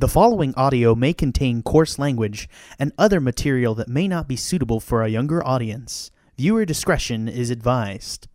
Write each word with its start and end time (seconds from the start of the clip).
The 0.00 0.06
following 0.06 0.54
audio 0.54 0.94
may 0.94 1.12
contain 1.12 1.60
coarse 1.64 1.98
language 1.98 2.48
and 2.78 2.92
other 2.96 3.20
material 3.20 3.74
that 3.74 3.88
may 3.88 4.06
not 4.06 4.28
be 4.28 4.36
suitable 4.36 4.78
for 4.78 5.02
a 5.02 5.08
younger 5.08 5.44
audience. 5.44 6.12
Viewer 6.36 6.64
discretion 6.64 7.26
is 7.26 7.50
advised. 7.50 8.28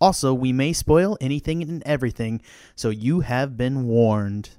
Also, 0.00 0.32
we 0.32 0.52
may 0.52 0.72
spoil 0.72 1.18
anything 1.20 1.60
and 1.60 1.82
everything, 1.84 2.40
so 2.76 2.90
you 2.90 3.18
have 3.22 3.56
been 3.56 3.88
warned. 3.88 4.50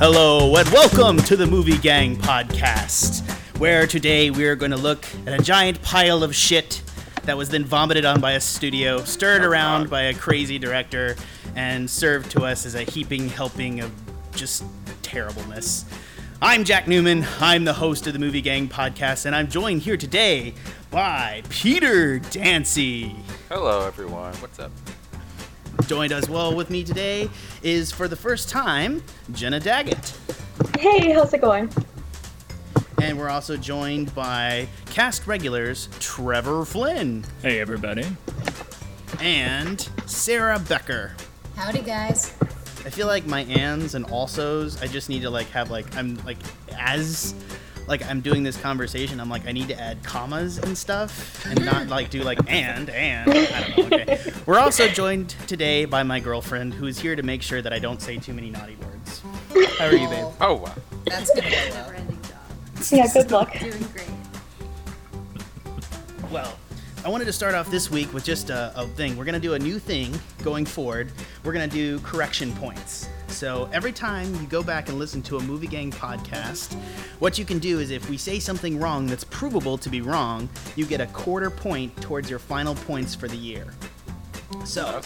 Hello, 0.00 0.56
and 0.56 0.68
welcome 0.70 1.18
to 1.18 1.36
the 1.36 1.46
Movie 1.48 1.78
Gang 1.78 2.16
podcast, 2.16 3.22
where 3.60 3.86
today 3.86 4.30
we 4.30 4.44
are 4.46 4.56
going 4.56 4.72
to 4.72 4.76
look 4.76 5.06
at 5.28 5.40
a 5.40 5.44
giant 5.44 5.80
pile 5.80 6.24
of 6.24 6.34
shit 6.34 6.82
that 7.24 7.36
was 7.36 7.48
then 7.48 7.64
vomited 7.64 8.04
on 8.04 8.20
by 8.20 8.32
a 8.32 8.40
studio, 8.40 9.02
stirred 9.04 9.42
around 9.42 9.88
by 9.88 10.02
a 10.02 10.14
crazy 10.14 10.58
director, 10.58 11.16
and 11.56 11.88
served 11.88 12.30
to 12.32 12.44
us 12.44 12.66
as 12.66 12.74
a 12.74 12.82
heaping 12.82 13.28
helping 13.28 13.80
of 13.80 13.90
just 14.34 14.64
terribleness. 15.02 15.84
I'm 16.42 16.64
Jack 16.64 16.86
Newman. 16.86 17.26
I'm 17.40 17.64
the 17.64 17.72
host 17.72 18.06
of 18.06 18.12
the 18.12 18.18
Movie 18.18 18.42
Gang 18.42 18.68
podcast, 18.68 19.24
and 19.24 19.34
I'm 19.34 19.48
joined 19.48 19.82
here 19.82 19.96
today 19.96 20.52
by 20.90 21.42
Peter 21.48 22.18
Dancy. 22.18 23.16
Hello, 23.48 23.86
everyone. 23.86 24.34
What's 24.34 24.58
up? 24.58 24.70
Joined 25.86 26.12
as 26.12 26.28
well 26.28 26.54
with 26.54 26.68
me 26.68 26.84
today 26.84 27.30
is, 27.62 27.90
for 27.90 28.06
the 28.06 28.16
first 28.16 28.48
time, 28.48 29.02
Jena 29.32 29.60
Daggett. 29.60 30.14
Hey, 30.78 31.12
how's 31.12 31.32
it 31.32 31.40
going? 31.40 31.70
And 33.04 33.18
we're 33.18 33.28
also 33.28 33.58
joined 33.58 34.14
by 34.14 34.66
cast 34.86 35.26
regulars 35.26 35.90
Trevor 36.00 36.64
Flynn 36.64 37.22
Hey, 37.42 37.60
everybody. 37.60 38.06
and 39.20 39.78
Sarah 40.06 40.58
Becker. 40.58 41.14
Howdy, 41.54 41.82
guys. 41.82 42.34
I 42.86 42.88
feel 42.90 43.06
like 43.06 43.26
my 43.26 43.42
ands 43.44 43.94
and 43.94 44.06
alsos, 44.06 44.82
I 44.82 44.86
just 44.86 45.10
need 45.10 45.20
to 45.20 45.28
like 45.28 45.48
have 45.50 45.70
like 45.70 45.94
I'm 45.96 46.16
like 46.24 46.38
as 46.78 47.34
like 47.86 48.02
I'm 48.06 48.22
doing 48.22 48.42
this 48.42 48.56
conversation, 48.56 49.20
I'm 49.20 49.28
like 49.28 49.46
I 49.46 49.52
need 49.52 49.68
to 49.68 49.78
add 49.78 50.02
commas 50.02 50.56
and 50.56 50.76
stuff 50.76 51.44
and 51.44 51.62
not 51.62 51.88
like 51.88 52.08
do 52.08 52.22
like 52.22 52.38
and 52.50 52.88
and 52.88 53.30
I 53.30 53.74
don't 53.76 53.90
know. 53.90 53.96
Okay. 53.98 54.32
We're 54.46 54.58
also 54.58 54.88
joined 54.88 55.28
today 55.46 55.84
by 55.84 56.02
my 56.04 56.20
girlfriend 56.20 56.72
who 56.72 56.86
is 56.86 56.98
here 56.98 57.16
to 57.16 57.22
make 57.22 57.42
sure 57.42 57.60
that 57.60 57.72
I 57.74 57.78
don't 57.78 58.00
say 58.00 58.16
too 58.16 58.32
many 58.32 58.48
naughty 58.48 58.76
words. 58.76 59.20
How 59.78 59.86
are 59.86 59.94
you, 59.94 60.08
babe? 60.08 60.26
Oh, 60.40 60.54
wow. 60.54 60.74
That's 61.04 61.30
gonna 61.34 61.50
go 61.50 61.56
well. 61.70 61.90
Never-ending 62.92 63.14
job. 63.14 63.14
Yeah, 63.14 63.22
good 63.22 63.30
luck. 63.30 63.58
Doing 63.58 63.88
great. 63.92 64.08
Well, 66.30 66.56
I 67.04 67.08
wanted 67.08 67.26
to 67.26 67.32
start 67.32 67.54
off 67.54 67.70
this 67.70 67.90
week 67.90 68.12
with 68.14 68.24
just 68.24 68.50
a, 68.50 68.72
a 68.74 68.86
thing. 68.88 69.16
We're 69.16 69.26
going 69.26 69.34
to 69.34 69.40
do 69.40 69.54
a 69.54 69.58
new 69.58 69.78
thing 69.78 70.18
going 70.42 70.64
forward. 70.64 71.12
We're 71.44 71.52
going 71.52 71.68
to 71.68 71.76
do 71.76 71.98
correction 72.00 72.52
points. 72.52 73.08
So 73.28 73.68
every 73.72 73.92
time 73.92 74.32
you 74.36 74.46
go 74.46 74.62
back 74.62 74.88
and 74.88 74.98
listen 74.98 75.20
to 75.22 75.36
a 75.36 75.42
Movie 75.42 75.66
Gang 75.66 75.90
podcast, 75.90 76.72
what 77.18 77.38
you 77.38 77.44
can 77.44 77.58
do 77.58 77.80
is 77.80 77.90
if 77.90 78.08
we 78.08 78.16
say 78.16 78.38
something 78.38 78.78
wrong 78.78 79.06
that's 79.06 79.24
provable 79.24 79.76
to 79.78 79.88
be 79.88 80.00
wrong, 80.00 80.48
you 80.76 80.86
get 80.86 81.00
a 81.00 81.06
quarter 81.08 81.50
point 81.50 81.94
towards 82.00 82.30
your 82.30 82.38
final 82.38 82.74
points 82.74 83.14
for 83.14 83.28
the 83.28 83.36
year. 83.36 83.66
So, 84.64 85.00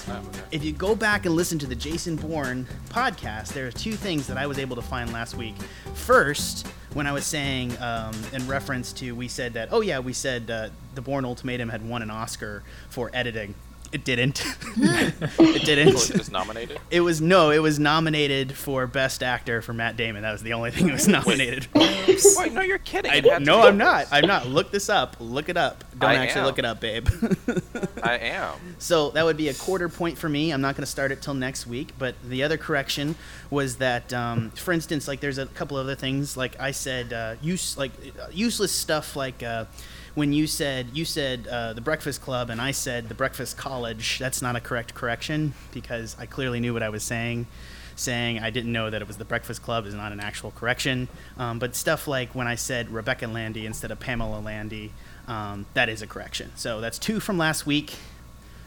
if 0.52 0.62
you 0.62 0.72
go 0.72 0.94
back 0.94 1.26
and 1.26 1.34
listen 1.34 1.58
to 1.58 1.66
the 1.66 1.74
Jason 1.74 2.16
Bourne 2.16 2.66
podcast, 2.90 3.54
there 3.54 3.66
are 3.66 3.72
two 3.72 3.92
things 3.92 4.26
that 4.26 4.36
I 4.36 4.46
was 4.46 4.58
able 4.58 4.76
to 4.76 4.82
find 4.82 5.12
last 5.12 5.34
week. 5.34 5.54
First, 5.94 6.66
when 6.94 7.06
I 7.06 7.12
was 7.12 7.26
saying 7.26 7.76
um, 7.80 8.14
in 8.32 8.46
reference 8.46 8.92
to, 8.94 9.14
we 9.14 9.26
said 9.26 9.54
that, 9.54 9.68
oh 9.72 9.80
yeah, 9.80 9.98
we 9.98 10.12
said 10.12 10.50
uh, 10.50 10.68
the 10.94 11.00
Bourne 11.00 11.24
Ultimatum 11.24 11.68
had 11.68 11.86
won 11.88 12.02
an 12.02 12.10
Oscar 12.10 12.62
for 12.88 13.10
editing. 13.12 13.54
It 13.90 14.04
didn't. 14.04 14.44
it 14.76 15.64
didn't. 15.64 15.94
Was 15.94 16.10
it 16.10 16.18
just 16.18 16.30
nominated? 16.32 16.78
It 16.90 17.00
was 17.00 17.22
no. 17.22 17.50
It 17.50 17.60
was 17.60 17.78
nominated 17.78 18.52
for 18.54 18.86
Best 18.86 19.22
Actor 19.22 19.62
for 19.62 19.72
Matt 19.72 19.96
Damon. 19.96 20.22
That 20.22 20.32
was 20.32 20.42
the 20.42 20.52
only 20.52 20.70
thing 20.70 20.88
it 20.88 20.92
was 20.92 21.08
nominated. 21.08 21.64
for. 21.66 21.78
Wait, 21.78 22.52
no, 22.52 22.60
you're 22.60 22.78
kidding. 22.78 23.10
I, 23.10 23.16
It 23.16 23.42
no, 23.42 23.62
I'm 23.62 23.78
not. 23.78 24.06
I'm 24.10 24.26
not. 24.26 24.46
Look 24.46 24.70
this 24.70 24.90
up. 24.90 25.16
Look 25.20 25.48
it 25.48 25.56
up. 25.56 25.84
Don't 25.98 26.10
I 26.10 26.16
actually 26.16 26.40
am. 26.42 26.46
look 26.46 26.58
it 26.58 26.66
up, 26.66 26.80
babe. 26.80 27.08
I 28.02 28.18
am. 28.22 28.54
So 28.78 29.10
that 29.10 29.24
would 29.24 29.38
be 29.38 29.48
a 29.48 29.54
quarter 29.54 29.88
point 29.88 30.18
for 30.18 30.28
me. 30.28 30.52
I'm 30.52 30.60
not 30.60 30.74
going 30.74 30.82
to 30.84 30.90
start 30.90 31.10
it 31.10 31.22
till 31.22 31.34
next 31.34 31.66
week. 31.66 31.92
But 31.98 32.14
the 32.22 32.42
other 32.42 32.58
correction 32.58 33.14
was 33.48 33.76
that, 33.76 34.12
um, 34.12 34.50
for 34.50 34.72
instance, 34.72 35.08
like 35.08 35.20
there's 35.20 35.38
a 35.38 35.46
couple 35.46 35.78
other 35.78 35.94
things. 35.94 36.36
Like 36.36 36.60
I 36.60 36.72
said, 36.72 37.12
uh, 37.14 37.36
use 37.40 37.78
like 37.78 37.92
uh, 38.20 38.26
useless 38.32 38.70
stuff. 38.72 39.16
Like 39.16 39.42
uh, 39.42 39.64
when 40.18 40.32
you 40.32 40.48
said 40.48 40.88
you 40.92 41.04
said 41.04 41.46
uh, 41.46 41.72
the 41.72 41.80
Breakfast 41.80 42.20
Club, 42.20 42.50
and 42.50 42.60
I 42.60 42.72
said 42.72 43.08
the 43.08 43.14
Breakfast 43.14 43.56
College. 43.56 44.18
That's 44.18 44.42
not 44.42 44.56
a 44.56 44.60
correct 44.60 44.94
correction 44.94 45.54
because 45.72 46.16
I 46.18 46.26
clearly 46.26 46.58
knew 46.58 46.74
what 46.74 46.82
I 46.82 46.88
was 46.88 47.04
saying. 47.04 47.46
Saying 47.94 48.40
I 48.40 48.50
didn't 48.50 48.72
know 48.72 48.90
that 48.90 49.00
it 49.00 49.08
was 49.08 49.16
the 49.16 49.24
Breakfast 49.24 49.62
Club 49.62 49.86
is 49.86 49.94
not 49.94 50.12
an 50.12 50.20
actual 50.20 50.50
correction. 50.50 51.08
Um, 51.36 51.58
but 51.58 51.74
stuff 51.74 52.08
like 52.08 52.34
when 52.34 52.46
I 52.46 52.56
said 52.56 52.90
Rebecca 52.90 53.26
Landy 53.28 53.64
instead 53.64 53.90
of 53.90 54.00
Pamela 54.00 54.40
Landy, 54.40 54.92
um, 55.26 55.66
that 55.74 55.88
is 55.88 56.02
a 56.02 56.06
correction. 56.06 56.52
So 56.56 56.80
that's 56.80 56.98
two 56.98 57.20
from 57.20 57.38
last 57.38 57.64
week. 57.64 57.94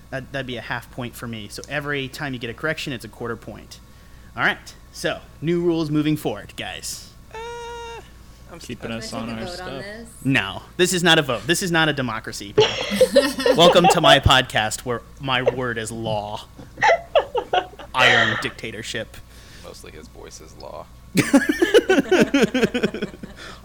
That, 0.09 0.31
that'd 0.31 0.47
be 0.47 0.57
a 0.57 0.61
half 0.61 0.89
point 0.91 1.15
for 1.15 1.27
me. 1.27 1.47
So 1.49 1.61
every 1.69 2.07
time 2.07 2.33
you 2.33 2.39
get 2.39 2.49
a 2.49 2.53
correction, 2.53 2.91
it's 2.91 3.05
a 3.05 3.09
quarter 3.09 3.37
point. 3.37 3.79
All 4.35 4.43
right. 4.43 4.73
So 4.91 5.19
new 5.41 5.61
rules 5.61 5.89
moving 5.89 6.17
forward, 6.17 6.53
guys. 6.57 7.10
I'm 8.51 8.59
Keeping 8.59 8.91
us 8.91 9.13
on 9.13 9.29
our 9.29 9.45
vote 9.45 9.61
on 9.61 9.81
stuff. 9.81 10.25
No, 10.25 10.63
this 10.75 10.91
is 10.91 11.03
not 11.03 11.17
a 11.17 11.21
vote. 11.21 11.47
This 11.47 11.63
is 11.63 11.71
not 11.71 11.87
a 11.87 11.93
democracy. 11.93 12.53
Welcome 13.55 13.87
to 13.91 14.01
my 14.01 14.19
podcast 14.19 14.81
where 14.81 15.01
my 15.21 15.41
word 15.41 15.77
is 15.77 15.89
law. 15.89 16.41
Iron 17.95 18.35
dictatorship. 18.41 19.15
Mostly 19.63 19.93
his 19.93 20.09
voice 20.09 20.41
is 20.41 20.53
law. 20.57 20.85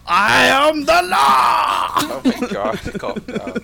I 0.07 0.47
am 0.53 0.85
the 0.85 1.03
law. 1.03 1.91
Oh 1.99 2.23
my 2.25 2.47
god. 2.47 2.79
Calm 3.01 3.19
down. 3.27 3.59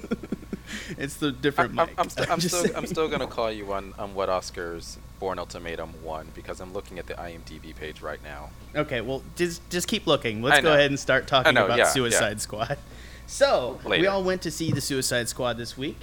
It's 0.98 1.16
the 1.16 1.30
different 1.30 1.78
I'm, 1.78 1.86
mic. 1.86 1.94
I'm, 1.98 2.10
st- 2.10 2.30
I'm 2.30 2.40
just 2.40 2.58
still, 2.58 2.76
I'm 2.76 2.86
still 2.86 3.08
gonna 3.08 3.28
call 3.28 3.52
you 3.52 3.72
on, 3.72 3.94
on 3.96 4.14
what 4.14 4.28
Oscars 4.28 4.96
Bourne 5.22 5.38
Ultimatum 5.38 5.94
1 6.02 6.32
because 6.34 6.60
I'm 6.60 6.72
looking 6.72 6.98
at 6.98 7.06
the 7.06 7.14
IMDb 7.14 7.76
page 7.76 8.02
right 8.02 8.20
now. 8.24 8.50
Okay, 8.74 9.00
well, 9.00 9.22
just 9.36 9.62
just 9.70 9.86
keep 9.86 10.04
looking. 10.04 10.42
Let's 10.42 10.62
go 10.62 10.72
ahead 10.72 10.90
and 10.90 10.98
start 10.98 11.28
talking 11.28 11.54
know, 11.54 11.64
about 11.64 11.78
yeah, 11.78 11.84
Suicide 11.84 12.32
yeah. 12.32 12.38
Squad. 12.38 12.78
So 13.28 13.78
we 13.86 14.06
all 14.08 14.24
went 14.24 14.42
to 14.42 14.50
see 14.50 14.72
the 14.72 14.80
Suicide 14.80 15.28
Squad 15.28 15.56
this 15.56 15.78
week. 15.78 15.96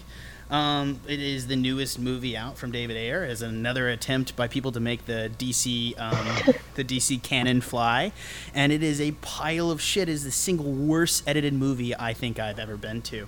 Um, 0.49 1.01
it 1.05 1.19
is 1.19 1.47
the 1.47 1.57
newest 1.57 1.99
movie 1.99 2.35
out 2.35 2.57
from 2.57 2.71
David 2.71 2.95
Ayer, 2.95 3.23
as 3.23 3.41
another 3.43 3.89
attempt 3.89 4.35
by 4.35 4.47
people 4.47 4.71
to 4.71 4.79
make 4.79 5.05
the 5.05 5.29
DC 5.37 5.99
um, 5.99 6.55
the 6.75 6.83
DC 6.83 7.21
canon 7.21 7.59
fly, 7.59 8.13
and 8.55 8.71
it 8.71 8.81
is 8.81 9.01
a 9.01 9.11
pile 9.11 9.69
of 9.69 9.81
shit. 9.81 10.07
It 10.07 10.13
is 10.13 10.23
the 10.23 10.31
single 10.31 10.71
worst 10.71 11.23
edited 11.27 11.53
movie 11.53 11.93
I 11.93 12.13
think 12.13 12.39
I've 12.39 12.57
ever 12.57 12.77
been 12.77 13.01
to. 13.03 13.27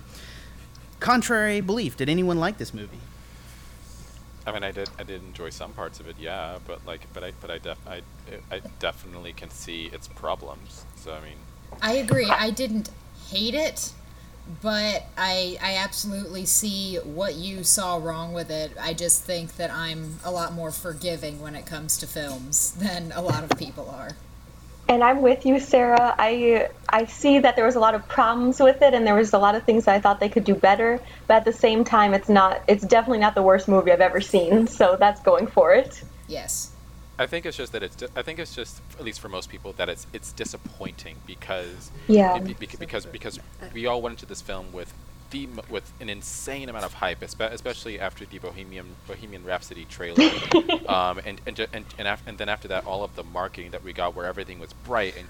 Contrary 0.98 1.60
belief, 1.60 1.96
did 1.96 2.08
anyone 2.08 2.40
like 2.40 2.56
this 2.56 2.72
movie? 2.72 2.98
I 4.46 4.52
mean, 4.52 4.64
I 4.64 4.72
did 4.72 4.88
I 4.98 5.04
did 5.04 5.22
enjoy 5.22 5.50
some 5.50 5.72
parts 5.72 6.00
of 6.00 6.08
it, 6.08 6.16
yeah, 6.18 6.58
but 6.66 6.84
like, 6.86 7.06
but 7.12 7.22
I 7.22 7.32
but 7.40 7.50
I 7.50 7.58
def 7.58 7.78
I 7.86 8.02
I 8.50 8.60
definitely 8.78 9.32
can 9.32 9.50
see 9.50 9.86
its 9.86 10.08
problems. 10.08 10.84
So 10.96 11.12
I 11.12 11.20
mean, 11.20 11.38
I 11.80 11.94
agree. 11.94 12.28
I 12.28 12.50
didn't 12.50 12.90
hate 13.30 13.54
it, 13.54 13.92
but 14.60 15.04
I 15.16 15.58
I 15.62 15.76
absolutely 15.76 16.44
see 16.46 16.96
what 16.96 17.36
you 17.36 17.62
saw 17.62 17.96
wrong 17.96 18.32
with 18.32 18.50
it. 18.50 18.72
I 18.80 18.94
just 18.94 19.22
think 19.22 19.56
that 19.56 19.70
I'm 19.70 20.18
a 20.24 20.30
lot 20.30 20.52
more 20.52 20.72
forgiving 20.72 21.40
when 21.40 21.54
it 21.54 21.64
comes 21.64 21.96
to 21.98 22.06
films 22.06 22.72
than 22.72 23.12
a 23.12 23.22
lot 23.22 23.44
of 23.44 23.56
people 23.58 23.88
are. 23.90 24.16
And 24.92 25.02
I'm 25.02 25.22
with 25.22 25.46
you, 25.46 25.58
Sarah. 25.58 26.14
I 26.18 26.68
I 26.90 27.06
see 27.06 27.38
that 27.38 27.56
there 27.56 27.64
was 27.64 27.76
a 27.76 27.80
lot 27.80 27.94
of 27.94 28.06
problems 28.08 28.60
with 28.60 28.82
it, 28.82 28.92
and 28.92 29.06
there 29.06 29.14
was 29.14 29.32
a 29.32 29.38
lot 29.38 29.54
of 29.54 29.62
things 29.64 29.86
that 29.86 29.94
I 29.94 30.00
thought 30.00 30.20
they 30.20 30.28
could 30.28 30.44
do 30.44 30.54
better. 30.54 31.00
But 31.26 31.34
at 31.38 31.44
the 31.46 31.52
same 31.52 31.82
time, 31.82 32.12
it's 32.12 32.28
not. 32.28 32.62
It's 32.68 32.84
definitely 32.84 33.20
not 33.20 33.34
the 33.34 33.42
worst 33.42 33.68
movie 33.68 33.90
I've 33.90 34.02
ever 34.02 34.20
seen. 34.20 34.66
So 34.66 34.96
that's 35.00 35.22
going 35.22 35.46
for 35.46 35.72
it. 35.72 36.02
Yes. 36.28 36.72
I 37.18 37.26
think 37.26 37.46
it's 37.46 37.56
just 37.56 37.72
that 37.72 37.82
it's. 37.82 37.96
I 38.14 38.20
think 38.20 38.38
it's 38.38 38.54
just, 38.54 38.82
at 38.98 39.04
least 39.04 39.20
for 39.20 39.30
most 39.30 39.48
people, 39.48 39.72
that 39.78 39.88
it's 39.88 40.06
it's 40.12 40.30
disappointing 40.32 41.16
because 41.26 41.90
Yeah. 42.06 42.38
be- 42.38 42.52
be- 42.52 42.68
because 42.78 43.06
because 43.06 43.40
we 43.72 43.86
all 43.86 44.02
went 44.02 44.14
into 44.14 44.26
this 44.26 44.42
film 44.42 44.72
with 44.72 44.92
the 45.32 45.48
with 45.68 45.92
an 46.00 46.08
insane 46.08 46.68
amount 46.68 46.84
of 46.84 46.94
hype, 46.94 47.22
especially 47.22 47.98
after 47.98 48.24
the 48.24 48.38
Bohemian 48.38 48.86
Bohemian 49.08 49.44
Rhapsody 49.44 49.84
trailer, 49.86 50.30
um, 50.88 51.20
and 51.24 51.40
and 51.46 51.58
and 51.72 51.84
and, 51.98 52.08
af- 52.08 52.22
and 52.26 52.38
then 52.38 52.48
after 52.48 52.68
that, 52.68 52.86
all 52.86 53.02
of 53.02 53.16
the 53.16 53.24
marketing 53.24 53.72
that 53.72 53.82
we 53.82 53.92
got, 53.92 54.14
where 54.14 54.26
everything 54.26 54.60
was 54.60 54.72
bright, 54.72 55.16
and 55.18 55.28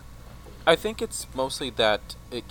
I 0.66 0.76
think 0.76 1.00
it's 1.00 1.26
mostly 1.34 1.70
that 1.70 2.16
it. 2.30 2.44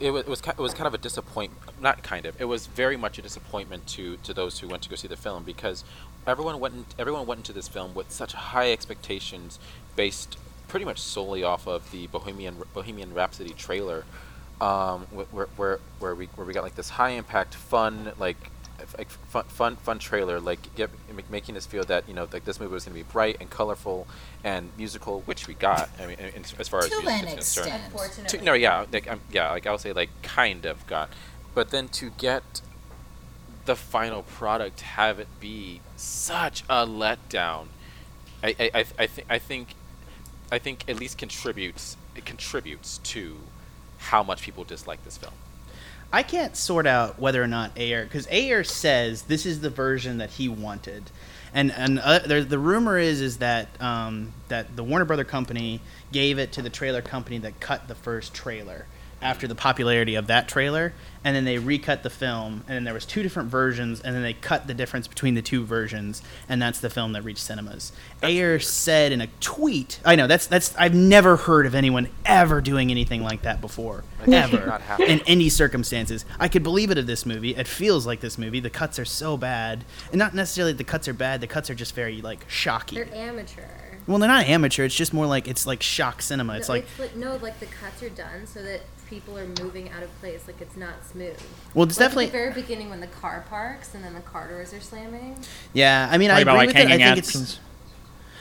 It 0.00 0.10
was, 0.10 0.22
it 0.24 0.28
was 0.28 0.40
ki- 0.40 0.50
it 0.50 0.58
was 0.58 0.74
kind 0.74 0.88
of 0.88 0.94
a 0.94 0.98
disappointment. 0.98 1.80
Not 1.80 2.02
kind 2.02 2.26
of. 2.26 2.40
It 2.40 2.46
was 2.46 2.66
very 2.66 2.96
much 2.96 3.16
a 3.18 3.22
disappointment 3.22 3.86
to, 3.88 4.16
to 4.18 4.34
those 4.34 4.58
who 4.58 4.66
went 4.66 4.82
to 4.82 4.88
go 4.88 4.96
see 4.96 5.06
the 5.06 5.16
film 5.16 5.44
because 5.44 5.84
everyone 6.26 6.58
went 6.58 6.74
in, 6.74 6.84
everyone 6.98 7.26
went 7.26 7.38
into 7.38 7.52
this 7.52 7.68
film 7.68 7.94
with 7.94 8.10
such 8.10 8.32
high 8.32 8.72
expectations, 8.72 9.60
based 9.94 10.36
pretty 10.66 10.84
much 10.84 10.98
solely 11.00 11.44
off 11.44 11.66
of 11.68 11.90
the 11.92 12.08
Bohemian 12.08 12.56
Bohemian 12.74 13.14
Rhapsody 13.14 13.50
trailer, 13.52 14.04
um, 14.60 15.06
where 15.10 15.46
where 15.56 15.78
where 15.98 16.14
we 16.14 16.26
where 16.34 16.46
we 16.46 16.52
got 16.52 16.64
like 16.64 16.74
this 16.74 16.90
high 16.90 17.10
impact, 17.10 17.54
fun, 17.54 18.12
like 18.18 18.50
like 18.96 19.10
fun, 19.10 19.44
fun, 19.44 19.76
fun 19.76 19.98
trailer, 19.98 20.40
like 20.40 20.74
get, 20.74 20.90
making 21.30 21.56
us 21.56 21.66
feel 21.66 21.84
that 21.84 22.08
you 22.08 22.14
know, 22.14 22.28
like 22.32 22.44
this 22.44 22.60
movie 22.60 22.72
was 22.72 22.84
going 22.84 22.96
to 22.96 23.04
be 23.04 23.10
bright 23.12 23.36
and 23.40 23.50
colorful 23.50 24.06
and 24.44 24.70
musical, 24.76 25.20
which 25.22 25.46
we 25.46 25.54
got. 25.54 25.90
I 26.00 26.06
mean, 26.06 26.18
in, 26.18 26.26
in, 26.26 26.44
as 26.58 26.68
far 26.68 26.80
to 26.80 26.86
as 26.86 27.02
music 27.02 27.08
an 27.08 27.28
is 27.28 27.34
extent. 27.56 27.92
concerned. 27.92 28.28
To, 28.28 28.42
no, 28.42 28.52
yeah, 28.54 28.86
like 28.92 29.08
I'm, 29.08 29.20
yeah, 29.30 29.50
like 29.50 29.66
I'll 29.66 29.78
say 29.78 29.92
like 29.92 30.10
kind 30.22 30.64
of 30.64 30.86
got, 30.86 31.10
but 31.54 31.70
then 31.70 31.88
to 31.88 32.10
get 32.10 32.60
the 33.64 33.76
final 33.76 34.22
product 34.22 34.80
have 34.80 35.18
it 35.18 35.28
be 35.40 35.80
such 35.96 36.62
a 36.68 36.86
letdown, 36.86 37.66
I 38.42 38.54
I, 38.58 38.70
I, 38.74 38.84
I 38.98 39.06
think 39.06 39.26
I 39.28 39.38
think 39.38 39.74
I 40.50 40.58
think 40.58 40.88
at 40.88 40.98
least 40.98 41.18
contributes 41.18 41.96
it 42.14 42.24
contributes 42.24 42.98
to 42.98 43.36
how 44.08 44.22
much 44.22 44.42
people 44.42 44.64
dislike 44.64 45.04
this 45.04 45.16
film. 45.16 45.34
I 46.10 46.22
can't 46.22 46.56
sort 46.56 46.86
out 46.86 47.18
whether 47.18 47.42
or 47.42 47.46
not 47.46 47.78
Ayer 47.78 48.04
because 48.04 48.26
Ayer 48.28 48.64
says 48.64 49.22
this 49.22 49.44
is 49.44 49.60
the 49.60 49.68
version 49.68 50.18
that 50.18 50.30
he 50.30 50.48
wanted, 50.48 51.10
and 51.52 51.70
and 51.70 51.98
uh, 51.98 52.20
there, 52.20 52.42
the 52.42 52.58
rumor 52.58 52.98
is 52.98 53.20
is 53.20 53.38
that 53.38 53.68
um, 53.80 54.32
that 54.48 54.74
the 54.74 54.82
Warner 54.82 55.04
Brother 55.04 55.24
company 55.24 55.82
gave 56.10 56.38
it 56.38 56.52
to 56.52 56.62
the 56.62 56.70
trailer 56.70 57.02
company 57.02 57.36
that 57.38 57.60
cut 57.60 57.88
the 57.88 57.94
first 57.94 58.32
trailer 58.32 58.86
after 59.20 59.48
the 59.48 59.54
popularity 59.54 60.14
of 60.14 60.26
that 60.28 60.48
trailer, 60.48 60.92
and 61.24 61.34
then 61.34 61.44
they 61.44 61.58
recut 61.58 62.02
the 62.04 62.10
film, 62.10 62.62
and 62.68 62.76
then 62.76 62.84
there 62.84 62.94
was 62.94 63.04
two 63.04 63.22
different 63.22 63.50
versions, 63.50 64.00
and 64.00 64.14
then 64.14 64.22
they 64.22 64.32
cut 64.32 64.66
the 64.68 64.74
difference 64.74 65.08
between 65.08 65.34
the 65.34 65.42
two 65.42 65.64
versions, 65.64 66.22
and 66.48 66.62
that's 66.62 66.78
the 66.78 66.88
film 66.88 67.12
that 67.12 67.22
reached 67.22 67.40
cinemas. 67.42 67.92
Ayer 68.22 68.60
said 68.60 69.10
in 69.10 69.20
a 69.20 69.26
tweet, 69.40 70.00
I 70.04 70.14
know 70.14 70.26
that's 70.28 70.46
that's 70.46 70.74
I've 70.76 70.94
never 70.94 71.36
heard 71.36 71.66
of 71.66 71.74
anyone 71.74 72.08
ever 72.24 72.60
doing 72.60 72.90
anything 72.90 73.22
like 73.22 73.42
that 73.42 73.60
before, 73.60 74.04
Like, 74.20 74.30
that 74.30 74.50
should 74.50 74.60
ever 74.60 74.66
not 74.88 75.00
in 75.00 75.20
any 75.26 75.48
circumstances. 75.48 76.24
I 76.38 76.46
could 76.48 76.62
believe 76.62 76.90
it 76.90 76.98
of 76.98 77.06
this 77.06 77.26
movie. 77.26 77.56
It 77.56 77.66
feels 77.66 78.06
like 78.06 78.20
this 78.20 78.38
movie. 78.38 78.60
The 78.60 78.70
cuts 78.70 78.98
are 78.98 79.04
so 79.04 79.36
bad, 79.36 79.84
and 80.12 80.18
not 80.18 80.34
necessarily 80.34 80.72
the 80.72 80.84
cuts 80.84 81.08
are 81.08 81.12
bad. 81.12 81.40
The 81.40 81.46
cuts 81.48 81.68
are 81.70 81.74
just 81.74 81.94
very 81.94 82.22
like 82.22 82.44
shocking 82.48 82.98
They're 82.98 83.14
amateur. 83.14 83.62
well, 84.06 84.18
they're 84.18 84.28
not 84.28 84.46
amateur. 84.46 84.84
It's 84.84 84.94
just 84.94 85.12
more 85.12 85.26
like 85.26 85.48
it's 85.48 85.66
like 85.66 85.82
shock 85.82 86.22
cinema. 86.22 86.56
It's 86.56 86.68
like 86.68 86.84
it's 86.84 86.98
like 87.00 87.16
no, 87.16 87.36
like 87.36 87.58
the 87.58 87.66
cuts 87.66 88.02
are 88.04 88.08
done 88.10 88.46
so 88.46 88.62
that 88.62 88.82
people 89.08 89.36
are 89.38 89.46
moving 89.62 89.90
out 89.90 90.02
of 90.02 90.20
place, 90.20 90.46
like 90.46 90.60
it's 90.60 90.76
not 90.76 91.04
smooth. 91.10 91.36
well, 91.74 91.86
it's 91.86 91.98
like 91.98 92.04
definitely 92.08 92.26
at 92.26 92.32
the 92.32 92.38
very 92.38 92.52
beginning 92.52 92.90
when 92.90 93.00
the 93.00 93.06
car 93.06 93.44
parks 93.48 93.94
and 93.94 94.04
then 94.04 94.14
the 94.14 94.20
car 94.20 94.48
doors 94.48 94.72
are 94.74 94.80
slamming. 94.80 95.36
yeah. 95.72 96.08
I 96.10 96.18
mean, 96.18 96.28
What 96.28 96.36
I 96.38 96.40
agree 96.40 96.52
like 96.54 96.66
with 96.68 96.76
it. 96.76 96.86
I 96.86 96.86
think 96.90 97.02
actions? 97.02 97.60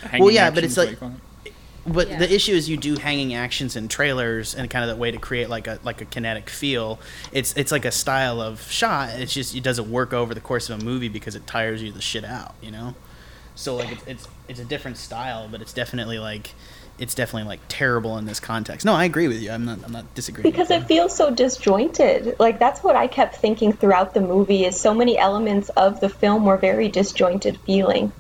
it's 0.04 0.20
well, 0.20 0.32
yeah, 0.32 0.50
but 0.52 0.64
it's 0.64 0.78
like- 0.78 1.00
you? 1.02 1.14
But 1.90 2.10
Yeah. 2.10 2.20
the 2.20 2.34
issue 2.36 2.52
is 2.52 2.68
you 2.68 2.76
do 2.76 2.98
hanging 2.98 3.34
actions 3.34 3.78
in 3.78 3.88
trailers 3.88 4.54
and 4.54 4.70
kind 4.70 4.84
of 4.84 4.90
that 4.90 4.98
way 4.98 5.10
to 5.12 5.18
create 5.18 5.50
like 5.50 5.68
a 5.68 5.80
like 5.86 6.02
a 6.02 6.06
kinetic 6.06 6.50
feel. 6.50 7.00
It's 7.32 7.54
it's 7.56 7.72
like 7.72 7.86
a 7.86 7.92
style 7.92 8.42
of 8.42 8.70
shot. 8.70 9.12
It's 9.12 9.34
just 9.34 9.56
it 9.56 9.64
doesn't 9.64 9.90
work 9.90 10.12
over 10.12 10.34
the 10.34 10.42
course 10.42 10.70
of 10.70 10.82
a 10.82 10.84
movie 10.84 11.08
because 11.08 11.34
it 11.34 11.48
tires 11.48 11.82
you 11.82 11.94
the 11.94 12.02
shit 12.02 12.26
out, 12.26 12.56
you 12.62 12.72
know. 12.72 12.94
So 13.56 13.78
like 13.78 13.90
it's 13.94 14.04
it's, 14.06 14.28
it's 14.50 14.60
a 14.60 14.66
different 14.66 14.98
style, 14.98 15.48
but 15.50 15.62
it's 15.62 15.72
definitely 15.72 16.20
like 16.20 16.50
it's 17.00 17.14
definitely 17.14 17.48
like 17.48 17.60
terrible 17.68 18.18
in 18.18 18.26
this 18.26 18.40
context. 18.40 18.86
No, 18.86 18.94
I 18.94 19.06
agree 19.06 19.28
with 19.28 19.42
you. 19.42 19.52
I'm 19.52 19.66
not 19.66 19.80
I'm 19.84 19.92
not 19.92 20.14
disagreeing. 20.16 20.52
because 20.52 20.72
it 20.72 20.86
feels 20.86 21.16
so 21.16 21.30
disjointed. 21.30 22.40
Like 22.40 22.60
that's 22.60 22.84
what 22.84 22.96
I 22.96 23.08
kept 23.08 23.36
thinking 23.36 23.74
throughout 23.74 24.14
the 24.14 24.22
movie 24.22 24.66
is 24.66 24.80
so 24.80 24.94
many 24.94 25.18
elements 25.18 25.70
of 25.70 26.00
the 26.00 26.10
film 26.10 26.46
were 26.46 26.58
very 26.58 26.90
disjointed 26.90 27.60
feeling. 27.62 28.12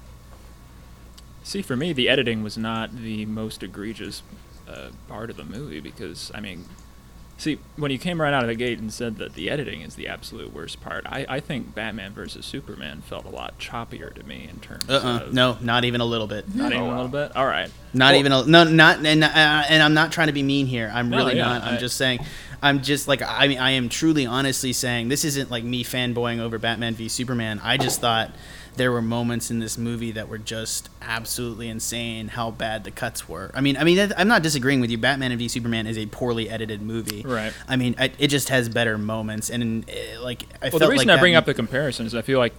See, 1.44 1.62
for 1.62 1.78
me, 1.78 1.94
the 1.94 2.10
editing 2.10 2.44
was 2.44 2.58
not 2.58 2.94
the 2.94 3.26
most 3.26 3.64
egregious 3.64 4.22
uh, 4.68 4.90
part 5.08 5.30
of 5.30 5.38
the 5.38 5.46
movie 5.46 5.80
because, 5.80 6.30
I 6.36 6.42
mean, 6.42 6.66
see, 7.38 7.60
when 7.76 7.92
you 7.92 7.98
came 8.00 8.20
right 8.20 8.34
out 8.34 8.44
of 8.44 8.48
the 8.48 8.56
gate 8.56 8.80
and 8.80 8.92
said 8.92 9.18
that 9.18 9.34
the 9.36 9.50
editing 9.50 9.82
is 9.82 9.96
the 9.96 10.08
absolute 10.08 10.54
worst 10.54 10.82
part, 10.82 11.06
I, 11.08 11.26
I 11.30 11.40
think 11.40 11.74
Batman 11.76 12.14
versus 12.14 12.46
Superman 12.46 13.02
felt 13.02 13.26
a 13.26 13.30
lot 13.30 13.58
choppier 13.60 14.14
to 14.14 14.24
me 14.24 14.48
in 14.52 14.60
terms 14.60 14.90
Uh-uh. 14.90 15.20
of. 15.28 15.34
No, 15.34 15.58
not 15.62 15.86
even 15.86 16.02
a 16.02 16.06
little 16.06 16.28
bit. 16.28 16.54
Not 16.54 16.72
even 16.72 16.84
a 16.84 16.90
little 16.90 17.08
bit? 17.08 17.36
All 17.36 17.46
right. 17.46 17.70
Not 17.94 18.12
Well- 18.12 18.20
even 18.20 18.32
a 18.32 18.46
no, 18.46 18.64
not 18.64 19.06
and 19.06 19.24
uh, 19.24 19.30
and 19.34 19.82
I'm 19.84 19.94
not 19.94 20.12
trying 20.12 20.28
to 20.28 20.34
be 20.34 20.44
mean 20.44 20.66
here. 20.68 20.92
I'm 20.94 21.10
No, 21.10 21.18
really 21.18 21.38
yeah, 21.38 21.46
not. 21.46 21.64
I'm 21.64 21.76
I- 21.76 21.78
just 21.78 21.98
saying. 21.98 22.20
I'm 22.62 22.82
just 22.82 23.08
like 23.08 23.22
I 23.22 23.48
mean 23.48 23.60
I 23.60 23.72
am 23.72 23.88
truly 23.88 24.26
honestly 24.26 24.74
saying 24.74 25.10
this 25.10 25.24
isn't 25.24 25.52
like 25.52 25.64
me 25.64 25.84
fanboying 25.84 26.40
over 26.40 26.58
Batman 26.58 26.96
v 26.96 27.08
Superman. 27.08 27.62
I 27.64 27.78
just 27.78 28.02
thought 28.02 28.32
there 28.78 28.92
were 28.92 29.02
moments 29.02 29.50
in 29.52 29.60
this 29.60 29.78
movie 29.78 30.12
that 30.12 30.30
were 30.30 30.38
just 30.38 30.90
absolutely 31.02 31.68
insane 31.70 32.30
how 32.30 32.52
bad 32.52 32.84
the 32.84 32.92
cuts 32.92 33.28
were. 33.28 33.52
I 33.54 33.62
mean 33.62 33.76
I 33.78 33.84
mean 33.84 34.14
I'm 34.18 34.28
not 34.28 34.42
disagreeing 34.44 34.80
with 34.82 34.90
you. 34.90 34.98
Batman 34.98 35.38
v 35.38 35.48
Superman 35.48 35.88
is 35.88 35.98
a 35.98 36.06
poorly 36.08 36.50
edited 36.50 36.82
movie. 36.82 37.24
Right. 37.24 37.54
I 37.68 37.76
mean 37.76 37.96
I, 37.98 38.12
it 38.18 38.28
just 38.28 38.50
has 38.50 38.70
better 38.70 38.98
moments 38.98 39.50
and 39.50 39.90
uh, 39.90 40.22
like 40.22 40.44
I 40.62 40.70
Well, 40.70 40.80
the 40.80 40.88
reason 40.90 41.08
like 41.08 41.18
I 41.18 41.20
bring 41.20 41.34
that- 41.34 41.40
up 41.40 41.46
the 41.46 41.54
comparison 41.54 42.06
is 42.06 42.16
I 42.16 42.22
feel 42.22 42.40
like 42.40 42.54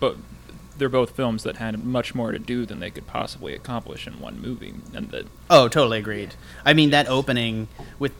bo- 0.00 0.16
they're 0.76 0.88
both 0.88 1.10
films 1.10 1.44
that 1.44 1.56
had 1.58 1.84
much 1.84 2.16
more 2.16 2.32
to 2.32 2.38
do 2.38 2.66
than 2.66 2.80
they 2.80 2.90
could 2.90 3.06
possibly 3.06 3.54
accomplish 3.54 4.08
in 4.08 4.18
one 4.20 4.40
movie, 4.40 4.74
and 4.92 5.08
that 5.12 5.26
Oh, 5.48 5.68
totally 5.68 5.98
agreed. 5.98 6.34
I 6.64 6.72
mean 6.72 6.90
that 6.90 7.06
opening 7.08 7.68
with 8.00 8.12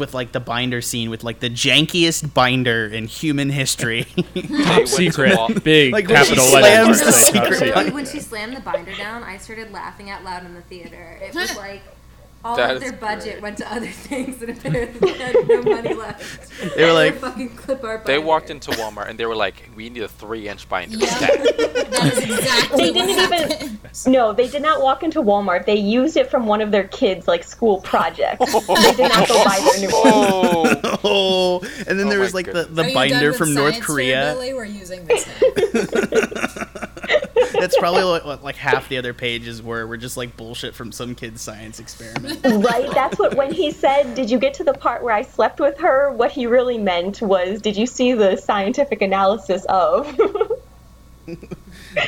with 0.00 0.14
like 0.14 0.32
the 0.32 0.40
binder 0.40 0.80
scene 0.80 1.10
with 1.10 1.22
like 1.22 1.38
the 1.38 1.48
jankiest 1.50 2.34
binder 2.34 2.86
in 2.86 3.06
human 3.06 3.50
history. 3.50 4.06
They 4.34 4.64
top 4.64 4.88
secret, 4.88 5.62
big 5.62 5.92
Like 5.92 6.08
when 6.08 6.24
she 6.24 6.30
capital 6.34 6.44
slams 6.46 7.00
letters. 7.00 7.00
the 7.06 7.12
secret 7.12 7.58
secret. 7.58 7.92
When 7.94 8.06
she 8.06 8.18
slammed 8.20 8.56
the 8.56 8.60
binder 8.60 8.94
down, 8.96 9.22
I 9.22 9.36
started 9.38 9.70
laughing 9.72 10.10
out 10.10 10.24
loud 10.24 10.44
in 10.44 10.54
the 10.54 10.62
theater. 10.62 11.18
It 11.22 11.34
was 11.34 11.54
like 11.56 11.82
all 12.44 12.56
That 12.56 12.76
of 12.76 12.80
their 12.82 12.92
budget 12.92 13.32
great. 13.34 13.42
went 13.42 13.58
to 13.58 13.72
other 13.72 13.86
things, 14.08 14.40
and 14.42 14.50
apparently 14.56 15.10
they 15.12 15.18
had 15.18 15.48
no 15.48 15.62
money 15.62 15.94
left. 15.94 16.74
They 16.76 16.84
were 16.84 16.92
like- 16.92 17.16
fucking 17.18 17.50
clip 17.56 17.84
art. 17.84 18.04
They 18.06 18.18
walked 18.18 18.50
into 18.50 18.70
Walmart 18.72 19.08
and 19.10 19.18
they 19.18 19.26
were 19.26 19.36
like, 19.36 19.68
"We 19.76 19.90
need 19.90 20.02
a 20.02 20.08
three-inch 20.08 20.68
binder." 20.68 20.96
Yeah. 20.98 21.06
Stat. 21.06 21.46
That 21.90 22.12
is 22.14 22.18
exactly 22.22 22.84
They 22.84 22.92
didn't 22.92 23.58
even. 23.60 23.80
No, 24.06 24.32
they 24.32 24.48
did 24.48 24.62
not 24.62 24.80
walk 24.80 25.02
into 25.02 25.20
Walmart. 25.20 25.66
They 25.66 25.74
used 25.76 26.16
it 26.16 26.30
from 26.30 26.46
one 26.46 26.60
of 26.62 26.70
their 26.70 26.84
kids' 26.88 27.26
like 27.28 27.42
school 27.44 27.80
projects. 27.82 28.38
they 28.66 28.92
did 28.94 29.08
not 29.10 29.28
go 29.28 29.44
buy 29.44 29.58
their 29.60 29.80
new 29.80 29.88
one. 29.94 30.02
Oh, 30.06 31.00
oh, 31.04 31.60
and 31.86 31.98
then 31.98 32.06
Oh 32.06 32.10
there 32.10 32.20
was 32.20 32.32
like 32.32 32.46
the, 32.46 32.52
goodness. 32.64 32.74
the 32.76 32.82
Are 32.82 32.86
you 32.88 32.94
done 32.94 33.10
binder 33.10 33.32
from 33.34 33.52
North 33.54 33.80
Korea. 33.80 34.32
Billy? 34.34 34.54
We're 34.54 34.64
using 34.64 35.04
this 35.04 35.26
now. 35.26 36.86
That's 37.60 37.78
probably 37.78 38.04
what, 38.04 38.42
like 38.42 38.56
half 38.56 38.88
the 38.88 38.98
other 38.98 39.14
pages 39.14 39.62
were 39.62 39.86
were 39.86 39.96
just 39.96 40.16
like 40.16 40.36
bullshit 40.36 40.74
from 40.74 40.92
some 40.92 41.14
kid's 41.14 41.40
science 41.42 41.78
experiment. 41.78 42.40
Right? 42.70 42.90
That's 42.92 43.18
what 43.18 43.36
when 43.36 43.52
he 43.52 43.70
said, 43.70 44.14
"Did 44.14 44.30
you 44.30 44.38
get 44.38 44.54
to 44.54 44.64
the 44.64 44.74
part 44.74 45.02
where 45.02 45.14
I 45.14 45.22
slept 45.22 45.60
with 45.60 45.78
her?" 45.78 46.12
What 46.12 46.30
he 46.32 46.46
really 46.46 46.78
meant 46.78 47.22
was, 47.22 47.60
"Did 47.60 47.76
you 47.76 47.86
see 47.86 48.12
the 48.12 48.36
scientific 48.36 49.02
analysis 49.02 49.64
of?" 49.68 50.14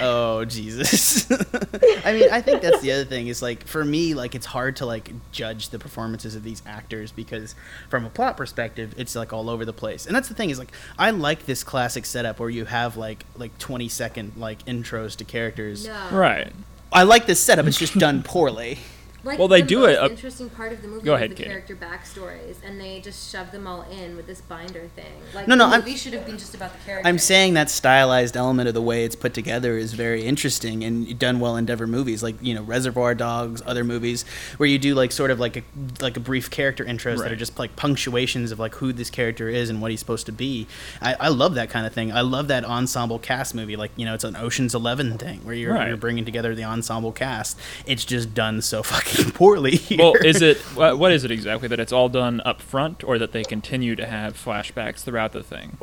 Oh 0.01 0.45
Jesus! 0.45 1.31
I 2.05 2.13
mean, 2.13 2.29
I 2.31 2.41
think 2.41 2.63
that's 2.63 2.81
the 2.81 2.93
other 2.93 3.05
thing 3.05 3.29
is 3.29 3.43
like 3.43 3.67
for 3.67 3.85
me, 3.85 4.15
like 4.15 4.35
it's 4.35 4.47
hard 4.47 4.77
to 4.77 4.87
like 4.87 5.13
judge 5.33 5.69
the 5.71 5.79
performances 5.79 6.35
of 6.35 6.43
these 6.43 6.63
actors 6.67 7.13
because 7.13 7.55
from 7.89 8.05
a 8.05 8.11
plot 8.11 8.37
perspective, 8.37 8.95
it's 8.97 9.15
like 9.15 9.33
all 9.33 9.51
over 9.51 9.65
the 9.65 9.73
place. 9.73 10.07
And 10.07 10.15
that's 10.15 10.29
the 10.29 10.35
thing 10.35 10.51
is 10.51 10.59
like 10.59 10.73
I 10.99 11.11
like 11.11 11.47
this 11.47 11.65
classic 11.65 12.07
setup 12.07 12.41
where 12.41 12.51
you 12.51 12.65
have 12.65 12.97
like 12.97 13.25
like 13.37 13.57
twenty 13.59 13.89
second 13.89 14.33
like 14.37 14.65
intros 14.67 15.17
to 15.17 15.25
characters. 15.25 15.87
No. 15.87 16.09
Right. 16.11 16.53
I 16.93 17.05
like 17.05 17.27
this 17.27 17.41
setup. 17.41 17.67
It's 17.67 17.79
just 17.79 17.99
done 17.99 18.23
poorly. 18.23 18.79
Like, 19.25 19.39
Well, 19.39 19.49
they 19.49 19.61
the 19.63 19.67
do 19.69 19.81
most 19.81 19.91
it, 19.91 19.99
uh, 20.01 20.09
interesting 20.09 20.51
part 20.51 20.73
of 20.73 20.83
the 20.83 20.89
movie 20.89 21.05
Go 21.05 21.13
was 21.13 21.19
ahead, 21.21 21.31
the 21.31 21.35
Katy. 21.37 21.49
character 21.49 21.77
backstories, 21.77 22.57
and 22.65 22.81
they 22.81 23.01
just 23.01 23.31
shove 23.31 23.53
them 23.53 23.67
all 23.67 23.83
in 23.83 24.17
with 24.17 24.27
this 24.27 24.41
binder 24.41 24.89
thing. 24.97 25.13
Like, 25.35 25.47
No, 25.47 25.55
no, 25.55 25.69
the 25.69 25.75
I'm- 25.77 25.97
should 25.97 26.13
have 26.15 26.27
been 26.27 26.39
just 26.39 26.55
about 26.55 26.73
the 26.73 26.85
character. 26.85 27.07
I'm 27.09 27.19
saying 27.19 27.55
that 27.55 27.71
stylized 27.71 28.37
element 28.37 28.67
of 28.69 28.75
the 28.75 28.83
way 28.83 29.05
it's 29.05 29.15
put 29.15 29.33
together 29.35 29.77
is 29.79 29.93
very 29.95 30.25
interesting 30.25 30.83
and 30.83 31.19
done 31.19 31.39
well 31.39 31.57
in 31.57 31.67
Dever 31.67 31.87
movies, 31.87 32.23
like 32.23 32.35
you 32.41 32.55
know 32.55 32.63
Reservoir 32.63 33.15
Dogs, 33.15 33.63
other 33.67 33.85
movies 33.85 34.25
where 34.57 34.69
you 34.69 34.79
do 34.79 34.95
like 34.95 35.13
sort 35.13 35.31
of 35.31 35.39
like 35.39 35.57
a 35.59 35.63
like 36.01 36.17
a 36.17 36.21
brief 36.21 36.51
character 36.51 36.85
intros 36.85 37.19
that 37.19 37.31
are 37.31 37.37
just 37.37 37.59
like 37.59 37.77
punctuations 37.77 38.51
of 38.51 38.59
like 38.59 38.75
who 38.77 38.93
this 38.93 39.11
character 39.11 39.49
is 39.49 39.71
and 39.71 39.81
what 39.81 39.91
he's 39.91 40.01
supposed 40.01 40.27
to 40.27 40.33
be. 40.33 40.67
I, 41.01 41.15
I 41.21 41.29
love 41.29 41.55
that 41.55 41.71
kind 41.71 41.87
of 41.87 41.93
thing. 41.93 42.11
I 42.13 42.23
love 42.23 42.49
that 42.49 42.65
ensemble 42.65 43.19
cast 43.19 43.55
movie, 43.55 43.77
like 43.77 43.91
you 43.97 44.05
know 44.05 44.15
it's 44.15 44.25
an 44.25 44.35
Ocean's 44.37 44.75
Eleven 44.75 45.19
thing 45.19 45.41
where 45.45 45.55
you're, 45.55 45.75
Right. 45.75 45.89
you're 45.89 45.97
bringing 45.97 46.25
together 46.25 46.55
the 46.55 46.65
ensemble 46.65 47.13
cast. 47.13 47.57
It's 47.87 48.05
just 48.05 48.35
done 48.35 48.63
so 48.63 48.83
fucking 48.93 49.12
poorly. 49.35 49.77
Here. 49.77 49.99
Well, 49.99 50.15
is 50.15 50.43
it 50.43 50.59
what, 50.77 50.99
what 50.99 51.13
is 51.13 51.25
it 51.25 51.31
exactly 51.31 51.69
that 51.69 51.81
it's 51.81 51.93
all 51.93 52.09
done 52.09 52.41
up 52.45 52.61
front, 52.63 53.03
or 53.05 53.19
that 53.19 53.33
they 53.33 53.43
continue 53.45 53.95
to 53.97 54.07
have 54.07 54.35
flashbacks 54.35 55.01
throughout 55.01 55.33
the 55.33 55.43
thing? 55.43 55.79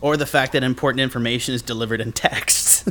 or 0.00 0.16
the 0.16 0.26
fact 0.26 0.52
that 0.52 0.62
important 0.62 1.00
information 1.00 1.52
is 1.54 1.60
delivered 1.60 2.00
in 2.00 2.12
text. 2.12 2.88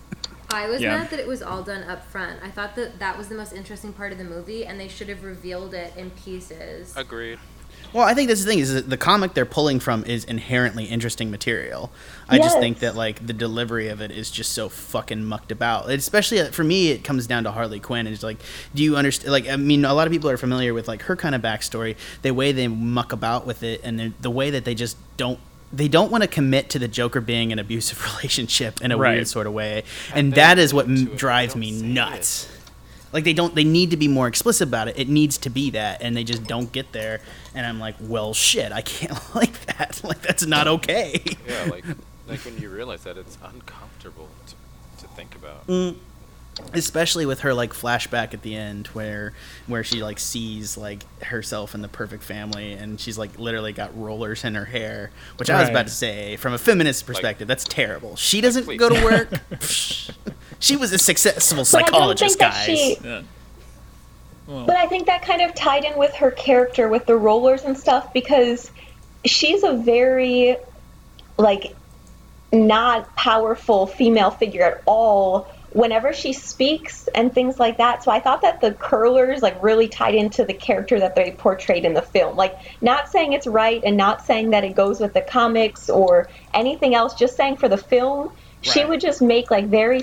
I 0.50 0.66
was 0.68 0.80
Yeah. 0.80 0.96
mad 0.96 1.10
that 1.10 1.20
it 1.20 1.26
was 1.26 1.42
all 1.42 1.62
done 1.62 1.82
up 1.82 2.02
front. 2.06 2.40
I 2.42 2.48
thought 2.50 2.76
that 2.76 2.98
that 2.98 3.18
was 3.18 3.28
the 3.28 3.34
most 3.34 3.52
interesting 3.52 3.92
part 3.92 4.10
of 4.10 4.16
the 4.16 4.24
movie, 4.24 4.64
and 4.64 4.80
they 4.80 4.88
should 4.88 5.10
have 5.10 5.22
revealed 5.22 5.74
it 5.74 5.92
in 5.98 6.10
pieces. 6.12 6.96
agreed. 6.96 7.38
Well, 7.92 8.04
I 8.04 8.14
think 8.14 8.28
that's 8.28 8.42
the 8.44 8.50
thing 8.50 8.58
is 8.58 8.74
that 8.74 8.90
the 8.90 8.96
comic 8.96 9.34
they're 9.34 9.46
pulling 9.46 9.80
from 9.80 10.04
is 10.04 10.24
inherently 10.24 10.84
interesting 10.84 11.30
material. 11.30 11.90
I 12.28 12.38
just 12.38 12.58
think 12.58 12.80
that 12.80 12.94
like 12.96 13.26
the 13.26 13.32
delivery 13.32 13.88
of 13.88 14.00
it 14.00 14.10
is 14.10 14.30
just 14.30 14.52
so 14.52 14.68
fucking 14.68 15.24
mucked 15.24 15.52
about. 15.52 15.88
Especially 15.90 16.40
uh, 16.40 16.50
for 16.50 16.64
me, 16.64 16.90
it 16.90 17.04
comes 17.04 17.26
down 17.26 17.44
to 17.44 17.52
Harley 17.52 17.80
Quinn. 17.80 18.06
It's 18.06 18.22
like, 18.22 18.38
do 18.74 18.82
you 18.82 18.96
understand? 18.96 19.30
Like, 19.32 19.48
I 19.48 19.56
mean, 19.56 19.84
a 19.84 19.94
lot 19.94 20.06
of 20.06 20.12
people 20.12 20.28
are 20.30 20.36
familiar 20.36 20.74
with 20.74 20.88
like 20.88 21.02
her 21.02 21.16
kind 21.16 21.34
of 21.34 21.40
backstory, 21.42 21.96
the 22.22 22.32
way 22.34 22.52
they 22.52 22.68
muck 22.68 23.12
about 23.12 23.46
with 23.46 23.62
it, 23.62 23.80
and 23.84 23.98
the, 23.98 24.12
the 24.20 24.30
way 24.30 24.50
that 24.50 24.64
they 24.64 24.74
just 24.74 24.96
don't 25.16 25.38
they 25.72 25.88
don't 25.88 26.12
want 26.12 26.22
to 26.22 26.28
commit 26.28 26.70
to 26.70 26.78
the 26.78 26.86
Joker 26.88 27.20
being 27.20 27.50
an 27.52 27.58
abusive 27.58 28.02
relationship 28.16 28.80
in 28.82 28.92
a 28.92 28.96
Right. 28.96 29.14
weird 29.14 29.28
sort 29.28 29.46
of 29.46 29.52
way, 29.52 29.84
and 30.14 30.32
they 30.32 30.36
that 30.36 30.58
is 30.58 30.74
what 30.74 30.86
m- 30.86 30.96
to 30.96 31.02
it, 31.02 31.10
they 31.10 31.16
drives 31.16 31.56
me 31.56 31.72
say 31.72 31.86
nuts. 31.86 32.48
Like 33.12 33.24
they 33.24 33.32
don't, 33.32 33.54
they 33.54 33.64
need 33.64 33.92
to 33.92 33.96
be 33.96 34.08
more 34.08 34.26
explicit 34.26 34.68
about 34.68 34.88
it. 34.88 34.98
It 34.98 35.08
needs 35.08 35.38
to 35.38 35.48
be 35.50 35.70
that, 35.70 36.02
and 36.02 36.14
they 36.16 36.24
just 36.24 36.44
don't 36.44 36.70
get 36.70 36.92
there. 36.92 37.20
And 37.56 37.64
I'm 37.66 37.80
like, 37.80 37.96
well, 38.00 38.34
shit, 38.34 38.70
I 38.70 38.82
can't 38.82 39.18
like 39.34 39.58
that. 39.66 40.00
Like 40.04 40.20
that's 40.22 40.44
not 40.46 40.68
okay. 40.68 41.20
Yeah, 41.48 41.64
like 41.70 41.84
like 42.28 42.38
when 42.44 42.58
you 42.58 42.68
realize 42.68 43.02
that 43.04 43.16
it's 43.16 43.38
uncomfortable 43.42 44.28
to, 44.46 45.02
to 45.02 45.08
think 45.14 45.34
about. 45.34 45.66
Mm. 45.66 45.96
especially 46.72 47.26
with 47.26 47.40
her 47.40 47.52
like 47.52 47.72
flashback 47.72 48.32
at 48.34 48.40
the 48.42 48.56
end 48.56 48.86
where 48.88 49.34
where 49.66 49.84
she 49.84 50.02
like 50.02 50.18
sees 50.18 50.76
like 50.78 51.02
herself 51.22 51.74
in 51.74 51.82
the 51.82 51.88
perfect 51.88 52.22
family 52.22 52.72
and 52.72 52.98
she's 52.98 53.18
like 53.18 53.38
literally 53.38 53.72
got 53.74 53.94
rollers 53.98 54.42
in 54.42 54.54
her 54.54 54.64
hair 54.64 55.10
which 55.36 55.50
i 55.50 55.60
was 55.60 55.68
about 55.68 55.86
to 55.86 55.92
say 55.92 56.34
from 56.36 56.54
a 56.54 56.58
feminist 56.58 57.06
perspective 57.06 57.46
that's 57.46 57.64
terrible 57.64 58.16
she 58.16 58.40
doesn't 58.40 58.64
please. 58.64 58.78
go 58.78 58.88
to 58.88 59.04
work 59.04 59.28
she 60.58 60.76
was 60.76 60.92
a 60.92 60.98
successful 60.98 61.58
But 61.58 61.74
I 61.74 61.80
don't 61.80 61.86
psychologist 61.86 62.38
think 62.38 62.50
that 62.52 62.66
guys 62.66 62.78
she. 62.78 62.96
Yeah. 63.04 63.22
Well, 64.46 64.66
But 64.66 64.76
I 64.76 64.86
think 64.86 65.06
that 65.06 65.22
kind 65.22 65.42
of 65.42 65.54
tied 65.54 65.84
in 65.84 65.96
with 65.98 66.14
her 66.16 66.30
character 66.30 66.88
with 66.88 67.06
the 67.06 67.16
rollers 67.16 67.62
and 67.62 67.76
stuff 67.76 68.12
because 68.12 68.70
she's 69.24 69.64
a 69.64 69.72
very 69.72 70.56
like 71.36 71.74
not 72.52 73.14
powerful 73.16 73.86
female 73.86 74.30
figure 74.30 74.62
at 74.62 74.82
all 74.86 75.48
whenever 75.70 76.12
she 76.12 76.32
speaks 76.32 77.08
and 77.08 77.34
things 77.34 77.58
like 77.58 77.78
that. 77.78 78.02
So 78.02 78.10
I 78.10 78.20
thought 78.20 78.42
that 78.42 78.60
the 78.60 78.72
curlers 78.72 79.42
like 79.42 79.62
really 79.62 79.88
tied 79.88 80.14
into 80.14 80.44
the 80.44 80.54
character 80.54 81.00
that 81.00 81.14
they 81.16 81.32
portrayed 81.32 81.84
in 81.84 81.92
the 81.92 82.02
film. 82.02 82.36
Like 82.36 82.56
not 82.80 83.08
saying 83.08 83.32
it's 83.32 83.46
right 83.46 83.82
and 83.84 83.96
not 83.96 84.24
saying 84.24 84.50
that 84.50 84.64
it 84.64 84.74
goes 84.74 85.00
with 85.00 85.12
the 85.12 85.20
comics 85.20 85.90
or 85.90 86.28
anything 86.54 86.94
else, 86.94 87.14
just 87.14 87.36
saying 87.36 87.56
for 87.56 87.68
the 87.68 87.76
film, 87.76 88.32
she 88.62 88.84
would 88.84 89.00
just 89.00 89.20
make 89.20 89.50
like 89.50 89.66
very 89.66 90.02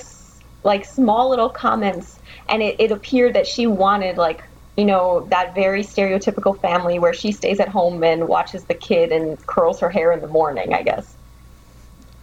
like 0.63 0.85
small 0.85 1.29
little 1.29 1.49
comments 1.49 2.19
and 2.49 2.61
it, 2.61 2.75
it 2.79 2.91
appeared 2.91 3.33
that 3.33 3.47
she 3.47 3.67
wanted 3.67 4.17
like 4.17 4.43
you 4.77 4.85
know 4.85 5.21
that 5.29 5.53
very 5.53 5.83
stereotypical 5.83 6.59
family 6.59 6.99
where 6.99 7.13
she 7.13 7.31
stays 7.31 7.59
at 7.59 7.69
home 7.69 8.03
and 8.03 8.27
watches 8.27 8.63
the 8.65 8.73
kid 8.73 9.11
and 9.11 9.45
curls 9.45 9.79
her 9.79 9.89
hair 9.89 10.11
in 10.11 10.21
the 10.21 10.27
morning 10.27 10.73
i 10.73 10.81
guess. 10.81 11.15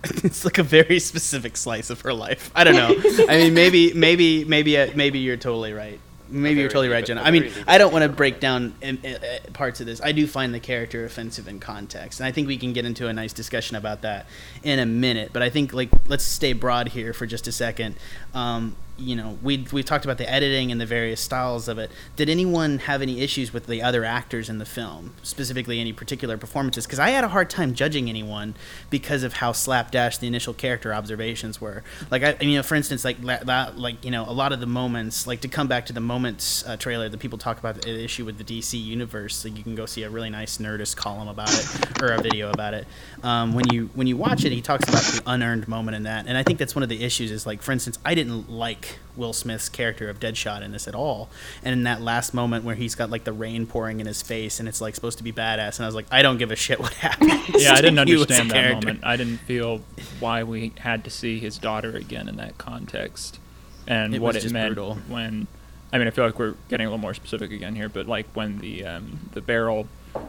It's 0.25 0.45
like 0.45 0.59
a 0.59 0.63
very 0.63 0.99
specific 0.99 1.57
slice 1.57 1.91
of 1.91 2.01
her 2.03 2.15
life. 2.15 2.51
I 2.55 2.65
don't 2.65 2.75
know. 2.75 2.89
I 3.29 3.37
mean 3.37 3.55
maybe 3.55 3.93
maybe 3.93 4.45
maybe 4.45 4.79
uh, 4.79 4.91
maybe 4.95 5.19
you're 5.19 5.37
totally 5.37 5.75
right. 5.75 6.01
Maybe 6.31 6.61
you're 6.61 6.69
totally 6.71 6.89
right 6.89 7.05
jena. 7.05 7.21
I 7.23 7.31
mean 7.31 7.51
i 7.67 7.77
don't 7.77 7.93
want 7.93 8.03
to 8.03 8.09
to 8.09 8.15
break 8.15 8.41
down 8.41 8.75
in, 8.81 8.99
in, 9.03 9.17
uh, 9.17 9.39
parts 9.53 9.81
of 9.81 9.87
this. 9.87 10.01
I 10.01 10.13
do 10.13 10.27
find 10.27 10.55
the 10.55 10.61
character 10.61 11.05
offensive 11.05 11.49
in 11.49 11.61
context 11.61 12.21
and 12.21 12.27
i 12.27 12.33
think 12.33 12.49
we 12.49 12.57
can 12.57 12.73
get 12.73 12.85
into 12.87 13.09
a 13.09 13.13
nice 13.13 13.33
discussion 13.33 13.77
about 13.77 14.01
that 14.03 14.27
in 14.63 14.79
a 14.79 14.87
minute 14.87 15.31
but 15.33 15.43
i 15.43 15.51
think 15.51 15.75
like 15.75 15.91
let's 16.09 16.25
stay 16.25 16.53
broad 16.55 16.89
here 16.89 17.13
for 17.13 17.27
just 17.27 17.47
a 17.47 17.53
second. 17.53 17.97
Um, 18.33 18.77
you 19.01 19.17
know 19.17 19.39
we 19.43 19.67
we 19.73 19.83
talked 19.83 20.05
about 20.05 20.19
the 20.19 20.31
editing 20.31 20.71
and 20.71 20.81
the 20.81 20.87
various 20.87 21.21
styles 21.21 21.69
of 21.69 21.79
it. 21.79 21.91
Did 22.17 22.29
anyone 22.29 22.79
have 22.81 23.03
any 23.03 23.21
issues 23.21 23.53
with 23.53 23.67
the 23.67 23.83
other 23.83 24.05
actors 24.05 24.49
in 24.49 24.59
the 24.59 24.67
film 24.67 25.15
specifically 25.23 25.81
any 25.81 25.93
particular 25.93 26.37
performances? 26.37 26.87
Because 26.87 26.99
i 26.99 27.11
had 27.11 27.25
a 27.25 27.29
hard 27.29 27.51
time 27.51 27.75
judging 27.75 28.09
anyone 28.09 28.55
because 28.91 29.23
of 29.23 29.35
how 29.35 29.53
slapdash 29.53 30.19
the 30.19 30.27
initial 30.27 30.55
character 30.55 30.93
observations 30.93 31.61
were. 31.61 31.83
Like 32.11 32.23
i 32.23 32.37
you 32.41 32.57
know 32.57 32.63
for 32.63 32.75
instance 32.75 33.05
like 33.05 33.17
la- 33.23 33.73
like 33.75 34.05
you 34.05 34.11
know 34.11 34.25
a 34.29 34.33
lot 34.33 34.53
of 34.53 34.61
the 34.61 34.67
moments 34.67 35.27
like 35.27 35.41
to 35.41 35.49
come 35.49 35.69
back 35.69 35.87
to 35.87 35.93
the 35.93 36.01
moments 36.01 36.65
uh, 36.67 36.77
trailer 36.77 37.09
that 37.09 37.19
people 37.19 37.39
talk 37.39 37.59
about 37.59 37.81
the 37.81 38.05
issue 38.05 38.25
with 38.25 38.39
the 38.39 38.45
dc 38.45 38.81
universe 38.83 39.45
like 39.45 39.57
you 39.57 39.63
can 39.63 39.75
go 39.75 39.87
see 39.87 40.03
a 40.03 40.11
really 40.11 40.31
nice 40.31 40.59
nerdist 40.59 40.97
column 40.97 41.29
about 41.29 41.53
it 41.53 42.03
or 42.03 42.13
a 42.13 42.21
video 42.21 42.51
about 42.51 42.75
it. 42.75 42.87
Um, 43.23 43.55
when 43.55 43.69
you 43.73 43.91
when 43.95 44.07
you 44.07 44.17
watch 44.17 44.45
it 44.45 44.53
he 44.53 44.61
talks 44.61 44.89
about 44.89 45.03
the 45.03 45.23
unearned 45.27 45.69
moment 45.69 45.97
in 45.97 46.05
that. 46.05 46.27
And 46.27 46.37
i 46.37 46.43
think 46.43 46.59
that's 46.59 46.75
one 46.75 46.83
of 46.83 46.89
the 46.89 47.03
issues 47.03 47.31
is 47.31 47.47
like 47.47 47.63
for 47.63 47.73
instance 47.73 47.99
i 48.05 48.15
didn't 48.15 48.51
like 48.51 48.90
will 49.17 49.33
smith's 49.33 49.69
character 49.69 50.09
of 50.09 50.19
deadshot 50.21 50.63
in 50.63 50.73
this 50.73 50.87
at 50.89 50.95
all 50.95 51.29
and 51.63 51.73
in 51.73 51.83
that 51.83 52.01
last 52.01 52.33
moment 52.33 52.65
where 52.65 52.75
he's 52.77 52.95
got 52.95 53.11
like 53.11 53.25
the 53.25 53.33
rain 53.33 53.67
pouring 53.67 54.01
in 54.01 54.07
his 54.07 54.23
face 54.23 54.59
and 54.61 54.69
it's 54.69 54.81
like 54.81 54.95
supposed 54.95 55.19
to 55.19 55.25
be 55.25 55.33
badass 55.33 55.77
and 55.77 55.85
i 55.85 55.89
was 55.89 55.95
like 55.95 56.07
i 56.11 56.23
don't 56.23 56.39
give 56.39 56.51
a 56.51 56.57
shit 56.57 56.79
what 56.81 56.95
happens 56.95 57.63
yeah, 57.63 57.73
I 57.73 57.81
didn't 57.81 57.97
to 58.07 58.11
you 58.11 58.17
as 58.17 58.21
a 58.21 58.23
understand 58.23 58.51
that 58.51 58.55
character. 58.55 58.87
moment. 58.87 59.05
I 59.05 59.17
didn't 59.17 59.39
feel 59.39 59.81
why 60.21 60.43
we 60.45 60.73
had 60.79 61.05
to 61.05 61.11
see 61.11 61.39
his 61.41 61.59
daughter 61.59 61.95
again 61.97 62.29
in 62.29 62.37
that 62.37 62.57
context, 62.59 63.39
and 63.87 64.15
It 64.15 64.21
what 64.23 64.37
it 64.37 64.51
meant 64.53 64.75
brutal. 64.75 64.95
when. 65.09 65.47
I 65.93 65.99
mean, 65.99 66.07
I 66.07 66.11
feel 66.13 66.25
like 66.25 66.39
we're 66.39 66.55
getting 66.69 66.87
a 66.87 66.89
little 66.91 66.99
more 67.03 67.15
specific 67.15 67.51
again 67.51 67.75
here, 67.75 67.89
but 67.89 68.07
like 68.07 68.27
when 68.35 68.59
the 68.61 68.85
um, 68.87 69.19
the 69.33 69.41
barrel 69.41 69.89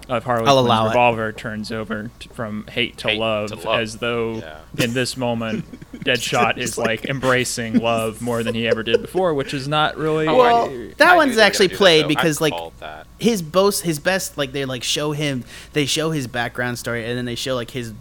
of 0.10 0.24
Harley 0.24 0.48
I'll 0.48 0.56
Quinn's 0.56 0.66
allow 0.68 0.86
it. 0.86 0.90
revolver 0.90 1.32
turns 1.32 1.72
over 1.72 2.10
t- 2.20 2.30
from 2.34 2.66
hate 2.68 2.98
to, 3.00 3.10
Hate 3.10 3.20
love, 3.20 3.50
to 3.50 3.56
love. 3.68 3.80
as 3.80 3.98
though 3.98 4.36
Yeah. 4.36 4.60
in 4.84 4.94
this 4.94 5.16
moment 5.18 5.66
Deadshot 6.02 6.58
is 6.58 6.78
like 6.78 7.06
embracing 7.06 7.80
love 7.80 8.22
more 8.22 8.42
than 8.44 8.56
he 8.56 8.68
ever 8.68 8.82
did 8.84 9.02
before, 9.02 9.34
which 9.34 9.54
is 9.54 9.68
not 9.68 9.98
really. 9.98 10.28
Oh, 10.28 10.36
Well, 10.38 10.70
I- 10.70 10.94
that 10.98 11.14
I 11.14 11.16
one's 11.16 11.38
actually 11.38 11.68
gonna 11.68 11.76
that, 11.76 11.78
played. 11.78 12.06
I 12.06 12.08
because, 12.08 12.42
like, 12.42 12.54
that. 12.80 13.06
his 13.20 13.42
boast 13.42 13.84
his 13.84 14.00
best 14.00 14.38
like 14.38 14.52
they 14.52 14.66
like 14.66 14.84
show 14.84 15.12
him 15.12 15.44
they 15.74 15.86
show 15.86 16.12
his 16.12 16.26
background 16.28 16.80
story 16.80 17.06
and 17.06 17.18
then 17.18 17.26
they 17.26 17.36
show 17.36 17.56
like 17.56 17.72
his 17.72 17.94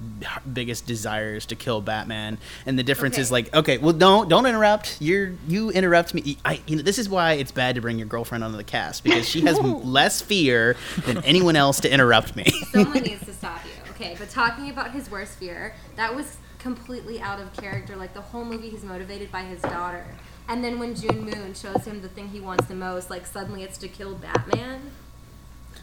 biggest 0.53 0.87
desires 0.87 1.47
to 1.47 1.55
kill 1.57 1.81
batman 1.81 2.39
and 2.67 2.79
the 2.79 2.83
difference 2.83 3.17
is 3.19 3.31
like 3.31 3.55
okay 3.55 3.79
well 3.79 3.93
don't 3.93 4.29
don't 4.29 4.45
interrupt 4.47 4.97
you're 5.01 5.33
you 5.49 5.71
interrupt 5.71 6.13
me 6.15 6.37
i 6.45 6.61
you 6.67 6.77
know 6.77 6.83
this 6.83 6.99
is 6.99 7.09
why 7.09 7.33
it's 7.35 7.53
bad 7.53 7.75
to 7.75 7.81
bring 7.81 7.99
your 7.99 8.07
girlfriend 8.07 8.45
onto 8.45 8.57
the 8.57 8.65
cast 8.65 9.03
because 9.05 9.27
she 9.29 9.41
has 9.43 9.59
less 9.61 10.21
fear 10.21 10.77
than 11.07 11.19
anyone 11.25 11.57
else 11.57 11.70
to 11.79 11.93
interrupt 11.93 12.35
me 12.35 12.45
Someone 12.73 13.03
needs 13.03 13.25
to 13.27 13.33
stop 13.33 13.61
you. 13.65 13.93
Okay, 13.93 14.17
but 14.19 14.29
talking 14.31 14.71
about 14.71 14.91
his 14.91 15.11
worst 15.11 15.39
fear, 15.39 15.75
that 15.97 16.15
was 16.15 16.39
completely 16.59 17.21
out 17.21 17.41
of 17.41 17.53
character. 17.55 17.97
Like 17.97 18.15
the 18.15 18.21
whole 18.21 18.45
movie, 18.45 18.71
he's 18.71 18.83
motivated 18.83 19.31
by 19.31 19.43
his 19.43 19.61
daughter. 19.63 20.05
And 20.49 20.65
then 20.65 20.79
when 20.79 20.95
June 20.95 21.25
Moon 21.25 21.55
shows 21.55 21.85
him 21.85 22.03
the 22.03 22.09
thing 22.09 22.29
he 22.29 22.41
wants 22.41 22.67
the 22.67 22.75
most, 22.75 23.11
like 23.11 23.27
suddenly 23.27 23.63
it's 23.63 23.79
to 23.79 23.89
kill 23.89 24.15
Batman. 24.15 24.91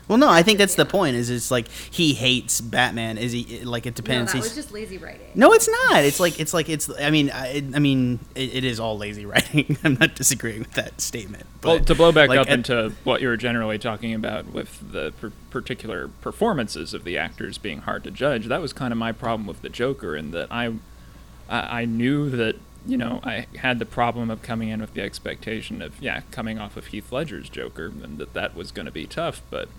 Well 0.07 0.17
no 0.17 0.29
i 0.29 0.41
think 0.43 0.57
that's 0.57 0.75
the 0.75 0.85
point 0.85 1.15
is 1.15 1.29
it's 1.29 1.51
like 1.51 1.67
he 1.69 2.13
hates 2.13 2.61
batman 2.61 3.17
is 3.17 3.31
he 3.31 3.63
like 3.65 3.85
it 3.85 3.91
No, 3.91 3.95
depends 3.95 4.33
that 4.33 4.39
was 4.41 4.55
just 4.55 4.71
lazy 4.71 4.97
writing. 4.97 5.27
No, 5.35 5.53
it's 5.53 5.69
not. 5.69 6.03
It's 6.03 6.19
like 6.19 6.39
it's 6.39 6.53
like 6.53 6.67
it's. 6.67 6.89
I 6.99 7.11
mean, 7.11 7.29
I, 7.29 7.57
I 7.75 7.79
mean, 7.79 8.19
it, 8.33 8.55
it 8.55 8.63
is 8.63 8.79
all 8.79 8.97
lazy 8.97 9.25
writing. 9.31 9.77
I'm 9.83 9.95
not 9.99 10.15
disagreeing 10.15 10.59
with 10.59 10.73
that 10.73 10.99
statement. 10.99 11.45
But 11.61 11.67
well, 11.69 11.79
to 11.85 11.95
blow 11.95 12.11
back 12.11 12.29
like, 12.29 12.39
up 12.39 12.47
at- 12.47 12.53
into 12.53 12.93
what 13.03 13.21
you 13.21 13.27
were 13.27 13.37
generally 13.37 13.77
talking 13.77 14.13
about 14.15 14.47
with 14.51 14.91
the 14.91 15.13
per- 15.21 15.31
particular 15.51 16.07
performances 16.21 16.93
of 16.95 17.03
the 17.03 17.17
actors 17.17 17.57
being 17.59 17.81
hard 17.81 18.03
to 18.05 18.11
judge, 18.11 18.47
that 18.47 18.61
was 18.61 18.73
kind 18.73 18.91
of 18.91 18.97
my 18.97 19.11
problem 19.11 19.45
with 19.45 19.61
the 19.61 19.69
Joker, 19.69 20.15
in 20.15 20.31
that 20.31 20.51
I, 20.51 20.73
I, 21.49 21.81
I 21.81 21.85
knew 21.85 22.29
that 22.31 22.55
you 22.85 22.97
know 22.97 23.19
I 23.23 23.45
had 23.57 23.77
the 23.79 23.85
problem 23.85 24.31
of 24.31 24.41
coming 24.41 24.69
in 24.69 24.79
with 24.81 24.93
the 24.95 25.01
expectation 25.01 25.81
of 25.83 26.01
yeah 26.01 26.21
coming 26.31 26.57
off 26.57 26.77
of 26.77 26.87
Heath 26.87 27.11
Ledger's 27.11 27.49
Joker, 27.49 27.87
and 27.87 28.17
that 28.17 28.33
that 28.33 28.55
was 28.55 28.71
going 28.71 28.87
to 28.87 28.91
be 28.91 29.05
tough, 29.05 29.41
but 29.51 29.69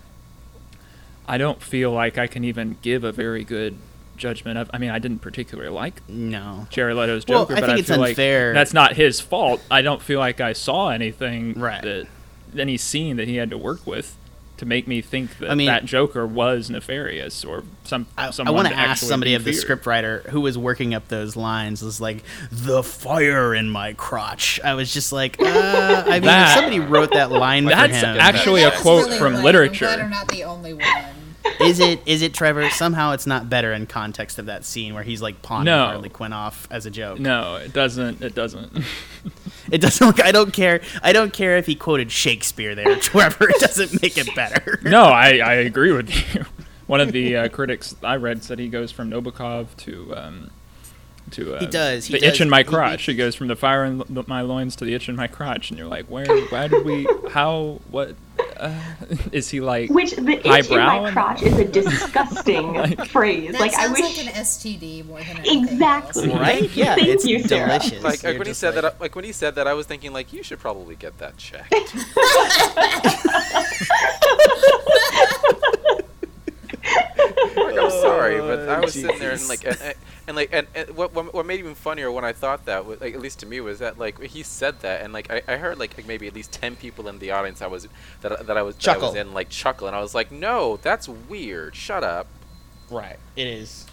I 1.29 1.37
don't 1.37 1.61
feel 1.61 1.91
like 1.91 2.17
I 2.17 2.27
can 2.27 2.43
even 2.43 2.77
give 2.81 3.03
a 3.03 3.11
very 3.11 3.43
good 3.43 3.77
judgment 4.17 4.57
of. 4.57 4.69
I 4.73 4.79
mean, 4.79 4.89
I 4.89 4.99
didn't 4.99 5.19
particularly 5.19 5.69
like 5.69 6.01
no. 6.09 6.67
Jared 6.69 6.97
Leto's 6.97 7.25
Well, 7.27 7.43
Joker, 7.45 7.53
I 7.55 7.59
but 7.61 7.65
think 7.67 7.77
I 7.77 7.79
it's 7.79 7.87
feel 7.89 8.03
unfair. 8.03 8.47
like 8.47 8.53
that's 8.55 8.73
not 8.73 8.95
his 8.97 9.21
fault. 9.21 9.61
I 9.71 9.81
don't 9.81 10.01
feel 10.01 10.19
like 10.19 10.41
I 10.41 10.53
saw 10.53 10.89
anything 10.89 11.53
Right. 11.53 11.81
that 11.83 12.07
any 12.57 12.75
scene 12.77 13.17
that 13.17 13.27
he 13.27 13.35
had 13.37 13.49
to 13.51 13.57
work 13.57 13.85
with 13.87 14.15
to 14.57 14.65
make 14.65 14.89
me 14.89 14.99
think 15.01 15.37
that 15.37 15.49
I 15.51 15.55
mean- 15.55 15.67
that 15.67 15.85
Joker 15.85 16.27
was 16.27 16.69
nefarious 16.69 17.45
or 17.45 17.63
some. 17.85 18.07
I, 18.17 18.29
I 18.45 18.49
want 18.51 18.67
to 18.67 18.73
to 18.73 18.77
ask 18.79 19.01
somebody 19.05 19.33
of 19.35 19.45
the 19.45 19.53
feared. 19.53 19.81
scriptwriter 19.81 20.27
who 20.27 20.41
was 20.41 20.57
working 20.57 20.93
up 20.93 21.07
those 21.07 21.37
lines 21.37 21.81
was 21.81 22.01
like 22.01 22.23
the 22.51 22.83
fire 22.83 23.55
in 23.55 23.69
my 23.69 23.93
crotch. 23.93 24.59
I 24.61 24.73
was 24.73 24.91
just 24.93 25.13
like, 25.13 25.39
uh, 25.39 25.45
I 25.45 26.03
mean, 26.05 26.13
if 26.15 26.23
That- 26.23 26.55
somebody 26.55 26.81
wrote 26.81 27.11
that 27.13 27.31
line 27.31 27.63
for 27.63 27.69
That's 27.69 27.95
him, 28.01 28.17
actually 28.19 28.63
a 28.63 28.71
quote 28.71 29.05
really 29.05 29.17
from 29.17 29.35
lame. 29.35 29.43
literature. 29.45 29.85
I'm 29.87 29.93
glad 29.95 30.03
I'm 30.05 30.11
not 30.11 30.27
the 30.27 30.43
only 30.43 30.73
one. 30.73 30.83
Is 31.61 31.79
it 31.79 32.01
is 32.05 32.21
it 32.21 32.33
Trevor? 32.33 32.69
Somehow 32.69 33.11
it's 33.13 33.25
not 33.27 33.49
better 33.49 33.73
in 33.73 33.85
context 33.87 34.39
of 34.39 34.45
that 34.47 34.65
scene 34.65 34.93
where 34.93 35.03
he's 35.03 35.21
like 35.21 35.41
pawning 35.41 35.65
No. 35.65 35.85
Harley 35.85 36.09
Quinn 36.09 36.33
off 36.33 36.67
as 36.71 36.85
a 36.85 36.91
joke. 36.91 37.19
No, 37.19 37.55
it 37.55 37.73
doesn't. 37.73 38.21
It 38.21 38.35
doesn't. 38.35 38.71
It 39.71 39.81
doesn't 39.81 40.07
look. 40.07 40.23
I 40.23 40.31
don't 40.31 40.51
care. 40.51 40.81
I 41.03 41.13
don't 41.13 41.31
care 41.31 41.55
if 41.57 41.67
he 41.67 41.75
quoted 41.75 42.11
Shakespeare 42.11 42.73
there, 42.73 42.95
Trevor. 43.01 43.49
It 43.51 43.59
doesn't 43.59 44.01
make 44.01 44.17
it 44.17 44.33
better. 44.33 44.79
no, 44.83 45.03
I, 45.03 45.37
I 45.37 45.53
agree 45.55 45.91
with 45.91 46.09
you. 46.35 46.45
One 46.87 46.99
of 47.01 47.11
the 47.11 47.35
uh, 47.37 47.49
critics 47.49 47.95
I 48.01 48.15
read 48.15 48.43
said 48.43 48.57
he 48.57 48.67
goes 48.67 48.91
from 48.91 49.11
Nabokov 49.11 49.67
to 49.77 50.15
um, 50.15 50.49
to 51.31 51.53
uh, 51.55 51.59
He 51.59 51.67
does, 51.67 52.07
he 52.07 52.13
the 52.13 52.19
does. 52.21 52.29
itch 52.33 52.41
in 52.41 52.49
my 52.49 52.63
crotch. 52.63 53.03
he- 53.03 53.11
He, 53.11 53.17
goes 53.17 53.35
from 53.35 53.45
the 53.47 53.55
fire 53.55 53.85
in 53.85 54.01
my 54.25 54.41
loins 54.41 54.75
to 54.77 54.85
the 54.85 54.95
itch 54.95 55.07
in 55.07 55.15
my 55.15 55.27
crotch, 55.27 55.69
and 55.69 55.77
you're 55.77 55.87
like, 55.87 56.07
where? 56.07 56.25
Why 56.47 56.67
did 56.67 56.83
we? 56.83 57.07
How? 57.29 57.79
What? 57.91 58.15
Uh, 58.57 58.73
is 59.31 59.49
he 59.49 59.61
like? 59.61 59.89
Which 59.89 60.11
the 60.15 60.31
itch 60.47 60.69
in 60.69 60.77
my 60.77 60.97
and- 60.97 61.13
crotch 61.13 61.41
is 61.43 61.57
a 61.57 61.65
disgusting 61.65 62.95
phrase. 63.07 63.51
That 63.53 63.61
like 63.61 63.73
I 63.75 63.85
sounds 63.85 63.99
wish. 64.01 64.17
like 64.17 64.27
an 64.27 64.33
STD 64.43 65.05
more 65.05 65.19
than 65.19 65.37
anything 65.39 65.63
Exactly. 65.65 66.31
else. 66.31 66.39
Right? 66.41 66.69
Yeah, 66.75 66.95
Thank 66.95 67.07
it's 67.07 67.25
you, 67.25 67.39
Sarah. 67.43 67.79
delicious. 67.79 68.03
Like, 68.03 68.23
like 68.23 68.37
when 68.37 68.47
he 68.47 68.53
said 68.53 68.75
like- 68.75 68.81
that, 68.83 68.99
like 69.01 69.15
when 69.15 69.25
he 69.25 69.31
said 69.31 69.55
that, 69.55 69.67
I 69.67 69.73
was 69.73 69.85
thinking 69.87 70.11
like 70.13 70.33
you 70.33 70.43
should 70.43 70.59
probably 70.59 70.95
get 70.95 71.17
that 71.19 71.37
checked. 71.37 71.71
like, 77.55 77.77
I'm 77.77 77.89
sorry, 77.91 78.39
but 78.39 78.69
I 78.69 78.79
was 78.79 78.93
sitting 78.93 79.19
there 79.19 79.31
and 79.31 79.47
like, 79.47 79.65
and, 79.65 79.77
and, 79.81 79.95
and 80.29 80.35
like, 80.35 80.51
and, 80.53 80.67
and 80.75 80.95
what, 80.95 81.33
what 81.33 81.45
made 81.47 81.59
even 81.59 81.73
funnier 81.73 82.11
when 82.11 82.23
I 82.23 82.33
thought 82.33 82.65
that, 82.65 82.85
was, 82.85 83.01
like 83.01 83.15
at 83.15 83.19
least 83.19 83.39
to 83.39 83.47
me, 83.47 83.61
was 83.61 83.79
that 83.79 83.97
like 83.97 84.21
he 84.21 84.43
said 84.43 84.79
that, 84.81 85.01
and 85.01 85.11
like 85.11 85.31
I, 85.31 85.41
I 85.47 85.57
heard 85.57 85.79
like, 85.79 86.05
maybe 86.05 86.27
at 86.27 86.35
least 86.35 86.51
ten 86.51 86.75
people 86.75 87.07
in 87.07 87.17
the 87.17 87.31
audience 87.31 87.63
I 87.63 87.67
was 87.67 87.87
that 88.21 88.45
that 88.45 88.55
I 88.55 88.61
was 88.61 88.75
that 88.75 88.97
I 88.97 88.99
was 88.99 89.15
in 89.15 89.33
like 89.33 89.49
chuckle, 89.49 89.87
and 89.87 89.95
I 89.95 90.01
was 90.01 90.13
like, 90.13 90.31
no, 90.31 90.77
that's 90.77 91.09
weird. 91.09 91.75
Shut 91.75 92.03
up. 92.03 92.27
Right. 92.91 93.17
It 93.35 93.47
is. 93.47 93.87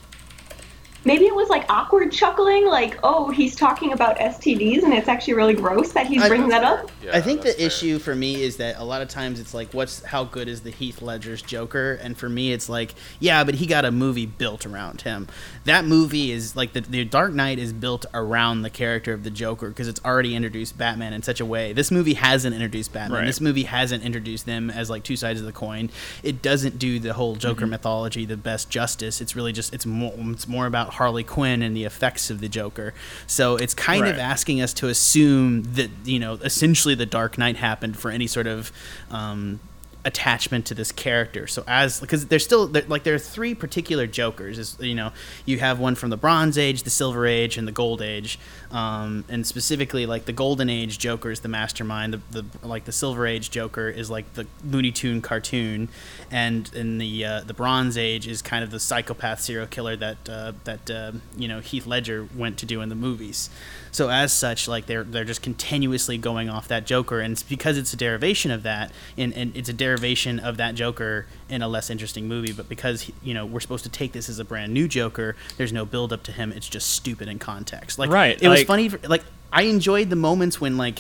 Maybe 1.06 1.25
it 1.26 1.34
was 1.34 1.48
like 1.48 1.64
awkward 1.70 2.10
chuckling, 2.12 2.66
like, 2.66 2.98
oh, 3.02 3.30
he's 3.30 3.54
talking 3.56 3.92
about 3.92 4.18
STDs 4.18 4.82
and 4.82 4.92
it's 4.92 5.08
actually 5.08 5.34
really 5.34 5.54
gross 5.54 5.92
that 5.92 6.06
he's 6.06 6.20
I- 6.22 6.28
bringing 6.28 6.48
that 6.48 6.64
up. 6.64 6.90
Yeah, 7.02 7.16
I 7.16 7.20
think 7.20 7.42
the 7.42 7.52
fair. 7.52 7.66
issue 7.66 7.98
for 8.00 8.14
me 8.14 8.42
is 8.42 8.56
that 8.58 8.76
a 8.78 8.84
lot 8.84 9.00
of 9.02 9.08
times 9.08 9.38
it's 9.40 9.54
like, 9.54 9.72
what's 9.72 10.02
how 10.04 10.25
good 10.25 10.48
is 10.48 10.62
the 10.62 10.70
Heath 10.70 11.00
Ledger's 11.00 11.40
Joker? 11.42 11.94
And 12.02 12.18
for 12.18 12.28
me, 12.28 12.52
it's 12.52 12.68
like, 12.68 12.94
yeah, 13.20 13.44
but 13.44 13.54
he 13.54 13.66
got 13.66 13.84
a 13.84 13.90
movie 13.92 14.26
built 14.26 14.66
around 14.66 15.02
him. 15.02 15.28
That 15.64 15.84
movie 15.84 16.32
is 16.32 16.56
like 16.56 16.72
the, 16.72 16.80
the 16.80 17.04
Dark 17.04 17.32
Knight 17.32 17.58
is 17.60 17.72
built 17.72 18.04
around 18.12 18.62
the 18.62 18.70
character 18.70 19.12
of 19.12 19.22
the 19.22 19.30
Joker 19.30 19.68
because 19.68 19.86
it's 19.88 20.00
already 20.04 20.34
introduced 20.34 20.76
Batman 20.76 21.12
in 21.12 21.22
such 21.22 21.40
a 21.40 21.46
way. 21.46 21.72
This 21.72 21.90
movie 21.92 22.14
hasn't 22.14 22.52
introduced 22.54 22.92
Batman. 22.92 23.20
Right. 23.20 23.26
This 23.26 23.40
movie 23.40 23.62
hasn't 23.62 24.02
introduced 24.02 24.44
them 24.46 24.68
as 24.70 24.90
like 24.90 25.04
two 25.04 25.16
sides 25.16 25.38
of 25.38 25.46
the 25.46 25.52
coin. 25.52 25.90
It 26.25 26.42
doesn't 26.42 26.78
do 26.80 26.98
the 26.98 27.12
whole 27.12 27.36
Joker 27.36 27.60
Mm-hmm. 27.62 27.70
mythology 27.70 28.25
the 28.25 28.36
best 28.36 28.68
justice. 28.70 29.20
It's 29.20 29.36
really 29.36 29.52
just 29.52 29.72
it's 29.72 29.86
more 29.86 30.12
it's 30.30 30.48
more 30.48 30.66
about 30.66 30.94
Harley 30.97 31.25
Quinn 31.25 31.62
and 31.62 31.76
the 31.76 31.85
effects 31.85 32.31
of 32.31 32.41
the 32.41 32.49
Joker. 32.49 32.93
So 33.26 33.57
it's 33.57 33.75
kind 33.75 34.07
of 34.07 34.19
asking 34.19 34.61
us 34.61 34.75
to 34.75 34.88
assume 34.88 35.62
that 35.75 35.91
you 36.05 36.19
know 36.19 36.35
essentially 36.35 36.95
the 36.95 37.07
Dark 37.07 37.38
Knight 37.38 37.57
happened 37.57 37.97
for 37.97 38.11
any 38.11 38.26
sort 38.26 38.47
of 38.47 38.73
um, 39.11 39.61
attachment 40.06 40.64
to 40.66 40.75
this 40.75 40.92
character. 40.92 41.46
So 41.46 41.64
as 41.66 42.00
because 42.00 42.26
there's 42.28 42.44
still 42.44 42.68
there, 42.68 42.84
like 42.86 43.02
there 43.02 43.14
are 43.14 43.18
three 43.18 43.54
particular 43.54 44.06
Jokers. 44.06 44.58
Is 44.58 44.76
you 44.80 44.94
know 44.94 45.12
you 45.44 45.58
have 45.58 45.78
one 45.80 45.96
from 45.96 46.10
the 46.10 46.16
Bronze 46.16 46.56
Age, 46.56 46.84
the 46.84 46.90
Silver 46.90 47.26
Age, 47.26 47.58
and 47.58 47.68
the 47.68 47.72
Gold 47.72 48.00
Age. 48.00 48.38
Um, 48.70 49.25
and 49.28 49.46
specifically 49.46 50.06
like 50.06 50.25
the 50.25 50.32
Golden 50.32 50.70
Age 50.70 50.98
Joker 50.98 51.30
is 51.30 51.40
the 51.40 51.48
mastermind. 51.48 52.14
The, 52.14 52.42
the 52.42 52.66
like 52.66 52.84
the 52.84 52.92
Silver 52.92 53.26
Age 53.26 53.50
Joker 53.50 53.88
is 53.88 54.08
like 54.08 54.32
the 54.34 54.46
Looney 54.64 54.92
Tune 54.92 55.20
cartoon, 55.20 55.88
and 56.30 56.72
in 56.72 56.98
the 56.98 57.25
uh, 57.25 57.40
the 57.40 57.54
Bronze 57.54 57.98
Age 57.98 58.28
is 58.28 58.40
kind 58.40 58.62
of 58.62 58.70
the 58.70 58.80
psychopath 58.80 59.40
serial 59.40 59.66
killer 59.66 59.96
that 59.96 60.28
uh, 60.28 60.52
that 60.64 60.88
uh, 60.90 61.12
you 61.36 61.48
know 61.48 61.58
Heath 61.60 61.86
Ledger 61.86 62.28
went 62.34 62.58
to 62.58 62.66
do 62.66 62.80
in 62.80 62.88
the 62.88 62.94
movies. 62.94 63.50
So 63.97 64.11
as 64.11 64.31
such, 64.31 64.69
like 64.69 64.85
they're 64.85 65.05
they're 65.05 65.25
just 65.25 65.41
continuously 65.41 66.19
going 66.19 66.50
off 66.50 66.69
that 66.69 66.85
Joker, 66.85 67.21
and 67.21 67.33
it's 67.33 67.43
because 67.43 67.79
it's 67.79 67.95
a 67.95 67.97
derivation 67.97 68.50
of 68.50 68.62
that, 68.65 68.93
and, 69.17 69.33
and 69.33 69.57
it's 69.57 69.71
a 69.71 69.73
derivation 69.73 70.38
of 70.38 70.59
that 70.59 70.75
Joker 70.75 71.25
in 71.49 71.62
a 71.62 71.69
less 71.69 71.88
interesting 71.88 72.29
movie. 72.29 72.53
But 72.53 72.69
because 72.69 73.11
you 73.23 73.33
know 73.33 73.47
we're 73.47 73.61
supposed 73.61 73.85
to 73.85 73.91
take 73.91 74.12
this 74.12 74.29
as 74.29 74.38
a 74.38 74.45
brand 74.45 74.75
new 74.75 74.87
Joker, 74.87 75.35
there's 75.57 75.73
no 75.73 75.87
build 75.87 76.12
up 76.12 76.23
to 76.25 76.33
him. 76.33 76.53
It's 76.53 76.69
just 76.69 76.91
stupid 76.91 77.26
in 77.26 77.38
context. 77.38 77.99
Like 77.99 78.11
Right, 78.11 78.38
it 78.38 78.49
was 78.49 78.65
funny. 78.65 78.91
For, 78.91 78.99
like 79.09 79.25
I 79.50 79.62
enjoyed 79.62 80.11
the 80.11 80.17
moments 80.17 80.61
when 80.61 80.76
like 80.76 80.99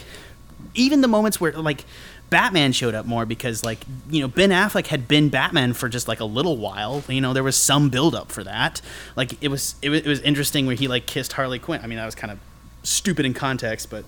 even 0.74 1.02
the 1.02 1.08
moments 1.08 1.38
where 1.38 1.52
like 1.52 1.84
Batman 2.30 2.72
showed 2.72 2.94
up 2.94 3.04
more 3.04 3.26
because 3.26 3.62
like 3.62 3.80
you 4.08 4.22
know 4.22 4.28
Ben 4.28 4.48
Affleck 4.48 4.86
had 4.86 5.06
been 5.06 5.28
Batman 5.28 5.74
for 5.74 5.90
just 5.90 6.08
like 6.08 6.20
a 6.20 6.24
little 6.24 6.56
while. 6.56 7.04
You 7.08 7.20
know 7.20 7.34
there 7.34 7.44
was 7.44 7.58
some 7.58 7.90
build 7.90 8.14
up 8.14 8.32
for 8.32 8.42
that. 8.44 8.80
Like 9.16 9.34
it 9.44 9.48
was 9.48 9.74
it 9.82 9.90
was, 9.90 10.00
it 10.00 10.06
was 10.06 10.20
interesting 10.22 10.64
where 10.64 10.76
he 10.76 10.88
like 10.88 11.04
kissed 11.04 11.34
Harley 11.34 11.58
Quinn. 11.58 11.82
I 11.82 11.88
mean 11.88 11.98
that 11.98 12.06
was 12.06 12.14
kind 12.14 12.30
of 12.30 12.38
stupid 12.86 13.26
in 13.26 13.34
context, 13.34 13.90
but 13.90 14.04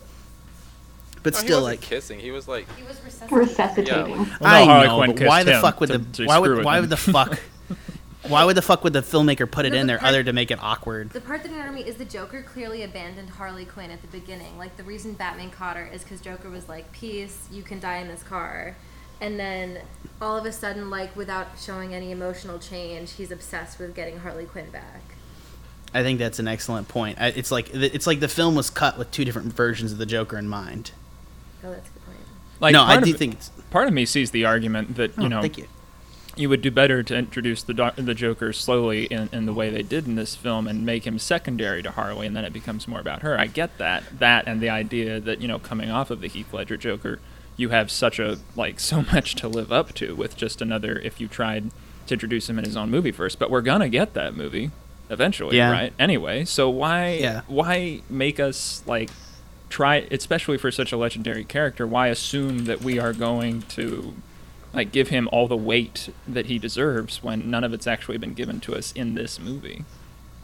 but 1.22 1.32
No, 1.34 1.40
he 1.40 1.46
still 1.46 1.62
wasn't 1.62 1.80
like 1.80 1.88
kissing. 1.88 2.20
He 2.20 2.30
was 2.30 2.46
like, 2.48 2.66
He 2.76 2.82
was 2.84 3.00
resuscitating. 3.04 3.38
Resuscitating. 3.38 4.16
Well, 4.16 4.24
no, 4.40 4.46
I 4.46 4.64
Harley 4.64 4.86
know, 4.86 4.96
Quinn 4.98 5.14
but 5.16 5.26
why 5.26 5.42
the 5.42 5.60
fuck 5.60 5.80
would 5.80 5.90
to- 5.90 5.98
the 5.98 6.12
to 6.12 6.26
why 6.26 6.38
would 6.38 6.64
why 6.64 6.80
would 6.80 6.90
the 6.90 6.96
fuck 6.96 7.38
why 8.28 8.44
would 8.44 8.56
the 8.56 8.62
fuck 8.62 8.84
would 8.84 8.92
the 8.92 9.00
filmmaker 9.00 9.50
put 9.50 9.64
it 9.66 9.70
No, 9.72 9.78
in 9.78 9.86
the 9.86 9.92
there 9.92 9.98
part- 9.98 10.08
other 10.10 10.22
to 10.24 10.32
make 10.32 10.50
it 10.50 10.58
awkward? 10.62 11.10
The 11.10 11.20
part 11.20 11.42
that 11.42 11.50
annoyed 11.52 11.74
me 11.74 11.82
is 11.82 11.96
the 11.96 12.04
Joker 12.04 12.42
clearly 12.42 12.82
abandoned 12.84 13.30
Harley 13.30 13.64
Quinn 13.64 13.90
at 13.90 14.00
the 14.00 14.08
beginning. 14.08 14.56
Like 14.58 14.76
the 14.76 14.84
reason 14.84 15.14
Batman 15.14 15.50
caught 15.50 15.76
her 15.76 15.86
is 15.86 16.02
because 16.02 16.20
Joker 16.20 16.48
was 16.50 16.68
like, 16.68 16.90
"Peace, 16.92 17.48
you 17.50 17.62
can 17.62 17.80
die 17.80 17.98
in 17.98 18.08
this 18.08 18.22
car," 18.22 18.76
and 19.20 19.38
then 19.40 19.80
all 20.20 20.36
of 20.36 20.44
a 20.46 20.52
sudden, 20.52 20.88
like 20.90 21.14
without 21.16 21.48
showing 21.60 21.94
any 21.94 22.10
emotional 22.12 22.58
change, 22.58 23.12
he's 23.14 23.30
obsessed 23.32 23.78
with 23.80 23.94
getting 23.94 24.18
Harley 24.18 24.44
Quinn 24.44 24.70
back. 24.70 25.02
I 25.94 26.02
think 26.02 26.18
that's 26.18 26.38
an 26.38 26.48
excellent 26.48 26.88
point. 26.88 27.18
I- 27.20 27.28
It's 27.28 27.50
like 27.50 27.70
it's 27.74 28.06
like 28.06 28.20
the 28.20 28.28
film 28.28 28.54
was 28.54 28.70
cut 28.70 28.98
with 28.98 29.10
two 29.10 29.24
different 29.24 29.52
versions 29.54 29.92
of 29.92 29.98
the 29.98 30.06
Joker 30.06 30.36
in 30.38 30.48
mind. 30.48 30.92
Oh, 31.64 31.70
that's 31.70 31.88
a 31.88 31.92
good 31.92 32.04
point. 32.06 32.18
Like, 32.60 32.72
no, 32.72 32.82
I 32.82 33.00
do 33.00 33.12
of, 33.12 33.18
think 33.18 33.34
it's. 33.34 33.50
part 33.70 33.88
of 33.88 33.94
me 33.94 34.04
sees 34.06 34.30
the 34.30 34.44
argument 34.44 34.96
that 34.96 35.16
you 35.16 35.24
oh, 35.24 35.28
know 35.28 35.40
thank 35.40 35.58
you. 35.58 35.66
you 36.36 36.48
would 36.48 36.60
do 36.62 36.70
better 36.70 37.02
to 37.02 37.16
introduce 37.16 37.62
the 37.62 37.72
doc- 37.74 37.96
the 37.96 38.14
Joker 38.14 38.52
slowly 38.52 39.06
in, 39.06 39.28
in 39.32 39.46
the 39.46 39.52
way 39.54 39.70
they 39.70 39.82
did 39.82 40.06
in 40.06 40.14
this 40.16 40.34
film 40.36 40.66
and 40.68 40.84
make 40.84 41.06
him 41.06 41.18
secondary 41.18 41.82
to 41.82 41.90
Harley, 41.92 42.26
and 42.26 42.36
then 42.36 42.44
it 42.44 42.52
becomes 42.52 42.86
more 42.86 43.00
about 43.00 43.22
her. 43.22 43.38
I 43.38 43.46
get 43.46 43.78
that, 43.78 44.02
that, 44.18 44.46
and 44.46 44.60
the 44.60 44.68
idea 44.70 45.20
that 45.20 45.40
you 45.40 45.48
know, 45.48 45.58
coming 45.58 45.90
off 45.90 46.10
of 46.10 46.20
the 46.20 46.28
Heath 46.28 46.52
Ledger 46.52 46.76
Joker, 46.76 47.18
you 47.56 47.70
have 47.70 47.90
such 47.90 48.18
a 48.18 48.38
like 48.56 48.78
so 48.78 49.02
much 49.12 49.34
to 49.36 49.48
live 49.48 49.72
up 49.72 49.94
to 49.94 50.14
with 50.14 50.36
just 50.36 50.60
another. 50.60 50.98
If 50.98 51.20
you 51.20 51.28
tried 51.28 51.70
to 52.06 52.14
introduce 52.14 52.48
him 52.48 52.58
in 52.58 52.64
his 52.64 52.76
own 52.76 52.90
movie 52.90 53.12
first, 53.12 53.38
but 53.38 53.50
we're 53.50 53.62
gonna 53.62 53.88
get 53.88 54.14
that 54.14 54.34
movie 54.36 54.70
eventually, 55.10 55.56
Yeah. 55.56 55.70
right? 55.70 55.92
Anyway, 55.98 56.44
so 56.44 56.68
why 56.70 57.14
Yeah. 57.14 57.40
why 57.46 58.00
make 58.10 58.38
us 58.40 58.82
like 58.86 59.10
try 59.70 60.06
especially 60.10 60.56
for 60.58 60.70
such 60.70 60.92
a 60.92 60.96
legendary 60.96 61.44
character 61.44 61.86
why 61.86 62.08
assume 62.08 62.64
that 62.64 62.80
we 62.80 62.98
are 62.98 63.12
going 63.12 63.60
to 63.68 64.14
like 64.72 64.90
give 64.92 65.08
him 65.08 65.28
all 65.30 65.46
the 65.46 65.56
weight 65.56 66.08
that 66.26 66.46
he 66.46 66.58
deserves 66.58 67.22
when 67.22 67.50
none 67.50 67.62
of 67.64 67.74
it's 67.74 67.86
actually 67.86 68.16
been 68.16 68.32
given 68.32 68.60
to 68.60 68.74
us 68.74 68.92
in 68.92 69.14
this 69.14 69.38
movie 69.38 69.84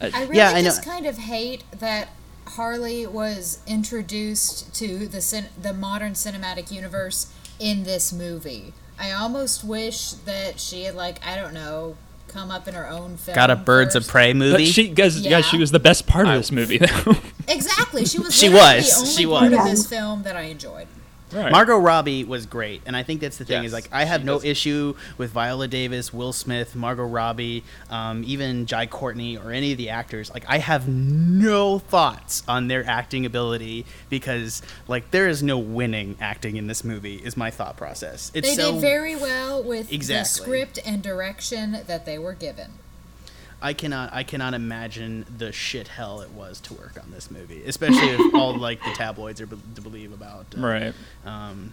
Uh, 0.00 0.10
I 0.12 0.22
really 0.24 0.36
Yeah, 0.36 0.50
I 0.50 0.54
know. 0.60 0.64
just 0.64 0.84
kind 0.84 1.06
of 1.06 1.16
hate 1.16 1.62
that 1.78 2.08
Harley 2.48 3.06
was 3.06 3.60
introduced 3.66 4.74
to 4.74 5.06
the 5.06 5.20
cin- 5.22 5.48
the 5.60 5.72
modern 5.72 6.12
cinematic 6.14 6.70
universe 6.70 7.28
in 7.58 7.84
this 7.84 8.12
movie. 8.12 8.72
I 8.98 9.12
almost 9.12 9.64
wish 9.64 10.10
that 10.26 10.60
she 10.60 10.82
had 10.84 10.94
like 10.96 11.24
I 11.26 11.36
don't 11.36 11.54
know 11.54 11.96
come 12.34 12.50
up 12.50 12.68
in 12.68 12.74
her 12.74 12.88
own 12.90 13.16
film. 13.16 13.34
Got 13.34 13.50
a 13.50 13.56
Birds 13.56 13.94
of. 13.96 14.06
Prey 14.06 14.34
movie. 14.34 14.64
but 14.64 14.66
she 14.66 14.88
guys, 14.88 15.20
Yeah. 15.20 15.30
guys 15.30 15.46
she 15.46 15.56
was 15.56 15.70
the 15.70 15.78
best 15.80 16.06
part 16.06 16.26
of 16.26 16.34
this 16.34 16.50
movie 16.52 16.78
though 16.78 17.16
Exactly, 17.48 18.04
she 18.04 18.18
was. 18.18 18.34
She 18.34 18.48
was. 18.48 18.90
The 18.90 18.96
only 18.96 19.10
She 19.14 19.26
part 19.26 19.50
was. 19.52 19.60
of 19.60 19.64
this 19.66 19.86
film 19.86 20.22
that 20.24 20.36
I 20.36 20.42
enjoyed. 20.42 20.88
Right 21.32 21.50
Margot 21.52 21.78
Robbie 21.78 22.24
was 22.24 22.46
great, 22.46 22.82
and 22.86 22.96
I 22.96 23.02
think 23.02 23.20
that's 23.20 23.38
the 23.38 23.44
thing 23.44 23.64
is 23.64 23.72
like 23.72 23.88
I 23.92 24.04
have 24.04 24.20
she 24.22 24.26
no 24.26 24.34
does. 24.34 24.44
issue 24.44 24.94
with 25.18 25.30
Viola 25.30 25.68
Davis, 25.68 26.12
Will 26.12 26.32
Smith, 26.32 26.74
Margot 26.76 27.04
Robbie, 27.04 27.64
um, 27.90 28.22
even 28.26 28.66
Jai 28.66 28.86
Courtney 28.86 29.36
or 29.36 29.52
any 29.52 29.72
of 29.72 29.78
the 29.78 29.90
actors. 29.90 30.30
Like 30.32 30.44
I 30.48 30.58
have 30.58 30.88
no 30.88 31.78
thoughts 31.78 32.42
on 32.46 32.68
their 32.68 32.84
acting 32.88 33.26
ability 33.26 33.86
because 34.10 34.62
like 34.88 35.10
there 35.10 35.28
is 35.28 35.42
no 35.42 35.58
winning 35.58 36.16
acting 36.20 36.56
in 36.56 36.66
this 36.66 36.84
movie. 36.84 37.16
Is 37.16 37.36
my 37.36 37.50
thought 37.50 37.76
process. 37.76 38.30
It's 38.34 38.48
They 38.48 38.54
so 38.54 38.72
did 38.72 38.80
very 38.80 39.16
well 39.16 39.62
with 39.62 39.92
exactly. 39.92 40.22
the 40.22 40.24
script 40.24 40.78
and 40.86 41.02
direction 41.02 41.78
that 41.86 42.04
they 42.06 42.18
were 42.18 42.34
given. 42.34 42.72
I 43.64 43.72
cannot 43.72 44.12
I 44.12 44.24
cannot 44.24 44.52
imagine 44.52 45.24
the 45.38 45.50
shit 45.50 45.88
hell 45.88 46.20
it 46.20 46.30
was 46.32 46.60
to 46.60 46.74
work 46.74 46.98
on 47.02 47.10
this 47.10 47.30
movie, 47.30 47.64
especially 47.64 48.08
if 48.10 48.34
all 48.34 48.54
like 48.58 48.84
the 48.84 48.92
tabloids 48.92 49.40
are 49.40 49.46
be- 49.46 49.56
to 49.74 49.80
believe 49.80 50.12
about 50.12 50.46
uh, 50.56 50.60
right 50.60 50.94
um, 51.24 51.72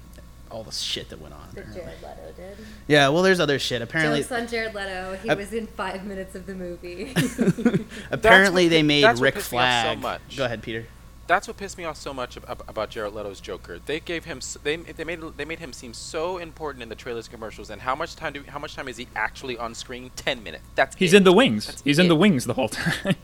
all 0.50 0.64
the 0.64 0.72
shit 0.72 1.10
that 1.10 1.20
went 1.20 1.34
on. 1.34 1.50
That. 1.54 1.74
Jared 1.74 2.02
Leto 2.02 2.32
did. 2.38 2.58
Yeah, 2.88 3.10
well, 3.10 3.24
there's 3.24 3.42
other 3.42 3.60
shit. 3.60 3.82
Apparently, 3.82 4.20
Jokes 4.22 4.32
on 4.32 4.48
Jared 4.48 4.74
Leto. 4.74 5.18
He 5.22 5.30
I- 5.30 5.34
was 5.34 5.52
in 5.52 5.68
five 5.68 6.06
minutes 6.06 6.34
of 6.34 6.46
the 6.46 6.56
movie. 6.56 7.14
apparently 8.12 8.66
what 8.66 8.70
they 8.70 8.84
made 8.84 9.20
Rick 9.20 9.36
pissed 9.36 9.52
me 9.52 9.58
off 9.58 9.84
so 9.84 9.88
Flag. 9.88 10.00
much. 10.00 10.38
Go 10.38 10.46
ahead, 10.46 10.64
Peter. 10.64 10.86
That's 11.28 11.48
what 11.48 11.58
pissed 11.58 11.78
me 11.78 11.86
off 11.86 11.98
so 11.98 12.14
much 12.14 12.38
ab- 12.48 12.64
about 12.68 12.90
Jared 12.90 13.14
Leto's 13.14 13.40
Joker. 13.42 13.80
They 13.86 14.00
gave 14.00 14.26
him 14.26 14.42
they 14.64 14.78
they 14.78 15.04
made 15.04 15.22
they 15.38 15.46
made 15.46 15.60
him 15.60 15.74
seem 15.74 15.94
so 15.94 16.38
important 16.38 16.84
in 16.84 16.90
the 16.90 16.96
trailers 16.96 17.28
and 17.28 17.34
commercials. 17.34 17.70
And 17.70 17.82
how 17.82 17.96
much 17.96 18.16
time 18.16 18.34
do 18.34 18.44
how 18.48 18.60
much 18.60 18.76
time 18.76 18.88
is 18.88 18.98
he 18.98 19.08
actually 19.16 19.58
on 19.58 19.76
screen? 19.76 20.12
Ten 20.16 20.44
minutes. 20.44 20.64
That's 20.76 20.96
he's 20.96 21.14
it. 21.14 21.18
in 21.18 21.24
the 21.24 21.34
wings 21.34 21.68
That's 21.68 21.82
he's 21.84 22.00
in 22.00 22.08
the 22.08 22.16
wings 22.16 22.46
the 22.46 22.54
whole 22.54 22.70
time 22.70 23.16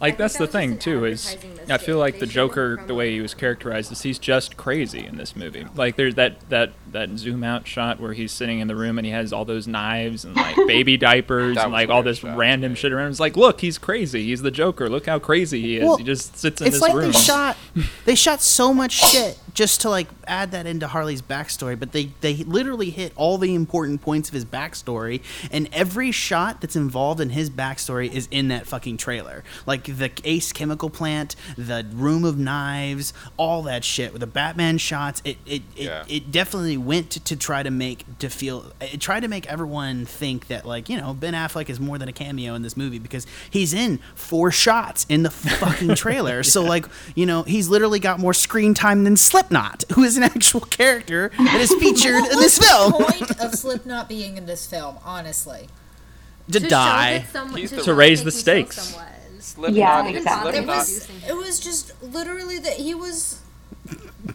like 0.00 0.12
think 0.12 0.18
that's 0.18 0.36
that 0.36 0.46
the 0.46 0.46
thing 0.46 0.78
too 0.78 1.04
is 1.04 1.36
i 1.68 1.78
feel 1.78 1.98
like 1.98 2.18
the 2.18 2.26
joker 2.26 2.80
the 2.86 2.94
way 2.94 3.12
he 3.12 3.20
was 3.20 3.34
characterized 3.34 3.90
is 3.92 4.02
he's 4.02 4.18
just 4.18 4.56
crazy 4.56 5.06
in 5.06 5.16
this 5.16 5.36
movie. 5.36 5.66
Like 5.74 5.96
there's 5.96 6.14
that 6.14 6.48
that 6.50 6.72
that 6.92 7.10
zoom 7.18 7.44
out 7.44 7.66
shot 7.66 8.00
where 8.00 8.12
he's 8.12 8.32
sitting 8.32 8.60
in 8.60 8.68
the 8.68 8.76
room 8.76 8.98
and 8.98 9.06
he 9.06 9.12
has 9.12 9.32
all 9.32 9.44
those 9.44 9.66
knives 9.66 10.24
and 10.24 10.36
like 10.36 10.56
baby 10.66 10.96
diapers 10.96 11.56
and 11.56 11.72
like 11.72 11.88
all 11.88 12.02
this 12.02 12.18
shot, 12.18 12.36
random 12.36 12.72
right. 12.72 12.78
shit 12.78 12.92
around. 12.92 13.10
It's 13.10 13.20
like 13.20 13.36
look 13.36 13.60
he's 13.60 13.78
crazy. 13.78 14.24
He's 14.24 14.42
the 14.42 14.50
joker. 14.50 14.88
Look 14.88 15.06
how 15.06 15.18
crazy 15.18 15.60
he 15.60 15.76
is. 15.76 15.84
Well, 15.84 15.96
he 15.96 16.04
just 16.04 16.36
sits 16.36 16.60
in 16.60 16.68
It's 16.68 16.76
this 16.76 16.82
like 16.82 16.94
room. 16.94 17.12
they 17.12 17.12
shot 17.12 17.56
they 18.04 18.14
shot 18.14 18.40
so 18.40 18.72
much 18.72 18.92
shit 18.92 19.38
just 19.54 19.80
to 19.82 19.88
like 19.90 20.08
add 20.26 20.50
that 20.50 20.66
into 20.66 20.86
Harley's 20.88 21.22
backstory, 21.22 21.78
but 21.78 21.92
they 21.92 22.10
they 22.20 22.34
literally 22.34 22.90
hit 22.90 23.12
all 23.16 23.38
the 23.38 23.54
important 23.54 24.02
points 24.02 24.28
of 24.28 24.34
his 24.34 24.44
backstory, 24.44 25.22
and 25.50 25.68
every 25.72 26.10
shot 26.10 26.60
that's 26.60 26.76
involved 26.76 27.20
in 27.20 27.30
his 27.30 27.48
backstory 27.48 28.12
is 28.12 28.28
in 28.30 28.48
that 28.48 28.66
fucking 28.66 28.96
trailer. 28.96 29.44
Like 29.64 29.84
the 29.84 30.10
Ace 30.24 30.52
Chemical 30.52 30.90
Plant, 30.90 31.36
the 31.56 31.86
Room 31.92 32.24
of 32.24 32.36
Knives, 32.36 33.12
all 33.36 33.62
that 33.62 33.84
shit 33.84 34.12
with 34.12 34.20
the 34.20 34.26
Batman 34.26 34.76
shots. 34.78 35.22
It 35.24 35.38
it 35.46 35.62
it, 35.76 35.84
Yeah. 35.84 36.04
it 36.08 36.30
definitely 36.32 36.76
went 36.76 37.10
to, 37.10 37.20
to 37.20 37.36
try 37.36 37.62
to 37.62 37.70
make 37.70 38.04
to 38.18 38.28
feel 38.28 38.72
it 38.80 39.00
tried 39.00 39.20
to 39.20 39.28
make 39.28 39.46
everyone 39.46 40.04
think 40.04 40.48
that 40.48 40.66
like 40.66 40.88
you 40.88 40.96
know 40.96 41.14
Ben 41.14 41.34
Affleck 41.34 41.70
is 41.70 41.78
more 41.78 41.96
than 41.96 42.08
a 42.08 42.12
cameo 42.12 42.54
in 42.54 42.62
this 42.62 42.76
movie 42.76 42.98
because 42.98 43.26
he's 43.48 43.72
in 43.72 43.98
four 44.16 44.50
shots 44.50 45.06
in 45.08 45.22
the 45.22 45.30
fucking 45.30 45.94
trailer. 45.94 46.42
So 46.54 46.62
like 46.62 46.86
you 47.14 47.26
know 47.26 47.42
he's 47.44 47.68
literally 47.68 47.98
got 48.00 48.18
more 48.18 48.34
screen 48.34 48.74
time 48.74 49.04
than 49.04 49.16
Slipknot, 49.48 49.84
who 49.94 50.02
is 50.02 50.16
an 50.16 50.22
actual 50.22 50.60
character 50.60 51.30
that 51.38 51.60
is 51.60 51.70
featured 51.74 52.24
in 52.24 52.38
this 52.38 52.58
film. 52.58 52.92
the 52.92 52.98
point 53.04 53.40
of 53.40 53.54
Slipknot 53.54 54.08
being 54.08 54.36
in 54.36 54.46
this 54.46 54.66
film? 54.66 54.96
Honestly, 55.04 55.68
to, 56.50 56.60
show 56.60 56.68
die. 56.68 57.26
someone- 57.32 57.60
to 57.60 57.82
To 57.82 57.94
raise 57.94 58.24
the 58.24 58.30
stakes. 58.32 58.96
Slipknot, 59.40 59.74
Yeah, 59.76 60.06
is- 60.08 60.16
exactly. 60.16 60.56
it 60.56 60.66
was 60.66 61.08
it 61.28 61.36
was 61.36 61.60
just 61.60 61.92
literally 62.02 62.58
that 62.58 62.74
he 62.74 62.94
was. 62.94 63.40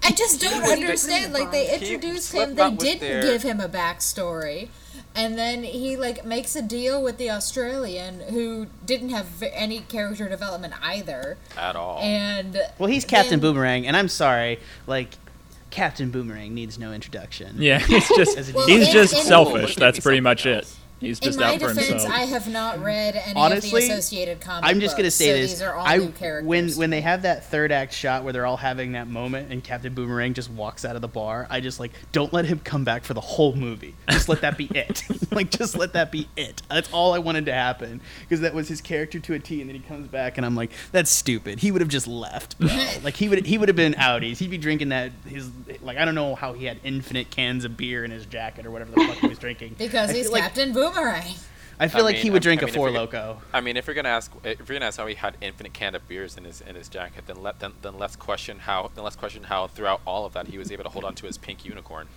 I 0.03 0.11
just 0.11 0.39
don't 0.39 0.63
understand. 0.63 1.33
Like 1.33 1.51
they 1.51 1.65
He- 1.65 1.73
introduced 1.93 2.31
him, 2.31 2.53
they 2.55 2.69
didn't 2.71 2.99
there. 3.01 3.21
give 3.23 3.41
him 3.41 3.59
a 3.59 3.67
backstory, 3.67 4.69
and 5.15 5.37
then 5.37 5.63
he 5.63 5.97
like 5.97 6.23
makes 6.25 6.55
a 6.55 6.61
deal 6.61 7.01
with 7.03 7.17
the 7.17 7.29
Australian 7.29 8.19
who 8.29 8.67
didn't 8.85 9.09
have 9.09 9.27
any 9.53 9.79
character 9.81 10.29
development 10.29 10.73
either, 10.81 11.37
at 11.57 11.75
all. 11.75 11.99
and 11.99 12.57
Well, 12.77 12.89
he's 12.89 13.05
Captain 13.05 13.31
then- 13.31 13.39
Boomerang, 13.39 13.87
and 13.87 13.97
I'm 13.97 14.07
sorry, 14.09 14.59
like 14.87 15.15
Captain 15.71 16.09
Boomerang 16.11 16.53
needs 16.53 16.79
no 16.79 16.91
introduction. 16.93 17.55
Yeah, 17.59 17.79
he's 17.87 18.07
just 18.09 18.53
Well, 18.53 18.67
he's 18.67 18.87
in- 18.87 18.93
just 18.93 19.13
in- 19.13 19.21
selfish. 19.23 19.61
Maybe 19.77 19.79
That's 19.79 19.99
pretty 19.99 20.17
something 20.17 20.23
much 20.23 20.45
it. 20.45 20.67
Else. 21.01 21.19
He's 21.19 21.19
In 21.19 21.25
just 21.25 21.39
my 21.39 21.45
out 21.45 21.53
for 21.61 21.67
defense, 21.69 21.87
himself. 21.87 22.13
I 22.13 22.19
have 22.25 22.47
not 22.49 22.79
read 22.83 23.15
any 23.15 23.35
Honestly, 23.35 23.83
of 23.83 23.87
the 23.87 23.93
associated 23.93 24.41
comic 24.41 24.69
I'm 24.69 24.79
just 24.79 24.97
gonna 24.97 25.11
say 25.11 25.27
so 25.27 25.33
this. 25.33 25.51
These 25.53 25.61
are 25.61 25.73
all 25.75 25.85
I 25.87 25.97
new 25.97 26.09
characters. 26.09 26.47
when 26.47 26.69
when 26.71 26.89
they 26.89 27.01
have 27.01 27.21
that 27.23 27.45
third 27.45 27.71
act 27.71 27.93
shot 27.93 28.23
where 28.23 28.33
they're 28.33 28.45
all 28.45 28.57
having 28.57 28.91
that 28.93 29.07
moment 29.07 29.51
and 29.51 29.63
Captain 29.63 29.93
Boomerang 29.93 30.33
just 30.33 30.49
walks 30.51 30.83
out 30.85 30.95
of 30.95 31.01
the 31.01 31.07
bar, 31.07 31.47
I 31.49 31.59
just 31.61 31.79
like 31.79 31.91
don't 32.11 32.33
let 32.33 32.45
him 32.45 32.59
come 32.59 32.83
back 32.83 33.03
for 33.03 33.13
the 33.13 33.21
whole 33.21 33.55
movie. 33.55 33.95
Just 34.09 34.29
let 34.29 34.41
that 34.41 34.57
be 34.57 34.65
it. 34.75 35.03
like 35.31 35.51
just 35.51 35.77
let 35.77 35.93
that 35.93 36.11
be 36.11 36.27
it. 36.35 36.61
That's 36.69 36.91
all 36.91 37.13
I 37.13 37.19
wanted 37.19 37.45
to 37.47 37.53
happen 37.53 38.01
because 38.21 38.41
that 38.41 38.53
was 38.53 38.67
his 38.67 38.81
character 38.81 39.19
to 39.19 39.33
a 39.33 39.39
T, 39.39 39.61
and 39.61 39.69
then 39.69 39.75
he 39.75 39.81
comes 39.81 40.07
back 40.07 40.37
and 40.37 40.45
I'm 40.45 40.55
like, 40.55 40.71
that's 40.91 41.09
stupid. 41.11 41.59
He 41.59 41.71
would 41.71 41.81
have 41.81 41.89
just 41.89 42.07
left. 42.07 42.55
Like 43.03 43.15
he 43.15 43.29
would 43.29 43.45
he 43.45 43.57
would 43.57 43.69
have 43.69 43.75
been 43.75 43.93
outies. 43.93 44.37
He'd 44.37 44.49
be 44.49 44.57
drinking 44.57 44.89
that 44.89 45.11
his 45.27 45.49
like 45.81 45.97
I 45.97 46.05
don't 46.05 46.15
know 46.15 46.35
how 46.35 46.53
he 46.53 46.65
had 46.65 46.79
infinite 46.83 47.29
cans 47.29 47.63
of 47.65 47.77
beer 47.77 48.03
in 48.03 48.11
his 48.11 48.25
jacket 48.25 48.65
or 48.65 48.71
whatever 48.71 48.91
the 48.91 49.01
fuck 49.05 49.17
he 49.17 49.27
was 49.27 49.37
drinking. 49.37 49.75
because 49.77 50.09
I 50.09 50.13
he's 50.13 50.29
Captain 50.29 50.33
like- 50.33 50.43
Captain 50.43 50.73
Boomerang. 50.93 51.35
I 51.81 51.87
feel 51.87 52.01
I 52.01 52.03
like 52.03 52.15
he 52.17 52.29
would 52.29 52.41
I- 52.41 52.43
drink 52.43 52.61
I 52.61 52.63
a 52.63 52.65
mean, 52.65 52.75
if 52.75 52.75
Four 52.75 52.91
Loco. 52.91 53.41
I 53.53 53.61
mean, 53.61 53.77
if 53.77 53.87
you're 53.87 53.93
gonna 53.95 54.09
ask, 54.09 54.31
if 54.43 54.57
you're 54.67 54.75
gonna 54.77 54.85
ask 54.87 54.97
how 54.99 55.07
he 55.07 55.15
had 55.15 55.37
infinite 55.39 55.73
can 55.73 55.95
of 55.95 56.07
beers 56.09 56.35
in 56.37 56.43
his 56.43 56.59
in 56.61 56.75
his 56.75 56.89
jacket, 56.89 57.25
then 57.27 57.41
let 57.41 57.59
then, 57.59 57.73
then 57.81 57.97
let's 57.97 58.15
question 58.17 58.59
how 58.59 58.91
then 58.95 59.03
let's 59.03 59.15
question 59.15 59.43
how 59.43 59.67
throughout 59.67 60.01
all 60.05 60.25
of 60.25 60.33
that 60.33 60.47
he 60.47 60.57
was 60.57 60.71
able 60.71 60.83
to 60.83 60.89
hold 60.89 61.05
on 61.05 61.15
to 61.15 61.25
his 61.25 61.37
pink 61.37 61.63
unicorn. 61.63 62.07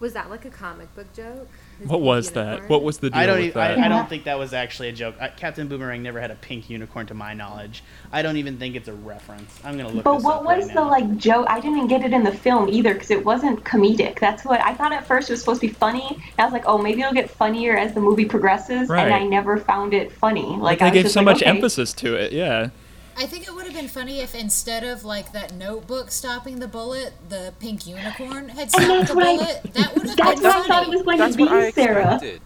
Was 0.00 0.12
that 0.14 0.28
like 0.28 0.44
a 0.44 0.50
comic 0.50 0.92
book 0.96 1.12
joke? 1.14 1.48
His 1.78 1.88
what 1.88 1.98
pink 1.98 2.06
was 2.06 2.30
that? 2.32 2.68
What 2.68 2.82
was 2.82 2.98
the 2.98 3.10
deal 3.10 3.18
I 3.18 3.26
don't. 3.26 3.38
with 3.38 3.46
Even, 3.48 3.62
I, 3.62 3.68
that? 3.74 3.78
I 3.78 3.88
don't 3.88 4.08
think 4.08 4.24
that 4.24 4.38
was 4.38 4.52
actually 4.52 4.88
a 4.88 4.92
joke. 4.92 5.16
I, 5.20 5.28
Captain 5.28 5.68
Boomerang 5.68 6.02
never 6.02 6.20
had 6.20 6.30
a 6.30 6.36
pink 6.36 6.70
unicorn, 6.70 7.06
to 7.06 7.14
my 7.14 7.34
knowledge. 7.34 7.82
I 8.12 8.22
don't 8.22 8.36
even 8.36 8.58
think 8.58 8.76
it's 8.76 8.88
a 8.88 8.92
reference. 8.92 9.58
I'm 9.64 9.76
gonna 9.76 9.90
look. 9.90 10.04
But 10.04 10.16
this 10.16 10.24
what 10.24 10.36
up 10.36 10.44
was 10.44 10.66
right 10.66 10.74
the 10.74 10.84
now. 10.84 10.90
like 10.90 11.16
joke? 11.16 11.46
I 11.48 11.60
didn't 11.60 11.88
get 11.88 12.02
it 12.02 12.12
in 12.12 12.22
the 12.22 12.32
film 12.32 12.68
either 12.68 12.94
because 12.94 13.10
it 13.10 13.24
wasn't 13.24 13.64
comedic. 13.64 14.18
That's 14.18 14.44
what 14.44 14.60
I 14.60 14.74
thought 14.74 14.92
at 14.92 15.06
first 15.06 15.30
it 15.30 15.32
was 15.32 15.40
supposed 15.40 15.60
to 15.60 15.66
be 15.66 15.72
funny. 15.72 16.06
And 16.08 16.38
I 16.38 16.44
was 16.44 16.52
like, 16.52 16.64
oh, 16.66 16.78
maybe 16.78 17.00
it'll 17.02 17.12
get 17.12 17.30
funnier 17.30 17.76
as 17.76 17.94
the 17.94 18.00
movie 18.00 18.24
progresses. 18.24 18.88
Right. 18.88 19.04
And 19.04 19.14
I 19.14 19.24
never 19.24 19.56
found 19.58 19.94
it 19.94 20.12
funny. 20.12 20.56
Like 20.56 20.78
they 20.78 20.86
I 20.86 20.88
was 20.88 20.94
gave 20.94 21.02
just 21.04 21.14
so 21.14 21.20
like, 21.20 21.26
much 21.26 21.42
okay. 21.42 21.50
emphasis 21.50 21.92
to 21.94 22.14
it. 22.14 22.32
Yeah. 22.32 22.70
I 23.16 23.26
think 23.26 23.46
it 23.46 23.54
would 23.54 23.64
have 23.64 23.74
been 23.74 23.88
funny 23.88 24.20
if 24.20 24.34
instead 24.34 24.84
of 24.84 25.04
like 25.04 25.32
that 25.32 25.54
notebook 25.54 26.10
stopping 26.10 26.58
the 26.60 26.68
bullet, 26.68 27.12
the 27.28 27.52
pink 27.60 27.86
unicorn 27.86 28.48
had 28.50 28.62
And 28.62 28.70
stopped 28.70 28.88
that's 28.88 29.08
the 29.10 29.14
what 29.16 29.26
I- 29.26 29.36
bullet. 29.36 29.62
That 29.74 29.94
would 29.94 30.06
have 30.06 30.16
That's 30.16 30.40
been 30.40 30.50
what 30.50 30.56
I 30.56 30.66
thought 30.68 30.82
it 30.82 30.88
was 30.90 31.02
going 31.02 31.18
That's 31.18 31.32
to 31.32 31.36
be, 31.36 31.44
what 31.44 31.52
I 31.52 31.70
Sarah. 31.70 32.02
expected. 32.14 32.40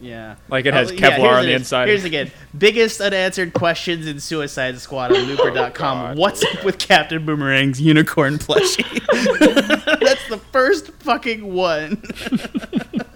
Yeah. 0.00 0.36
Like 0.48 0.64
it 0.66 0.74
has 0.74 0.92
Oh, 0.92 0.94
Kevlar 0.94 1.18
yeah, 1.18 1.38
on 1.38 1.46
the 1.46 1.52
inside. 1.54 1.88
Here's 1.88 2.04
again. 2.04 2.30
Biggest 2.56 3.00
unanswered 3.00 3.52
questions 3.52 4.06
in 4.06 4.20
Suicide 4.20 4.78
Squad 4.78 5.10
on 5.10 5.22
Looper.com. 5.24 5.98
Oh, 5.98 6.02
God. 6.08 6.18
What's 6.18 6.44
up 6.44 6.62
with 6.64 6.78
Captain 6.78 7.26
Boomerang's 7.26 7.80
unicorn 7.80 8.38
plushie? 8.38 8.84
That's 10.00 10.28
the 10.28 10.38
first 10.52 10.92
fucking 11.00 11.52
one. 11.52 12.00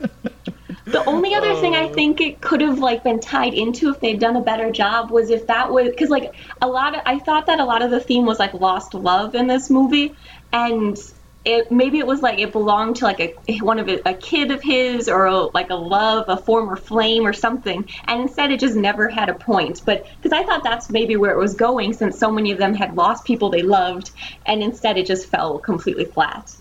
The 0.93 1.03
only 1.07 1.35
other 1.35 1.55
thing 1.55 1.75
I 1.75 1.85
oh. 1.85 1.93
think 1.93 2.21
it 2.21 2.41
could 2.43 2.61
have 2.61 2.79
like 2.79 3.03
been 3.03 3.19
tied 3.19 3.55
into 3.55 3.91
if 3.91 4.01
they'd 4.01 4.19
done 4.19 4.37
a 4.37 4.43
better 4.43 4.71
job 4.71 5.11
was 5.11 5.31
if 5.31 5.47
that 5.47 5.73
was 5.73 5.89
because 5.89 6.11
like 6.11 6.35
a 6.61 6.69
lot 6.69 6.95
of 6.95 7.01
I 7.07 7.19
thought 7.19 7.47
that 7.47 7.61
a 7.61 7.65
lot 7.65 7.81
of 7.83 7.91
the 7.91 8.01
theme 8.01 8.27
was 8.27 8.39
like 8.39 8.53
lost 8.53 8.93
love 8.93 9.35
in 9.35 9.47
this 9.47 9.71
movie, 9.71 10.15
and 10.53 10.99
it 11.45 11.73
maybe 11.73 11.99
it 11.99 12.07
was 12.07 12.21
like 12.21 12.39
it 12.39 12.53
belonged 12.53 12.97
to 12.97 13.05
like 13.05 13.21
a 13.21 13.59
one 13.61 13.79
of 13.79 13.89
it, 13.89 14.03
a 14.05 14.13
kid 14.13 14.51
of 14.51 14.63
his 14.63 15.09
or 15.09 15.27
a, 15.27 15.37
like 15.55 15.71
a 15.71 15.75
love, 15.75 16.27
a 16.29 16.37
former 16.37 16.77
flame 16.77 17.27
or 17.27 17.33
something, 17.33 17.89
and 18.05 18.21
instead 18.21 18.53
it 18.53 18.61
just 18.61 18.77
never 18.77 19.09
had 19.09 19.29
a 19.29 19.35
point. 19.35 19.81
But 19.85 20.07
because 20.17 20.39
I 20.39 20.45
thought 20.45 20.63
that's 20.63 20.91
maybe 20.91 21.17
where 21.17 21.33
it 21.33 21.39
was 21.39 21.55
going 21.55 21.95
since 21.95 22.19
so 22.19 22.31
many 22.31 22.53
of 22.53 22.59
them 22.59 22.75
had 22.75 22.95
lost 22.95 23.25
people 23.25 23.49
they 23.49 23.63
loved, 23.63 24.11
and 24.47 24.63
instead 24.63 24.99
it 24.99 25.07
just 25.07 25.27
fell 25.29 25.59
completely 25.59 26.05
flat. 26.05 26.55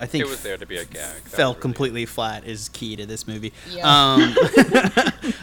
I 0.00 0.06
think 0.06 0.24
It 0.24 0.28
was 0.28 0.42
there 0.42 0.56
to 0.56 0.66
be 0.66 0.76
a 0.76 0.84
gag. 0.84 1.24
That 1.24 1.30
fell 1.30 1.50
really 1.50 1.60
completely 1.60 2.06
flat 2.06 2.46
is 2.46 2.68
key 2.68 2.94
to 2.96 3.06
this 3.06 3.26
movie. 3.26 3.52
Yeah. 3.70 3.82
Um, 3.82 4.20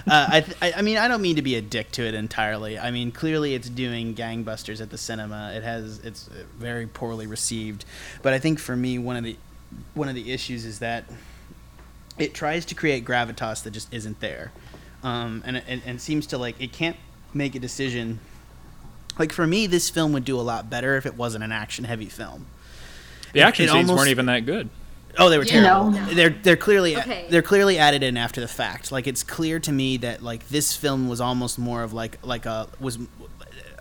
uh, 0.07 0.27
I, 0.29 0.43
th- 0.45 0.57
I 0.61 0.73
I 0.77 0.81
mean 0.81 0.97
I 0.97 1.07
don't 1.07 1.21
mean 1.21 1.35
to 1.35 1.41
be 1.41 1.55
a 1.55 1.61
dick 1.61 1.91
to 1.93 2.03
it 2.03 2.13
entirely. 2.13 2.79
I 2.79 2.91
mean 2.91 3.11
clearly 3.11 3.53
it's 3.53 3.69
doing 3.69 4.15
gangbusters 4.15 4.81
at 4.81 4.89
the 4.89 4.97
cinema. 4.97 5.51
It 5.53 5.63
has 5.63 5.99
it's 5.99 6.29
uh, 6.29 6.43
very 6.57 6.87
poorly 6.87 7.27
received, 7.27 7.85
but 8.21 8.33
I 8.33 8.39
think 8.39 8.59
for 8.59 8.75
me 8.75 8.97
one 8.97 9.17
of 9.17 9.23
the 9.23 9.37
one 9.93 10.07
of 10.07 10.15
the 10.15 10.31
issues 10.31 10.63
is 10.63 10.79
that 10.79 11.05
it 12.17 12.33
tries 12.33 12.63
to 12.65 12.75
create 12.75 13.03
gravitas 13.03 13.63
that 13.63 13.71
just 13.71 13.93
isn't 13.93 14.21
there, 14.21 14.51
um, 15.03 15.43
and, 15.45 15.61
and 15.67 15.81
and 15.85 16.01
seems 16.01 16.25
to 16.27 16.37
like 16.37 16.59
it 16.61 16.71
can't 16.71 16.97
make 17.33 17.55
a 17.55 17.59
decision. 17.59 18.19
Like 19.19 19.31
for 19.31 19.47
me, 19.47 19.67
this 19.67 19.89
film 19.89 20.11
would 20.13 20.25
do 20.25 20.39
a 20.39 20.41
lot 20.41 20.69
better 20.69 20.97
if 20.97 21.05
it 21.05 21.15
wasn't 21.15 21.43
an 21.43 21.51
action-heavy 21.51 22.07
film. 22.07 22.47
The 23.35 23.41
action 23.41 23.65
it 23.65 23.69
scenes 23.69 23.89
almost- 23.89 23.97
weren't 23.99 24.09
even 24.09 24.25
that 24.27 24.45
good. 24.45 24.69
Oh, 25.17 25.29
they 25.29 25.37
were 25.37 25.45
Yeah. 25.45 25.61
terrible. 25.61 25.91
No. 25.91 26.05
They're 26.13 26.29
they're 26.43 26.57
clearly 26.57 26.97
uh, 26.97 26.99
Okay. 26.99 27.25
they're 27.29 27.41
clearly 27.41 27.77
added 27.77 28.03
in 28.03 28.17
after 28.17 28.41
the 28.41 28.49
fact. 28.49 28.91
Like 28.91 29.07
it's 29.07 29.23
clear 29.23 29.59
to 29.61 29.71
me 29.71 29.95
that 29.97 30.21
like 30.21 30.49
this 30.49 30.75
film 30.75 31.07
was 31.07 31.21
almost 31.21 31.57
more 31.57 31.83
of 31.83 31.93
like 31.93 32.17
like 32.21 32.45
a 32.45 32.67
was 32.81 32.97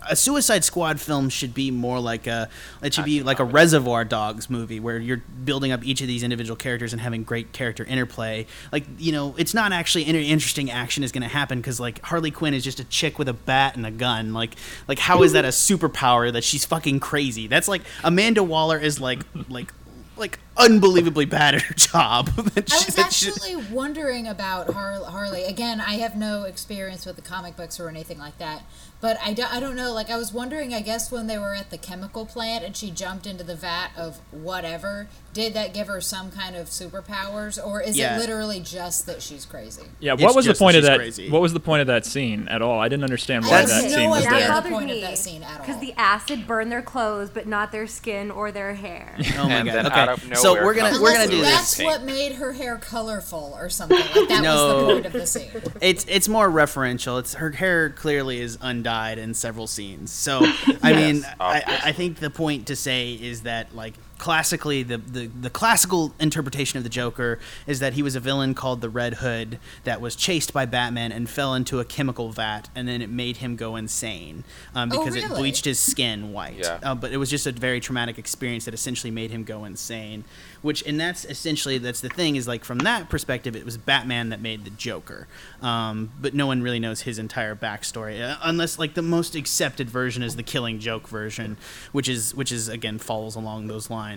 a 0.09 0.15
Suicide 0.15 0.63
Squad 0.63 0.99
film 0.99 1.29
should 1.29 1.53
be 1.53 1.71
more 1.71 1.99
like 1.99 2.27
a 2.27 2.49
it 2.83 2.93
should 2.93 3.05
be 3.05 3.23
like 3.23 3.39
a. 3.39 3.55
Reservoir 3.55 4.03
Dogs 4.03 4.49
movie 4.49 4.81
where 4.81 4.97
you're 4.97 5.23
building 5.45 5.71
up 5.71 5.85
each 5.85 6.01
of 6.01 6.07
these 6.07 6.23
individual 6.23 6.57
characters 6.57 6.91
and 6.91 7.01
having 7.01 7.23
great 7.23 7.53
character 7.53 7.85
interplay. 7.85 8.45
Like 8.71 8.83
you 8.97 9.13
know, 9.13 9.33
it's 9.37 9.53
not 9.53 9.71
actually 9.71 10.05
any 10.07 10.27
interesting 10.27 10.69
action 10.69 11.03
is 11.03 11.13
going 11.13 11.21
to 11.21 11.29
happen 11.29 11.59
because 11.59 11.79
like 11.79 12.01
Harley 12.01 12.31
Quinn 12.31 12.53
is 12.53 12.63
just 12.63 12.81
a 12.81 12.83
chick 12.83 13.17
with 13.17 13.29
a 13.29 13.33
bat 13.33 13.77
and 13.77 13.85
a 13.85 13.91
gun. 13.91 14.33
Like 14.33 14.55
like 14.89 14.99
how 14.99 15.23
is 15.23 15.31
that 15.33 15.45
a 15.45 15.49
superpower 15.49 16.33
that 16.33 16.43
she's 16.43 16.65
fucking 16.65 16.99
crazy? 16.99 17.47
That's 17.47 17.67
like 17.67 17.83
Amanda 18.03 18.43
Waller 18.43 18.77
is 18.77 18.99
like 18.99 19.21
like 19.47 19.71
like 20.17 20.39
unbelievably 20.57 21.25
bad 21.25 21.55
at 21.55 21.61
her 21.63 21.73
job. 21.73 22.29
That 22.55 22.71
I 22.71 22.75
was 22.85 22.95
that 22.95 23.11
she- 23.13 23.29
actually 23.29 23.55
wondering 23.71 24.27
about 24.27 24.71
Har- 24.73 25.03
Harley. 25.03 25.43
Again, 25.43 25.81
I 25.81 25.95
have 25.95 26.15
no 26.15 26.43
experience 26.43 27.05
with 27.05 27.15
the 27.17 27.21
comic 27.21 27.57
books 27.57 27.79
or 27.79 27.89
anything 27.89 28.17
like 28.19 28.37
that. 28.37 28.63
But 29.01 29.17
I, 29.23 29.33
do, 29.33 29.43
I 29.49 29.59
don't 29.59 29.75
know. 29.75 29.91
Like, 29.93 30.09
I 30.09 30.17
was 30.17 30.31
wondering, 30.33 30.73
I 30.73 30.81
guess, 30.81 31.11
when 31.11 31.27
they 31.27 31.37
were 31.37 31.53
at 31.53 31.69
the 31.69 31.77
chemical 31.77 32.25
plant 32.25 32.63
and 32.63 32.75
she 32.75 32.91
jumped 32.91 33.27
into 33.27 33.43
the 33.43 33.55
vat 33.55 33.89
of 33.97 34.19
whatever, 34.31 35.07
did 35.33 35.53
that 35.53 35.73
give 35.73 35.87
her 35.87 35.99
some 36.01 36.31
kind 36.31 36.55
of 36.55 36.67
superpowers? 36.69 37.63
Or 37.63 37.81
is 37.81 37.97
Yeah. 37.97 38.15
it 38.15 38.19
literally 38.19 38.61
just 38.61 39.05
that 39.05 39.21
she's 39.21 39.45
crazy? 39.45 39.83
Yeah, 39.99 40.13
It's 40.13 40.23
what 40.23 40.33
was 40.35 40.45
the 40.45 40.51
just 40.51 40.59
that 40.59 40.65
point 40.65 40.77
of 40.77 40.83
that? 40.83 40.97
crazy. 40.97 41.29
What 41.29 41.41
was 41.41 41.53
the 41.53 41.59
point 41.59 41.81
of 41.81 41.87
that 41.87 42.05
scene 42.05 42.47
at 42.47 42.61
all? 42.61 42.79
I 42.79 42.87
didn't 42.87 43.03
understand 43.03 43.43
why 43.45 43.65
that 43.65 43.83
no 43.83 43.89
scene 43.89 44.09
was 44.09 44.23
there. 44.23 44.31
the 44.33 44.39
That 44.39 44.49
bothered 44.49 44.71
point 44.71 44.89
of 44.89 44.95
me 44.95 45.01
that 45.01 45.17
scene 45.17 45.43
at 45.43 45.59
because 45.59 45.79
the 45.81 45.93
acid 45.97 46.47
burned 46.47 46.71
their 46.71 46.81
clothes, 46.81 47.29
but 47.29 47.47
not 47.47 47.71
their 47.71 47.87
skin 47.87 48.31
or 48.31 48.51
their 48.51 48.73
hair. 48.75 49.15
Oh 49.37 49.47
my 49.47 49.55
And 49.55 49.67
god. 49.69 49.75
then 49.75 49.85
okay. 49.87 50.35
Out 50.45 50.51
of 50.57 50.57
so 50.59 50.65
we're 50.65 50.73
gonna 50.73 51.01
we're 51.01 51.13
gonna 51.13 51.29
do 51.29 51.41
that's 51.41 51.71
this. 51.71 51.77
Pink. 51.77 51.89
what 51.89 52.03
made 52.03 52.33
her 52.33 52.53
hair 52.53 52.77
colorful 52.77 53.55
or 53.57 53.69
something. 53.69 53.97
Like 53.99 54.29
that 54.29 54.41
No. 54.43 54.55
was 54.55 54.81
the 54.87 54.93
point 54.93 55.05
of 55.07 55.13
the 55.13 55.25
scene. 55.27 55.51
It's 55.81 56.05
it's 56.07 56.27
more 56.29 56.49
referential. 56.49 57.19
It's 57.19 57.33
her 57.35 57.51
hair 57.51 57.89
clearly 57.89 58.39
is 58.41 58.57
undyed 58.61 59.17
in 59.17 59.33
several 59.33 59.67
scenes. 59.67 60.11
So 60.11 60.39
I 60.83 60.91
Yes, 60.91 60.95
mean, 60.95 61.25
I. 61.39 61.81
I 61.85 61.91
think 61.91 62.19
the 62.19 62.29
point 62.29 62.67
to 62.67 62.75
say 62.75 63.13
is 63.13 63.41
that 63.41 63.75
like 63.75 63.93
classically 64.25 64.81
the, 64.81 64.97
the 64.97 65.27
the 65.27 65.51
classical 65.51 66.11
interpretation 66.19 66.79
of 66.79 66.83
the 66.83 66.89
Joker 66.89 67.37
is 67.67 67.79
that 67.79 67.93
he 67.93 68.01
was 68.01 68.15
a 68.15 68.19
villain 68.19 68.55
called 68.55 68.81
the 68.81 68.89
Red 68.89 69.13
Hood 69.13 69.59
that 69.83 70.01
was 70.01 70.15
chased 70.15 70.51
by 70.51 70.65
Batman 70.65 71.11
and 71.11 71.29
fell 71.29 71.53
into 71.53 71.79
a 71.79 71.85
chemical 71.85 72.31
vat, 72.31 72.67
and 72.73 72.87
then 72.87 73.03
it 73.03 73.09
made 73.11 73.37
him 73.37 73.55
go 73.55 73.75
insane 73.75 74.43
um, 74.73 74.91
Oh, 74.91 74.97
because 74.97 75.15
it 75.15 75.29
bleached 75.29 75.65
his 75.65 75.79
skin 75.79 76.33
white. 76.33 76.57
Yeah. 76.57 76.79
Uh, 76.81 76.95
but 76.95 77.11
it 77.11 77.17
was 77.17 77.29
just 77.29 77.45
a 77.45 77.51
very 77.51 77.79
traumatic 77.79 78.17
experience 78.17 78.65
that 78.65 78.73
essentially 78.73 79.11
made 79.11 79.29
him 79.29 79.43
go 79.43 79.63
insane. 79.63 80.23
Which 80.63 80.81
and 80.87 80.99
that's 80.99 81.25
essentially 81.25 81.77
that's 81.77 82.01
the 82.01 82.09
thing 82.09 82.35
is 82.35 82.47
like 82.47 82.65
from 82.65 82.79
that 82.79 83.11
perspective, 83.11 83.55
it 83.55 83.63
was 83.63 83.77
Batman 83.77 84.29
that 84.29 84.41
made 84.41 84.65
the 84.65 84.71
Joker. 84.71 85.27
Um, 85.61 86.09
but 86.19 86.33
no 86.33 86.47
one 86.47 86.63
really 86.63 86.79
knows 86.79 87.01
his 87.01 87.19
entire 87.19 87.55
backstory 87.55 88.27
uh, 88.27 88.37
unless 88.41 88.79
like 88.79 88.95
the 88.95 89.03
most 89.03 89.35
accepted 89.35 89.87
version 89.87 90.23
is 90.23 90.35
the 90.35 90.41
Killing 90.41 90.79
Joke 90.79 91.07
version, 91.07 91.57
which 91.91 92.09
is 92.09 92.33
which 92.33 92.51
is 92.51 92.69
again 92.69 92.97
falls 92.97 93.35
along 93.35 93.67
those 93.67 93.91
lines. 93.91 94.14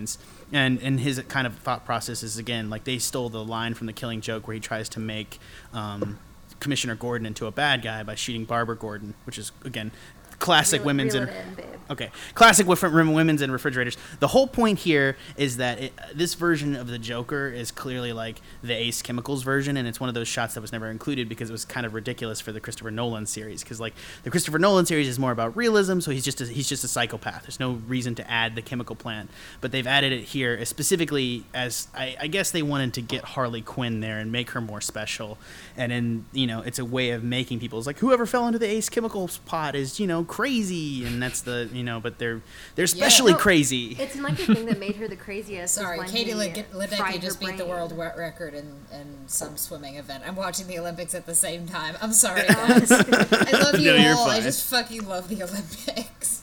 And 0.51 0.79
and 0.81 0.99
his 0.99 1.19
kind 1.27 1.45
of 1.45 1.55
thought 1.59 1.85
process 1.85 2.23
is 2.23 2.37
again 2.37 2.69
like 2.69 2.83
they 2.83 2.97
stole 2.97 3.29
the 3.29 3.43
line 3.43 3.73
from 3.73 3.87
the 3.87 3.93
Killing 3.93 4.21
Joke 4.21 4.47
where 4.47 4.53
he 4.53 4.59
tries 4.59 4.89
to 4.89 4.99
make. 4.99 5.39
Um, 5.73 6.19
Commissioner 6.59 6.95
Gordon 6.95 7.25
into 7.25 7.45
a 7.45 7.51
bad 7.51 7.81
guy 7.81 8.03
by 8.03 8.15
shooting 8.15 8.43
Barbara 8.43 8.75
Gordon, 8.75 9.13
which 9.25 9.37
is 9.37 9.53
again 9.63 9.91
classic 10.39 10.83
women's 10.83 11.15
in, 11.15 11.25
babe. 11.25 11.65
Okay, 11.89 12.11
classic 12.35 12.67
women's 12.67 13.41
and 13.41 13.51
refrigerators. 13.51 13.97
The 14.19 14.27
whole 14.27 14.45
point 14.45 14.79
here 14.79 15.17
is 15.37 15.57
that 15.57 15.79
it, 15.79 15.93
this 16.13 16.35
version 16.35 16.75
of 16.75 16.87
the 16.87 16.99
Joker 16.99 17.47
is 17.47 17.71
clearly 17.71 18.13
like 18.13 18.41
the 18.61 18.73
Ace 18.73 19.01
Chemicals 19.01 19.41
version, 19.41 19.75
and 19.75 19.87
it's 19.87 19.99
one 19.99 20.07
of 20.07 20.13
those 20.13 20.27
shots 20.27 20.53
that 20.53 20.61
was 20.61 20.71
never 20.71 20.91
included 20.91 21.27
because 21.27 21.49
it 21.49 21.51
was 21.51 21.65
kind 21.65 21.87
of 21.87 21.95
ridiculous 21.95 22.39
for 22.39 22.51
the 22.51 22.59
Christopher 22.59 22.91
Nolan 22.91 23.25
series. 23.25 23.63
Because 23.63 23.79
like 23.79 23.95
the 24.21 24.29
Christopher 24.29 24.59
Nolan 24.59 24.85
series 24.85 25.07
is 25.07 25.17
more 25.17 25.31
about 25.31 25.57
realism, 25.57 25.99
so 25.99 26.11
he's 26.11 26.23
just 26.23 26.39
a, 26.41 26.45
he's 26.45 26.69
just 26.69 26.83
a 26.83 26.87
psychopath. 26.87 27.43
There's 27.43 27.59
no 27.59 27.71
reason 27.87 28.13
to 28.15 28.29
add 28.29 28.53
the 28.53 28.61
chemical 28.61 28.95
plant, 28.95 29.31
but 29.59 29.71
they've 29.71 29.87
added 29.87 30.13
it 30.13 30.25
here 30.25 30.59
uh, 30.61 30.65
specifically 30.65 31.43
as 31.55 31.87
I, 31.95 32.15
I 32.19 32.27
guess 32.27 32.51
they 32.51 32.61
wanted 32.61 32.93
to 32.95 33.01
get 33.01 33.23
Harley 33.23 33.63
Quinn 33.63 33.99
there 33.99 34.19
and 34.19 34.31
make 34.31 34.51
her 34.51 34.61
more 34.61 34.81
special, 34.81 35.39
and 35.75 35.91
then 35.91 36.25
you 36.33 36.45
know 36.45 36.61
it's 36.61 36.77
a 36.77 36.85
way 36.85 37.09
of 37.09 37.23
making 37.23 37.59
people 37.59 37.79
it's 37.79 37.87
like 37.87 37.97
whoever 37.97 38.27
fell 38.27 38.45
into 38.45 38.59
the 38.59 38.67
Ace 38.67 38.89
Chemicals 38.89 39.39
pot 39.39 39.75
is 39.75 39.99
you 39.99 40.05
know 40.05 40.23
crazy, 40.29 41.03
and 41.05 41.21
that's 41.21 41.41
the 41.41 41.67
you 41.73 41.83
know, 41.83 41.99
but 41.99 42.17
they're 42.19 42.41
they're 42.75 42.85
especially 42.85 43.33
No, 43.33 43.37
crazy. 43.39 43.97
It 43.99 44.11
seemed 44.11 44.23
like 44.23 44.37
the 44.37 44.55
thing 44.55 44.65
that 44.67 44.79
made 44.79 44.95
her 44.95 45.09
the 45.09 45.17
craziest. 45.17 45.73
Sorry, 45.73 45.99
Katie 46.07 46.29
he 46.31 46.33
Led- 46.35 46.65
fried 46.71 46.89
Ledecky 46.89 47.21
just 47.21 47.39
beat 47.41 47.57
the 47.57 47.65
world 47.65 47.91
re- 47.91 48.11
record 48.17 48.53
in, 48.53 48.65
in 48.93 49.27
some 49.27 49.57
swimming 49.57 49.95
event. 49.95 50.23
I'm 50.25 50.35
watching 50.37 50.67
the 50.67 50.79
Olympics 50.79 51.13
at 51.13 51.25
the 51.25 51.35
same 51.35 51.67
time. 51.67 51.97
I'm 52.01 52.13
sorry, 52.13 52.43
guys. 52.47 52.91
I 52.91 53.49
love 53.59 53.77
you 53.79 53.91
No, 53.91 53.95
you're 53.97 54.15
all. 54.15 54.29
I 54.29 54.39
just 54.39 54.69
fucking 54.69 55.05
love 55.07 55.27
the 55.27 55.43
Olympics. 55.43 56.38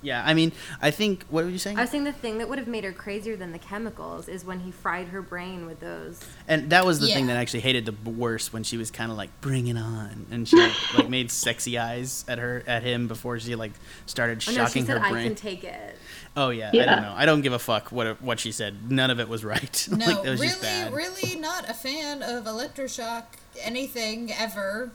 Yeah, 0.00 0.22
I 0.24 0.32
mean, 0.34 0.52
I 0.80 0.92
think 0.92 1.24
what 1.28 1.44
were 1.44 1.50
you 1.50 1.58
saying? 1.58 1.76
I 1.76 1.80
was 1.80 1.90
saying 1.90 2.04
the 2.04 2.12
thing 2.12 2.38
that 2.38 2.48
would 2.48 2.58
have 2.58 2.68
made 2.68 2.84
her 2.84 2.92
crazier 2.92 3.34
than 3.36 3.50
the 3.50 3.58
chemicals 3.58 4.28
is 4.28 4.44
when 4.44 4.60
he 4.60 4.70
fried 4.70 5.08
her 5.08 5.20
brain 5.22 5.66
with 5.66 5.80
those. 5.80 6.20
and 6.46 6.70
that 6.70 6.86
was 6.86 7.00
the 7.00 7.08
thing 7.08 7.26
that 7.26 7.36
I 7.36 7.40
actually 7.40 7.60
hated 7.60 7.86
the 7.86 8.10
worst 8.10 8.52
when 8.52 8.62
she 8.62 8.76
was 8.76 8.90
kind 8.92 9.10
of 9.10 9.16
like 9.16 9.30
bring 9.40 9.66
it 9.66 9.76
on, 9.76 10.26
and 10.30 10.46
she 10.48 10.56
like 10.96 11.08
made 11.08 11.30
sexy 11.30 11.78
eyes 11.78 12.24
at 12.28 12.38
her 12.38 12.62
at 12.66 12.82
him 12.84 13.08
before 13.08 13.38
she 13.40 13.56
like 13.56 13.72
started 14.06 14.42
Oh 14.46 14.50
no, 14.50 14.52
she 14.52 14.54
shocking 14.54 14.86
said 14.86 14.98
her 14.98 15.04
I 15.04 15.24
can 15.24 15.34
take 15.34 15.64
it. 15.64 15.96
oh 16.36 16.50
yeah, 16.50 16.70
I 16.72 16.84
don't 16.84 17.02
know. 17.02 17.14
I 17.16 17.26
don't 17.26 17.40
give 17.40 17.52
a 17.52 17.58
fuck 17.58 17.90
what 17.90 18.22
what 18.22 18.38
she 18.38 18.52
said. 18.52 18.92
None 18.92 19.10
of 19.10 19.18
it 19.18 19.28
was 19.28 19.44
right. 19.44 19.88
No, 19.98 20.06
like, 20.06 20.22
that 20.22 20.30
was 20.30 20.40
just 20.40 20.62
really, 20.62 20.74
bad. 20.74 20.92
really 20.92 21.40
not 21.40 21.68
a 21.68 21.74
fan 21.74 22.22
of 22.22 22.44
electroshock 22.44 23.24
anything 23.60 24.32
ever. 24.32 24.92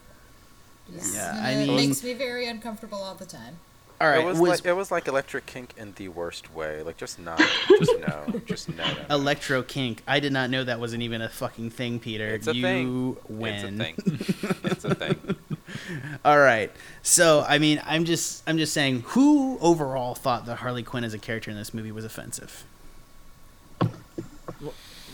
Yeah, 0.88 1.36
And 1.36 1.46
I 1.46 1.50
it 1.62 1.66
makes 1.66 2.02
me 2.02 2.14
very 2.14 2.46
uncomfortable 2.46 2.98
all 2.98 3.14
the 3.14 3.26
time. 3.26 3.58
All 4.00 4.08
right. 4.08 4.20
it 4.20 4.24
was, 4.24 4.38
was 4.38 4.50
like 4.50 4.66
it 4.66 4.72
was 4.72 4.90
like 4.90 5.08
electric 5.08 5.46
kink 5.46 5.74
in 5.76 5.92
the 5.96 6.08
worst 6.08 6.52
way. 6.54 6.82
Like 6.82 6.96
just 6.96 7.18
not, 7.18 7.38
just 7.78 7.98
no, 8.00 8.40
just 8.46 8.68
no. 8.68 8.84
no, 8.84 8.92
no. 9.08 9.14
electro 9.14 9.62
kink. 9.62 10.02
I 10.06 10.20
did 10.20 10.32
not 10.32 10.50
know 10.50 10.64
that 10.64 10.80
wasn't 10.80 11.02
even 11.02 11.22
a 11.22 11.28
fucking 11.28 11.70
thing, 11.70 12.00
Peter. 12.00 12.26
It's 12.28 12.46
a 12.46 12.54
you 12.54 12.62
thing. 12.62 13.16
win. 13.28 13.54
It's 13.54 13.64
a 13.64 13.76
thing. 13.76 14.56
it's 14.64 14.84
a 14.84 14.94
thing. 14.94 15.36
All 16.24 16.38
right. 16.38 16.72
So, 17.02 17.44
I 17.48 17.58
mean, 17.58 17.80
I'm 17.84 18.04
just 18.04 18.42
I'm 18.46 18.58
just 18.58 18.72
saying 18.72 19.04
who 19.08 19.58
overall 19.60 20.14
thought 20.14 20.46
that 20.46 20.56
Harley 20.56 20.82
Quinn 20.82 21.04
as 21.04 21.14
a 21.14 21.18
character 21.18 21.50
in 21.50 21.56
this 21.56 21.72
movie 21.72 21.92
was 21.92 22.04
offensive? 22.04 22.64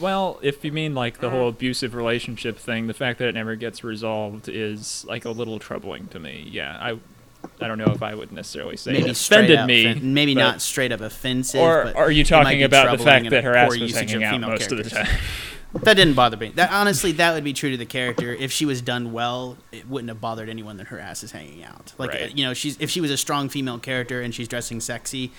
Well, 0.00 0.38
if 0.40 0.64
you 0.64 0.72
mean 0.72 0.94
like 0.94 1.18
the 1.18 1.28
whole 1.28 1.50
abusive 1.50 1.94
relationship 1.94 2.58
thing, 2.58 2.86
the 2.86 2.94
fact 2.94 3.18
that 3.18 3.28
it 3.28 3.34
never 3.34 3.54
gets 3.54 3.84
resolved 3.84 4.48
is 4.48 5.04
like 5.06 5.26
a 5.26 5.30
little 5.30 5.58
troubling 5.58 6.08
to 6.08 6.18
me. 6.18 6.48
Yeah, 6.50 6.76
I, 6.80 6.98
I 7.60 7.68
don't 7.68 7.78
know 7.78 7.92
if 7.94 8.02
I 8.02 8.14
would 8.14 8.32
necessarily 8.32 8.76
say 8.76 8.92
maybe 8.92 9.10
offended 9.10 9.58
up, 9.58 9.66
me. 9.66 9.86
offend- 9.86 10.14
maybe 10.14 10.34
not 10.34 10.60
straight 10.62 10.92
up 10.92 11.00
offensive. 11.00 11.60
Or 11.60 11.84
but 11.84 11.96
are 11.96 12.10
you 12.10 12.24
talking 12.24 12.62
about 12.62 12.96
the 12.96 13.04
fact 13.04 13.28
that 13.30 13.44
her 13.44 13.54
ass 13.54 13.76
was 13.78 13.94
hanging 13.94 14.24
out 14.24 14.40
most 14.40 14.72
of 14.72 14.78
the 14.78 14.88
time? 14.88 15.06
That 15.72 15.94
didn't 15.94 16.14
bother 16.14 16.36
me. 16.36 16.48
That 16.56 16.72
honestly, 16.72 17.12
that 17.12 17.32
would 17.32 17.44
be 17.44 17.52
true 17.52 17.70
to 17.70 17.76
the 17.76 17.86
character. 17.86 18.34
If 18.34 18.50
she 18.50 18.66
was 18.66 18.82
done 18.82 19.12
well, 19.12 19.56
it 19.70 19.88
wouldn't 19.88 20.08
have 20.08 20.20
bothered 20.20 20.48
anyone 20.48 20.78
that 20.78 20.88
her 20.88 20.98
ass 20.98 21.22
is 21.22 21.30
hanging 21.30 21.62
out. 21.62 21.92
Like 21.96 22.10
Right. 22.10 22.36
you 22.36 22.44
know, 22.44 22.54
she's 22.54 22.76
if 22.80 22.90
she 22.90 23.00
was 23.00 23.12
a 23.12 23.16
strong 23.16 23.48
female 23.48 23.78
character 23.78 24.20
and 24.20 24.34
she's 24.34 24.48
dressing 24.48 24.80
sexy, 24.80 25.30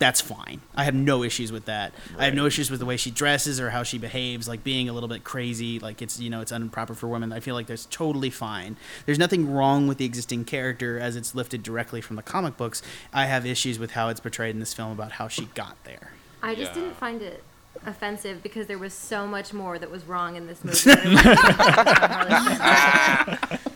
that's 0.00 0.20
fine. 0.20 0.62
I 0.74 0.84
have 0.84 0.94
no 0.94 1.22
issues 1.22 1.52
with 1.52 1.66
that. 1.66 1.92
I 2.18 2.24
have 2.24 2.34
no 2.34 2.46
issues 2.46 2.70
with 2.70 2.80
the 2.80 2.86
way 2.86 2.96
she 2.96 3.10
dresses 3.12 3.60
or 3.60 3.70
how 3.70 3.84
she 3.84 3.98
behaves, 3.98 4.48
like 4.48 4.64
being 4.64 4.88
a 4.88 4.92
little 4.92 5.08
bit 5.08 5.22
crazy, 5.22 5.78
like 5.78 6.02
it's 6.02 6.18
you 6.18 6.28
know 6.30 6.40
it's 6.40 6.50
improper 6.50 6.94
for 6.94 7.06
women. 7.06 7.32
I 7.32 7.38
feel 7.40 7.54
like 7.54 7.68
that's 7.68 7.86
totally 7.86 8.30
fine. 8.30 8.76
There's 9.06 9.18
nothing 9.18 9.52
wrong 9.52 9.86
with 9.86 9.98
the 9.98 10.06
existing 10.06 10.46
character 10.46 10.98
as 10.98 11.14
it's 11.14 11.34
lifted 11.34 11.62
directly 11.62 12.00
from 12.00 12.16
the 12.16 12.22
comic 12.22 12.56
books. 12.56 12.82
I 13.12 13.26
have 13.26 13.46
issues 13.46 13.78
with 13.78 13.92
how 13.92 14.08
it's 14.08 14.18
portrayed 14.20 14.54
in 14.54 14.58
this 14.58 14.74
film 14.74 14.90
about 14.90 15.12
how 15.12 15.28
she 15.28 15.44
got 15.54 15.76
there. 15.84 16.12
I 16.42 16.54
just 16.54 16.72
Yeah. 16.74 16.80
didn't 16.82 16.96
find 16.96 17.20
it 17.22 17.44
offensive 17.86 18.42
because 18.42 18.66
there 18.66 18.78
was 18.78 18.92
so 18.92 19.26
much 19.26 19.52
more 19.54 19.78
that 19.78 19.90
was 19.90 20.04
wrong 20.04 20.36
in 20.36 20.46
this 20.46 20.64
movie. 20.64 20.90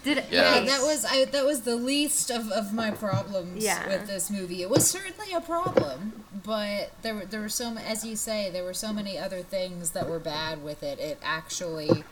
Did 0.04 0.18
Yeah. 0.30 0.56
Yeah, 0.56 0.60
that 0.66 0.80
was 0.82 1.04
I, 1.04 1.24
that 1.26 1.44
was 1.46 1.62
the 1.62 1.76
least 1.76 2.30
of, 2.30 2.50
of 2.50 2.72
my 2.74 2.90
problems 2.90 3.64
Yeah. 3.64 3.86
with 3.88 4.06
this 4.06 4.30
movie. 4.30 4.62
It 4.62 4.68
was 4.70 4.86
certainly 4.88 5.32
a 5.32 5.40
problem, 5.40 6.24
but 6.44 6.92
there 7.02 7.14
were 7.14 7.24
there 7.24 7.40
were 7.40 7.48
so 7.48 7.74
as 7.78 8.04
you 8.04 8.14
say 8.16 8.50
there 8.50 8.64
were 8.64 8.74
so 8.74 8.92
many 8.92 9.18
other 9.18 9.40
things 9.40 9.90
that 9.90 10.08
were 10.08 10.18
bad 10.18 10.62
with 10.62 10.82
it. 10.82 10.98
It 10.98 11.18
actually 11.22 12.04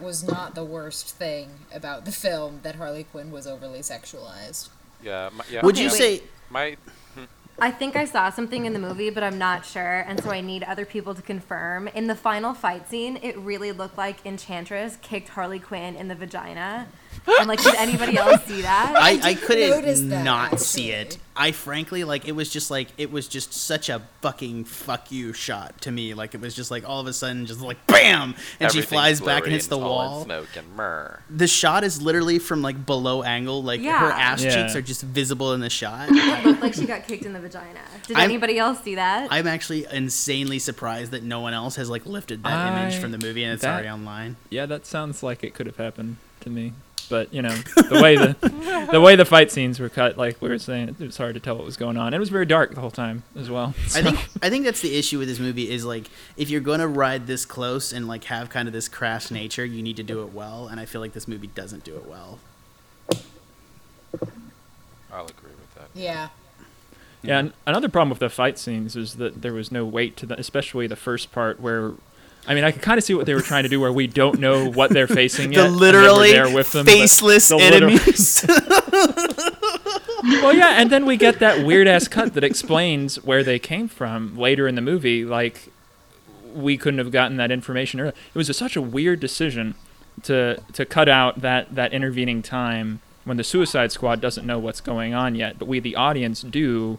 was 0.00 0.22
not 0.22 0.54
the 0.54 0.64
worst 0.64 1.10
thing 1.16 1.50
about 1.74 2.04
the 2.04 2.12
film 2.12 2.60
that 2.62 2.76
Harley 2.76 3.04
Quinn 3.04 3.30
was 3.32 3.46
overly 3.46 3.80
sexualized. 3.80 4.68
Yeah. 5.02 5.30
My, 5.36 5.44
yeah. 5.50 5.60
Would 5.64 5.74
Okay, 5.74 5.84
you 5.84 5.90
wait. 5.90 5.98
say 5.98 6.22
my 6.50 6.76
I 7.58 7.70
think 7.70 7.94
I 7.94 8.04
saw 8.04 8.30
something 8.30 8.66
in 8.66 8.72
the 8.72 8.80
movie, 8.80 9.10
but 9.10 9.22
I'm 9.22 9.38
not 9.38 9.64
sure, 9.64 10.00
and 10.08 10.20
so 10.20 10.30
I 10.30 10.40
need 10.40 10.64
other 10.64 10.84
people 10.84 11.14
to 11.14 11.22
confirm. 11.22 11.86
In 11.88 12.08
the 12.08 12.16
final 12.16 12.52
fight 12.52 12.88
scene, 12.88 13.16
it 13.22 13.38
really 13.38 13.70
looked 13.70 13.96
like 13.96 14.26
Enchantress 14.26 14.98
kicked 15.02 15.28
Harley 15.28 15.60
Quinn 15.60 15.94
in 15.94 16.08
the 16.08 16.16
vagina. 16.16 16.88
And 17.38 17.48
like, 17.48 17.62
did 17.62 17.74
anybody 17.76 18.16
else 18.16 18.44
see 18.46 18.62
that? 18.62 18.94
I, 18.96 19.10
I 19.10 19.34
didn't 19.34 19.42
couldn't 19.42 19.70
notice 19.70 20.00
that, 20.02 20.24
not 20.24 20.60
see 20.60 20.90
it. 20.90 21.18
I 21.36 21.50
frankly 21.50 22.04
like 22.04 22.28
it 22.28 22.32
was 22.32 22.48
just 22.48 22.70
like 22.70 22.86
it 22.96 23.10
was 23.10 23.26
just 23.26 23.52
such 23.52 23.88
a 23.88 24.02
fucking 24.20 24.64
fuck 24.66 25.10
you 25.10 25.32
shot 25.32 25.80
to 25.80 25.90
me. 25.90 26.14
Like 26.14 26.32
it 26.34 26.40
was 26.40 26.54
just 26.54 26.70
like 26.70 26.88
all 26.88 27.00
of 27.00 27.08
a 27.08 27.12
sudden 27.12 27.46
just 27.46 27.60
like 27.60 27.84
bam, 27.88 28.36
and 28.60 28.70
she 28.70 28.82
flies 28.82 29.20
back 29.20 29.42
and 29.42 29.52
hits 29.52 29.66
the 29.66 29.76
it's 29.76 29.82
wall. 29.84 30.24
Smoke 30.24 30.46
and 30.56 30.76
myrrh. 30.76 31.18
The 31.28 31.48
shot 31.48 31.82
is 31.82 32.00
literally 32.00 32.38
from 32.38 32.62
like 32.62 32.86
below 32.86 33.24
angle. 33.24 33.64
Like 33.64 33.80
her 33.80 33.86
ass 34.12 34.44
Yeah. 34.44 34.54
cheeks 34.62 34.76
are 34.76 34.82
just 34.82 35.02
visible 35.02 35.52
in 35.54 35.60
the 35.60 35.70
shot. 35.70 36.08
it 36.10 36.44
looked 36.46 36.62
like 36.62 36.74
she 36.74 36.86
got 36.86 37.08
kicked 37.08 37.24
in 37.24 37.32
the 37.32 37.40
vagina. 37.40 37.80
Did 38.06 38.16
I'm- 38.16 38.30
anybody 38.30 38.58
else 38.58 38.80
see 38.84 38.94
that? 38.94 39.26
I'm 39.32 39.48
actually 39.48 39.86
insanely 39.90 40.60
surprised 40.60 41.10
that 41.10 41.24
no 41.24 41.40
one 41.40 41.52
else 41.52 41.74
has 41.76 41.90
like 41.90 42.06
lifted 42.06 42.44
that 42.44 42.72
image 42.80 43.00
from 43.00 43.10
the 43.10 43.18
movie 43.18 43.42
and 43.42 43.54
it's 43.54 43.62
that- 43.62 43.72
already 43.74 43.88
online. 43.88 44.36
Yeah, 44.50 44.66
that 44.66 44.86
sounds 44.86 45.22
like 45.24 45.42
it 45.42 45.52
could 45.54 45.66
have 45.66 45.78
happened 45.78 46.18
to 46.40 46.50
me. 46.50 46.74
But 47.08 47.32
you 47.32 47.42
know, 47.42 47.54
the 47.54 48.00
way 48.02 48.16
the 48.16 48.88
the 48.90 49.00
way 49.00 49.16
the 49.16 49.24
fight 49.24 49.50
scenes 49.50 49.78
were 49.78 49.88
cut, 49.88 50.16
like 50.16 50.40
we 50.40 50.48
were 50.48 50.58
saying, 50.58 50.88
it 50.88 51.00
was 51.00 51.16
hard 51.16 51.34
to 51.34 51.40
tell 51.40 51.56
what 51.56 51.64
was 51.64 51.76
going 51.76 51.96
on. 51.96 52.14
It 52.14 52.18
was 52.18 52.28
very 52.28 52.46
dark 52.46 52.74
the 52.74 52.80
whole 52.80 52.90
time 52.90 53.22
as 53.36 53.50
well. 53.50 53.74
I 53.94 54.02
think 54.02 54.28
I 54.42 54.50
think 54.50 54.64
that's 54.64 54.80
the 54.80 54.96
issue 54.96 55.18
with 55.18 55.28
this 55.28 55.38
movie 55.38 55.70
is 55.70 55.84
like 55.84 56.10
if 56.36 56.50
you're 56.50 56.60
gonna 56.60 56.88
ride 56.88 57.26
this 57.26 57.44
close 57.44 57.92
and 57.92 58.08
like 58.08 58.24
have 58.24 58.50
kind 58.50 58.68
of 58.68 58.72
this 58.72 58.88
crash 58.88 59.30
nature, 59.30 59.64
you 59.64 59.82
need 59.82 59.96
to 59.96 60.02
do 60.02 60.22
it 60.22 60.32
well, 60.32 60.68
and 60.68 60.80
I 60.80 60.86
feel 60.86 61.00
like 61.00 61.12
this 61.12 61.28
movie 61.28 61.48
doesn't 61.48 61.84
do 61.84 61.96
it 61.96 62.06
well. 62.06 62.38
I'll 65.12 65.26
agree 65.26 65.50
with 65.50 65.74
that. 65.76 65.88
Yeah. 65.94 66.28
Yeah, 67.22 67.48
another 67.66 67.88
problem 67.88 68.10
with 68.10 68.18
the 68.18 68.28
fight 68.28 68.58
scenes 68.58 68.96
is 68.96 69.14
that 69.14 69.40
there 69.40 69.54
was 69.54 69.72
no 69.72 69.86
weight 69.86 70.14
to 70.18 70.26
the, 70.26 70.38
especially 70.38 70.86
the 70.86 70.96
first 70.96 71.32
part 71.32 71.58
where, 71.58 71.92
I 72.46 72.54
mean, 72.54 72.64
I 72.64 72.72
can 72.72 72.80
kind 72.80 72.98
of 72.98 73.04
see 73.04 73.14
what 73.14 73.26
they 73.26 73.34
were 73.34 73.40
trying 73.40 73.62
to 73.62 73.68
do, 73.68 73.80
where 73.80 73.92
we 73.92 74.06
don't 74.06 74.38
know 74.38 74.70
what 74.70 74.90
they're 74.90 75.06
facing 75.22 75.52
yet. 75.52 75.62
the 75.62 75.66
and 75.66 75.74
then 75.74 75.80
we're 75.80 76.10
literally 76.12 76.62
them, 76.62 76.86
faceless 76.86 77.48
the 77.48 77.56
enemies. 77.56 78.44
well, 80.42 80.54
yeah, 80.54 80.80
and 80.80 80.90
then 80.90 81.06
we 81.06 81.16
get 81.16 81.38
that 81.38 81.64
weird 81.64 81.86
ass 81.86 82.08
cut 82.08 82.34
that 82.34 82.44
explains 82.44 83.22
where 83.24 83.42
they 83.42 83.58
came 83.58 83.88
from 83.88 84.36
later 84.36 84.68
in 84.68 84.74
the 84.74 84.82
movie. 84.82 85.24
Like, 85.24 85.68
we 86.54 86.76
couldn't 86.76 86.98
have 86.98 87.10
gotten 87.10 87.36
that 87.38 87.50
information 87.50 88.00
earlier. 88.00 88.14
It 88.34 88.38
was 88.38 88.48
a, 88.48 88.54
such 88.54 88.76
a 88.76 88.82
weird 88.82 89.20
decision 89.20 89.74
to 90.22 90.60
to 90.72 90.84
cut 90.84 91.08
out 91.08 91.40
that 91.40 91.74
that 91.74 91.92
intervening 91.92 92.42
time 92.42 93.00
when 93.24 93.36
the 93.36 93.44
Suicide 93.44 93.90
Squad 93.90 94.20
doesn't 94.20 94.46
know 94.46 94.58
what's 94.58 94.80
going 94.80 95.14
on 95.14 95.34
yet, 95.34 95.58
but 95.58 95.66
we, 95.66 95.80
the 95.80 95.96
audience, 95.96 96.42
do. 96.42 96.98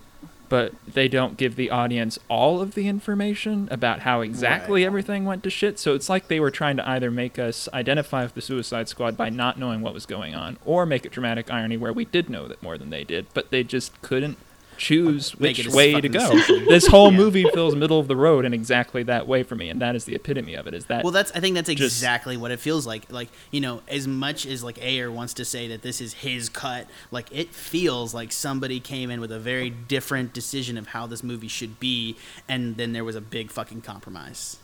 But 0.50 0.74
they 0.88 1.08
don't 1.08 1.38
give 1.38 1.56
the 1.56 1.70
audience 1.70 2.18
all 2.30 2.62
of 2.62 2.76
the 2.76 2.88
information 2.88 3.68
about 3.72 4.00
how 4.02 4.22
exactly 4.22 4.82
Right. 4.82 4.88
everything 4.88 5.26
went 5.26 5.44
to 5.44 5.50
shit. 5.50 5.80
So 5.80 5.94
it's 5.96 6.10
like 6.10 6.28
they 6.28 6.40
were 6.40 6.52
trying 6.52 6.78
to 6.78 6.88
either 6.90 7.10
make 7.12 7.38
us 7.40 7.68
identify 7.74 8.24
with 8.24 8.36
the 8.36 8.42
Suicide 8.42 8.88
Squad 8.88 9.16
by 9.18 9.30
not 9.30 9.58
knowing 9.60 9.82
what 9.82 9.94
was 9.94 10.06
going 10.06 10.36
on, 10.36 10.58
or 10.66 10.86
make 10.86 11.06
it 11.06 11.12
dramatic 11.12 11.52
irony 11.52 11.78
where 11.78 11.94
we 11.94 12.06
did 12.06 12.30
know 12.30 12.48
that 12.48 12.62
more 12.64 12.78
than 12.78 12.90
they 12.90 13.04
did, 13.04 13.28
but 13.34 13.52
they 13.52 13.64
just 13.64 14.02
couldn't 14.02 14.38
choose 14.78 15.36
which 15.36 15.68
way 15.68 16.00
to 16.00 16.10
go. 16.10 16.30
this 16.68 16.88
whole 16.88 17.12
Yeah. 17.12 17.18
movie 17.18 17.44
feels 17.54 17.76
middle 17.76 18.00
of 18.00 18.08
the 18.08 18.16
road 18.16 18.46
in 18.46 18.54
exactly 18.54 19.04
that 19.04 19.28
way 19.28 19.44
for 19.44 19.56
me, 19.56 19.70
and 19.70 19.82
that 19.82 19.96
is 19.96 20.06
the 20.06 20.16
epitome 20.16 20.56
of 20.56 20.68
it. 20.68 20.74
Is 20.74 20.86
that 20.86 21.04
Well, 21.04 21.12
that's 21.12 21.32
I 21.34 21.40
think 21.40 21.56
that's 21.56 21.70
exactly 21.70 22.38
what 22.38 22.52
it 22.52 22.60
feels 22.60 22.86
like. 22.88 23.12
Like 23.12 23.30
you 23.52 23.62
know, 23.62 23.82
as 23.88 24.08
much 24.08 24.46
as 24.46 24.64
like 24.64 24.78
Ayer 24.82 25.12
wants 25.12 25.34
to 25.36 25.46
say 25.46 25.68
that 25.70 25.82
this 25.82 26.02
is 26.02 26.14
his 26.14 26.50
cut, 26.50 26.88
like 27.12 27.32
it 27.32 27.54
feels 27.54 28.14
like 28.14 28.32
somebody 28.32 28.80
came 28.80 29.10
in 29.12 29.20
with 29.22 29.32
a 29.32 29.40
very 29.40 29.70
different 29.70 30.34
decision 30.34 30.78
of 30.78 30.88
how 30.88 31.08
this 31.08 31.24
movie 31.24 31.48
should 31.48 31.80
be, 31.80 32.16
and 32.48 32.78
then 32.78 32.94
there 32.94 33.04
was 33.04 33.16
a 33.16 33.22
big 33.22 33.52
fucking 33.52 33.82
compromise. 33.82 34.58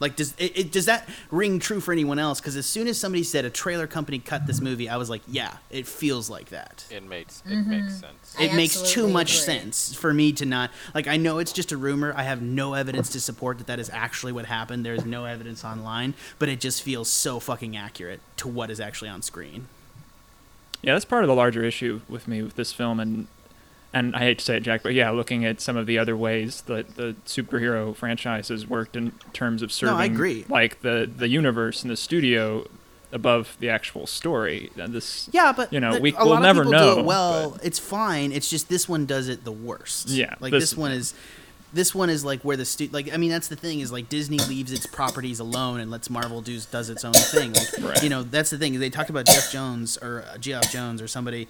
Like, 0.00 0.16
does 0.16 0.34
it, 0.38 0.58
it 0.58 0.72
does 0.72 0.86
that 0.86 1.08
ring 1.30 1.58
true 1.58 1.80
for 1.80 1.92
anyone 1.92 2.18
else? 2.18 2.40
Because 2.40 2.56
as 2.56 2.66
soon 2.66 2.88
as 2.88 2.98
somebody 2.98 3.22
said 3.22 3.44
a 3.44 3.50
trailer 3.50 3.86
company 3.86 4.18
cut 4.18 4.46
this 4.46 4.60
movie, 4.60 4.88
I 4.88 4.96
was 4.96 5.10
like, 5.10 5.22
yeah, 5.26 5.56
it 5.70 5.86
feels 5.86 6.28
like 6.30 6.50
that. 6.50 6.84
It 6.90 7.04
makes 7.04 7.42
it 7.46 7.66
makes 7.66 7.94
mm-hmm. 7.94 8.00
sense. 8.00 8.36
I 8.38 8.44
it 8.44 8.54
makes 8.54 8.82
too 8.82 9.08
much 9.08 9.34
agree. 9.34 9.54
sense 9.54 9.94
for 9.94 10.12
me 10.12 10.32
to 10.32 10.46
not 10.46 10.70
like 10.94 11.06
i 11.06 11.16
know 11.16 11.38
it's 11.38 11.52
just 11.52 11.72
a 11.72 11.76
rumor 11.76 12.12
i 12.16 12.22
have 12.22 12.42
no 12.42 12.74
evidence 12.74 13.10
to 13.10 13.20
support 13.20 13.58
that 13.58 13.66
that 13.66 13.78
is 13.78 13.90
actually 13.92 14.32
what 14.32 14.46
happened 14.46 14.84
there's 14.84 15.04
no 15.04 15.24
evidence 15.24 15.64
online 15.64 16.14
but 16.38 16.48
it 16.48 16.60
just 16.60 16.82
feels 16.82 17.08
so 17.08 17.40
fucking 17.40 17.76
accurate 17.76 18.20
to 18.36 18.48
what 18.48 18.70
is 18.70 18.80
actually 18.80 19.08
on 19.08 19.22
screen 19.22 19.66
Yeah, 20.82 20.92
that's 20.92 21.04
part 21.04 21.24
of 21.24 21.28
the 21.28 21.34
larger 21.34 21.64
issue 21.64 22.00
with 22.08 22.28
me 22.28 22.42
with 22.42 22.54
this 22.54 22.72
film, 22.72 23.00
and 23.00 23.26
and 23.98 24.14
I 24.16 24.20
hate 24.20 24.38
to 24.38 24.44
say 24.44 24.56
it, 24.56 24.60
Jack, 24.60 24.82
but 24.82 24.94
yeah, 24.94 25.10
looking 25.10 25.44
at 25.44 25.60
some 25.60 25.76
of 25.76 25.86
the 25.86 25.98
other 25.98 26.16
ways 26.16 26.62
that 26.62 26.96
the 26.96 27.14
superhero 27.26 27.94
franchise 27.94 28.48
has 28.48 28.66
worked 28.66 28.96
in 28.96 29.12
terms 29.32 29.62
of 29.62 29.72
serving, 29.72 29.96
I 29.96 30.04
agree. 30.06 30.44
like 30.48 30.82
the 30.82 31.10
the 31.14 31.28
universe 31.28 31.82
and 31.82 31.90
the 31.90 31.96
studio 31.96 32.66
above 33.12 33.56
the 33.60 33.68
actual 33.70 34.06
story. 34.06 34.70
This, 34.76 35.28
yeah 35.32 35.52
but 35.52 35.72
you 35.72 35.80
know, 35.80 35.92
but 35.92 36.02
we 36.02 36.12
will 36.12 36.26
lot 36.30 36.42
never 36.42 36.64
know. 36.64 37.02
well 37.02 37.50
but- 37.52 37.64
it's 37.64 37.78
fine 37.78 38.32
it's 38.32 38.50
just 38.50 38.68
this 38.68 38.88
one 38.88 39.06
does 39.06 39.28
it 39.28 39.44
the 39.44 39.52
worst 39.52 40.08
Yeah, 40.08 40.34
like 40.40 40.50
this- 40.52 40.70
this, 40.70 40.76
one 40.76 40.90
is 40.92 41.14
this 41.76 41.94
one 41.94 42.10
is 42.10 42.24
like 42.24 42.40
where 42.42 42.56
the 42.56 42.64
stu- 42.64 42.88
like 42.90 43.12
I 43.14 43.16
mean 43.16 43.30
that's 43.30 43.46
the 43.46 43.54
thing 43.56 43.78
is 43.80 43.92
like 43.92 44.08
Disney 44.08 44.38
leaves 44.38 44.72
its 44.72 44.86
properties 44.86 45.38
alone 45.38 45.78
and 45.78 45.90
lets 45.90 46.10
Marvel 46.10 46.40
do 46.40 46.58
does 46.72 46.90
its 46.90 47.04
own 47.04 47.12
thing. 47.12 47.52
Like 47.52 47.68
Right. 47.80 48.02
you 48.02 48.08
know 48.08 48.24
that's 48.24 48.50
the 48.50 48.58
thing 48.58 48.78
they 48.80 48.90
talked 48.90 49.10
about 49.10 49.26
Jeff 49.26 49.52
Jones 49.52 49.96
or 49.98 50.24
uh, 50.28 50.38
Geoff 50.38 50.70
Jones 50.72 51.00
or 51.00 51.06
somebody 51.06 51.46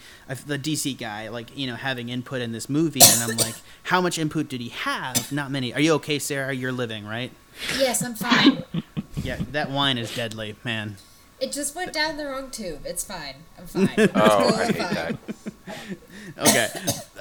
the 0.46 0.58
DC 0.58 0.98
guy 0.98 1.28
like 1.28 1.56
you 1.56 1.66
know 1.66 1.76
having 1.76 2.10
input 2.10 2.42
in 2.42 2.52
this 2.52 2.68
movie 2.68 3.00
and 3.02 3.22
I'm 3.30 3.36
like 3.38 3.54
how 3.84 4.00
much 4.02 4.18
input 4.18 4.48
did 4.48 4.60
he 4.60 4.68
have? 4.70 5.32
Not 5.32 5.50
many. 5.50 5.72
Are 5.72 5.80
you 5.80 5.94
okay, 5.94 6.18
Sarah? 6.18 6.52
You're 6.52 6.72
living 6.72 7.06
right? 7.06 7.30
Yes, 7.78 8.02
I'm 8.02 8.14
fine. 8.14 8.62
Yeah, 9.22 9.38
that 9.52 9.70
wine 9.70 9.96
is 9.96 10.14
deadly, 10.14 10.56
man. 10.62 10.96
It 11.40 11.52
just 11.52 11.74
went 11.76 11.92
down 11.92 12.16
the 12.16 12.26
wrong 12.26 12.50
tube. 12.50 12.80
It's 12.84 13.04
fine. 13.04 13.36
I'm 13.58 13.66
fine. 13.66 13.88
Oh, 14.14 14.48
It's 14.48 14.58
I 14.58 14.64
hate 14.66 14.76
fine. 14.76 14.94
that. 14.94 15.18
okay 16.38 16.68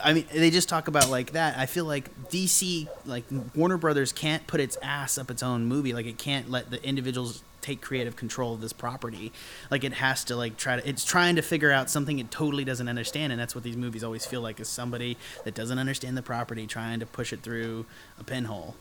i 0.04 0.14
mean 0.14 0.26
they 0.34 0.50
just 0.52 0.68
talk 0.70 0.88
about 0.88 1.10
like 1.10 1.32
that 1.32 1.58
i 1.58 1.66
feel 1.66 1.86
like 1.86 2.10
dc 2.30 2.88
like 3.06 3.24
warner 3.56 3.78
brothers 3.78 4.12
can't 4.12 4.46
put 4.48 4.60
its 4.60 4.78
ass 4.84 5.18
up 5.18 5.30
its 5.32 5.42
own 5.44 5.66
movie 5.66 5.94
like 5.94 6.06
it 6.06 6.18
can't 6.18 6.50
let 6.50 6.70
the 6.70 6.84
individuals 6.84 7.44
take 7.62 7.82
creative 7.82 8.16
control 8.16 8.54
of 8.54 8.62
this 8.62 8.74
property 8.74 9.32
like 9.72 9.84
it 9.84 9.94
has 9.94 10.24
to 10.24 10.36
like 10.36 10.58
try 10.58 10.76
to 10.80 10.88
it's 10.88 11.04
trying 11.06 11.36
to 11.36 11.42
figure 11.42 11.72
out 11.72 11.90
something 11.90 12.20
it 12.20 12.30
totally 12.30 12.64
doesn't 12.64 12.88
understand 12.88 13.32
and 13.32 13.40
that's 13.42 13.56
what 13.56 13.64
these 13.64 13.78
movies 13.78 14.04
always 14.04 14.26
feel 14.26 14.42
like 14.42 14.60
is 14.60 14.68
somebody 14.68 15.18
that 15.44 15.56
doesn't 15.56 15.80
understand 15.80 16.16
the 16.18 16.22
property 16.24 16.68
trying 16.68 17.00
to 17.00 17.06
push 17.06 17.32
it 17.34 17.42
through 17.42 17.86
a 18.20 18.24
pinhole 18.24 18.76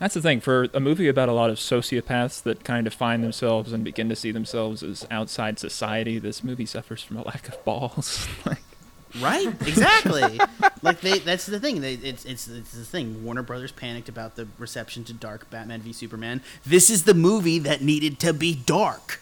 That's 0.00 0.14
the 0.14 0.20
thing 0.20 0.40
for 0.40 0.68
a 0.74 0.80
movie 0.80 1.06
about 1.06 1.28
a 1.28 1.32
lot 1.32 1.50
of 1.50 1.56
sociopaths 1.56 2.42
that 2.42 2.64
kind 2.64 2.86
of 2.86 2.94
find 2.94 3.22
themselves 3.22 3.72
and 3.72 3.84
begin 3.84 4.08
to 4.08 4.16
see 4.16 4.32
themselves 4.32 4.82
as 4.82 5.06
outside 5.10 5.58
society. 5.58 6.18
This 6.18 6.42
movie 6.42 6.66
suffers 6.66 7.02
from 7.02 7.16
a 7.16 7.22
lack 7.22 7.48
of 7.48 7.64
balls. 7.64 8.26
like, 8.46 8.58
Right? 9.20 9.46
Exactly. 9.46 10.40
like 10.82 11.00
they 11.00 11.20
that's 11.20 11.46
the 11.46 11.60
thing. 11.60 11.80
They 11.80 11.94
it's 11.94 12.24
it's 12.24 12.48
it's 12.48 12.72
the 12.72 12.84
thing. 12.84 13.24
Warner 13.24 13.42
Brothers 13.42 13.70
panicked 13.70 14.08
about 14.08 14.34
the 14.34 14.48
reception 14.58 15.04
to 15.04 15.12
Dark 15.12 15.48
Batman 15.50 15.82
v 15.82 15.92
Superman. 15.92 16.42
This 16.66 16.90
is 16.90 17.04
the 17.04 17.14
movie 17.14 17.58
that 17.60 17.80
needed 17.80 18.18
to 18.20 18.32
be 18.32 18.54
dark. 18.54 19.20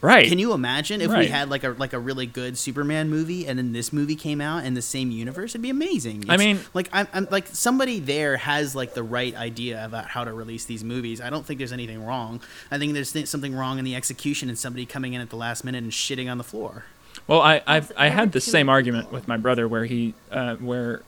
Right? 0.00 0.26
Can 0.28 0.38
you 0.38 0.52
imagine 0.52 1.00
if 1.00 1.10
we 1.10 1.26
had 1.26 1.50
like 1.50 1.64
a 1.64 1.70
like 1.70 1.92
a 1.92 1.98
really 1.98 2.26
good 2.26 2.56
Superman 2.58 3.10
movie 3.10 3.46
and 3.46 3.58
then 3.58 3.72
this 3.72 3.92
movie 3.92 4.16
came 4.16 4.40
out 4.40 4.64
in 4.64 4.74
the 4.74 4.82
same 4.82 5.10
universe? 5.10 5.52
It'd 5.52 5.62
be 5.62 5.70
amazing. 5.70 6.24
I 6.28 6.36
mean- 6.36 6.60
like 6.74 6.88
I'm, 6.92 7.08
I'm 7.12 7.28
like 7.30 7.46
somebody 7.48 8.00
there 8.00 8.36
has 8.36 8.74
like 8.74 8.94
the 8.94 9.02
right 9.02 9.34
idea 9.34 9.84
about 9.84 10.06
how 10.06 10.24
to 10.24 10.32
release 10.32 10.64
these 10.64 10.82
movies. 10.84 11.20
I 11.20 11.30
don't 11.30 11.44
think 11.46 11.58
there's 11.58 11.72
anything 11.72 12.04
wrong. 12.04 12.40
I 12.70 12.78
think 12.78 12.94
there's 12.94 13.12
th- 13.12 13.26
something 13.26 13.54
wrong 13.54 13.78
in 13.78 13.84
the 13.84 13.94
execution 13.94 14.48
and 14.48 14.58
somebody 14.58 14.86
coming 14.86 15.14
in 15.14 15.20
at 15.20 15.30
the 15.30 15.36
last 15.36 15.64
minute 15.64 15.82
and 15.82 15.92
shitting 15.92 16.30
on 16.30 16.38
the 16.38 16.44
floor. 16.44 16.84
Well, 17.26 17.40
I 17.40 17.62
I've, 17.66 17.92
I 17.96 18.08
had 18.08 18.32
the 18.32 18.40
same 18.40 18.68
argument 18.68 19.12
with 19.12 19.28
my 19.28 19.36
brother, 19.36 19.68
where 19.68 19.84
he 19.84 20.14
uh, 20.30 20.56
where 20.56 21.02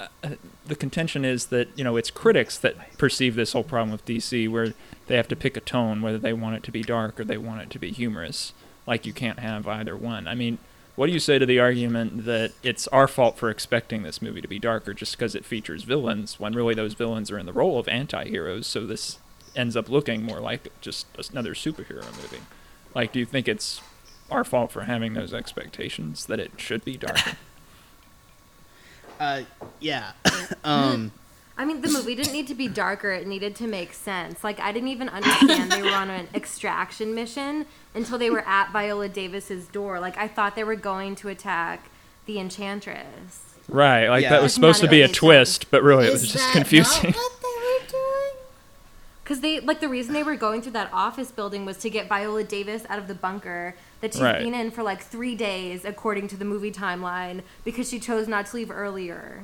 uh, 0.00 0.06
uh, 0.24 0.30
the 0.66 0.74
contention 0.76 1.24
is 1.24 1.46
that 1.46 1.68
you 1.76 1.84
know 1.84 1.96
it's 1.96 2.10
critics 2.10 2.58
that 2.58 2.96
perceive 2.96 3.34
this 3.34 3.52
whole 3.52 3.64
problem 3.64 3.90
with 3.90 4.04
DC, 4.06 4.48
where 4.48 4.72
they 5.06 5.16
have 5.16 5.28
to 5.28 5.36
pick 5.36 5.56
a 5.56 5.60
tone, 5.60 6.02
whether 6.02 6.18
they 6.18 6.32
want 6.32 6.56
it 6.56 6.62
to 6.64 6.72
be 6.72 6.82
dark 6.82 7.18
or 7.18 7.24
they 7.24 7.38
want 7.38 7.62
it 7.62 7.70
to 7.70 7.78
be 7.78 7.90
humorous. 7.90 8.52
Like 8.86 9.06
you 9.06 9.12
can't 9.12 9.38
have 9.38 9.66
either 9.66 9.96
one. 9.96 10.26
I 10.26 10.34
mean, 10.34 10.58
what 10.94 11.06
do 11.06 11.12
you 11.12 11.20
say 11.20 11.38
to 11.38 11.46
the 11.46 11.58
argument 11.58 12.24
that 12.26 12.52
it's 12.62 12.86
our 12.88 13.08
fault 13.08 13.38
for 13.38 13.48
expecting 13.48 14.02
this 14.02 14.20
movie 14.20 14.40
to 14.40 14.48
be 14.48 14.58
darker 14.58 14.92
just 14.92 15.16
because 15.16 15.34
it 15.34 15.44
features 15.44 15.84
villains, 15.84 16.38
when 16.38 16.52
really 16.52 16.74
those 16.74 16.94
villains 16.94 17.30
are 17.30 17.38
in 17.38 17.46
the 17.46 17.52
role 17.52 17.78
of 17.78 17.88
anti-heroes? 17.88 18.66
So 18.66 18.86
this 18.86 19.18
ends 19.56 19.76
up 19.76 19.88
looking 19.88 20.22
more 20.22 20.40
like 20.40 20.68
just 20.80 21.06
another 21.30 21.54
superhero 21.54 22.04
movie. 22.16 22.42
Like, 22.94 23.12
do 23.12 23.18
you 23.18 23.26
think 23.26 23.48
it's 23.48 23.80
our 24.30 24.44
fault 24.44 24.70
for 24.70 24.82
having 24.82 25.14
those 25.14 25.32
expectations 25.32 26.26
that 26.26 26.40
it 26.40 26.52
should 26.58 26.84
be 26.84 26.96
darker? 26.96 27.36
Uh, 29.20 29.44
yeah. 29.78 30.12
um, 30.64 31.12
I 31.56 31.64
mean, 31.66 31.82
the 31.82 31.88
movie 31.88 32.14
didn't 32.14 32.32
need 32.32 32.46
to 32.48 32.54
be 32.54 32.66
darker. 32.66 33.10
It 33.10 33.26
needed 33.26 33.54
to 33.56 33.66
make 33.66 33.92
sense. 33.92 34.42
Like, 34.42 34.58
I 34.58 34.72
didn't 34.72 34.88
even 34.88 35.08
understand 35.10 35.70
they 35.70 35.82
were 35.82 35.90
on 35.94 36.08
an 36.10 36.28
extraction 36.34 37.14
mission 37.14 37.66
until 37.94 38.16
they 38.18 38.30
were 38.30 38.40
at 38.46 38.72
Viola 38.72 39.08
Davis's 39.08 39.66
door. 39.68 40.00
Like, 40.00 40.16
I 40.16 40.28
thought 40.28 40.54
they 40.56 40.64
were 40.64 40.76
going 40.76 41.14
to 41.16 41.28
attack 41.28 41.90
the 42.26 42.38
Enchantress. 42.38 43.54
right, 43.68 44.08
like 44.08 44.22
Yeah. 44.22 44.30
that 44.30 44.42
was 44.42 44.52
Like, 44.52 44.54
supposed 44.54 44.80
to 44.80 44.88
be 44.88 45.02
a 45.02 45.06
it 45.06 45.14
twist, 45.14 45.70
but 45.70 45.82
really 45.82 46.06
it 46.06 46.12
was 46.12 46.22
just 46.22 46.34
that 46.44 46.52
confusing. 46.52 47.10
Not 47.10 47.16
what 47.16 47.32
they 47.42 47.48
were 47.48 47.90
doing? 47.90 48.42
Because 49.22 49.40
they, 49.40 49.60
like, 49.60 49.80
the 49.80 49.88
reason 49.88 50.14
they 50.14 50.22
were 50.22 50.36
going 50.36 50.62
through 50.62 50.72
that 50.72 50.90
office 50.92 51.30
building 51.30 51.64
was 51.66 51.76
to 51.78 51.90
get 51.90 52.08
Viola 52.08 52.44
Davis 52.44 52.84
out 52.88 52.98
of 52.98 53.08
the 53.08 53.14
bunker 53.14 53.74
that 54.00 54.14
she's 54.14 54.22
Right. 54.22 54.38
been 54.42 54.54
in 54.54 54.70
for 54.70 54.82
like 54.82 55.02
three 55.02 55.34
days, 55.34 55.84
according 55.84 56.28
to 56.28 56.36
the 56.36 56.44
movie 56.44 56.72
timeline, 56.72 57.42
because 57.64 57.88
she 57.88 57.98
chose 58.00 58.26
not 58.26 58.46
to 58.46 58.56
leave 58.56 58.70
earlier. 58.70 59.42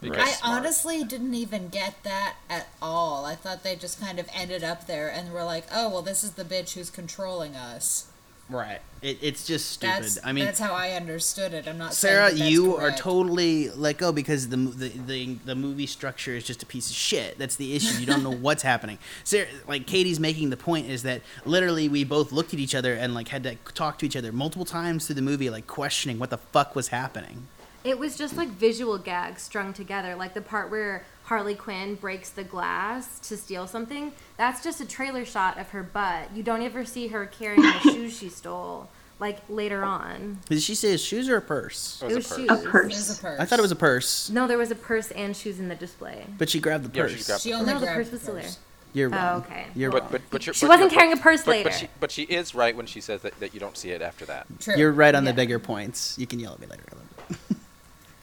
Because 0.00 0.28
I 0.28 0.30
smart. 0.30 0.58
honestly 0.58 1.04
didn't 1.04 1.34
even 1.34 1.68
get 1.68 2.02
that 2.04 2.36
at 2.48 2.68
all. 2.80 3.24
I 3.24 3.34
thought 3.34 3.64
they 3.64 3.74
just 3.74 4.00
kind 4.00 4.18
of 4.18 4.28
ended 4.32 4.62
up 4.62 4.86
there 4.86 5.08
and 5.08 5.32
were 5.32 5.44
like, 5.44 5.64
"Oh, 5.72 5.88
well, 5.88 6.02
this 6.02 6.22
is 6.22 6.32
the 6.32 6.44
bitch 6.44 6.74
who's 6.74 6.90
controlling 6.90 7.56
us." 7.56 8.06
right. 8.50 8.80
It, 9.00 9.18
it's 9.20 9.46
just 9.46 9.70
stupid. 9.70 10.02
That's 10.02 10.18
I 10.24 10.32
mean, 10.32 10.44
that's 10.44 10.58
how 10.58 10.72
I 10.72 10.92
understood 10.92 11.52
it. 11.52 11.68
I'm 11.68 11.78
not 11.78 11.94
Sarah, 11.94 12.28
saying 12.28 12.38
that 12.38 12.44
that's 12.44 12.50
you 12.50 12.76
are 12.76 12.90
totally 12.90 13.70
let 13.70 13.98
go 13.98 14.10
because 14.10 14.48
the, 14.48 14.56
the 14.56 14.88
the 14.88 15.34
the 15.44 15.54
movie 15.54 15.86
structure 15.86 16.34
is 16.34 16.44
just 16.44 16.62
a 16.62 16.66
piece 16.66 16.90
of 16.90 16.96
shit. 16.96 17.38
That's 17.38 17.56
the 17.56 17.74
issue. 17.74 17.98
You 18.00 18.06
don't 18.06 18.24
know 18.24 18.32
what's 18.40 18.62
happening. 18.62 18.98
Sarah, 19.22 19.46
like 19.68 19.86
Katy's 19.86 20.18
making 20.18 20.50
the 20.50 20.56
point 20.56 20.88
is 20.88 21.04
that 21.04 21.22
literally 21.44 21.88
we 21.88 22.02
both 22.04 22.32
looked 22.32 22.52
at 22.52 22.60
each 22.60 22.74
other 22.74 22.94
and 22.94 23.14
like 23.14 23.28
had 23.28 23.44
to 23.44 23.54
talk 23.74 23.98
to 23.98 24.06
each 24.06 24.16
other 24.16 24.32
multiple 24.32 24.64
times 24.64 25.06
through 25.06 25.16
the 25.16 25.22
movie, 25.22 25.50
like 25.50 25.66
questioning 25.66 26.18
what 26.18 26.30
the 26.30 26.38
fuck 26.38 26.74
was 26.74 26.88
happening. 26.88 27.46
It 27.88 27.98
was 27.98 28.18
just 28.18 28.36
like 28.36 28.48
visual 28.48 28.98
gags 28.98 29.40
strung 29.40 29.72
together, 29.72 30.14
like 30.14 30.34
the 30.34 30.42
part 30.42 30.70
where 30.70 31.06
Harley 31.24 31.54
Quinn 31.54 31.94
breaks 31.94 32.28
the 32.28 32.44
glass 32.44 33.18
to 33.20 33.36
steal 33.38 33.66
something. 33.66 34.12
That's 34.36 34.62
just 34.62 34.82
a 34.82 34.84
trailer 34.84 35.24
shot 35.24 35.58
of 35.58 35.70
her 35.70 35.82
butt. 35.82 36.28
You 36.34 36.42
don't 36.42 36.60
ever 36.60 36.84
see 36.84 37.08
her 37.08 37.24
carrying 37.24 37.62
the 37.62 37.78
shoes 37.80 38.18
she 38.18 38.28
stole, 38.28 38.90
like 39.18 39.38
later 39.48 39.84
on. 39.84 40.40
Did 40.50 40.60
she 40.60 40.74
say 40.74 40.90
his 40.90 41.02
shoes 41.02 41.30
or 41.30 41.38
a 41.38 41.40
purse? 41.40 42.02
It 42.02 42.14
was 42.14 42.30
a 42.30 42.36
shoes. 42.36 42.46
purse. 42.46 42.60
A 42.60 42.68
purse. 42.68 42.92
There's 42.92 43.18
a 43.18 43.22
purse. 43.22 43.40
I 43.40 43.44
thought 43.46 43.58
it 43.58 43.62
was 43.62 43.72
a 43.72 43.76
purse, 43.76 44.28
No, 44.28 44.46
there 44.46 44.58
was 44.58 44.70
a 44.70 44.74
purse 44.74 45.10
and 45.12 45.34
shoes 45.34 45.58
in 45.58 45.68
the 45.68 45.74
display. 45.74 46.26
but 46.36 46.50
she 46.50 46.60
grabbed 46.60 46.84
the 46.84 46.90
purse. 46.90 46.96
Yeah, 46.96 47.02
purse. 47.04 47.18
she 47.18 47.24
grabbed 47.24 47.42
She 47.42 47.50
the 47.52 47.56
only 47.56 47.72
No, 47.72 47.80
the 47.80 47.86
purse 47.86 48.10
was 48.10 48.20
still 48.20 48.34
there 48.34 48.50
you're 48.94 49.08
oh, 49.08 49.16
wrong. 49.16 49.44
Oh, 49.48 49.50
okay. 49.50 49.66
You're 49.74 49.90
but, 49.90 50.02
wrong. 50.02 50.08
But, 50.12 50.22
but 50.30 50.46
you're, 50.46 50.54
she 50.54 50.66
but 50.66 50.70
wasn't 50.70 50.92
you're- 50.92 51.00
carrying 51.00 51.18
a 51.18 51.20
purse 51.20 51.42
but, 51.44 51.50
later. 51.52 51.68
But 51.70 51.78
she, 51.78 51.88
but 52.00 52.10
she 52.10 52.22
is 52.22 52.54
right 52.54 52.76
when 52.76 52.86
she 52.86 53.00
says 53.00 53.22
that, 53.22 53.38
that 53.40 53.54
you 53.54 53.60
don't 53.60 53.76
see 53.76 53.90
it 53.90 54.02
after 54.02 54.24
that. 54.26 54.46
True. 54.60 54.76
You're 54.76 54.92
right 54.92 55.14
on 55.14 55.24
the 55.24 55.32
bigger 55.32 55.58
points. 55.58 56.18
You 56.18 56.26
can 56.26 56.40
yell 56.40 56.52
at 56.52 56.60
me 56.60 56.66
later. 56.66 56.84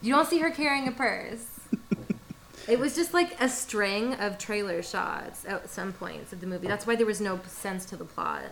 You 0.06 0.14
don't 0.14 0.28
see 0.28 0.38
her 0.38 0.52
carrying 0.52 0.88
a 0.88 0.92
purse. 0.92 1.60
it 2.68 2.78
was 2.78 2.96
just 2.96 3.12
like 3.12 3.36
a 3.42 3.50
string 3.50 4.14
of 4.14 4.38
trailer 4.38 4.84
shots 4.84 5.46
at 5.46 5.68
some 5.68 5.94
points 5.94 6.32
of 6.32 6.42
the 6.42 6.48
movie. 6.48 6.68
That's 6.68 6.86
why 6.86 6.96
there 6.96 7.08
was 7.08 7.20
no 7.20 7.40
sense 7.48 7.86
to 7.86 7.96
the 7.96 8.06
plot. 8.06 8.44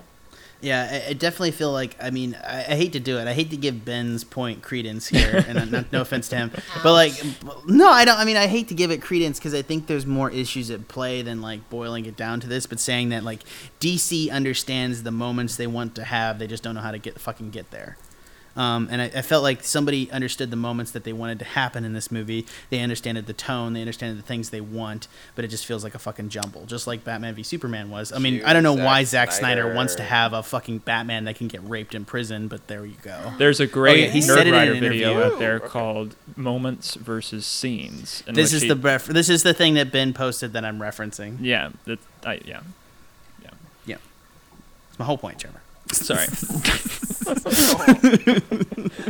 Yeah, 0.62 0.90
I, 0.90 1.10
I 1.10 1.14
definitely 1.14 1.52
feel 1.52 1.72
like. 1.72 1.96
I 2.02 2.10
mean, 2.10 2.36
I, 2.44 2.62
I 2.62 2.76
hate 2.76 2.94
to 2.94 3.00
do 3.00 3.20
it. 3.20 3.28
I 3.28 3.34
hate 3.34 3.52
to 3.52 3.58
give 3.58 3.86
Ben's 3.86 4.24
point 4.24 4.64
credence 4.64 5.10
here, 5.10 5.44
and 5.48 5.72
no, 5.72 5.84
no 5.92 6.02
offense 6.02 6.30
to 6.30 6.38
him, 6.38 6.52
but 6.84 6.94
like, 6.94 7.14
no, 7.68 7.90
I 7.90 8.06
don't. 8.06 8.18
I 8.18 8.24
mean, 8.24 8.38
I 8.38 8.48
hate 8.48 8.70
to 8.70 8.74
give 8.74 8.90
it 8.90 9.02
credence 9.02 9.38
because 9.38 9.54
I 9.54 9.62
think 9.62 9.88
there's 9.88 10.06
more 10.06 10.32
issues 10.32 10.72
at 10.72 10.88
play 10.88 11.22
than 11.22 11.42
like 11.42 11.70
boiling 11.70 12.06
it 12.06 12.16
down 12.16 12.40
to 12.40 12.48
this. 12.48 12.66
But 12.66 12.80
saying 12.80 13.10
that 13.10 13.24
like 13.24 13.44
DC 13.82 14.32
understands 14.32 15.04
the 15.04 15.12
moments 15.12 15.58
they 15.58 15.68
want 15.68 15.96
to 15.96 16.04
have, 16.06 16.40
they 16.40 16.48
just 16.48 16.64
don't 16.64 16.76
know 16.76 16.82
how 16.82 16.92
to 16.92 16.98
get 16.98 17.20
fucking 17.20 17.50
get 17.52 17.70
there. 17.70 17.98
Um, 18.56 18.88
and 18.92 19.02
I, 19.02 19.06
I 19.06 19.22
felt 19.24 19.42
like 19.42 19.64
somebody 19.64 20.12
understood 20.12 20.52
the 20.52 20.56
moments 20.56 20.92
that 20.92 21.04
they 21.06 21.14
wanted 21.14 21.40
to 21.40 21.46
happen 21.46 21.84
in 21.84 21.94
this 21.94 22.12
movie. 22.12 22.46
They 22.70 22.80
understood 22.82 23.26
the 23.26 23.34
tone. 23.34 23.74
They 23.74 23.80
understood 23.82 24.16
the 24.18 24.22
things 24.22 24.52
they 24.52 24.62
want. 24.62 25.08
But 25.36 25.44
it 25.44 25.48
just 25.48 25.66
feels 25.66 25.84
like 25.84 25.96
a 25.96 26.00
fucking 26.00 26.30
jumble, 26.30 26.66
just 26.68 26.86
like 26.86 27.04
Batman 27.04 27.34
v 27.34 27.42
Superman 27.44 27.90
was. 27.90 28.12
I 28.14 28.20
mean, 28.20 28.36
Cue 28.36 28.44
I 28.46 28.54
don't 28.54 28.62
know 28.64 28.76
Zack 28.76 28.86
why 28.86 29.04
Zack 29.06 29.32
Snyder. 29.32 29.62
Snyder. 29.64 29.76
wants 29.76 29.96
to 29.96 30.04
have 30.04 30.34
a 30.34 30.44
fucking 30.44 30.80
Batman 30.80 31.24
that 31.26 31.36
can 31.36 31.48
get 31.48 31.68
raped 31.68 31.96
in 31.96 32.06
prison, 32.06 32.48
but 32.48 32.68
there 32.68 32.86
you 32.86 32.96
go. 33.02 33.34
There's 33.40 33.60
a 33.60 33.66
great 33.68 33.94
Oh, 34.04 34.06
yeah, 34.06 34.12
he 34.12 34.22
said 34.22 34.46
in 34.46 34.54
Nerd 34.54 34.58
an 34.58 34.60
Writer 34.60 34.74
video 34.80 35.12
interview. 35.14 35.34
out 35.34 35.40
there 35.40 35.56
okay. 35.56 35.68
called 35.68 36.16
"Moments 36.36 36.96
versus 36.96 37.46
Scenes." 37.48 38.24
in 38.28 38.36
This 38.36 38.54
is 38.54 38.62
he- 38.62 38.68
the 38.68 38.76
ref- 38.76 39.08
this 39.08 39.30
is 39.30 39.44
the 39.44 39.54
thing 39.54 39.74
that 39.74 39.92
Ben 39.92 40.14
posted 40.14 40.54
that 40.54 40.64
I'm 40.64 40.80
referencing. 40.80 41.38
yeah, 41.42 41.70
that, 41.86 42.00
I, 42.26 42.40
yeah. 42.46 42.62
It's 44.90 45.00
my 45.00 45.06
whole 45.06 45.18
point, 45.18 45.40
Trevor. 45.40 45.60
Sorry. 45.92 46.28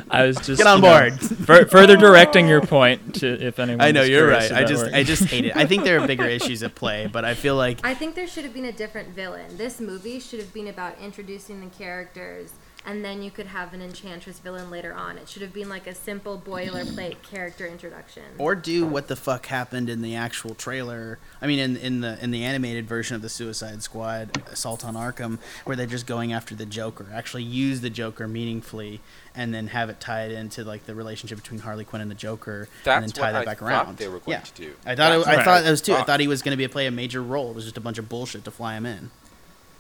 I 0.10 0.26
was 0.26 0.38
just 0.38 0.58
Get 0.60 0.68
on 0.68 0.78
you 0.78 0.82
know, 0.84 1.00
board. 1.00 1.20
fur- 1.20 1.66
further 1.66 1.96
directing 1.98 2.48
your 2.48 2.62
point 2.62 3.16
to 3.16 3.28
if 3.46 3.60
anyone. 3.60 3.82
I 3.82 3.92
know 3.92 4.04
you're 4.04 4.28
right. 4.28 4.52
I 4.52 4.64
just 4.64 4.86
I 4.94 5.04
just 5.04 5.26
hate 5.26 5.46
it. 5.46 5.56
I 5.56 5.66
think 5.66 5.84
there 5.84 6.00
are 6.00 6.08
bigger 6.08 6.26
issues 6.26 6.64
at 6.64 6.76
play, 6.76 7.08
but 7.12 7.26
I 7.26 7.34
feel 7.34 7.56
like 7.56 7.80
I 7.84 7.94
think 7.94 8.16
there 8.16 8.28
should 8.28 8.44
have 8.44 8.54
been 8.54 8.66
a 8.66 8.72
different 8.72 9.10
villain. 9.10 9.58
This 9.58 9.80
movie 9.80 10.20
should 10.20 10.40
have 10.40 10.54
been 10.54 10.68
about 10.68 11.00
introducing 11.00 11.60
the 11.62 11.68
characters, 11.76 12.54
and 12.86 13.04
then 13.04 13.22
you 13.22 13.32
could 13.32 13.48
have 13.48 13.74
an 13.74 13.82
enchantress 13.82 14.40
villain 14.40 14.70
later 14.70 14.94
on. 14.94 15.18
It 15.18 15.30
should 15.30 15.42
have 15.42 15.54
been 15.54 15.70
like 15.70 15.88
a 15.88 15.96
simple 15.96 16.42
boilerplate 16.44 17.22
character 17.24 17.66
introduction. 17.68 18.24
or 18.38 18.56
do 18.56 18.86
what 18.86 19.08
the 19.08 19.16
fuck 19.16 19.46
happened 19.46 19.90
in 19.90 20.02
the 20.02 20.16
actual 20.16 20.56
trailer. 20.56 21.20
I 21.42 21.48
mean, 21.48 21.60
in 21.60 21.78
in 21.78 22.02
the 22.02 22.22
in 22.24 22.32
the 22.32 22.44
animated 22.44 22.88
version 22.88 23.16
of 23.16 23.22
the 23.22 23.30
Suicide 23.30 23.84
Squad, 23.84 24.42
Assault 24.52 24.84
on 24.86 24.96
Arkham, 24.96 25.40
where 25.66 25.76
they're 25.76 25.86
just 25.86 26.08
going 26.08 26.34
after 26.34 26.56
the 26.56 26.66
Joker. 26.66 27.08
Actually, 27.14 27.44
use 27.44 27.82
the 27.82 27.90
Joker 27.90 28.28
meaningfully, 28.28 29.02
and 29.36 29.54
then 29.54 29.68
have 29.68 29.90
it 29.90 30.00
tied 30.00 30.32
into 30.32 30.64
like 30.64 30.86
the 30.86 30.96
relationship 30.96 31.38
between 31.38 31.62
Harley 31.62 31.86
Quinn 31.86 32.02
and 32.02 32.12
the 32.12 32.16
Joker, 32.16 32.68
and 32.86 33.04
then 33.04 33.10
tie 33.10 33.22
what 33.28 33.32
that 33.34 33.42
I 33.42 33.46
back 33.46 33.60
thought 33.60 33.66
around. 33.70 33.98
they 33.98 34.08
were 34.08 34.20
going 34.20 34.38
yeah. 34.38 34.42
to 34.42 34.54
do. 34.54 34.74
I 34.86 34.96
thought 34.96 35.12
it, 35.12 35.28
I 35.28 35.36
what 35.36 35.46
thought 35.46 35.48
I 35.48 35.62
that 35.62 35.72
was 35.72 35.82
too. 35.82 35.94
I 35.94 35.98
thought. 35.98 36.08
thought 36.08 36.20
he 36.20 36.28
was 36.28 36.42
going 36.42 36.52
to 36.52 36.58
be 36.58 36.68
play 36.68 36.88
a 36.88 36.92
major 36.92 37.22
role. 37.22 37.52
It 37.52 37.56
was 37.56 37.64
just 37.66 37.78
a 37.78 37.82
bunch 37.82 37.98
of 37.98 38.10
bullshit 38.10 38.44
to 38.46 38.52
fly 38.52 38.76
him 38.76 38.86
in. 38.86 39.12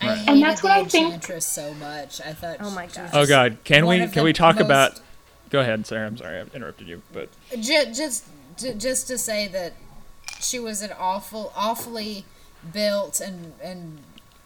I 0.03 0.07
Right. 0.15 0.27
And 0.29 0.41
that's 0.43 0.61
what 0.63 0.71
I 0.73 0.83
think- 0.85 1.13
Enchantress 1.13 1.45
so 1.47 1.73
much. 1.75 2.21
I 2.21 2.33
thought. 2.33 2.57
Oh 2.59 2.69
my 2.71 2.87
she 2.87 2.95
God. 2.97 3.09
Oh 3.13 3.25
God, 3.25 3.57
can 3.63 3.85
we 3.87 4.07
can 4.07 4.23
we 4.23 4.33
talk 4.33 4.55
most- 4.55 4.65
about? 4.65 4.99
Go 5.49 5.59
ahead, 5.59 5.85
Sarah. 5.85 6.07
I'm 6.07 6.17
sorry, 6.17 6.39
I 6.39 6.45
interrupted 6.55 6.87
you, 6.87 7.01
but 7.13 7.29
just 7.59 7.95
just 7.95 8.23
ju- 8.57 8.73
just 8.73 9.07
to 9.07 9.17
say 9.17 9.47
that 9.49 9.73
she 10.39 10.59
was 10.59 10.81
an 10.81 10.91
awful 10.99 11.53
awfully 11.55 12.25
built 12.73 13.19
and 13.21 13.53
and 13.61 13.99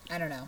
I 0.10 0.18
don't 0.18 0.30
know. 0.30 0.48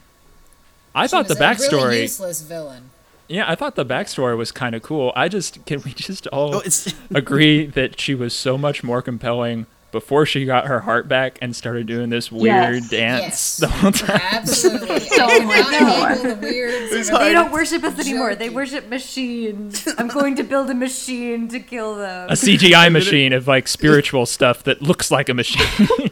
I 0.96 1.06
She 1.06 1.12
thought 1.12 1.28
the 1.28 1.36
was 1.36 1.40
a 1.40 1.44
really 1.76 1.96
backstory. 1.96 2.02
useless 2.02 2.42
villain. 2.42 2.90
yeah, 3.28 3.50
I 3.50 3.56
thought 3.56 3.76
the 3.76 3.86
backstory 3.86 4.36
was 4.36 4.52
kind 4.52 4.74
of 4.76 4.82
cool. 4.82 5.14
I 5.16 5.28
just 5.30 5.66
can 5.66 5.82
we 5.84 5.92
just 5.94 6.28
all 6.28 6.56
Oh, 6.56 6.64
agree 7.16 7.66
that 7.68 8.00
she 8.00 8.14
was 8.16 8.34
so 8.36 8.58
much 8.58 8.84
more 8.84 9.02
compelling 9.02 9.66
before 9.92 10.26
she 10.26 10.46
got 10.46 10.68
her 10.68 10.82
heart 10.82 11.08
back 11.08 11.38
and 11.42 11.56
started 11.56 11.88
doing 11.88 12.10
this 12.10 12.32
weird 12.32 12.84
Yes. 12.84 12.90
dance 12.90 13.22
Yes. 13.24 13.58
the 13.58 13.68
whole 13.68 13.92
time. 13.92 14.22
Absolutely. 14.32 15.00
So 15.10 15.26
I 15.26 15.38
could 15.40 15.48
much 15.48 15.72
not 15.72 15.82
more. 15.82 16.08
handle 16.08 16.36
the 16.36 16.42
weird. 16.42 17.06
sort 17.06 17.22
of- 17.22 17.28
They 17.28 17.34
don't 17.34 17.52
worship 17.52 17.84
us 17.84 18.00
anymore. 18.00 18.36
They 18.36 18.50
worship 18.50 18.88
machines. 18.90 19.88
I'm 19.98 20.08
going 20.08 20.36
to 20.36 20.44
build 20.44 20.70
a 20.70 20.74
machine 20.76 21.48
to 21.50 21.60
kill 21.60 21.96
them. 21.96 22.30
A 22.30 22.34
CGI 22.34 22.90
machine 22.92 23.34
of 23.34 23.48
like 23.48 23.68
spiritual 23.68 24.26
stuff 24.26 24.64
that 24.64 24.82
looks 24.82 25.10
like 25.12 25.30
a 25.30 25.34
machine. 25.34 25.62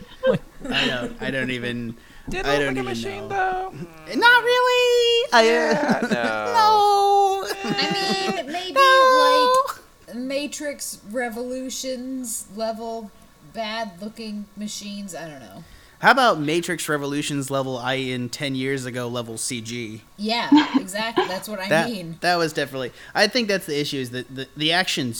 I 0.69 0.85
don't 0.87 1.21
I 1.21 1.31
don't 1.31 1.51
even 1.51 1.95
Did 2.27 2.45
I 2.45 2.55
it 2.55 2.59
don't 2.65 2.75
look 2.75 2.85
like 2.87 2.95
a 2.95 2.99
even 2.99 3.11
machine 3.19 3.27
know. 3.29 3.71
though? 4.07 4.15
Not 4.15 4.43
really. 4.43 5.27
I, 5.33 5.43
Yeah, 5.45 5.99
no. 6.01 6.09
no. 6.53 7.47
I 7.63 8.33
mean, 8.35 8.51
maybe 8.51 8.73
No. 8.73 9.63
like 10.07 10.15
Matrix 10.15 10.99
Revolutions 11.11 12.47
level 12.55 13.11
bad 13.57 13.99
looking 14.01 14.45
machines. 14.55 15.15
I 15.15 15.27
don't 15.27 15.39
know. 15.39 15.63
How 15.99 16.11
about 16.11 16.39
Matrix 16.39 16.87
Revolutions 16.87 17.49
level 17.49 17.75
I 17.75 17.95
in 17.95 18.29
10 18.29 18.53
years 18.53 18.85
ago 18.85 19.07
level 19.07 19.33
CG? 19.33 20.01
Yeah, 20.15 20.47
exactly. 20.79 21.25
That's 21.27 21.49
what 21.49 21.59
I 21.59 21.67
That 21.67 21.89
mean. 21.89 22.17
that 22.21 22.35
was 22.35 22.53
definitely 22.53 22.91
I 23.15 23.25
think 23.25 23.47
that's 23.47 23.65
the 23.65 23.79
issue 23.79 23.97
is 23.97 24.11
that 24.11 24.33
the, 24.33 24.47
the 24.55 24.71
action 24.71 25.15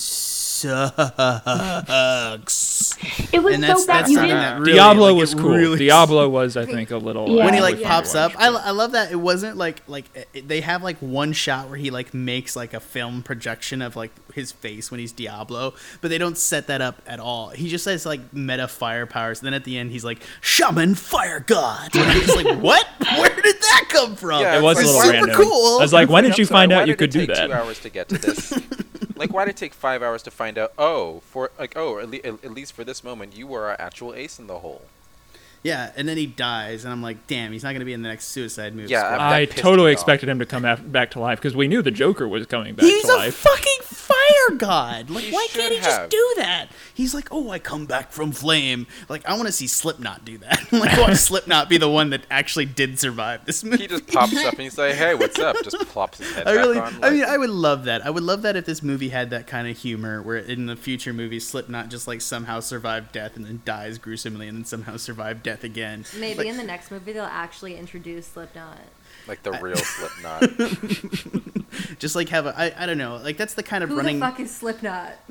sucks. 1.57 2.97
It 3.33 3.41
was 3.43 3.53
And 3.55 3.63
that's 3.63 3.81
so 3.81 3.87
bad. 3.87 3.99
that's 4.01 4.11
You 4.11 4.19
didn't. 4.21 4.59
really, 4.61 4.73
Diablo 4.73 5.07
like, 5.11 5.19
was 5.19 5.33
cool. 5.33 5.49
really- 5.55 5.77
Diablo 5.79 6.29
was, 6.37 6.55
I 6.57 6.65
think, 6.65 6.91
a 6.91 6.97
little. 6.97 7.29
Yeah. 7.29 7.45
when 7.45 7.53
he 7.53 7.61
like 7.61 7.75
worth 7.75 7.83
pops 7.85 8.15
up. 8.15 8.33
I, 8.37 8.47
I 8.47 8.71
love 8.71 8.91
that 8.93 9.11
it 9.11 9.15
wasn't 9.15 9.57
like 9.57 9.81
like 9.87 10.05
it, 10.33 10.47
they 10.47 10.61
have 10.61 10.83
like 10.83 10.97
one 10.97 11.33
shot 11.33 11.69
where 11.69 11.77
he 11.77 11.89
like 11.91 12.13
makes 12.13 12.55
like 12.55 12.73
a 12.73 12.79
film 12.79 13.23
projection 13.23 13.81
of 13.81 13.95
like 13.95 14.11
his 14.33 14.51
face 14.51 14.91
when 14.91 14.99
he's 14.99 15.11
diablo 15.11 15.73
but 16.01 16.09
they 16.09 16.17
don't 16.19 16.37
set 16.37 16.67
that 16.67 16.79
up 16.81 17.01
at 17.07 17.19
all 17.19 17.49
he 17.49 17.67
just 17.69 17.83
says 17.83 18.05
like 18.05 18.19
meta 18.33 18.67
fire 18.67 19.07
powers 19.07 19.39
then 19.39 19.53
at 19.53 19.63
the 19.63 19.77
end 19.79 19.89
he's 19.89 20.05
like 20.05 20.21
shaman 20.41 20.93
fire 20.93 21.39
god 21.39 21.89
and 21.95 22.03
i'm 22.11 22.21
just 22.21 22.35
like 22.35 22.59
what 22.61 22.85
where 23.17 23.35
did 23.41 23.55
that 23.59 23.85
come 23.89 24.15
from 24.15 24.41
Yeah, 24.41 24.57
It 24.59 24.61
was 24.61 24.77
a 24.77 24.85
little 24.85 25.01
super 25.01 25.13
random. 25.13 25.35
cool 25.35 25.77
I 25.77 25.81
was 25.81 25.93
like, 25.93 26.09
when 26.09 26.23
did 26.23 26.37
you 26.37 26.45
find 26.45 26.71
why 26.71 26.81
out 26.81 26.87
you 26.87 26.95
could 26.95 27.09
do 27.09 27.25
that? 27.27 27.47
Two 27.47 27.53
hours 27.53 27.79
to 27.81 27.89
get 27.89 28.09
to 28.09 28.17
this. 28.17 28.51
like, 29.17 29.33
why 29.33 29.45
did 29.45 29.51
it 29.51 29.57
take 29.57 29.73
five 29.73 30.01
hours 30.03 30.23
to 30.23 30.31
find 30.31 30.57
out? 30.57 30.73
Oh, 30.77 31.21
for 31.31 31.51
like, 31.59 31.73
oh, 31.75 31.99
at, 31.99 32.09
le- 32.09 32.17
at 32.43 32.51
least 32.51 32.73
for 32.73 32.83
this 32.83 33.03
moment, 33.03 33.35
you 33.37 33.47
were 33.47 33.65
our 33.65 33.75
actual 33.79 34.13
ace 34.13 34.39
in 34.39 34.47
the 34.47 34.59
hole. 34.59 34.83
yeah 35.63 35.91
and 35.97 36.07
then 36.07 36.17
he 36.17 36.27
dies 36.27 36.83
and 36.85 36.93
i'm 36.93 37.01
like 37.01 37.17
damn 37.25 37.51
he's 37.51 37.63
not 37.63 37.73
gonna 37.73 37.83
be 37.83 37.91
in 37.91 38.03
the 38.03 38.07
next 38.09 38.25
suicide 38.27 38.75
movie 38.75 38.89
Yeah, 38.91 39.17
I 39.19 39.45
totally 39.45 39.87
me 39.87 39.93
off. 39.93 39.99
expected 39.99 40.29
him 40.29 40.37
to 40.39 40.45
come 40.45 40.63
af- 40.65 40.89
back 40.91 41.09
to 41.11 41.19
life 41.19 41.39
because 41.39 41.55
we 41.55 41.67
knew 41.67 41.81
the 41.81 41.89
Joker 41.91 42.27
was 42.27 42.45
coming 42.45 42.75
back 42.75 42.85
He's 42.85 43.03
to 43.05 43.11
a 43.11 43.17
life. 43.17 43.33
fucking 43.35 43.81
fire 44.07 44.57
god. 44.57 45.09
Like, 45.09 45.25
He 45.25 45.31
why 45.31 45.47
can't 45.51 45.71
he 45.71 45.77
should 45.77 45.83
just 45.85 46.09
do 46.09 46.33
that? 46.37 46.67
He's 46.93 47.13
like, 47.13 47.27
oh, 47.31 47.49
I 47.49 47.59
come 47.59 47.85
back 47.85 48.11
from 48.11 48.31
flame. 48.31 48.87
Like, 49.09 49.25
I 49.27 49.33
want 49.33 49.47
to 49.47 49.51
see 49.51 49.67
Slipknot 49.67 50.25
do 50.25 50.37
that. 50.39 50.67
like, 50.71 50.97
watch 50.97 51.15
Slipknot 51.17 51.69
be 51.69 51.77
the 51.77 51.89
one 51.89 52.09
that 52.11 52.21
actually 52.31 52.65
did 52.65 52.99
survive 52.99 53.45
this 53.45 53.63
movie. 53.63 53.83
He 53.83 53.87
just 53.87 54.07
pops 54.07 54.35
up 54.43 54.53
and 54.53 54.61
he's 54.61 54.77
like, 54.77 54.95
"Hey, 54.95 55.13
what's 55.15 55.39
up?" 55.39 55.55
Just 55.63 55.77
plops 55.87 56.17
his 56.19 56.31
head 56.31 56.47
I 56.47 56.55
back 56.55 56.65
really, 56.65 56.79
on. 56.79 57.03
I 57.03 57.09
mean, 57.09 57.25
I 57.25 57.37
would 57.37 57.49
love 57.49 57.85
that. 57.85 58.05
I 58.05 58.09
would 58.09 58.23
love 58.23 58.41
that 58.43 58.55
if 58.55 58.65
this 58.65 58.81
movie 58.81 59.09
had 59.09 59.29
that 59.31 59.47
kind 59.47 59.67
of 59.67 59.77
humor, 59.77 60.21
where 60.21 60.37
in 60.37 60.65
the 60.65 60.75
future 60.75 61.13
movies, 61.13 61.47
Slipknot 61.47 61.89
just 61.89 62.07
like 62.07 62.21
somehow 62.21 62.59
survived 62.59 63.11
death 63.11 63.35
and 63.35 63.45
then 63.45 63.61
dies 63.65 63.97
gruesomely, 63.97 64.47
and 64.47 64.57
then 64.57 64.65
somehow 64.65 64.97
survived 64.97 65.43
death 65.43 65.63
again. 65.63 66.05
Maybe 66.17 66.39
Like, 66.39 66.47
in 66.47 66.57
the 66.57 66.63
next 66.63 66.91
movie 66.91 67.13
they'll 67.13 67.23
actually 67.25 67.75
introduce 67.75 68.27
Slipknot. 68.27 68.79
Like 69.27 69.43
the 69.43 69.51
real 69.53 69.75
Slipknot. 69.77 70.41
just 71.99 72.15
like 72.15 72.29
have 72.29 72.45
a, 72.45 72.57
I, 72.57 72.83
I 72.83 72.85
don't 72.85 72.97
know, 72.97 73.17
like 73.17 73.37
that's 73.37 73.53
the 73.55 73.63
kind 73.63 73.83
of 73.83 73.89
Who 73.89 73.97
running. 73.97 74.19
the 74.19 74.25
fuck 74.25 74.39
is 74.39 74.55
Slipknot? 74.55 75.13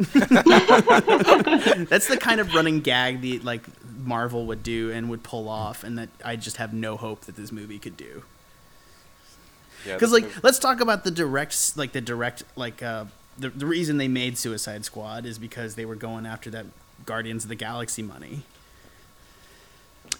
That's 1.89 2.09
the 2.09 2.17
kind 2.21 2.41
of 2.41 2.55
running 2.55 2.81
gag 2.81 3.21
the 3.21 3.39
like 3.41 3.63
Marvel 4.05 4.47
would 4.47 4.63
do 4.63 4.91
and 4.91 5.09
would 5.11 5.23
pull 5.23 5.49
off, 5.49 5.83
and 5.85 5.99
that 5.99 6.09
I 6.25 6.37
just 6.37 6.57
have 6.59 6.73
no 6.73 6.97
hope 6.97 7.23
that 7.23 7.37
this 7.37 7.51
movie 7.53 7.79
could 7.79 7.97
do. 7.97 8.23
Yeah, 9.87 9.95
Because 9.95 10.11
this 10.11 10.21
like, 10.23 10.25
movie- 10.25 10.41
let's 10.43 10.59
talk 10.59 10.81
about 10.81 11.05
the 11.05 11.11
direct, 11.11 11.77
like 11.77 11.93
the 11.93 12.01
direct, 12.01 12.43
like 12.57 12.83
uh, 12.83 13.05
the 13.39 13.51
the 13.51 13.67
reason 13.67 13.97
they 13.99 14.09
made 14.09 14.37
Suicide 14.39 14.85
Squad 14.85 15.27
is 15.27 15.39
because 15.39 15.75
they 15.75 15.85
were 15.85 15.95
going 15.97 16.27
after 16.27 16.51
that 16.51 16.67
Guardians 17.05 17.45
of 17.45 17.49
the 17.49 17.55
Galaxy 17.57 18.03
money. 18.03 18.43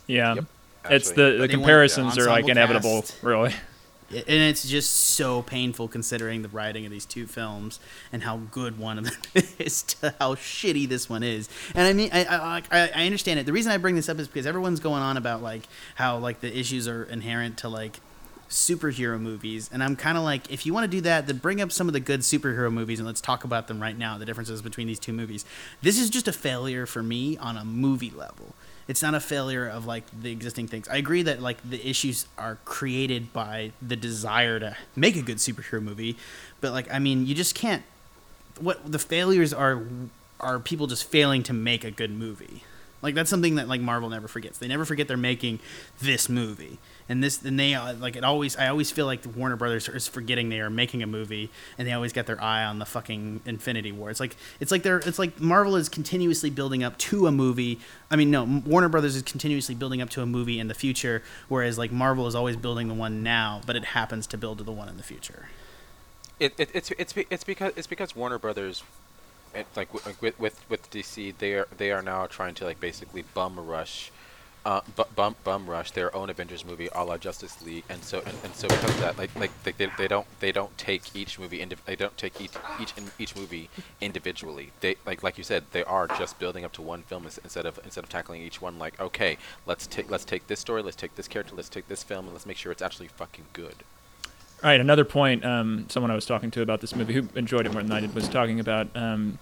Yeah, 0.07 0.35
Yep, 0.35 0.45
it's 0.45 0.49
actually. 0.91 1.15
the, 1.15 1.23
the 1.23 1.31
They 1.39 1.47
the 1.47 1.49
comparisons 1.49 2.19
are 2.19 2.27
like 2.27 2.49
inevitable, 2.49 3.03
cast. 3.03 3.23
really. 3.23 3.55
and 4.11 4.25
it's 4.29 4.69
just 4.69 4.93
so 4.93 5.43
painful 5.43 5.89
considering 5.89 6.43
the 6.43 6.49
writing 6.49 6.85
of 6.87 6.93
these 6.93 7.05
two 7.07 7.27
films 7.27 7.81
and 8.13 8.23
how 8.23 8.37
good 8.53 8.79
one 8.79 8.99
of 8.99 9.05
them 9.05 9.15
is 9.59 9.83
to 9.83 10.15
how 10.21 10.35
shitty 10.37 10.89
this 10.89 11.09
one 11.11 11.23
is. 11.23 11.49
And 11.75 11.87
I 11.87 11.93
mean, 11.93 12.11
I, 12.13 12.25
I 12.25 12.63
I 12.71 12.91
I 12.95 13.07
understand 13.07 13.41
it. 13.41 13.47
The 13.47 13.53
reason 13.53 13.73
I 13.73 13.79
bring 13.79 13.97
this 13.97 14.09
up 14.09 14.19
is 14.19 14.29
because 14.29 14.47
everyone's 14.47 14.81
going 14.81 15.03
on 15.03 15.17
about 15.17 15.43
like 15.43 15.67
how 15.97 16.19
like 16.19 16.41
the 16.41 16.57
issues 16.57 16.87
are 16.89 17.05
inherent 17.05 17.59
to 17.59 17.69
like 17.69 17.99
superhero 18.49 19.21
movies 19.21 19.69
and 19.73 19.83
i'm 19.83 19.97
kind 19.97 20.17
of 20.17 20.23
like 20.23 20.53
if 20.53 20.65
you 20.65 20.73
want 20.73 20.85
to 20.85 20.89
do 20.89 21.01
that 21.01 21.27
then 21.27 21.37
bring 21.37 21.61
up 21.61 21.73
some 21.73 21.89
of 21.89 21.93
the 21.93 21.99
good 21.99 22.21
superhero 22.21 22.73
movies 22.73 23.01
and 23.01 23.07
let's 23.09 23.21
talk 23.21 23.43
about 23.43 23.67
them 23.67 23.83
right 23.83 23.99
now 23.99 24.17
the 24.19 24.25
differences 24.25 24.63
between 24.63 24.87
these 24.87 25.01
two 25.01 25.13
movies 25.13 25.45
this 25.83 25.99
is 25.99 26.09
just 26.09 26.29
a 26.29 26.33
failure 26.33 26.87
for 26.87 27.03
me 27.03 27.37
on 27.39 27.57
a 27.57 27.65
movie 27.65 28.13
level 28.17 28.55
it's 28.89 29.03
not 29.03 29.15
a 29.15 29.21
failure 29.21 29.67
of 29.67 29.87
like 29.87 30.05
the 30.23 30.31
existing 30.31 30.69
things. 30.69 30.89
I 30.89 30.97
agree 30.97 31.23
that 31.23 31.41
like 31.43 31.59
the 31.69 31.89
issues 31.89 32.27
are 32.39 32.59
created 32.65 33.33
by 33.33 33.73
the 33.83 33.97
desire 33.97 34.61
to 34.61 34.77
make 34.95 35.17
a 35.17 35.23
good 35.23 35.39
superhero 35.39 35.83
movie 35.83 36.17
but 36.61 36.73
like 36.73 36.93
i 36.93 36.99
mean 36.99 37.27
you 37.27 37.35
just 37.35 37.55
can't 37.55 37.83
what 38.61 38.91
the 38.91 38.99
failures 38.99 39.53
are 39.53 39.83
are 40.41 40.59
people 40.59 40.87
just 40.87 41.05
failing 41.05 41.43
to 41.43 41.53
make 41.53 41.85
a 41.85 41.91
good 41.91 42.11
movie 42.11 42.63
Like 43.03 43.15
that's 43.15 43.31
something 43.31 43.57
that 43.57 43.69
like 43.69 43.81
Marvel 43.81 44.09
never 44.09 44.29
forgets. 44.29 44.59
They 44.59 44.69
never 44.69 44.85
forget 44.85 45.09
they're 45.09 45.17
making 45.17 45.61
this 46.01 46.29
movie. 46.29 46.79
And 47.09 47.23
this, 47.23 47.43
and 47.45 47.59
they 47.59 47.75
uh, 47.75 47.95
like 47.95 48.17
it 48.17 48.25
always. 48.25 48.57
I 48.57 48.67
always 48.67 48.91
feel 48.91 49.07
like 49.07 49.23
the 49.23 49.29
Warner 49.29 49.55
Brothers 49.55 49.89
is 49.89 50.09
forgetting 50.09 50.49
they 50.49 50.61
are 50.61 50.71
making 50.71 51.05
a 51.05 51.07
movie, 51.07 51.51
and 51.79 51.87
they 51.87 51.93
always 51.93 52.13
got 52.13 52.27
their 52.27 52.43
eye 52.43 52.65
on 52.65 52.81
the 52.81 52.85
fucking 52.85 53.43
Infinity 53.47 53.93
War. 53.93 54.11
It's 54.11 54.19
like 54.19 54.37
it's 54.59 54.73
like 54.73 54.83
they're 54.83 54.99
it's 54.99 55.19
like 55.19 55.41
Marvel 55.41 55.77
is 55.77 55.89
continuously 55.89 56.51
building 56.51 56.83
up 56.83 56.99
to 56.99 57.29
a 57.29 57.33
movie. 57.33 57.79
I 58.11 58.17
mean, 58.17 58.33
no, 58.33 58.45
Warner 58.45 58.89
Brothers 58.89 59.15
is 59.15 59.23
continuously 59.23 59.77
building 59.77 60.03
up 60.03 60.11
to 60.11 60.23
a 60.23 60.27
movie 60.27 60.59
in 60.59 60.67
the 60.67 60.75
future, 60.75 61.23
whereas 61.49 61.79
like 61.79 61.93
Marvel 61.93 62.27
is 62.27 62.35
always 62.35 62.57
building 62.57 62.89
the 62.89 62.95
one 62.95 63.23
now, 63.23 63.61
but 63.67 63.77
it 63.77 63.85
happens 63.85 64.27
to 64.29 64.39
build 64.39 64.59
to 64.59 64.65
the 64.65 64.73
one 64.73 64.89
in 64.89 64.97
the 64.97 65.05
future. 65.05 65.49
It, 66.41 66.55
it, 66.59 66.71
it's 66.75 66.91
it's 66.99 67.15
it's 67.31 67.45
because 67.45 67.73
it's 67.77 67.87
because 67.87 68.17
Warner 68.17 68.39
Brothers, 68.39 68.83
it, 69.57 69.67
like 69.77 69.93
with 70.21 70.39
with 70.39 70.69
with 70.69 70.91
DC, 70.91 71.37
they 71.39 71.55
are 71.55 71.69
they 71.77 71.91
are 71.91 72.03
now 72.03 72.27
trying 72.27 72.55
to 72.57 72.65
like 72.65 72.81
basically 72.81 73.23
bum 73.35 73.59
rush, 73.59 74.11
uh, 74.65 74.81
bu- 74.95 75.05
bum 75.15 75.37
bum 75.45 75.69
rush 75.69 75.91
their 75.93 76.15
own 76.15 76.31
Avengers 76.31 76.65
movie, 76.65 76.89
a 76.93 77.05
la 77.05 77.17
Justice 77.17 77.61
League, 77.65 77.85
and 77.89 78.03
so 78.05 78.23
and, 78.27 78.37
and 78.45 78.55
so 78.55 78.69
because 78.69 78.91
of 78.91 79.01
that, 79.01 79.19
like 79.19 79.35
like 79.37 79.51
they, 79.65 79.73
they, 79.73 80.09
don't 80.09 80.27
they 80.41 80.53
don't 80.53 80.77
take 80.79 81.17
each 81.17 81.39
movie 81.39 81.59
indiv- 81.59 81.85
they 81.87 81.97
don't 81.97 82.17
take 82.17 82.41
each 82.41 82.53
each 82.81 82.93
each 83.19 83.35
movie 83.35 83.69
individually. 84.01 84.73
They 84.81 84.97
like 85.07 85.23
like 85.23 85.39
you 85.39 85.45
said, 85.45 85.65
they 85.73 85.85
are 85.85 86.07
just 86.07 86.39
building 86.39 86.65
up 86.65 86.73
to 86.75 86.83
one 86.83 87.03
film 87.03 87.27
instead 87.27 87.67
of 87.67 87.81
instead 87.85 88.05
of 88.05 88.11
tackling 88.11 88.43
each 88.43 88.61
one 88.61 88.79
like 88.79 89.01
okay, 89.01 89.39
let's 89.67 89.87
take 89.87 90.11
let's 90.11 90.25
take 90.25 90.47
this 90.47 90.61
story, 90.61 90.83
let's 90.83 90.97
take 90.97 91.17
this 91.17 91.29
character, 91.29 91.55
let's 91.55 91.69
take 91.69 91.89
this 91.89 92.03
film, 92.03 92.27
and 92.27 92.35
let's 92.35 92.47
make 92.47 92.57
sure 92.57 92.73
it's 92.73 92.83
actually 92.83 93.09
fucking 93.09 93.47
good. 93.53 93.85
All 94.63 94.71
right, 94.71 94.81
another 94.81 95.05
point. 95.05 95.45
Um, 95.45 95.85
someone 95.91 96.11
I 96.11 96.15
was 96.15 96.25
talking 96.25 96.51
to 96.53 96.63
about 96.63 96.81
this 96.81 96.97
movie 96.97 97.13
who 97.13 97.29
enjoyed 97.35 97.67
it 97.67 97.73
more 97.73 97.83
than 97.83 97.93
I 97.93 98.01
did 98.01 98.15
was 98.15 98.27
talking 98.27 98.59
about 98.59 98.89
um, 98.97 99.39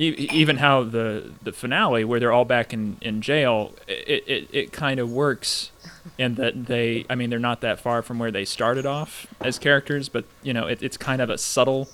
even 0.00 0.56
how 0.56 0.82
the 0.82 1.30
the 1.42 1.52
finale, 1.52 2.04
where 2.04 2.18
they're 2.18 2.32
all 2.32 2.44
back 2.44 2.72
in, 2.72 2.96
in 3.00 3.20
jail, 3.20 3.74
it, 3.86 4.24
it, 4.26 4.48
it 4.52 4.72
kind 4.72 4.98
of 4.98 5.12
works 5.12 5.70
in 6.16 6.36
that 6.36 6.66
they, 6.66 7.04
I 7.10 7.14
mean, 7.14 7.30
they're 7.30 7.38
not 7.38 7.60
that 7.60 7.80
far 7.80 8.02
from 8.02 8.18
where 8.18 8.30
they 8.30 8.44
started 8.44 8.86
off 8.86 9.26
as 9.40 9.58
characters, 9.58 10.08
but 10.08 10.24
you 10.42 10.52
know, 10.52 10.66
it, 10.66 10.82
it's 10.82 10.96
kind 10.96 11.20
of 11.20 11.28
a 11.28 11.36
subtle 11.38 11.88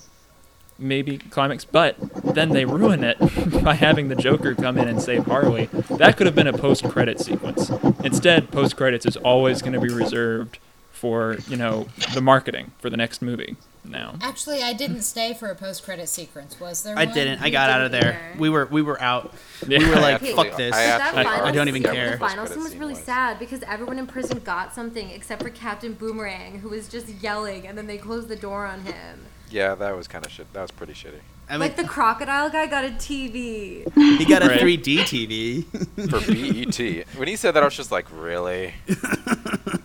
maybe 0.78 1.18
climax, 1.18 1.64
but 1.64 1.96
then 2.22 2.50
they 2.50 2.64
ruin 2.64 3.02
it 3.02 3.18
by 3.64 3.74
having 3.74 4.08
the 4.08 4.14
Joker 4.14 4.54
come 4.54 4.78
in 4.78 4.88
and 4.88 5.00
save 5.00 5.24
Harley. 5.24 5.66
That 5.90 6.16
could 6.16 6.26
have 6.26 6.34
been 6.34 6.46
a 6.46 6.52
post 6.52 6.84
credit 6.84 7.18
sequence. 7.18 7.70
Instead, 8.04 8.50
post 8.50 8.76
credits 8.76 9.06
is 9.06 9.16
always 9.16 9.62
going 9.62 9.72
to 9.72 9.80
be 9.80 9.92
reserved 9.92 10.58
for 10.96 11.36
you 11.48 11.56
know 11.56 11.86
the 12.14 12.20
marketing 12.20 12.72
for 12.78 12.88
the 12.90 12.96
next 12.96 13.20
movie. 13.22 13.56
Now, 13.88 14.16
Actually, 14.20 14.64
I 14.64 14.72
didn't 14.72 15.02
stay 15.02 15.32
for 15.32 15.46
a 15.46 15.54
post-credit 15.54 16.08
sequence. 16.08 16.58
Was 16.58 16.82
there? 16.82 16.98
I 16.98 17.04
one? 17.04 17.14
didn't. 17.14 17.40
I 17.40 17.46
You 17.46 17.52
got 17.52 17.70
out 17.70 17.82
of 17.82 17.92
there. 17.92 18.18
either. 18.32 18.40
We 18.40 18.50
were 18.50 18.66
we 18.66 18.82
were 18.82 19.00
out. 19.00 19.32
Yeah. 19.68 19.78
We 19.78 19.88
were 19.88 19.94
like, 19.94 20.14
actually- 20.22 20.32
fuck 20.32 20.56
this. 20.56 20.74
I 20.74 20.86
That 20.98 21.14
final 21.14 21.46
I 21.46 21.52
don't 21.52 21.68
even 21.68 21.84
scene- 21.84 21.92
care. 21.92 22.10
The 22.12 22.18
final 22.18 22.46
scene 22.48 22.64
was 22.64 22.74
really 22.74 22.94
was. 22.94 23.04
sad 23.04 23.38
because 23.38 23.62
everyone 23.62 24.00
in 24.00 24.08
prison 24.08 24.40
got 24.40 24.74
something 24.74 25.10
except 25.10 25.40
for 25.40 25.50
Captain 25.50 25.92
Boomerang, 25.92 26.58
who 26.58 26.70
was 26.70 26.88
just 26.88 27.08
yelling, 27.22 27.64
and 27.68 27.78
then 27.78 27.86
they 27.86 27.96
closed 27.98 28.26
the 28.26 28.34
door 28.34 28.66
on 28.66 28.80
him. 28.80 29.26
Yeah, 29.50 29.76
that 29.76 29.96
was 29.96 30.08
kind 30.08 30.26
of 30.26 30.32
shit. 30.32 30.52
That 30.52 30.62
was 30.62 30.72
pretty 30.72 30.94
shitty. 30.94 31.20
I 31.48 31.52
mean, 31.52 31.60
like 31.60 31.76
the 31.76 31.84
crocodile 31.84 32.50
guy 32.50 32.66
got 32.66 32.84
a 32.84 32.88
TV. 32.88 33.84
he 33.94 34.24
got 34.24 34.42
a 34.42 34.48
Right. 34.48 34.60
3D 34.60 34.98
TV. 35.04 35.62
for 36.10 36.18
BET. 36.32 37.06
When 37.16 37.28
he 37.28 37.36
said 37.36 37.52
that, 37.52 37.62
I 37.62 37.66
was 37.66 37.76
just 37.76 37.92
like, 37.92 38.06
really? 38.10 38.74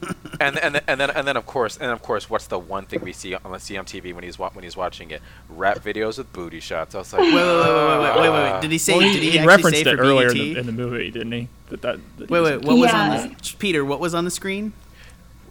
and 0.42 0.58
and 0.60 0.82
and 0.88 1.00
then 1.00 1.10
and 1.12 1.28
then 1.28 1.38
of 1.38 1.46
course 1.46 1.78
and 1.78 1.92
of 1.92 2.02
course 2.02 2.30
what's 2.30 2.48
the 2.48 2.60
one 2.60 2.86
thing 2.86 3.02
we 3.02 3.14
see 3.14 3.36
on 3.36 3.60
see 3.60 3.78
on 3.78 3.86
TV 3.86 4.14
when 4.14 4.24
he's 4.24 4.38
when 4.39 4.64
he's 4.64 4.76
watching 4.76 5.12
it 5.12 5.22
rap 5.50 5.80
videos 5.80 6.18
with 6.18 6.32
booty 6.34 6.60
shots. 6.60 6.96
I 6.96 7.00
was 7.00 7.14
like, 7.14 7.22
wait, 7.22 7.34
wait, 7.34 7.44
wait, 7.44 7.66
wait, 7.66 8.16
wait, 8.16 8.32
wait, 8.32 8.52
wait. 8.54 8.62
Did 8.62 8.72
he 8.72 8.78
say? 8.78 8.94
Well, 8.94 9.02
he, 9.02 9.14
did 9.14 9.24
he, 9.24 9.32
he 9.39 9.46
referenced 9.46 9.86
it 9.86 9.98
earlier 9.98 10.30
in 10.30 10.38
the, 10.38 10.58
in 10.58 10.66
the, 10.66 10.72
movie, 10.72 11.12
didn't 11.12 11.32
he? 11.32 11.48
That 11.70 11.82
that. 11.84 12.00
that 12.18 12.30
wait, 12.30 12.42
wait. 12.42 12.62
What 12.62 12.78
was 12.78 12.92
yeah. 12.92 13.22
on 13.22 13.30
the 13.30 13.56
Peter? 13.60 13.86
What 13.86 14.00
was 14.00 14.14
on 14.14 14.26
the 14.26 14.32
screen? 14.32 14.74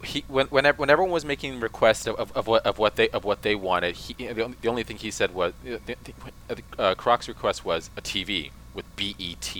He 0.03 0.25
when 0.27 0.47
whenever, 0.47 0.77
when 0.77 0.89
everyone 0.89 1.13
was 1.13 1.25
making 1.25 1.59
requests 1.59 2.07
of, 2.07 2.15
of, 2.15 2.31
of, 2.35 2.47
what 2.47 2.65
of 2.65 2.79
what 2.79 2.95
they 2.95 3.09
of 3.09 3.23
what 3.23 3.43
they 3.43 3.55
wanted, 3.55 3.95
he, 3.95 4.13
the, 4.13 4.43
only, 4.43 4.57
the 4.61 4.67
only 4.67 4.83
thing 4.83 4.97
he 4.97 5.11
said 5.11 5.33
was 5.33 5.53
the, 5.63 5.97
uh, 6.79 6.95
Croc's 6.95 7.27
request 7.27 7.63
was 7.63 7.89
a 7.95 8.01
TV 8.01 8.51
with 8.73 8.85
BET. 8.95 9.55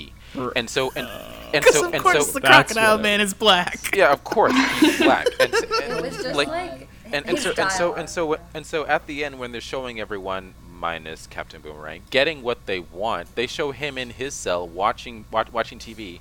And 0.55 0.69
so 0.69 0.91
and 0.95 1.07
and 1.53 1.63
Because 1.63 1.73
so 1.73 1.87
of 1.87 1.93
and 1.93 2.01
course 2.03 2.27
so 2.27 2.33
the 2.33 2.41
crocodile 2.41 2.97
man 2.97 3.19
is 3.21 3.33
black. 3.33 3.95
yeah, 3.95 4.11
of 4.11 4.23
course, 4.23 4.53
he's 4.79 4.97
black. 5.01 5.27
And, 5.39 5.53
s- 5.53 5.63
It 5.63 6.01
was 6.01 6.15
just 6.17 6.35
like, 6.35 6.47
like, 6.47 6.87
and, 7.05 7.25
and 7.27 7.29
his 7.37 7.43
so 7.43 7.53
and 7.57 7.71
so 7.71 7.93
and 7.95 8.09
so 8.09 8.37
and 8.53 8.65
so 8.65 8.85
at 8.85 9.05
the 9.07 9.23
end 9.25 9.37
when 9.39 9.51
they're 9.51 9.59
showing 9.61 9.99
everyone 9.99 10.53
minus 10.69 11.27
Captain 11.27 11.61
Boomerang 11.61 12.01
getting 12.09 12.41
what 12.41 12.65
they 12.65 12.79
want, 12.79 13.35
they 13.35 13.45
show 13.47 13.71
him 13.71 13.97
in 13.97 14.11
his 14.11 14.33
cell 14.33 14.65
watching 14.67 15.25
watch, 15.31 15.51
watching 15.51 15.77
TV. 15.79 16.19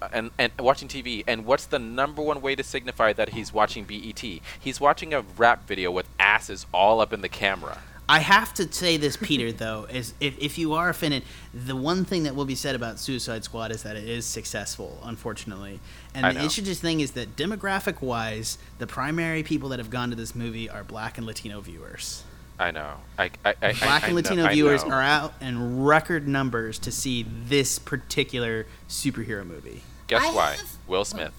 uh, 0.00 0.08
And, 0.12 0.30
and 0.38 0.52
watching 0.60 0.86
TV, 0.88 1.24
and 1.26 1.44
what's 1.44 1.66
the 1.66 1.78
number 1.80 2.22
one 2.22 2.40
way 2.40 2.54
to 2.54 2.62
signify 2.62 3.12
that 3.14 3.30
he's 3.30 3.52
watching 3.52 3.84
BET? 3.84 4.20
He's 4.60 4.80
watching 4.80 5.12
a 5.12 5.22
rap 5.36 5.66
video 5.66 5.90
with 5.90 6.08
asses 6.20 6.64
all 6.72 7.00
up 7.00 7.12
in 7.12 7.20
the 7.20 7.28
camera. 7.28 7.78
I 8.08 8.20
have 8.20 8.54
to 8.54 8.72
say 8.72 8.96
this, 8.96 9.16
Peter, 9.16 9.52
though, 9.64 9.84
is 9.90 10.14
if, 10.20 10.38
if 10.38 10.56
you 10.58 10.72
are 10.74 10.88
offended, 10.88 11.24
the 11.52 11.76
one 11.76 12.04
thing 12.04 12.22
that 12.22 12.34
will 12.34 12.44
be 12.46 12.54
said 12.54 12.74
about 12.74 12.98
Suicide 12.98 13.44
Squad 13.44 13.70
is 13.70 13.82
that 13.82 13.96
it 13.96 14.08
is 14.08 14.24
successful, 14.24 14.98
unfortunately. 15.04 15.80
And 16.14 16.24
I 16.24 16.32
the 16.32 16.38
know. 16.38 16.44
interesting 16.44 16.74
thing 16.74 17.00
is 17.00 17.10
that 17.12 17.36
demographic 17.36 18.00
wise, 18.00 18.58
the 18.78 18.86
primary 18.86 19.42
people 19.42 19.68
that 19.70 19.78
have 19.78 19.90
gone 19.90 20.10
to 20.10 20.16
this 20.16 20.34
movie 20.34 20.70
are 20.70 20.84
black 20.84 21.18
and 21.18 21.26
Latino 21.26 21.60
viewers. 21.60 22.22
I 22.60 22.72
know. 22.72 22.94
I, 23.18 23.30
I, 23.44 23.54
I, 23.62 23.72
Black 23.72 24.02
I, 24.02 24.06
and 24.08 24.12
I 24.18 24.20
Latino 24.20 24.42
know, 24.46 24.52
viewers 24.52 24.82
are 24.82 25.00
out 25.00 25.32
in 25.40 25.84
record 25.84 26.26
numbers 26.26 26.80
to 26.80 26.90
see 26.90 27.24
this 27.44 27.78
particular 27.78 28.66
superhero 28.88 29.46
movie. 29.46 29.82
Guess 30.08 30.24
I 30.24 30.34
why? 30.34 30.50
have- 30.56 30.76
Will 30.88 31.04
Smith. 31.04 31.32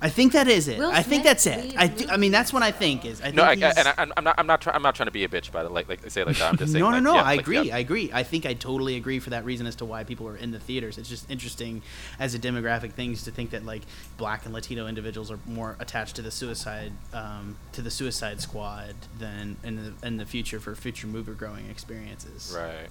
I 0.00 0.08
think 0.08 0.32
that 0.32 0.48
is 0.48 0.68
it. 0.68 0.78
Will 0.78 0.90
I 0.90 1.02
think 1.02 1.22
Smith 1.22 1.24
that's 1.24 1.46
it. 1.46 1.64
leads 1.64 1.76
I, 1.76 1.88
th- 1.88 2.10
I 2.10 2.16
mean, 2.16 2.32
that's 2.32 2.52
what 2.52 2.62
I 2.62 2.70
think 2.70 3.04
is. 3.04 3.20
I 3.22 3.30
No, 3.30 3.44
I, 3.44 3.54
think 3.54 3.64
I, 3.64 3.72
and 3.76 3.88
I, 3.88 3.94
I'm 3.98 4.12
I'm 4.16 4.24
not. 4.24 4.34
I'm 4.38 4.46
not. 4.46 4.60
Try, 4.60 4.72
I'm 4.74 4.82
not 4.82 4.94
trying 4.94 5.06
to 5.06 5.12
be 5.12 5.24
a 5.24 5.28
bitch 5.28 5.48
about 5.48 5.66
it. 5.66 5.72
Like, 5.72 5.88
like 5.88 6.08
say 6.10 6.24
like 6.24 6.36
that. 6.38 6.50
I'm 6.50 6.56
just 6.56 6.72
saying. 6.72 6.82
no, 6.82 6.90
no, 6.90 6.96
like, 6.96 7.02
no. 7.02 7.14
yeah, 7.14 7.20
I 7.22 7.24
like, 7.24 7.40
agree. 7.40 7.60
yeah. 7.62 7.76
I 7.76 7.78
agree. 7.78 8.10
I 8.12 8.22
think 8.22 8.46
I 8.46 8.54
totally 8.54 8.96
agree 8.96 9.18
for 9.18 9.30
that 9.30 9.44
reason 9.44 9.66
as 9.66 9.76
to 9.76 9.84
why 9.84 10.04
people 10.04 10.28
are 10.28 10.36
in 10.36 10.50
the 10.50 10.60
theaters. 10.60 10.98
It's 10.98 11.08
just 11.08 11.30
interesting 11.30 11.82
as 12.18 12.34
a 12.34 12.38
demographic 12.38 12.92
things 12.92 13.24
to 13.24 13.30
think 13.30 13.50
that 13.50 13.64
like 13.64 13.82
black 14.16 14.44
and 14.44 14.54
Latino 14.54 14.86
individuals 14.86 15.30
are 15.30 15.38
more 15.46 15.76
attached 15.80 16.16
to 16.16 16.22
the 16.22 16.30
suicide 16.30 16.92
um, 17.12 17.56
to 17.72 17.82
the 17.82 17.90
Suicide 17.90 18.40
Squad 18.40 18.94
than 19.18 19.56
in 19.64 19.76
the 19.76 20.06
in 20.06 20.16
the 20.16 20.26
future 20.26 20.60
for 20.60 20.74
future 20.74 21.06
movie 21.06 21.32
growing 21.32 21.68
experiences. 21.70 22.54
Right. 22.56 22.88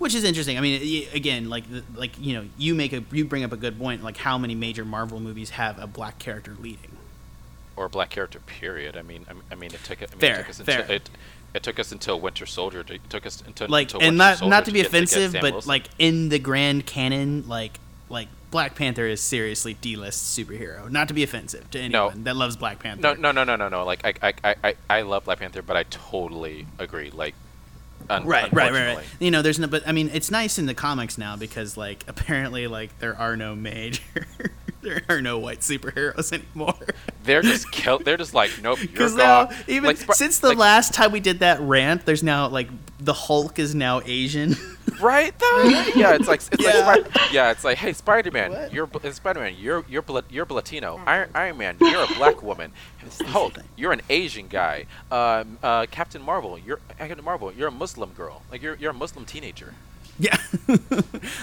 Which 0.00 0.14
is 0.14 0.24
interesting. 0.24 0.56
I 0.56 0.62
mean, 0.62 1.06
again, 1.12 1.50
like 1.50 1.64
like 1.94 2.18
you 2.18 2.32
know, 2.32 2.46
you 2.56 2.74
make 2.74 2.92
a 2.94 3.04
you 3.12 3.26
bring 3.26 3.44
up 3.44 3.52
a 3.52 3.56
good 3.56 3.78
point. 3.78 4.02
Like 4.02 4.16
how 4.16 4.38
many 4.38 4.54
major 4.54 4.84
Marvel 4.84 5.20
movies 5.20 5.50
have 5.50 5.78
a 5.78 5.86
black 5.86 6.18
character 6.18 6.56
leading? 6.58 6.96
Or 7.76 7.84
a 7.84 7.88
black 7.90 8.08
character. 8.08 8.40
Period. 8.40 8.96
I 8.96 9.02
mean. 9.02 9.26
I 9.50 9.54
mean, 9.54 9.74
it 9.74 9.84
took. 9.84 9.98
I 10.02 10.06
mean, 10.06 10.18
Fair, 10.18 10.34
it 10.34 10.38
took 10.38 10.48
us 10.48 10.58
until 10.60 10.74
fair. 10.84 10.96
it. 10.96 11.10
It 11.52 11.62
took 11.62 11.78
us 11.78 11.92
until 11.92 12.18
Winter 12.18 12.46
Soldier. 12.46 12.82
To, 12.82 12.94
it 12.94 13.10
took 13.10 13.26
us 13.26 13.42
until 13.46 13.68
like 13.68 13.88
until 13.88 14.00
and 14.00 14.12
Winter 14.12 14.16
not 14.18 14.38
Soldier 14.38 14.50
not 14.50 14.64
to 14.64 14.72
be 14.72 14.78
get- 14.80 14.86
offensive 14.88 15.32
Sam 15.32 15.40
but 15.42 15.66
like 15.66 15.84
in 15.98 16.30
the 16.30 16.38
grand 16.38 16.86
canon 16.86 17.46
like 17.46 17.78
like 18.08 18.28
black 18.50 18.74
panther 18.76 19.06
is 19.06 19.20
seriously 19.20 19.74
d-list 19.74 20.36
superhero 20.36 20.90
not 20.90 21.06
to 21.08 21.14
be 21.14 21.22
offensive 21.22 21.70
to 21.70 21.78
anyone 21.78 22.24
that 22.24 22.34
loves 22.34 22.56
black 22.56 22.78
panther 22.80 23.02
No, 23.02 23.14
no, 23.14 23.30
no, 23.30 23.44
no, 23.44 23.54
no, 23.56 23.68
no. 23.68 23.84
Like 23.84 24.04
I, 24.04 24.14
I, 24.28 24.34
I, 24.42 24.54
I, 24.64 24.74
I 24.88 25.02
love 25.02 25.24
Black 25.24 25.38
Panther, 25.40 25.62
but 25.62 25.76
I 25.76 25.84
totally 25.84 26.66
agree. 26.78 27.10
Like, 27.10 27.34
un- 28.10 28.26
right 28.26 28.52
right 28.52 28.72
right 28.72 28.96
right. 28.96 29.06
you 29.18 29.30
know 29.30 29.42
there's 29.42 29.58
no 29.58 29.66
but 29.66 29.86
i 29.86 29.92
mean 29.92 30.10
it's 30.12 30.30
nice 30.30 30.58
in 30.58 30.66
the 30.66 30.74
comics 30.74 31.16
now 31.16 31.36
because 31.36 31.76
like 31.76 32.04
apparently 32.08 32.66
like 32.66 32.96
there 32.98 33.16
are 33.16 33.36
no 33.36 33.54
major 33.54 34.02
there 34.82 35.02
are 35.08 35.20
no 35.20 35.38
white 35.38 35.60
superheroes 35.60 36.32
anymore 36.32 36.74
They're 37.24 37.42
just 37.42 37.70
kill. 37.70 37.98
They're 37.98 38.16
just 38.16 38.34
like, 38.34 38.50
nope. 38.62 38.78
Because 38.90 39.14
now 39.14 39.50
even 39.68 39.84
Like, 39.84 39.96
Sp- 40.00 40.12
since 40.14 40.38
the 40.38 40.48
like, 40.48 40.58
last 40.58 40.94
time 40.94 41.12
we 41.12 41.20
did 41.20 41.40
that 41.40 41.60
rant 41.60 42.06
there's 42.06 42.22
now 42.22 42.48
like 42.48 42.68
the 42.98 43.12
hulk 43.12 43.58
is 43.58 43.74
now 43.74 44.00
asian 44.04 44.54
right 45.00 45.38
though. 45.38 45.62
yeah, 45.94 46.14
it's 46.14 46.28
like 46.28 46.40
it's 46.52 46.62
Yeah. 46.62 46.86
like 46.86 47.06
Spi- 47.06 47.28
yeah, 47.32 47.50
it's 47.50 47.64
like 47.64 47.78
hey, 47.78 47.92
Spider 47.92 48.30
Man, 48.30 48.70
you're 48.72 48.88
Spider 49.12 49.40
Man, 49.40 49.54
you're 49.58 49.84
you're 49.88 50.02
bla- 50.02 50.24
you're 50.28 50.46
Latino. 50.46 51.00
Iron, 51.06 51.30
Iron 51.34 51.56
Man, 51.58 51.76
you're 51.80 52.02
a 52.02 52.14
black 52.16 52.42
woman. 52.42 52.72
Hulk, 53.28 53.58
you're 53.76 53.92
an 53.92 54.02
Asian 54.10 54.46
guy. 54.48 54.84
Um, 55.10 55.58
uh, 55.62 55.86
Captain 55.90 56.20
Marvel, 56.20 56.58
you're 56.58 56.80
Captain 56.98 57.24
Marvel, 57.24 57.50
you're 57.52 57.68
a 57.68 57.72
Muslim 57.72 58.10
girl. 58.10 58.42
Like 58.50 58.60
you're 58.62 58.74
you're 58.76 58.90
a 58.90 58.94
Muslim 58.94 59.24
teenager. 59.24 59.74
Yeah. 60.20 60.36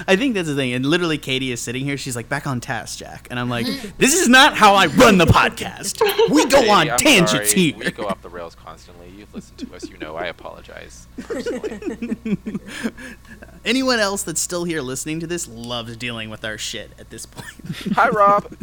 I 0.08 0.16
think 0.16 0.36
that's 0.36 0.48
the 0.48 0.56
thing. 0.56 0.72
And 0.74 0.86
literally, 0.86 1.18
Katy 1.18 1.52
is 1.52 1.60
sitting 1.60 1.84
here. 1.84 1.98
She's 1.98 2.16
like, 2.16 2.30
back 2.30 2.46
on 2.46 2.60
task, 2.62 3.00
Jack. 3.00 3.28
And 3.32 3.40
I'm 3.40 3.50
like, 3.50 3.66
this 3.98 4.14
is 4.14 4.30
not 4.30 4.56
how 4.56 4.76
I 4.76 4.86
run 4.86 5.18
the 5.18 5.26
podcast. 5.26 6.00
We 6.30 6.46
go 6.46 6.62
Hey, 6.62 6.70
on 6.70 6.90
I'm 6.92 6.98
tangents 6.98 7.50
sorry. 7.50 7.72
here. 7.72 7.78
We 7.80 7.92
go 7.92 8.06
off 8.08 8.22
the 8.22 8.30
rails 8.30 8.54
constantly. 8.56 9.10
You've 9.10 9.34
listened 9.34 9.58
to 9.60 9.74
us, 9.76 9.90
you 9.90 9.98
know. 9.98 10.16
I 10.16 10.28
apologize 10.28 11.08
personally. 11.20 12.18
Anyone 13.66 14.00
else 14.00 14.22
that's 14.24 14.40
still 14.42 14.64
here 14.64 14.82
listening 14.82 15.20
to 15.22 15.28
this 15.28 15.48
loves 15.48 15.98
dealing 15.98 16.30
with 16.30 16.46
our 16.46 16.58
shit 16.60 16.92
at 17.00 17.10
this 17.10 17.26
point. 17.26 17.48
Hi, 17.96 18.10
Rob. 18.10 18.56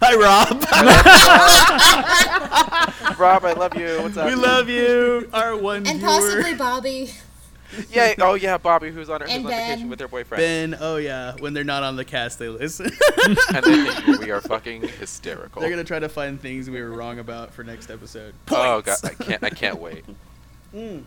Hi, 0.00 0.14
Rob. 0.16 0.62
Rob, 3.18 3.44
I 3.44 3.52
love 3.52 3.76
you. 3.76 3.98
What's 4.02 4.16
up? 4.16 4.26
we 4.26 4.34
love 4.34 4.68
you. 4.68 5.28
Our 5.32 5.56
one 5.56 5.86
And 5.86 5.98
viewer. 5.98 6.08
possibly 6.10 6.54
Bobby. 6.54 7.10
yeah. 7.90 8.14
Oh 8.20 8.34
yeah, 8.34 8.58
Bobby, 8.58 8.90
who's 8.90 9.08
on, 9.10 9.20
who's 9.20 9.30
And 9.30 9.44
on 9.46 9.50
vacation 9.50 9.88
with 9.88 10.00
her 10.00 10.08
boyfriend, 10.08 10.40
Ben, 10.40 10.78
oh 10.80 10.96
yeah, 10.96 11.34
when 11.38 11.54
they're 11.54 11.64
not 11.64 11.82
on 11.82 11.96
the 11.96 12.04
cast, 12.04 12.38
they 12.38 12.48
listen. 12.48 12.86
and 13.24 13.36
they 13.64 13.90
think 13.90 14.20
we 14.20 14.30
are 14.30 14.40
fucking 14.40 14.82
hysterical. 14.82 15.60
they're 15.60 15.70
gonna 15.70 15.84
try 15.84 15.98
to 15.98 16.08
find 16.08 16.40
things 16.40 16.68
we 16.68 16.80
were 16.80 16.90
wrong 16.90 17.18
about 17.18 17.52
for 17.52 17.64
next 17.64 17.90
episode. 17.90 18.34
Oh 18.50 18.80
god, 18.82 18.98
I 19.04 19.14
can't. 19.14 19.42
I 19.44 19.50
can't 19.50 19.78
wait. 19.78 20.04
Mm. 20.74 21.02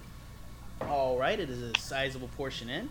All 0.82 1.18
right, 1.18 1.39
it 1.39 1.49
is 1.49 1.59
a 1.59 1.72
sizable 1.80 2.28
portion 2.38 2.70
in. 2.70 2.88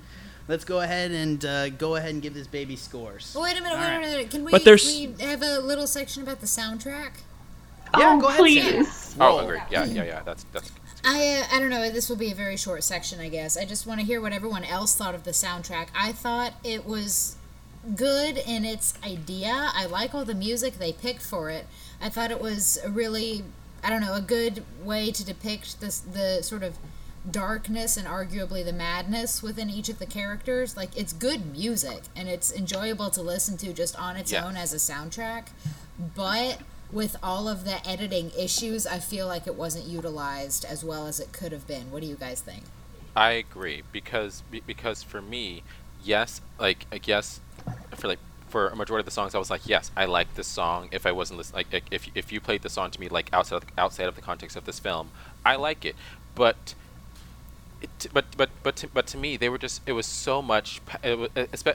Let's 0.49 0.65
go 0.65 0.81
ahead 0.81 1.13
and 1.13 1.45
uh, 1.45 1.69
go 1.69 1.95
ahead 1.95 2.11
and 2.11 2.21
give 2.21 2.35
this 2.35 2.49
baby 2.49 2.75
scores. 2.75 3.33
Oh, 3.37 3.43
wait 3.43 3.57
a 3.57 3.63
minute, 3.63 3.79
wait 3.79 3.85
right. 3.87 3.97
a 3.97 4.01
minute. 4.01 4.31
Can 4.31 4.45
we, 4.45 4.51
But 4.51 4.65
there's- 4.65 4.85
we 4.85 5.15
have 5.25 5.43
a 5.43 5.61
little 5.61 5.87
section 5.87 6.25
about 6.25 6.41
the 6.41 6.47
soundtrack? 6.47 7.13
Yeah, 7.97 8.15
oh, 8.17 8.21
go 8.21 8.27
ahead, 8.27 8.39
please. 8.41 9.17
Oh, 9.21 9.37
Whoa. 9.37 9.45
agreed. 9.45 9.63
Yeah, 9.71 9.85
yeah, 9.85 10.03
yeah. 10.03 10.23
That's 10.25 10.45
that's. 10.53 10.73
I 11.05 11.43
uh, 11.51 11.57
I 11.57 11.61
don't 11.61 11.71
know. 11.71 11.91
This 11.91 12.09
will 12.09 12.17
be 12.17 12.31
a 12.33 12.35
very 12.35 12.57
short 12.57 12.83
section, 12.83 13.21
I 13.21 13.29
guess. 13.29 13.57
I 13.57 13.65
just 13.65 13.87
want 13.87 14.01
to 14.01 14.07
hear 14.07 14.21
what 14.21 14.33
everyone 14.33 14.65
else 14.65 14.95
thought 14.95 15.15
of 15.15 15.25
the 15.25 15.33
soundtrack. 15.33 15.89
I 15.95 16.13
thought 16.13 16.55
it 16.65 16.87
was 16.87 17.37
good 17.95 18.39
in 18.39 18.65
its 18.65 18.95
idea. 19.05 19.71
I 19.75 19.85
like 19.87 20.15
all 20.15 20.25
the 20.25 20.35
music 20.35 20.79
they 20.79 20.93
picked 20.93 21.23
for 21.23 21.51
it. 21.51 21.67
I 22.01 22.09
thought 22.09 22.31
it 22.31 22.41
was 22.41 22.79
a 22.83 22.89
really 22.91 23.45
I 23.83 23.91
don't 23.91 24.01
know 24.01 24.15
a 24.15 24.23
good 24.23 24.65
way 24.83 25.11
to 25.11 25.25
depict 25.25 25.81
this 25.81 25.99
the 26.01 26.43
sort 26.43 26.63
of 26.63 26.79
darkness 27.31 27.97
and 27.97 28.07
arguably 28.07 28.63
the 28.65 28.73
madness 28.73 29.43
within 29.43 29.69
each 29.71 29.89
of 29.91 29.99
the 29.99 30.07
characters. 30.07 30.77
Like 30.77 30.97
it's 30.97 31.13
good 31.13 31.53
music 31.53 32.05
and 32.17 32.29
it's 32.29 32.51
enjoyable 32.53 33.11
to 33.11 33.21
listen 33.23 33.57
to 33.59 33.73
just 33.75 33.99
on 33.99 34.17
its 34.17 34.33
Yes. 34.33 34.45
own 34.45 34.57
as 34.57 34.73
a 34.73 34.77
soundtrack. 34.77 35.49
But 36.15 36.59
with 36.95 37.17
all 37.23 37.49
of 37.49 37.65
the 37.65 37.87
editing 37.87 38.31
issues, 38.39 38.87
I 38.87 39.01
feel 39.01 39.27
like 39.27 39.47
it 39.47 39.57
wasn't 39.57 39.87
utilized 39.87 40.65
as 40.65 40.85
well 40.85 41.07
as 41.07 41.19
it 41.19 41.33
could 41.33 41.53
have 41.53 41.67
been. 41.67 41.91
What 41.91 42.03
do 42.03 42.09
you 42.09 42.15
guys 42.15 42.41
think? 42.41 42.63
I 43.17 43.33
agree 43.33 43.83
because 43.93 44.43
because 44.67 45.03
for 45.03 45.21
me, 45.21 45.63
yes, 46.03 46.41
like 46.59 46.87
like, 46.91 47.07
yes, 47.07 47.41
for 47.97 48.09
like 48.09 48.21
for 48.49 48.69
a 48.69 48.77
majority 48.77 49.03
of 49.03 49.07
the 49.07 49.11
songs, 49.11 49.35
I 49.35 49.39
was 49.39 49.51
like, 49.51 49.63
yes, 49.67 49.91
I 49.97 50.05
like 50.05 50.35
this 50.35 50.47
song. 50.47 50.89
If 50.93 51.07
I 51.07 51.13
wasn't 51.13 51.39
listening, 51.39 51.57
like 51.57 51.73
like, 51.73 51.85
if 51.91 52.09
if 52.15 52.33
you 52.33 52.41
played 52.41 52.63
the 52.63 52.71
song 52.71 52.91
to 52.93 53.01
me 53.01 53.09
like 53.09 53.29
outside 53.33 53.57
of 53.57 53.67
the, 53.67 53.81
outside 53.81 54.07
of 54.07 54.15
the 54.15 54.23
context 54.23 54.57
of 54.57 54.65
this 54.65 54.79
film, 54.79 55.11
I 55.45 55.57
like 55.57 55.85
it. 55.85 55.97
But 56.35 56.75
it, 57.85 58.07
but 58.13 58.25
but 58.37 58.51
but 58.63 58.77
to, 58.77 58.89
but 58.89 59.07
to 59.09 59.17
me, 59.19 59.37
they 59.37 59.49
were 59.49 59.59
just 59.59 59.81
it 59.87 59.93
was 59.93 60.07
so 60.07 60.43
much, 60.43 60.85
pa- 60.85 60.99
it 61.03 61.19
wa- 61.19 61.29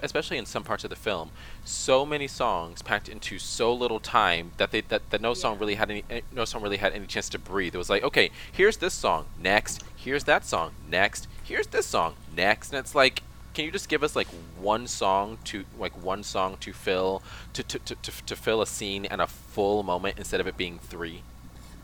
especially 0.04 0.38
in 0.38 0.46
some 0.46 0.64
parts 0.64 0.84
of 0.84 0.90
the 0.90 0.96
film, 0.96 1.32
so 1.64 2.06
many 2.06 2.28
songs 2.28 2.82
packed 2.82 3.08
into 3.10 3.40
so 3.40 3.74
little 3.74 4.00
time 4.00 4.52
that 4.58 4.72
they 4.72 4.82
that, 4.82 5.10
that 5.10 5.22
no 5.22 5.34
song 5.34 5.58
really 5.60 5.76
had 5.76 5.90
any 5.90 6.04
eh, 6.10 6.22
no 6.32 6.46
song 6.46 6.62
really 6.62 6.78
had 6.78 6.94
any 6.94 7.06
chance 7.06 7.30
to 7.30 7.40
breathe. 7.40 7.74
It 7.74 7.78
was 7.78 7.90
like, 7.90 8.04
okay, 8.04 8.32
here's 8.52 8.78
this 8.78 8.94
song, 8.94 9.26
next, 9.42 9.84
here's 9.96 10.26
that 10.26 10.46
song, 10.46 10.72
next, 10.90 11.28
here's 11.44 11.68
this 11.68 11.86
song, 11.86 12.16
next, 12.36 12.72
and 12.74 12.80
it's 12.80 12.96
like. 12.96 13.24
Can 13.56 13.66
you 13.66 13.72
just 13.72 13.90
give 13.90 14.04
us 14.04 14.16
like 14.16 14.28
one 14.62 14.88
song 14.88 15.40
to 15.46 15.66
like 15.78 15.92
one 16.02 16.24
song 16.24 16.56
to 16.62 16.72
fill 16.72 17.24
to, 17.54 17.64
to, 17.64 17.80
to, 17.80 17.96
to, 17.96 18.12
to 18.26 18.36
fill 18.36 18.62
a 18.62 18.68
scene 18.68 19.06
and 19.06 19.20
a 19.20 19.28
full 19.28 19.82
moment 19.84 20.18
instead 20.18 20.40
of 20.40 20.48
it 20.48 20.56
being 20.56 20.78
three? 20.80 21.24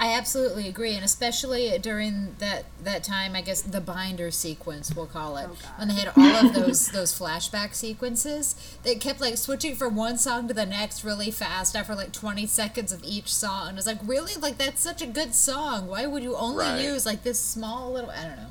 I 0.06 0.14
absolutely 0.14 0.68
agree, 0.68 0.93
and 0.95 1.03
especially 1.03 1.76
during 1.80 2.36
that 2.38 2.66
that 2.84 3.03
time, 3.03 3.36
I 3.36 3.41
guess 3.41 3.62
the 3.64 3.82
binder 3.82 4.30
sequence 4.30 4.93
we'll 4.95 5.08
call 5.08 5.38
it, 5.38 5.47
Oh, 5.49 5.56
God. 5.60 5.80
when 5.80 5.88
they 5.88 5.95
had 5.95 6.12
all 6.16 6.45
of 6.47 6.53
those 6.53 6.88
those 6.97 7.18
flashback 7.18 7.74
sequences, 7.74 8.56
they 8.84 8.95
kept 8.95 9.20
like 9.20 9.38
switching 9.38 9.76
from 9.76 9.95
one 9.95 10.18
song 10.20 10.47
to 10.47 10.53
the 10.53 10.66
next 10.66 11.03
really 11.03 11.32
fast 11.32 11.76
after 11.76 11.95
like 11.95 12.12
twenty 12.12 12.45
seconds 12.45 12.91
of 12.91 13.03
each 13.03 13.34
song. 13.34 13.70
And 13.70 13.78
it's 13.80 13.88
like, 13.88 13.97
really, 14.06 14.34
like 14.39 14.58
that's 14.60 14.82
such 14.82 15.01
a 15.01 15.08
good 15.08 15.34
song. 15.34 15.88
Why 15.88 16.06
would 16.06 16.22
you 16.22 16.36
only 16.36 16.66
Right. 16.66 16.82
use 16.84 17.06
like 17.06 17.24
this 17.24 17.39
small 17.39 17.91
little? 17.91 18.12
I 18.12 18.24
don't 18.26 18.38
know. 18.38 18.49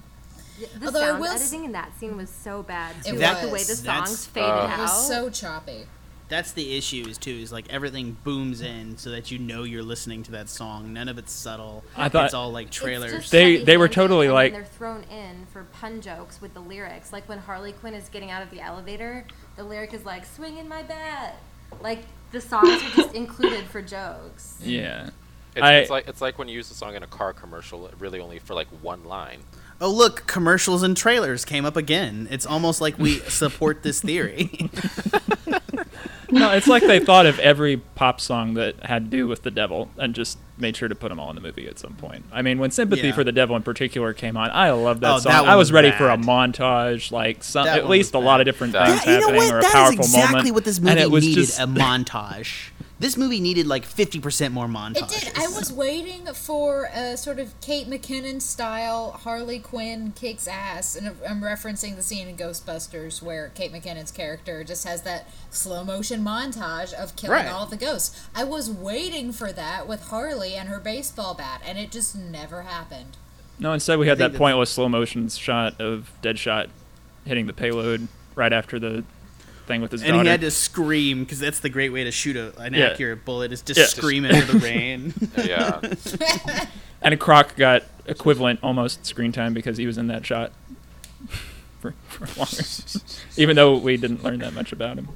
The 0.81 0.87
Although 0.87 1.01
I 1.03 1.09
sound 1.09 1.21
will 1.21 1.27
s- 1.29 1.41
editing 1.43 1.65
in 1.67 1.73
that 1.73 1.99
scene 1.99 2.17
was 2.17 2.31
so 2.31 2.63
bad 2.65 2.97
It 3.07 3.11
too. 3.11 3.17
like 3.19 3.41
the 3.43 3.47
way 3.47 3.53
was. 3.53 3.81
the 3.81 3.87
That's- 3.87 4.09
songs 4.09 4.27
faded 4.27 4.51
Uh, 4.51 4.65
It 4.65 4.71
out. 4.71 4.79
was 4.81 5.07
so 5.09 5.31
choppy. 5.31 5.87
That's 6.35 6.51
the 6.51 6.77
issue 6.77 7.05
is 7.09 7.17
too. 7.17 7.31
Is 7.31 7.53
like 7.53 7.73
everything 7.73 8.17
booms 8.25 8.61
in 8.61 8.99
so 8.99 9.11
that 9.11 9.31
you 9.31 9.39
know 9.39 9.63
you're 9.63 9.85
listening 9.85 10.25
to 10.25 10.33
that 10.33 10.49
song. 10.49 10.93
None 10.93 11.09
of 11.09 11.17
it's 11.17 11.31
subtle. 11.31 11.85
I 11.97 12.09
thought- 12.09 12.25
it's 12.25 12.35
all 12.35 12.51
like 12.51 12.71
trailers. 12.71 13.13
It's 13.13 13.21
just 13.23 13.31
They- 13.31 13.59
they 13.63 13.77
were 13.77 13.87
totally 13.89 14.29
like- 14.29 14.53
they're 14.53 14.65
thrown 14.65 15.05
in 15.05 15.47
for 15.53 15.63
pun 15.63 16.01
jokes 16.01 16.41
with 16.41 16.53
the 16.53 16.59
lyrics. 16.59 17.13
Like 17.13 17.29
when 17.29 17.39
Harley 17.39 17.71
Quinn 17.71 17.95
is 17.95 18.09
getting 18.09 18.33
out 18.33 18.43
of 18.43 18.51
the 18.51 18.61
elevator, 18.61 19.27
the 19.55 19.63
lyric 19.63 19.95
is 19.95 20.05
like 20.05 20.27
"swing 20.27 20.57
in 20.59 20.69
my 20.69 20.83
bat." 20.83 21.39
Like 21.81 22.01
the 22.33 22.41
songs 22.41 22.83
are 22.83 22.91
just 22.97 23.15
included 23.23 23.67
for 23.67 23.81
jokes. 23.81 24.59
Yeah. 24.61 25.11
It's, 25.55 25.63
I- 25.65 25.75
it's 25.77 25.91
like 25.91 26.09
it's 26.09 26.21
like 26.21 26.37
when 26.37 26.49
you 26.49 26.57
use 26.57 26.69
a 26.73 26.75
song 26.75 26.97
in 26.97 27.05
a 27.05 27.07
car 27.07 27.33
commercial, 27.33 27.89
really 28.01 28.19
only 28.19 28.41
for 28.41 28.55
like 28.55 28.67
one 28.83 29.05
line. 29.05 29.39
Oh 29.81 29.91
look, 29.91 30.27
commercials 30.27 30.83
and 30.83 30.97
trailers 30.97 31.45
came 31.45 31.65
up 31.65 31.77
again. 31.77 32.27
It's 32.31 32.47
almost 32.47 32.81
like 32.81 32.99
we 32.99 33.19
support 33.29 33.83
this 33.83 34.01
theory. 34.01 34.71
No, 36.31 36.51
it's 36.53 36.67
like 36.67 36.83
they 36.83 36.99
thought 37.05 37.27
of 37.27 37.39
every 37.39 37.77
pop 37.77 38.21
song 38.21 38.55
that 38.55 38.83
had 38.87 39.05
to 39.05 39.17
do 39.17 39.29
with 39.29 39.43
the 39.43 39.51
devil 39.53 39.89
and 39.99 40.15
just 40.15 40.39
made 40.59 40.77
sure 40.77 40.89
to 40.89 40.95
put 40.95 41.11
them 41.11 41.21
all 41.21 41.29
in 41.31 41.37
the 41.37 41.43
movie 41.43 41.69
at 41.69 41.79
some 41.79 41.95
point. 41.95 42.25
I 42.33 42.43
mean, 42.43 42.59
when 42.59 42.71
"Sympathy 42.73 43.09
Yeah. 43.09 43.15
for 43.15 43.23
the 43.25 43.31
Devil" 43.31 43.55
in 43.57 43.63
particular 43.63 44.13
came 44.15 44.37
on, 44.37 44.51
I 44.51 44.71
love 44.73 45.01
that 45.01 45.13
Oh, 45.13 45.19
song. 45.19 45.33
that 45.33 45.45
I 45.45 45.55
was 45.55 45.67
was 45.69 45.73
ready 45.73 45.93
for 45.93 46.09
a 46.09 46.17
montage, 46.17 47.13
like 47.13 47.45
some, 47.45 47.69
at 47.69 47.89
least 47.89 48.15
a 48.15 48.19
lot 48.19 48.41
of 48.41 48.47
different 48.47 48.75
Yeah, 48.75 48.87
things 48.97 49.07
Yeah, 49.07 49.13
you 49.13 49.21
know 49.21 49.27
happening 49.27 49.43
what? 49.49 49.55
or 49.55 49.59
a 49.59 49.63
That 49.63 49.67
is 49.69 49.73
powerful 49.75 49.99
exactly 50.01 50.35
moment. 50.37 50.55
what 50.55 50.65
this 50.65 50.77
and 50.79 50.87
movie 50.87 51.01
it 51.03 51.11
was 51.11 51.25
needed 51.25 51.41
just 51.47 51.61
a 51.61 51.67
montage. 51.67 52.71
This 53.01 53.17
movie 53.17 53.41
needed 53.41 53.67
like 53.67 53.85
50% 53.85 54.53
more 54.53 54.69
montages. 54.69 55.03
It 55.27 55.35
did. 55.35 55.39
I 55.39 55.49
was 55.49 55.73
waiting 55.73 56.27
for 56.33 56.89
a 56.95 57.17
sort 57.17 57.41
of 57.41 57.61
Kate 57.61 57.89
McKinnon 57.91 58.41
style 58.41 59.11
Harley 59.25 59.59
Quinn 59.59 60.13
kicks 60.15 60.47
ass, 60.47 60.95
and 60.95 61.09
I'm 61.29 61.41
referencing 61.41 61.97
the 61.97 62.03
scene 62.03 62.29
in 62.29 62.37
Ghostbusters 62.37 63.21
where 63.21 63.49
Kate 63.57 63.73
McKinnon's 63.73 64.13
character 64.13 64.63
just 64.63 64.87
has 64.87 65.03
that 65.03 65.29
slow 65.51 65.83
motion 65.83 66.25
montage 66.25 66.93
of 66.93 67.17
killing 67.17 67.39
Right. 67.45 67.49
all 67.53 67.67
the 67.67 67.77
ghosts. 67.77 68.27
I 68.35 68.45
was 68.45 68.71
waiting 68.71 69.33
for 69.33 69.51
that 69.53 69.89
with 69.89 70.05
Harley 70.09 70.55
and 70.55 70.69
her 70.69 70.79
baseball 70.79 71.35
bat, 71.35 71.63
and 71.67 71.77
it 71.77 71.91
just 71.91 72.15
never 72.15 72.63
happened. 72.63 73.17
no. 73.59 73.73
Instead, 73.73 73.99
we 73.99 74.07
had 74.07 74.19
that 74.19 74.35
pointless 74.35 74.71
slow 74.71 74.89
motion 74.89 75.29
shot 75.29 75.81
of 75.81 76.13
Deadshot 76.23 76.69
hitting 77.25 77.47
the 77.49 77.53
payload 77.53 78.07
right 78.37 78.53
after 78.53 78.79
the 78.79 79.03
thing 79.67 79.81
with 79.81 79.93
his 79.93 80.03
and 80.03 80.11
daughter. 80.13 80.23
he 80.25 80.29
had 80.29 80.41
to 80.43 80.51
scream 80.51 81.25
because 81.25 81.39
that's 81.39 81.61
the 81.61 81.69
great 81.69 81.93
way 81.93 82.05
to 82.05 82.11
shoot 82.11 82.37
a, 82.37 82.57
an 82.61 82.75
Yeah. 82.75 82.87
accurate 82.87 83.25
bullet 83.25 83.53
is 83.53 83.63
just 83.63 83.79
Yeah. 83.81 83.87
scream 83.87 84.25
into 84.25 84.53
the 84.53 84.59
rain. 84.65 85.15
Yeah, 85.37 85.81
And 87.03 87.19
Croc 87.21 87.57
got 87.57 87.83
equivalent 88.07 88.61
almost 88.63 89.05
screen 89.07 89.33
time 89.33 89.55
because 89.55 89.77
he 89.77 89.87
was 89.87 89.99
in 89.99 90.07
that 90.09 90.25
shot 90.27 90.53
for, 91.81 91.95
for 92.09 92.27
longer. 92.39 92.63
Even 93.37 93.57
though 93.57 93.77
we 93.77 93.97
didn't 93.97 94.23
learn 94.23 94.39
that 94.41 94.53
much 94.55 94.73
about 94.73 94.97
him. 94.99 95.09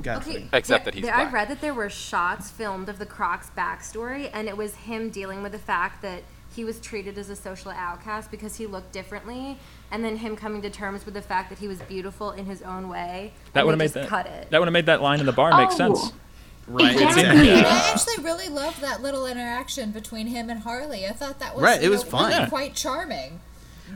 Godfrey. 0.00 0.36
Okay, 0.36 0.48
Except 0.52 0.84
there- 0.84 0.92
that 0.92 0.94
he's 0.94 1.04
there- 1.04 1.14
I 1.14 1.22
black. 1.24 1.32
read 1.32 1.48
that 1.48 1.60
there 1.60 1.74
were 1.74 1.90
shots 1.90 2.50
filmed 2.50 2.88
of 2.88 2.98
the 2.98 3.06
Croc's 3.06 3.50
backstory, 3.56 4.30
and 4.32 4.48
it 4.48 4.56
was 4.56 4.74
him 4.76 5.10
dealing 5.10 5.42
with 5.42 5.52
the 5.52 5.58
fact 5.58 6.02
that 6.02 6.22
he 6.54 6.64
was 6.64 6.80
treated 6.80 7.18
as 7.18 7.28
a 7.30 7.36
social 7.36 7.70
outcast 7.72 8.30
because 8.30 8.56
he 8.56 8.66
looked 8.66 8.92
differently, 8.92 9.58
and 9.90 10.04
then 10.04 10.16
him 10.16 10.36
coming 10.36 10.62
to 10.62 10.70
terms 10.70 11.04
with 11.04 11.14
the 11.14 11.22
fact 11.22 11.48
that 11.50 11.58
he 11.58 11.68
was 11.68 11.78
beautiful 11.82 12.30
in 12.32 12.44
his 12.46 12.62
own 12.62 12.88
way. 12.88 13.32
That 13.54 13.64
would 13.66 13.72
have 13.72 13.78
made 13.78 13.90
that. 13.90 14.08
cut 14.08 14.26
it. 14.26 14.50
That 14.50 14.58
would 14.60 14.66
have 14.68 14.72
made 14.72 14.86
that 14.86 15.00
line 15.02 15.20
in 15.20 15.26
the 15.26 15.32
bar 15.32 15.56
make 15.56 15.70
Oh. 15.72 15.76
sense. 15.76 16.12
Right. 16.66 16.92
Exactly. 16.92 17.22
Exactly. 17.22 17.50
And 17.50 17.66
I 17.66 17.90
actually 17.92 18.22
really 18.24 18.48
loved 18.48 18.82
that 18.82 19.00
little 19.00 19.24
interaction 19.26 19.90
between 19.90 20.26
him 20.26 20.50
and 20.50 20.60
Harley. 20.60 21.06
I 21.06 21.12
thought 21.12 21.38
that 21.40 21.54
was 21.54 21.64
Right, 21.64 21.82
it 21.82 21.88
was 21.88 22.04
know, 22.04 22.10
fun. 22.10 22.28
really 22.30 22.40
Yeah. 22.42 22.48
quite 22.50 22.74
charming. 22.74 23.40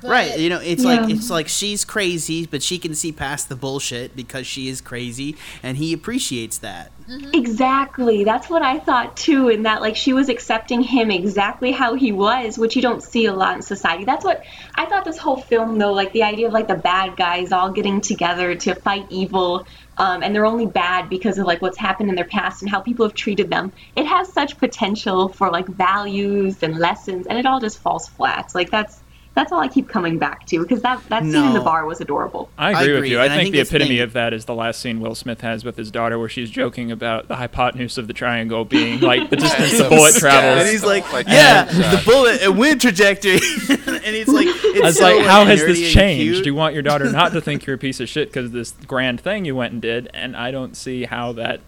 But 0.00 0.10
Right, 0.10 0.38
you 0.38 0.48
know, 0.48 0.60
it's 0.60 0.84
Yeah. 0.84 1.00
like 1.02 1.10
it's 1.10 1.30
like 1.30 1.48
she's 1.48 1.84
crazy, 1.84 2.46
but 2.46 2.62
she 2.62 2.78
can 2.78 2.94
see 2.94 3.12
past 3.12 3.48
the 3.48 3.56
bullshit 3.56 4.16
because 4.16 4.46
she 4.46 4.68
is 4.68 4.80
crazy, 4.80 5.36
and 5.62 5.76
he 5.76 5.92
appreciates 5.92 6.58
that. 6.58 6.92
Exactly. 7.34 8.24
That's 8.24 8.48
what 8.48 8.62
I 8.62 8.78
thought 8.78 9.16
too, 9.16 9.48
in 9.48 9.64
that 9.64 9.80
like 9.80 9.96
she 9.96 10.12
was 10.12 10.28
accepting 10.28 10.82
him 10.82 11.10
exactly 11.10 11.72
how 11.72 11.94
he 11.94 12.12
was, 12.12 12.58
which 12.58 12.76
you 12.76 12.82
don't 12.82 13.02
see 13.02 13.26
a 13.26 13.32
lot 13.32 13.56
in 13.56 13.62
society. 13.62 14.04
That's 14.04 14.24
what 14.24 14.44
I 14.74 14.86
thought 14.86 15.04
this 15.04 15.18
whole 15.18 15.36
film 15.36 15.78
though, 15.78 15.92
like 15.92 16.12
the 16.12 16.22
idea 16.22 16.46
of 16.46 16.52
like 16.52 16.68
the 16.68 16.76
bad 16.76 17.16
guys 17.16 17.52
all 17.52 17.70
getting 17.70 18.00
together 18.00 18.54
to 18.54 18.74
fight 18.76 19.06
evil, 19.10 19.66
um, 19.98 20.22
and 20.22 20.34
they're 20.34 20.46
only 20.46 20.66
bad 20.66 21.08
because 21.08 21.38
of 21.38 21.46
like 21.46 21.60
what's 21.60 21.78
happened 21.78 22.08
in 22.08 22.14
their 22.14 22.24
past 22.24 22.62
and 22.62 22.70
how 22.70 22.80
people 22.80 23.04
have 23.06 23.14
treated 23.14 23.50
them. 23.50 23.72
It 23.96 24.06
has 24.06 24.32
such 24.32 24.56
potential 24.58 25.28
for 25.28 25.50
like 25.50 25.66
values 25.66 26.62
and 26.62 26.78
lessons, 26.78 27.26
and 27.26 27.38
it 27.38 27.46
all 27.46 27.60
just 27.60 27.78
falls 27.78 28.08
flat. 28.08 28.54
Like 28.54 28.70
that's 28.70 29.01
that's 29.34 29.50
all 29.50 29.60
I 29.60 29.68
keep 29.68 29.88
coming 29.88 30.18
back 30.18 30.46
to 30.48 30.60
because 30.60 30.82
that 30.82 31.02
that 31.08 31.22
scene 31.22 31.34
in 31.34 31.52
the 31.54 31.60
bar 31.60 31.86
was 31.86 32.00
adorable. 32.00 32.50
I 32.58 32.82
agree, 32.82 32.96
I 32.96 33.00
with 33.00 33.10
you. 33.10 33.18
I 33.18 33.24
and 33.24 33.32
I 33.32 33.36
think, 33.36 33.54
think 33.54 33.68
the 33.68 33.76
epitome 33.76 33.96
thing- 33.96 34.00
of 34.00 34.12
that 34.12 34.34
is 34.34 34.44
the 34.44 34.54
last 34.54 34.80
scene 34.80 35.00
Will 35.00 35.14
Smith 35.14 35.40
has 35.40 35.64
with 35.64 35.76
his 35.76 35.90
daughter, 35.90 36.18
where 36.18 36.28
she's 36.28 36.50
joking 36.50 36.92
about 36.92 37.28
the 37.28 37.36
hypotenuse 37.36 37.96
of 37.98 38.08
the 38.08 38.12
triangle 38.12 38.64
being 38.64 39.00
like 39.00 39.30
the 39.30 39.36
distance 39.44 39.78
the 39.78 39.88
bullet 39.88 40.14
travels. 40.16 40.60
And 40.62 40.68
he's 40.68 40.84
like, 40.84 41.10
Like, 41.12 41.26
"Yeah, 41.28 41.64
yeah. 41.72 41.96
the 41.96 42.02
bullet 42.04 42.42
and 42.42 42.58
wind 42.58 42.80
trajectory," 42.80 43.32
and 43.68 44.04
he's 44.16 44.28
like, 44.28 44.46
it's 44.48 44.80
I 44.80 44.86
was 44.86 44.98
so, 44.98 45.16
like, 45.16 45.26
how 45.26 45.44
has 45.44 45.60
this 45.60 45.92
changed? 45.92 46.34
cute. 46.34 46.46
You 46.46 46.54
want 46.54 46.74
your 46.74 46.82
daughter 46.82 47.10
not 47.10 47.32
to 47.32 47.40
think 47.40 47.64
you're 47.66 47.76
a 47.76 47.78
piece 47.78 48.00
of 48.00 48.08
shit 48.08 48.28
because 48.28 48.50
this 48.50 48.72
grand 48.86 49.20
thing 49.20 49.44
you 49.44 49.56
went 49.56 49.72
and 49.72 49.80
did, 49.82 50.10
and 50.12 50.36
I 50.36 50.50
don't 50.50 50.76
see 50.76 51.04
how 51.04 51.32
that 51.32 51.60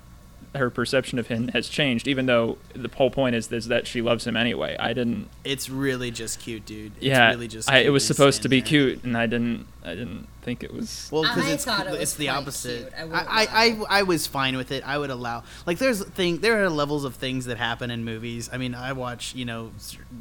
her 0.55 0.70
perception 0.70 1.18
of 1.18 1.28
him 1.28 1.48
has 1.48 1.68
changed. 1.68 2.09
Even 2.09 2.26
though 2.26 2.59
the 2.74 2.88
whole 2.88 3.11
point 3.11 3.34
is, 3.34 3.50
is 3.52 3.68
that 3.68 3.86
she 3.86 4.02
loves 4.02 4.26
him 4.26 4.36
anyway. 4.36 4.76
I 4.78 4.92
didn't. 4.92 5.28
It's 5.44 5.68
really 5.68 6.11
just 6.11 6.40
cute, 6.40 6.64
dude. 6.66 6.92
It's 6.96 7.07
yeah, 7.07 7.30
really 7.30 7.48
just. 7.48 7.70
I, 7.70 7.78
it 7.78 7.90
was 7.90 8.07
supposed 8.07 8.42
to 8.42 8.48
be 8.48 8.61
there. 8.61 8.68
cute, 8.68 9.05
and 9.05 9.16
I 9.16 9.26
didn't. 9.26 9.66
I 9.84 9.94
didn't 9.94 10.28
think 10.45 10.62
it 10.62 10.72
was. 10.72 11.09
Well, 11.11 11.22
because 11.22 11.49
it's 11.49 11.66
it 11.66 12.01
it's 12.01 12.14
the 12.14 12.28
opposite. 12.28 12.92
I 12.97 13.03
I, 13.03 13.24
I. 13.28 13.47
I, 13.64 13.84
I 13.88 14.03
was 14.03 14.26
fine 14.26 14.57
with 14.57 14.70
it. 14.70 14.86
I 14.86 14.99
would 14.99 15.11
allow 15.11 15.42
like 15.66 15.78
there's 15.78 16.05
thing 16.05 16.38
there 16.38 16.62
are 16.62 16.68
levels 16.68 17.05
of 17.05 17.14
things 17.16 17.47
that 17.47 17.57
happen 17.57 17.90
in 17.90 18.05
movies. 18.05 18.51
I 18.53 18.59
mean, 18.59 18.74
I 18.74 18.92
watch 18.92 19.34
you 19.34 19.45
know 19.45 19.72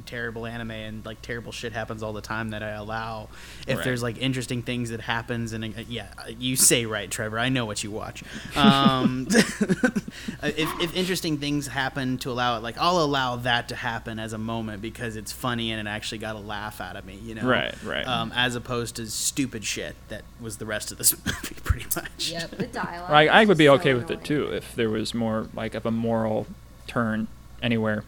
terrible 0.05 0.45
anime 0.45 0.71
and 0.71 1.05
like 1.05 1.21
terrible 1.21 1.51
shit 1.51 1.73
happens 1.73 2.01
all 2.01 2.13
the 2.13 2.21
time 2.21 2.49
that 2.51 2.63
I 2.63 2.69
allow. 2.71 3.29
If 3.67 3.77
Right. 3.77 3.83
there's 3.85 4.01
like 4.03 4.17
interesting 4.17 4.61
things 4.61 4.89
that 4.91 5.01
happens 5.01 5.51
and 5.53 5.63
uh, 5.65 5.81
yeah, 5.89 6.07
you 6.39 6.55
say 6.55 6.85
right, 6.85 7.09
Trevor. 7.11 7.37
I 7.37 7.49
know 7.49 7.65
what 7.65 7.83
you 7.83 7.91
watch. 7.91 8.23
Um, 8.55 9.27
if 9.31 10.81
if 10.81 10.95
interesting 10.95 11.37
things 11.37 11.67
happen 11.67 12.17
to 12.19 12.31
allow 12.31 12.57
it, 12.57 12.63
like 12.63 12.77
I'll 12.77 13.01
allow 13.03 13.35
that 13.37 13.69
to 13.69 13.75
happen 13.75 14.19
as 14.19 14.33
a 14.33 14.37
moment 14.37 14.81
because 14.81 15.15
it's 15.15 15.31
funny 15.31 15.71
and 15.71 15.85
it 15.85 15.89
actually 15.91 16.19
got 16.19 16.35
a 16.35 16.39
laugh 16.39 16.79
out 16.81 16.95
of 16.95 17.05
me. 17.05 17.15
You 17.23 17.35
know, 17.35 17.43
Right, 17.47 17.75
right. 17.83 18.07
Um, 18.07 18.31
as 18.35 18.55
opposed 18.55 18.95
to 18.97 19.07
stupid 19.07 19.63
shit 19.63 19.95
that 20.13 20.23
was 20.39 20.57
the 20.57 20.65
rest 20.65 20.91
of 20.91 20.97
this 20.97 21.13
movie, 21.25 21.55
pretty 21.63 21.85
much. 21.95 22.29
Yep. 22.31 22.51
The 22.51 22.67
dialogue. 22.67 23.09
I, 23.11 23.27
I 23.27 23.45
would 23.45 23.57
be 23.57 23.65
just 23.65 23.73
so 23.75 23.79
okay 23.79 23.93
with 23.93 24.09
annoying. 24.09 24.19
it 24.21 24.25
too 24.25 24.43
if 24.53 24.75
there 24.75 24.89
was 24.89 25.13
more 25.13 25.47
like 25.53 25.73
of 25.75 25.85
a 25.85 25.91
moral 25.91 26.45
turn 26.87 27.27
anywhere 27.61 28.03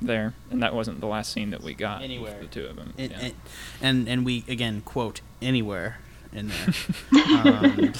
there, 0.00 0.32
and 0.50 0.62
that 0.62 0.74
wasn't 0.74 1.00
the 1.00 1.06
last 1.06 1.32
scene 1.32 1.50
that 1.50 1.62
we 1.62 1.74
got. 1.74 2.00
with 2.00 2.04
Anywhere. 2.10 2.38
the 2.40 2.46
two 2.46 2.64
of 2.66 2.76
them. 2.76 2.94
And, 2.96 3.10
yeah. 3.10 3.18
and, 3.20 3.34
and 3.82 4.08
and 4.08 4.24
we 4.24 4.44
again 4.48 4.80
quote 4.84 5.20
anywhere 5.42 5.98
in 6.32 6.48
there. 6.48 6.74
um, 7.44 7.92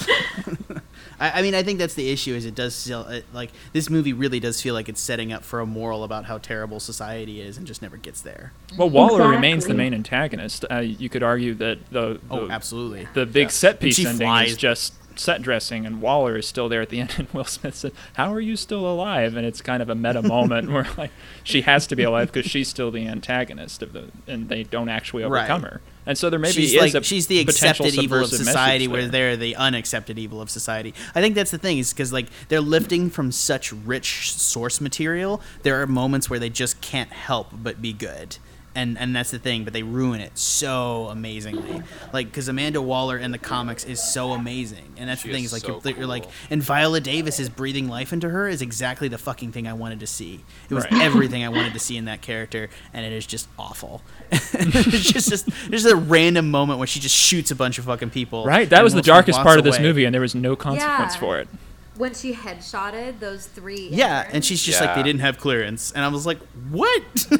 I, 1.21 1.39
I 1.39 1.41
mean, 1.41 1.55
I 1.55 1.63
think 1.63 1.79
that's 1.79 1.93
the 1.93 2.09
issue. 2.11 2.33
Is 2.33 2.45
it 2.45 2.55
does 2.55 2.85
feel 2.85 3.03
it, 3.07 3.25
like 3.33 3.51
this 3.71 3.89
movie 3.89 4.11
really 4.13 4.39
does 4.39 4.61
feel 4.61 4.73
like 4.73 4.89
it's 4.89 4.99
setting 4.99 5.31
up 5.31 5.43
for 5.43 5.59
a 5.61 5.65
moral 5.65 6.03
about 6.03 6.25
how 6.25 6.37
terrible 6.39 6.79
society 6.81 7.39
is, 7.39 7.57
and 7.57 7.65
just 7.67 7.81
never 7.81 7.95
gets 7.97 8.21
there. 8.21 8.51
well, 8.77 8.89
Waller 8.89 9.29
remains 9.29 9.65
the 9.65 9.73
main 9.73 9.93
antagonist. 9.93 10.65
Uh, 10.69 10.79
you 10.79 11.07
could 11.09 11.23
argue 11.23 11.53
that 11.55 11.77
the, 11.91 12.13
the 12.15 12.19
Oh, 12.31 12.49
absolutely. 12.49 13.07
the 13.13 13.25
big 13.25 13.51
set 13.51 13.79
piece 13.79 13.99
ending 13.99 14.17
flies. 14.27 14.51
is 14.51 14.57
just 14.57 14.93
set 15.19 15.41
dressing, 15.41 15.85
and 15.85 16.01
Waller 16.01 16.37
is 16.37 16.47
still 16.47 16.69
there 16.69 16.81
at 16.81 16.89
the 16.89 16.99
end. 17.01 17.13
And 17.17 17.29
Will 17.29 17.43
Smith 17.43 17.75
said, 17.75 17.91
"How 18.15 18.33
are 18.33 18.39
you 18.41 18.55
still 18.55 18.85
alive?" 18.91 19.35
And 19.35 19.45
it's 19.45 19.61
kind 19.61 19.83
of 19.83 19.89
a 19.89 19.95
meta 19.95 20.21
moment 20.23 20.71
where 20.71 20.87
like 20.97 21.11
she 21.43 21.61
has 21.61 21.85
to 21.87 21.95
be 21.95 22.03
alive 22.03 22.31
because 22.31 22.49
she's 22.49 22.67
still 22.69 22.89
the 22.91 23.05
antagonist 23.07 23.83
of 23.83 23.93
the, 23.93 24.05
and 24.27 24.49
they 24.49 24.63
don't 24.63 24.89
actually 24.89 25.23
Right. 25.23 25.41
overcome 25.49 25.63
her. 25.63 25.81
And 26.05 26.17
so 26.17 26.29
there 26.29 26.39
maybe 26.39 26.53
she's 26.53 26.73
is 26.73 26.81
like 26.81 26.93
a 26.93 27.03
she's 27.03 27.27
the 27.27 27.39
accepted 27.39 27.93
evil 27.95 28.21
of 28.21 28.29
society, 28.29 28.87
where 28.87 29.03
there. 29.03 29.11
they're 29.11 29.37
the 29.37 29.55
unaccepted 29.55 30.17
evil 30.17 30.41
of 30.41 30.49
society. 30.49 30.93
I 31.13 31.21
think 31.21 31.35
that's 31.35 31.51
the 31.51 31.57
thing 31.57 31.77
is 31.77 31.93
because 31.93 32.11
like 32.11 32.27
they're 32.47 32.61
lifting 32.61 33.09
from 33.09 33.31
such 33.31 33.71
rich 33.71 34.33
source 34.33 34.81
material. 34.81 35.41
There 35.63 35.81
are 35.81 35.87
moments 35.87 36.29
where 36.29 36.39
they 36.39 36.49
just 36.49 36.81
can't 36.81 37.11
help 37.11 37.49
but 37.53 37.81
be 37.81 37.93
good. 37.93 38.37
And, 38.73 38.97
and 38.97 39.13
that's 39.13 39.31
the 39.31 39.37
thing, 39.39 39.65
but 39.65 39.73
they 39.73 39.83
ruin 39.83 40.21
it 40.21 40.37
so 40.37 41.07
amazingly. 41.09 41.83
Like, 42.13 42.27
because 42.27 42.47
Amanda 42.47 42.81
Waller 42.81 43.17
in 43.17 43.31
the 43.31 43.37
comics 43.37 43.83
is 43.83 44.01
so 44.01 44.31
amazing, 44.31 44.93
and 44.95 45.09
that's 45.09 45.23
She 45.23 45.27
the 45.27 45.33
thing 45.33 45.43
is 45.43 45.47
is 45.51 45.53
like 45.53 45.83
so 45.83 45.89
you're, 45.89 45.97
you're 45.99 46.07
like, 46.07 46.23
and 46.49 46.63
Viola 46.63 47.01
Davis 47.01 47.37
is 47.41 47.49
breathing 47.49 47.89
life 47.89 48.13
into 48.13 48.29
her 48.29 48.47
is 48.47 48.61
exactly 48.61 49.09
the 49.09 49.17
fucking 49.17 49.51
thing 49.51 49.67
I 49.67 49.73
wanted 49.73 49.99
to 49.99 50.07
see. 50.07 50.41
It 50.69 50.73
was 50.73 50.85
Right. 50.85 50.93
everything 51.01 51.43
I 51.43 51.49
wanted 51.49 51.73
to 51.73 51.79
see 51.79 51.97
in 51.97 52.05
that 52.05 52.21
character, 52.21 52.69
and 52.93 53.05
it 53.05 53.11
is 53.11 53.25
just 53.25 53.49
awful. 53.59 54.03
it's 54.31 55.11
just, 55.11 55.29
just 55.29 55.49
there's 55.69 55.83
a 55.85 55.97
random 55.97 56.49
moment 56.49 56.79
where 56.79 56.87
she 56.87 57.01
just 57.01 57.15
shoots 57.15 57.51
a 57.51 57.55
bunch 57.57 57.77
of 57.77 57.83
fucking 57.83 58.11
people. 58.11 58.45
Right, 58.45 58.69
that 58.69 58.77
and 58.77 58.83
was 58.85 58.93
the 58.93 59.01
darkest 59.01 59.39
part 59.41 59.57
of 59.57 59.65
this 59.65 59.75
away. 59.79 59.83
movie, 59.87 60.05
and 60.05 60.13
there 60.13 60.21
was 60.21 60.33
no 60.33 60.55
consequence 60.55 61.15
Yeah. 61.15 61.19
for 61.19 61.39
it. 61.39 61.49
When 61.97 62.13
she 62.13 62.33
headshotted 62.33 63.19
those 63.19 63.47
three. 63.47 63.89
Yeah, 63.91 64.19
interns. 64.19 64.33
and 64.35 64.45
she's 64.45 64.63
just 64.63 64.79
like 64.81 64.95
they 64.95 65.03
didn't 65.03 65.21
have 65.21 65.37
clearance, 65.37 65.91
and 65.91 66.03
I 66.05 66.07
was 66.07 66.25
like, 66.25 66.39
what? 66.69 67.03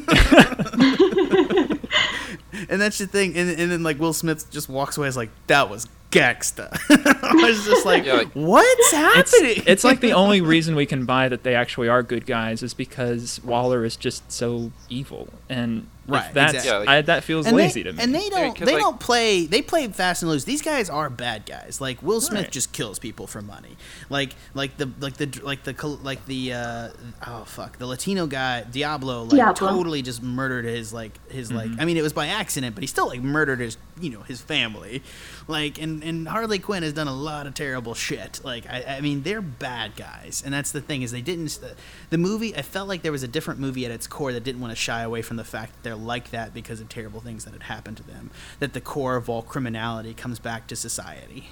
and 2.68 2.80
that's 2.80 2.98
the 2.98 3.06
thing, 3.06 3.36
and, 3.36 3.48
and 3.50 3.70
then 3.70 3.82
like 3.82 3.98
Will 3.98 4.12
Smith 4.12 4.50
just 4.50 4.68
walks 4.68 4.96
away, 4.98 5.08
as 5.08 5.16
like 5.16 5.30
that 5.46 5.70
was 5.70 5.88
gangsta. 6.10 6.68
I 7.22 7.34
was 7.46 7.64
just 7.64 7.86
like, 7.86 8.04
Yeah, 8.04 8.14
like- 8.14 8.32
what's 8.34 8.92
happening? 8.92 9.62
it's 9.66 9.84
like 9.84 10.00
the 10.00 10.12
only 10.14 10.40
reason 10.42 10.74
we 10.74 10.84
can 10.86 11.06
buy 11.06 11.28
that 11.28 11.42
they 11.42 11.54
actually 11.54 11.88
are 11.88 12.02
good 12.02 12.26
guys 12.26 12.62
is 12.62 12.74
because 12.74 13.40
Waller 13.42 13.84
is 13.84 13.96
just 13.96 14.30
so 14.30 14.70
evil, 14.90 15.28
and 15.48 15.86
if 16.01 16.01
Right, 16.06 16.34
that's 16.34 16.54
exactly. 16.54 16.70
Yeah, 16.72 16.78
like- 16.78 16.88
I, 16.88 17.02
that 17.02 17.22
feels 17.24 17.46
and 17.46 17.56
lazy 17.56 17.82
they, 17.84 17.90
to 17.90 17.96
me. 17.96 18.02
And 18.02 18.12
they 18.14 18.24
Yeah, 18.24 18.30
don't 18.30 18.56
'cause, 18.58 18.66
they 18.66 18.72
like- 18.74 18.80
don't 18.82 18.98
play 19.00 19.46
they 19.46 19.62
play 19.62 19.86
fast 19.88 20.22
and 20.22 20.30
loose. 20.30 20.42
These 20.44 20.60
guys 20.62 20.90
are 20.90 21.08
bad 21.08 21.46
guys. 21.46 21.80
Like 21.80 22.02
Will 22.02 22.20
Smith 22.20 22.42
Right. 22.42 22.50
just 22.50 22.72
kills 22.72 22.98
people 22.98 23.26
for 23.28 23.40
money. 23.40 23.76
Like 24.10 24.34
like 24.54 24.76
the 24.78 24.90
like 25.00 25.16
the 25.16 25.40
like 25.44 25.62
the 25.62 25.86
like 26.02 26.26
the 26.26 26.52
uh, 26.54 26.88
oh 27.26 27.44
fuck 27.44 27.78
the 27.78 27.86
Latino 27.86 28.26
guy 28.26 28.62
Diablo 28.64 29.22
like 29.22 29.30
Diablo. 29.30 29.68
totally 29.68 30.02
just 30.02 30.22
murdered 30.22 30.64
his 30.64 30.92
like 30.92 31.12
his 31.30 31.52
like 31.52 31.70
I 31.78 31.84
mean 31.84 31.96
it 31.96 32.02
was 32.02 32.12
by 32.12 32.26
accident, 32.26 32.74
but 32.74 32.82
he 32.82 32.88
still 32.88 33.06
like 33.06 33.20
murdered 33.22 33.60
his 33.60 33.76
you 34.00 34.10
know 34.10 34.22
his 34.22 34.40
family. 34.40 35.02
Like 35.46 35.80
and 35.80 36.02
and 36.02 36.26
Harley 36.26 36.58
Quinn 36.58 36.82
has 36.82 36.92
done 36.92 37.06
a 37.08 37.14
lot 37.14 37.46
of 37.46 37.54
terrible 37.54 37.94
shit. 37.94 38.40
Like 38.42 38.66
I, 38.68 38.96
I 38.96 39.00
mean 39.00 39.22
they're 39.22 39.40
bad 39.40 39.94
guys, 39.96 40.42
and 40.44 40.52
that's 40.52 40.72
the 40.72 40.80
thing 40.80 41.02
is 41.02 41.12
they 41.12 41.20
didn't 41.22 41.60
the, 41.60 41.74
the 42.10 42.18
movie. 42.18 42.56
I 42.56 42.62
felt 42.62 42.88
like 42.88 43.02
there 43.02 43.12
was 43.12 43.22
a 43.22 43.28
different 43.28 43.60
movie 43.60 43.84
at 43.86 43.92
its 43.92 44.08
core 44.08 44.32
that 44.32 44.42
didn't 44.42 44.60
want 44.60 44.72
to 44.72 44.76
shy 44.76 45.02
away 45.02 45.22
from 45.22 45.36
the 45.36 45.44
fact 45.44 45.82
that 45.84 45.91
they're 45.92 46.02
like 46.02 46.30
that 46.30 46.54
because 46.54 46.80
of 46.80 46.88
terrible 46.88 47.20
things 47.20 47.44
that 47.44 47.52
had 47.52 47.64
happened 47.64 47.98
to 47.98 48.02
them. 48.02 48.30
That 48.60 48.72
the 48.72 48.80
core 48.80 49.16
of 49.16 49.28
all 49.28 49.42
criminality 49.42 50.14
comes 50.14 50.38
back 50.38 50.66
to 50.68 50.76
society. 50.76 51.48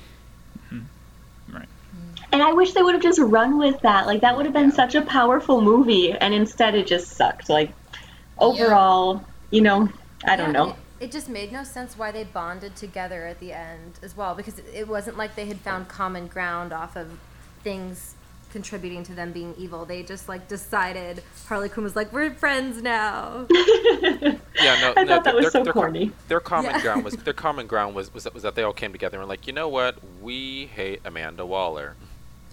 Mm-hmm. 0.73 1.57
right. 1.57 1.69
And 2.33 2.43
I 2.43 2.53
wish 2.53 2.73
they 2.73 2.83
would 2.83 2.95
have 2.95 3.03
just 3.03 3.19
run 3.19 3.59
with 3.59 3.81
that. 3.83 4.07
Like 4.07 4.23
that 4.23 4.35
would 4.37 4.47
have 4.47 4.55
been 4.55 4.73
such 4.73 4.95
a 4.95 5.03
powerful 5.03 5.61
movie, 5.61 6.13
and 6.13 6.33
instead 6.33 6.75
it 6.75 6.87
just 6.87 7.09
sucked. 7.09 7.51
Like 7.51 7.73
overall, 8.39 9.23
you 9.51 9.61
know, 9.61 9.89
I 10.25 10.37
don't 10.37 10.47
Yeah, 10.47 10.53
know. 10.53 10.69
It, 10.71 10.77
it 11.01 11.13
just 11.13 11.29
made 11.29 11.53
no 11.53 11.65
sense 11.65 11.99
why 11.99 12.11
they 12.11 12.25
bonded 12.25 12.77
together 12.77 13.27
at 13.27 13.41
the 13.41 13.53
end 13.53 13.99
as 14.03 14.17
well, 14.17 14.35
because 14.35 14.59
it, 14.59 14.65
it 14.73 14.89
wasn't 14.89 15.19
like 15.19 15.35
they 15.35 15.47
had 15.47 15.59
found 15.59 15.89
common 15.89 16.29
ground 16.29 16.73
off 16.73 16.97
of 16.97 17.19
things 17.63 18.15
contributing 18.51 19.03
to 19.05 19.15
them 19.15 19.33
being 19.33 19.55
evil. 19.57 19.85
They 19.85 20.03
just 20.03 20.29
like 20.29 20.49
decided 20.49 21.23
Harley 21.47 21.69
Quinn 21.69 21.85
was 21.85 21.97
like, 21.97 22.13
"We're 22.13 22.31
friends 22.33 22.83
now." 22.83 23.47
Yeah, 24.63 24.79
no, 24.83 24.93
I 24.97 25.05
no, 25.05 25.15
thought 25.15 25.25
that 25.25 25.35
was 25.35 25.45
their- 25.45 25.51
so 25.53 25.65
their 25.65 25.73
corny. 25.73 26.13
Their 26.29 26.41
common 26.41 26.73
Yeah. 26.73 26.83
ground 26.83 27.05
was 27.05 27.15
their 27.25 27.33
common 27.33 27.67
ground 27.67 27.95
was 27.95 28.13
was 28.13 28.25
that, 28.25 28.35
was 28.35 28.43
that 28.43 28.55
they 28.55 28.63
all 28.63 28.75
came 28.75 28.93
together 28.93 29.17
and 29.17 29.25
were 29.27 29.29
like, 29.29 29.47
you 29.47 29.53
know 29.55 29.69
what, 29.69 29.97
we 30.21 30.67
hate 30.75 31.01
Amanda 31.05 31.47
Waller. 31.47 31.97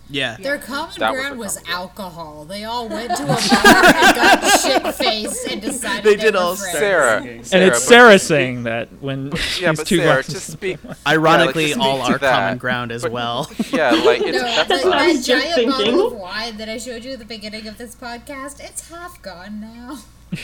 Yeah. 0.10 0.38
Their 0.38 0.58
common 0.58 0.96
That 1.00 1.14
ground 1.14 1.32
their 1.34 1.36
was 1.38 1.56
common 1.58 1.66
ground. 1.66 1.82
alcohol. 1.82 2.46
They 2.46 2.64
all 2.64 2.88
went 2.88 3.16
to 3.16 3.24
a 3.24 3.28
bar 3.28 3.38
and 3.38 4.16
got 4.16 4.60
shit 4.62 4.96
faced 4.96 5.48
and 5.48 5.62
decided 5.62 6.04
They 6.04 6.16
they, 6.16 6.22
did 6.24 6.36
all 6.36 6.56
friends. 6.56 6.78
Sarah, 6.78 7.22
And 7.22 7.40
it's 7.64 7.84
Sarah 7.84 8.18
saying 8.20 8.64
that 8.64 8.88
when 9.02 9.26
Yeah, 9.28 9.32
these 9.72 9.78
but 9.80 9.88
two 9.88 9.98
Sarah, 9.98 10.14
glasses 10.14 10.34
just 10.34 10.50
of 10.50 10.54
speak. 10.54 10.80
Ironically, 11.06 11.66
yeah, 11.72 11.76
like, 11.76 11.78
just 11.78 11.88
all 11.88 11.96
speak 11.98 12.08
to 12.08 12.14
our 12.14 12.18
that. 12.20 12.40
common 12.44 12.58
ground 12.58 12.92
as 12.92 13.04
But- 13.04 13.12
well. 13.12 13.52
Yeah, 13.72 13.92
like 13.92 14.22
it's 14.22 14.38
No, 14.38 14.44
that's 14.44 14.68
that, 14.70 14.84
what 14.86 14.94
I 14.98 15.08
that 15.08 15.14
was 15.16 15.26
just 15.26 15.46
giant 15.56 15.70
bottle 15.70 15.86
thinking. 15.86 16.06
of 16.06 16.14
wine 16.14 16.58
that 16.58 16.70
I 16.70 16.78
showed 16.78 17.04
you 17.04 17.14
at 17.14 17.20
the 17.20 17.26
beginning 17.26 17.68
of 17.68 17.78
this 17.78 17.96
podcast, 17.96 18.60
it's 18.64 18.90
half 18.90 19.22
gone 19.22 19.60
now. 19.62 20.00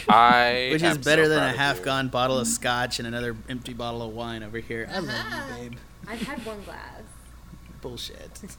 I 0.10 0.70
Which 0.72 0.82
is 0.82 0.96
am 0.98 1.04
so 1.04 1.10
better 1.10 1.28
than 1.28 1.44
a 1.44 1.52
half-gone 1.52 2.08
bottle 2.08 2.38
of 2.40 2.48
scotch 2.48 3.00
and 3.00 3.08
another 3.08 3.36
empty 3.50 3.74
bottle 3.74 4.02
of 4.02 4.14
wine 4.14 4.42
over 4.42 4.60
here. 4.60 4.88
I 4.90 5.00
love 5.00 5.06
you, 5.08 5.12
ah. 5.14 5.46
babe. 5.60 5.74
I've 6.08 6.22
had 6.22 6.46
one 6.46 6.62
glass. 6.64 7.02
Bullshit. 7.84 8.42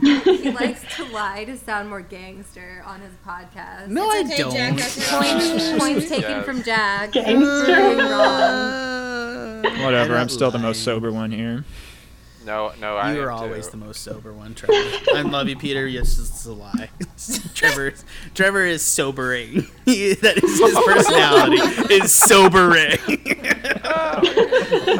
He 0.00 0.50
likes 0.50 0.96
to 0.96 1.04
lie 1.12 1.44
to 1.44 1.56
sound 1.58 1.88
more 1.90 2.00
gangster 2.00 2.82
on 2.86 3.00
his 3.00 3.12
podcast. 3.26 3.88
No, 3.88 4.08
It's 4.12 4.30
I 4.30 4.32
okay, 4.32 4.42
don't. 4.42 4.52
Jack, 4.54 4.76
that's 4.76 4.96
your 5.10 5.20
Points, 5.20 5.44
podcast. 5.46 5.78
points 5.84 6.08
taken 6.08 6.30
Yes. 6.30 6.44
from 6.46 6.62
Jack. 6.62 7.12
Gangster. 7.12 7.96
Wrong. 7.98 9.62
Whatever, 9.84 10.14
I'm 10.14 10.20
I'm 10.22 10.28
still 10.28 10.50
the 10.50 10.58
most 10.58 10.82
sober 10.84 11.10
one 11.12 11.30
here. 11.32 11.64
No, 12.44 12.72
no, 12.80 12.96
I 12.96 13.12
You 13.14 13.22
am 13.22 13.28
are 13.28 13.30
always 13.30 13.66
too. 13.66 13.72
the 13.72 13.76
most 13.78 14.02
sober 14.02 14.32
one, 14.32 14.54
Trevor. 14.54 14.74
I 15.14 15.22
love 15.22 15.48
you, 15.48 15.56
Peter. 15.56 15.86
Yes, 15.86 16.18
it's 16.18 16.44
a 16.44 16.52
lie. 16.52 16.90
Trevor, 17.54 17.94
Trevor 18.34 18.64
is 18.64 18.82
sobering. 18.82 19.66
That 19.86 20.40
is 20.42 20.58
his 20.58 20.74
personality. 20.86 21.58
is 21.94 22.10
sobering. 22.10 22.96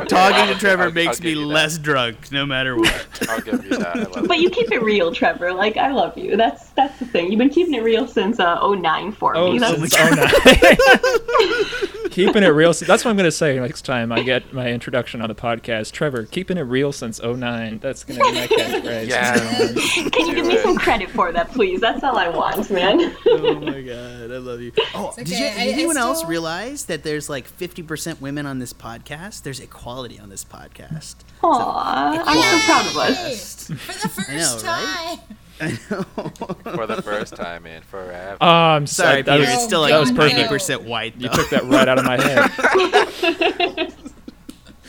Talking 0.06 0.46
to 0.52 0.58
Trevor 0.60 0.82
I'll- 0.84 0.88
I'll 0.88 0.92
makes 0.92 1.20
me 1.22 1.34
less 1.34 1.78
drunk, 1.78 2.30
no 2.30 2.44
matter 2.44 2.76
what. 2.76 3.08
I'll 3.28 3.40
give 3.40 3.64
you 3.64 3.78
that. 3.78 4.14
I 4.16 4.20
But 4.26 4.38
you 4.40 4.50
keep 4.50 4.70
it 4.72 4.82
real, 4.82 5.12
Trevor. 5.14 5.52
Like 5.54 5.76
I 5.78 5.90
love 5.90 6.16
you. 6.18 6.36
That's 6.36 6.68
that's 6.70 6.98
the 6.98 7.06
thing. 7.06 7.30
You've 7.30 7.38
been 7.38 7.48
keeping 7.50 7.72
it 7.74 7.82
real 7.82 8.06
since 8.06 8.38
uh, 8.38 8.60
09 8.74 9.12
for 9.12 9.34
Oh, 9.36 9.52
me. 9.52 9.58
That's 9.58 9.80
since 9.80 9.96
09. 9.96 10.28
keeping 12.10 12.42
it 12.42 12.48
real. 12.48 12.72
That's 12.74 13.04
what 13.04 13.06
I'm 13.06 13.16
going 13.16 13.24
to 13.24 13.32
say 13.32 13.58
next 13.58 13.82
time 13.82 14.12
I 14.12 14.22
get 14.22 14.52
my 14.52 14.68
introduction 14.70 15.22
on 15.22 15.28
the 15.28 15.34
podcast. 15.34 15.92
Trevor, 15.92 16.24
keeping 16.24 16.58
it 16.58 16.62
real 16.62 16.92
since 16.92 17.22
09. 17.22 17.33
That's 17.40 18.04
going 18.04 18.18
to 18.20 18.24
be 18.24 18.32
my 18.32 18.46
catchphrase. 18.46 19.08
Yeah. 19.08 20.10
Can 20.10 20.26
you 20.28 20.34
give 20.34 20.46
me 20.46 20.58
some 20.58 20.76
credit 20.76 21.10
for 21.10 21.32
that, 21.32 21.50
please? 21.52 21.80
That's 21.80 22.02
all 22.02 22.16
I 22.16 22.28
want, 22.28 22.70
man. 22.70 23.14
oh 23.26 23.54
my 23.60 23.80
god, 23.82 24.30
I 24.30 24.38
love 24.38 24.60
you. 24.60 24.72
Oh, 24.94 25.08
It's 25.18 25.30
did, 25.30 25.38
you, 25.38 25.46
okay, 25.46 25.54
did 25.54 25.60
I- 25.60 25.64
I 25.64 25.72
anyone 25.72 25.96
else 25.96 26.24
realize 26.24 26.84
that 26.86 27.02
there's 27.02 27.28
like 27.28 27.48
50% 27.50 28.20
women 28.20 28.46
on 28.46 28.58
this 28.58 28.72
podcast? 28.72 29.42
There's 29.42 29.60
equality 29.60 30.18
on 30.20 30.28
this 30.28 30.44
podcast. 30.44 31.16
Aw, 31.42 32.22
I'm 32.24 32.60
so 32.60 32.66
proud 32.66 32.86
of 32.86 32.96
us. 32.96 33.66
For 33.66 33.72
the 33.74 34.08
first 34.08 34.64
know, 34.64 34.70
right? 34.70 35.18
time. 35.18 35.36
I 35.60 35.68
know. 35.90 36.02
For 36.76 36.86
the 36.86 37.00
first 37.02 37.36
time 37.36 37.64
in 37.66 37.82
forever. 37.82 38.38
Oh, 38.40 38.46
I'm 38.46 38.86
Sorry, 38.86 39.22
that 39.22 39.30
Peter. 39.38 39.40
was- 39.44 39.54
it's 39.54 39.64
still 39.64 39.80
like 39.82 39.92
that 39.92 40.00
was 40.00 40.10
God, 40.10 40.30
perfect. 40.32 40.50
no. 40.50 40.56
80% 40.56 40.84
white. 40.84 41.14
You 41.16 41.28
took 41.28 41.48
that 41.50 41.64
right 41.64 41.86
out 41.86 41.98
of 41.98 42.04
my 42.04 42.20
head. 42.20 43.94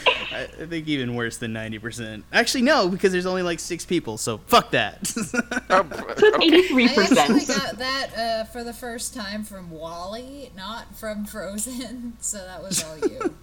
I 0.07 0.47
I 0.61 0.65
think 0.65 0.87
even 0.87 1.15
worse 1.15 1.37
than 1.37 1.53
ninety 1.53 1.79
percent. 1.79 2.25
Actually, 2.31 2.63
no, 2.63 2.89
because 2.89 3.11
there's 3.11 3.25
only 3.25 3.43
like 3.43 3.59
six 3.59 3.85
people. 3.85 4.17
So 4.17 4.37
fuck 4.39 4.71
that. 4.71 5.05
So 5.07 5.21
it's 5.69 6.43
eighty-three 6.43 6.89
I 6.89 6.93
actually 6.93 7.45
got 7.45 7.77
that 7.77 8.09
uh, 8.17 8.43
for 8.45 8.63
the 8.63 8.73
first 8.73 9.13
time 9.13 9.43
from 9.43 9.69
WALL-E, 9.71 10.49
not 10.55 10.95
from 10.95 11.25
Frozen. 11.25 12.13
So 12.21 12.37
that 12.39 12.61
was 12.61 12.83
all 12.83 12.97
you. 12.97 13.35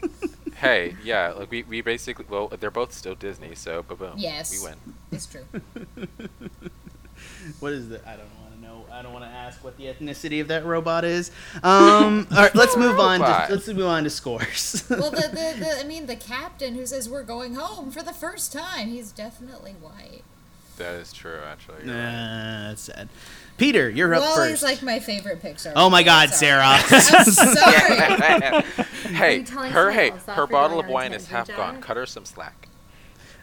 hey, 0.56 0.96
yeah, 1.04 1.32
like 1.32 1.50
we, 1.50 1.62
we 1.64 1.80
basically 1.82 2.24
well 2.28 2.48
they're 2.48 2.70
both 2.70 2.92
still 2.92 3.14
Disney, 3.14 3.54
so 3.54 3.82
boom, 3.82 3.98
boom, 3.98 4.12
Yes. 4.16 4.52
we 4.52 4.68
win. 4.68 4.76
It's 5.12 5.26
true. 5.26 5.44
what 7.60 7.72
is 7.72 7.88
the? 7.88 8.00
I 8.08 8.16
don't 8.16 8.26
want 8.40 8.51
to 8.51 8.51
know. 8.72 8.84
I 8.92 9.02
don't 9.02 9.12
want 9.12 9.24
to 9.24 9.30
ask 9.30 9.62
what 9.62 9.76
the 9.76 9.84
ethnicity 9.84 10.40
of 10.40 10.48
that 10.48 10.64
robot 10.64 11.04
is. 11.04 11.30
Um. 11.62 12.26
all 12.30 12.38
right, 12.38 12.54
let's 12.54 12.76
move 12.76 12.98
on. 12.98 13.20
To, 13.20 13.46
let's 13.50 13.68
move 13.68 13.86
on 13.86 14.04
to 14.04 14.10
scores. 14.10 14.84
Well, 14.88 15.10
the, 15.10 15.16
the, 15.28 15.64
the 15.64 15.80
I 15.80 15.84
mean, 15.84 16.06
the 16.06 16.16
captain 16.16 16.74
who 16.74 16.86
says 16.86 17.08
we're 17.08 17.22
going 17.22 17.54
home 17.54 17.90
for 17.90 18.02
the 18.02 18.12
first 18.12 18.52
time, 18.52 18.88
he's 18.88 19.12
definitely 19.12 19.72
white. 19.72 20.22
That 20.78 20.94
is 20.94 21.12
true, 21.12 21.40
actually. 21.46 21.84
you're 21.84 21.94
right. 21.94 22.68
That's 22.68 22.82
sad. 22.82 23.08
Peter, 23.58 23.90
you're 23.90 24.14
up 24.14 24.22
WALL-E's 24.22 24.50
first. 24.50 24.62
like 24.62 24.82
my 24.82 24.98
favorite 24.98 25.40
picture. 25.42 25.72
oh 25.76 25.90
my 25.90 26.02
God, 26.02 26.30
sorry. 26.30 26.38
Sarah. 26.38 26.64
I'm 27.18 27.30
sorry. 27.30 28.62
hey, 29.14 29.42
her 29.70 29.90
hey, 29.90 30.12
her 30.28 30.46
bottle 30.46 30.80
of 30.80 30.88
wine 30.88 31.12
is 31.12 31.28
half 31.28 31.48
gone. 31.48 31.80
Cut 31.80 31.96
her 31.96 32.06
some 32.06 32.24
slack. 32.24 32.68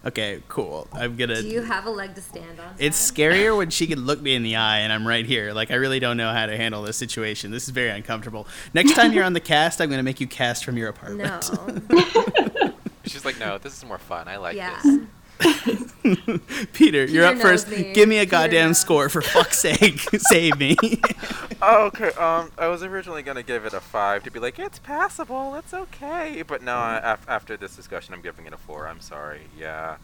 Okay, 0.05 0.41
cool. 0.47 0.87
I'm 0.91 1.15
gonna. 1.15 1.41
Do 1.41 1.47
you 1.47 1.61
have 1.61 1.85
a 1.85 1.89
leg 1.89 2.15
to 2.15 2.21
stand 2.21 2.59
on? 2.59 2.75
It's 2.77 2.97
Sam? 2.97 3.15
scarier 3.15 3.57
when 3.57 3.69
she 3.69 3.87
can 3.87 4.05
look 4.05 4.21
me 4.21 4.35
in 4.35 4.43
the 4.43 4.55
eye 4.55 4.79
and 4.79 4.91
I'm 4.91 5.07
right 5.07 5.25
here. 5.25 5.53
Like 5.53 5.71
I 5.71 5.75
really 5.75 5.99
don't 5.99 6.17
know 6.17 6.31
how 6.31 6.45
to 6.45 6.55
handle 6.57 6.81
this 6.81 6.97
situation. 6.97 7.51
This 7.51 7.63
is 7.63 7.69
very 7.69 7.89
uncomfortable. 7.89 8.47
Next 8.73 8.93
time 8.93 9.13
you're 9.13 9.23
on 9.23 9.33
the 9.33 9.39
cast, 9.39 9.81
I'm 9.81 9.89
gonna 9.89 10.03
make 10.03 10.19
you 10.19 10.27
cast 10.27 10.65
from 10.65 10.77
your 10.77 10.89
apartment. 10.89 11.51
No. 11.89 12.73
She's 13.05 13.25
like, 13.25 13.39
no, 13.39 13.57
this 13.57 13.75
is 13.75 13.83
more 13.85 13.97
fun. 13.97 14.27
I 14.27 14.37
like 14.37 14.55
yeah. 14.55 14.79
this. 14.83 14.99
Peter, 16.73 17.05
you're 17.05 17.25
up 17.25 17.37
first. 17.37 17.69
me. 17.69 17.93
Give 17.93 18.09
me 18.09 18.17
a 18.17 18.21
Peter 18.21 18.31
goddamn 18.31 18.67
knows. 18.69 18.79
score 18.79 19.09
for 19.09 19.21
fuck's 19.21 19.59
sake. 19.59 19.99
Save 20.17 20.59
me. 20.59 20.75
Oh, 21.61 21.85
okay. 21.87 22.09
Um, 22.11 22.51
I 22.57 22.67
was 22.67 22.83
originally 22.83 23.21
gonna 23.23 23.43
give 23.43 23.65
it 23.65 23.73
a 23.73 23.79
five 23.79 24.23
to 24.23 24.31
be 24.31 24.39
like, 24.39 24.59
it's 24.59 24.79
passable, 24.79 25.55
it's 25.55 25.73
okay. 25.73 26.43
But 26.45 26.61
no, 26.61 26.75
af- 27.03 27.25
after 27.27 27.57
this 27.57 27.75
discussion, 27.75 28.13
I'm 28.13 28.21
giving 28.21 28.45
it 28.45 28.53
a 28.53 28.57
four. 28.57 28.87
I'm 28.87 29.01
sorry. 29.01 29.41
Yeah. 29.57 29.97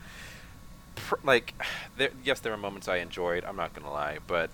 Pr- 0.96 1.16
like, 1.24 1.54
there, 1.98 2.12
yes, 2.24 2.40
there 2.40 2.52
were 2.52 2.58
moments 2.58 2.88
I 2.88 2.98
enjoyed. 2.98 3.44
I'm 3.44 3.56
not 3.58 3.74
gonna 3.74 3.92
lie, 3.92 4.20
but 4.28 4.50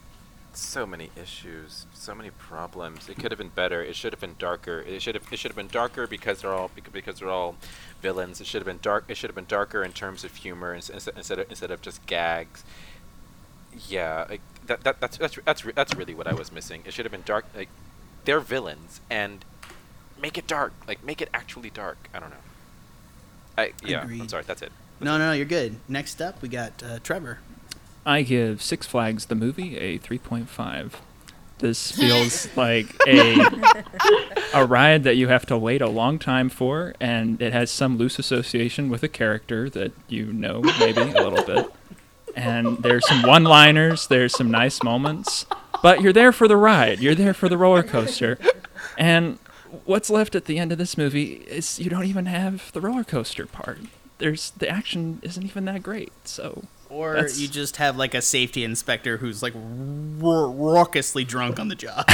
so 0.54 0.86
many 0.86 1.10
issues, 1.16 1.86
so 1.93 2.14
many 2.14 2.30
problems. 2.30 3.10
It 3.10 3.18
could 3.18 3.32
have 3.32 3.38
been 3.38 3.49
better. 3.49 3.84
It 3.84 3.95
should 3.95 4.14
have 4.14 4.20
been 4.20 4.36
darker. 4.38 4.82
It 4.82 5.02
should 5.02 5.16
have. 5.16 5.26
It 5.32 5.39
should 5.39 5.52
have 5.52 5.56
been 5.56 5.68
darker 5.68 6.08
because 6.08 6.41
they're 6.41 6.54
all 6.54 6.72
because 6.93 7.20
they're 7.20 7.30
all 7.30 7.56
villains. 8.02 8.41
It 8.41 8.47
should 8.47 8.62
have 8.62 8.66
been 8.66 8.80
dark. 8.82 9.06
It 9.08 9.18
should 9.18 9.30
have 9.30 9.36
been 9.36 9.45
darker 9.45 9.84
in 9.84 9.93
terms 9.93 10.24
of 10.24 10.36
humor 10.36 10.74
ins- 10.74 10.89
instead 10.89 11.16
instead 11.18 11.39
of, 11.39 11.49
instead 11.49 11.72
of 11.72 11.82
just 11.82 12.06
gags. 12.06 12.64
Yeah, 13.88 14.26
like 14.30 14.41
that, 14.68 14.84
that 14.84 14.99
that's 14.99 15.18
that's 15.18 15.38
that's 15.45 15.64
that's 15.76 15.95
really 15.95 16.14
what 16.14 16.28
I 16.28 16.34
was 16.34 16.52
missing. 16.52 16.84
It 16.86 16.93
should 16.93 17.06
have 17.06 17.12
been 17.12 17.24
dark. 17.26 17.45
Like 17.56 17.70
they're 18.26 18.39
villains 18.39 19.02
and 19.10 19.45
make 20.22 20.38
it 20.38 20.47
dark. 20.47 20.74
Like 20.88 21.04
make 21.04 21.22
it 21.22 21.30
actually 21.34 21.70
dark. 21.70 21.97
I 22.14 22.20
don't 22.20 22.30
know. 22.30 22.36
I 23.58 23.72
yeah. 23.84 24.02
I'm 24.02 24.28
sorry. 24.28 24.43
That's 24.45 24.62
it. 24.62 24.72
no, 24.99 25.18
no, 25.18 25.28
no, 25.28 25.32
you're 25.34 25.45
good. 25.45 25.78
Next 25.88 26.22
up, 26.22 26.41
we 26.41 26.49
got 26.49 26.84
uh, 26.84 26.99
Trevor. 26.99 27.39
I 28.06 28.24
give 28.24 28.62
Six 28.62 28.88
Flags 28.88 29.26
the 29.26 29.36
movie 29.36 29.78
a 29.78 29.99
3.5. 29.99 30.93
This 31.60 31.91
feels 31.95 32.47
like 32.58 32.95
a 33.08 33.38
a 34.54 34.66
ride 34.66 35.04
that 35.04 35.16
you 35.16 35.28
have 35.28 35.45
to 35.47 35.58
wait 35.58 35.82
a 35.82 35.88
long 35.88 36.20
time 36.20 36.49
for, 36.49 36.95
and 36.99 37.41
it 37.41 37.54
has 37.54 37.70
some 37.72 37.97
loose 37.97 38.18
association 38.20 38.89
with 38.89 39.04
a 39.04 39.08
character 39.08 39.70
that 39.70 39.91
you 40.08 40.34
know 40.34 40.62
maybe 40.80 41.02
a 41.02 41.30
little 41.30 41.43
bit. 41.43 41.68
And 42.36 42.78
there's 42.78 43.08
some 43.08 43.24
one-liners, 43.24 44.08
there's 44.08 44.34
some 44.36 44.49
nice 44.49 44.82
moments, 44.84 45.45
but 45.84 46.02
you're 46.02 46.14
there 46.14 46.32
for 46.32 46.47
the 46.47 46.58
ride. 46.58 46.99
You're 46.99 47.16
there 47.16 47.34
for 47.34 47.49
the 47.49 47.58
roller 47.58 47.84
coaster. 47.84 48.38
And 48.97 49.38
what's 49.86 50.10
left 50.10 50.34
at 50.36 50.45
the 50.45 50.58
end 50.58 50.72
of 50.72 50.78
this 50.78 50.97
movie 50.97 51.45
is 51.47 51.80
you 51.80 51.89
don't 51.89 52.06
even 52.06 52.26
have 52.28 52.72
the 52.72 52.82
roller 52.82 53.04
coaster 53.04 53.45
part. 53.45 53.80
There's 54.18 54.52
the 54.52 54.70
action 54.70 55.20
isn't 55.24 55.43
even 55.43 55.66
that 55.66 55.84
great. 55.84 56.12
So 56.26 56.64
Or 56.92 57.14
That's- 57.16 57.39
you 57.39 57.48
just 57.48 57.78
have 57.78 57.96
like 57.98 58.14
a 58.14 58.22
safety 58.22 58.64
inspector 58.66 59.18
who's 59.18 59.42
like 59.42 59.54
ro- 59.56 60.52
raucously 60.54 61.26
drunk 61.26 61.60
on 61.60 61.70
the 61.70 61.76
job. 61.76 62.04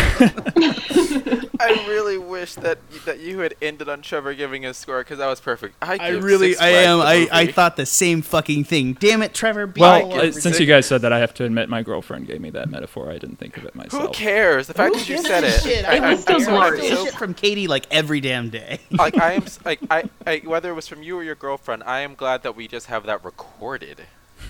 I 1.59 1.85
really 1.87 2.17
wish 2.19 2.53
that 2.55 2.77
that 3.05 3.19
you 3.19 3.39
had 3.39 3.55
ended 3.61 3.89
on 3.89 4.01
Trevor 4.03 4.33
giving 4.35 4.65
a 4.65 4.73
score 4.75 4.99
because 4.99 5.17
that 5.17 5.25
was 5.27 5.39
perfect. 5.39 5.75
I, 5.81 5.97
I 5.99 6.09
really, 6.09 6.55
I 6.57 6.67
am. 6.69 6.99
I, 7.01 7.27
I 7.31 7.47
thought 7.47 7.75
the 7.75 7.85
same 7.87 8.21
fucking 8.21 8.65
thing. 8.65 8.93
Damn 8.93 9.23
it, 9.23 9.33
Trevor. 9.33 9.65
Be 9.65 9.81
Well, 9.81 10.11
all 10.11 10.19
uh, 10.19 10.31
since 10.31 10.59
you 10.59 10.67
guys 10.67 10.85
said 10.85 11.01
that, 11.01 11.11
I 11.11 11.19
have 11.19 11.33
to 11.35 11.43
admit 11.45 11.69
my 11.69 11.81
girlfriend 11.81 12.27
gave 12.27 12.39
me 12.41 12.51
that 12.51 12.69
metaphor. 12.69 13.09
I 13.09 13.17
didn't 13.17 13.37
think 13.37 13.57
of 13.57 13.65
it 13.65 13.73
myself. 13.75 14.03
Who 14.03 14.09
cares? 14.11 14.67
The 14.67 14.75
fact 14.75 14.93
Who 14.93 14.99
that 14.99 15.09
you 15.09 15.17
said 15.17 15.43
it. 15.43 15.61
Shit, 15.63 15.85
I, 15.85 15.95
It 15.95 16.03
I, 16.03 16.11
was 16.11 16.19
I, 16.19 16.21
still 16.39 16.41
I, 16.41 16.69
glorious. 16.69 16.85
steal 16.85 17.05
shit 17.05 17.13
from 17.15 17.33
Katy 17.33 17.67
like 17.67 17.87
every 17.89 18.21
damn 18.21 18.49
day. 18.49 18.79
like 18.91 19.17
I 19.17 19.33
am 19.33 19.45
like 19.65 19.79
I, 19.89 20.03
I 20.27 20.37
whether 20.45 20.69
it 20.69 20.75
was 20.75 20.87
from 20.87 21.01
you 21.01 21.17
or 21.17 21.23
your 21.23 21.35
girlfriend, 21.35 21.83
I 21.83 22.01
am 22.01 22.13
glad 22.13 22.43
that 22.43 22.55
we 22.55 22.67
just 22.67 22.85
have 22.87 23.05
that 23.07 23.25
recorded. 23.25 24.01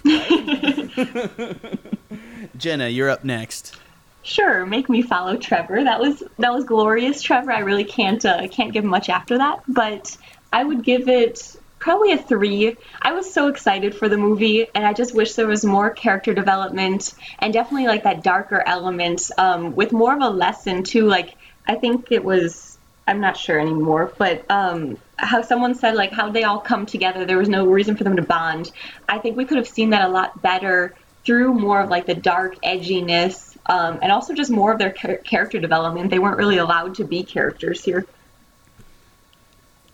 Jena, 2.57 2.87
you're 2.87 3.09
up 3.09 3.23
next. 3.23 3.75
Sure, 4.23 4.65
make 4.65 4.89
me 4.89 5.01
follow 5.01 5.37
Trevor. 5.37 5.85
That 5.85 6.01
was 6.01 6.21
that 6.37 6.53
was 6.53 6.65
glorious, 6.65 7.21
Trevor. 7.21 7.51
I 7.51 7.59
really 7.59 7.85
can't 7.85 8.23
uh, 8.25 8.47
can't 8.49 8.73
give 8.73 8.83
much 8.83 9.07
after 9.07 9.37
that, 9.37 9.61
but 9.67 10.17
I 10.51 10.65
would 10.65 10.83
give 10.83 11.07
it 11.07 11.55
probably 11.79 12.11
a 12.11 12.17
three. 12.17 12.75
I 13.01 13.13
was 13.13 13.33
so 13.33 13.47
excited 13.47 13.95
for 13.95 14.09
the 14.09 14.17
movie, 14.17 14.67
and 14.75 14.85
I 14.85 14.91
just 14.91 15.15
wish 15.15 15.35
there 15.35 15.47
was 15.47 15.63
more 15.63 15.91
character 15.91 16.33
development 16.33 17.13
and 17.39 17.53
definitely 17.53 17.87
like 17.87 18.03
that 18.03 18.21
darker 18.21 18.61
element 18.65 19.31
um, 19.37 19.75
with 19.75 19.93
more 19.93 20.13
of 20.13 20.21
a 20.21 20.29
lesson 20.29 20.83
too. 20.83 21.07
Like 21.07 21.35
I 21.65 21.75
think 21.75 22.11
it 22.11 22.23
was. 22.23 22.76
I'm 23.07 23.21
not 23.21 23.37
sure 23.37 23.59
anymore, 23.59 24.11
but 24.17 24.43
um, 24.51 24.97
how 25.15 25.41
someone 25.41 25.75
said 25.75 25.95
like 25.95 26.11
how 26.11 26.29
they 26.29 26.43
all 26.43 26.59
come 26.59 26.85
together. 26.85 27.25
There 27.25 27.37
was 27.37 27.49
no 27.49 27.65
reason 27.65 27.95
for 27.95 28.03
them 28.03 28.17
to 28.17 28.21
bond. 28.21 28.71
I 29.07 29.17
think 29.19 29.37
we 29.37 29.45
could 29.45 29.57
have 29.57 29.67
seen 29.67 29.91
that 29.91 30.07
a 30.07 30.09
lot 30.09 30.41
better 30.41 30.93
through 31.25 31.53
more 31.53 31.81
of 31.81 31.89
like 31.89 32.05
the 32.05 32.15
dark 32.15 32.61
edginess 32.63 33.57
um, 33.67 33.99
and 34.01 34.11
also 34.11 34.33
just 34.33 34.51
more 34.51 34.71
of 34.71 34.79
their 34.79 34.91
char- 34.91 35.17
character 35.17 35.59
development. 35.59 36.09
They 36.09 36.19
weren't 36.19 36.37
really 36.37 36.57
allowed 36.57 36.95
to 36.95 37.03
be 37.03 37.23
characters 37.23 37.83
here. 37.83 38.05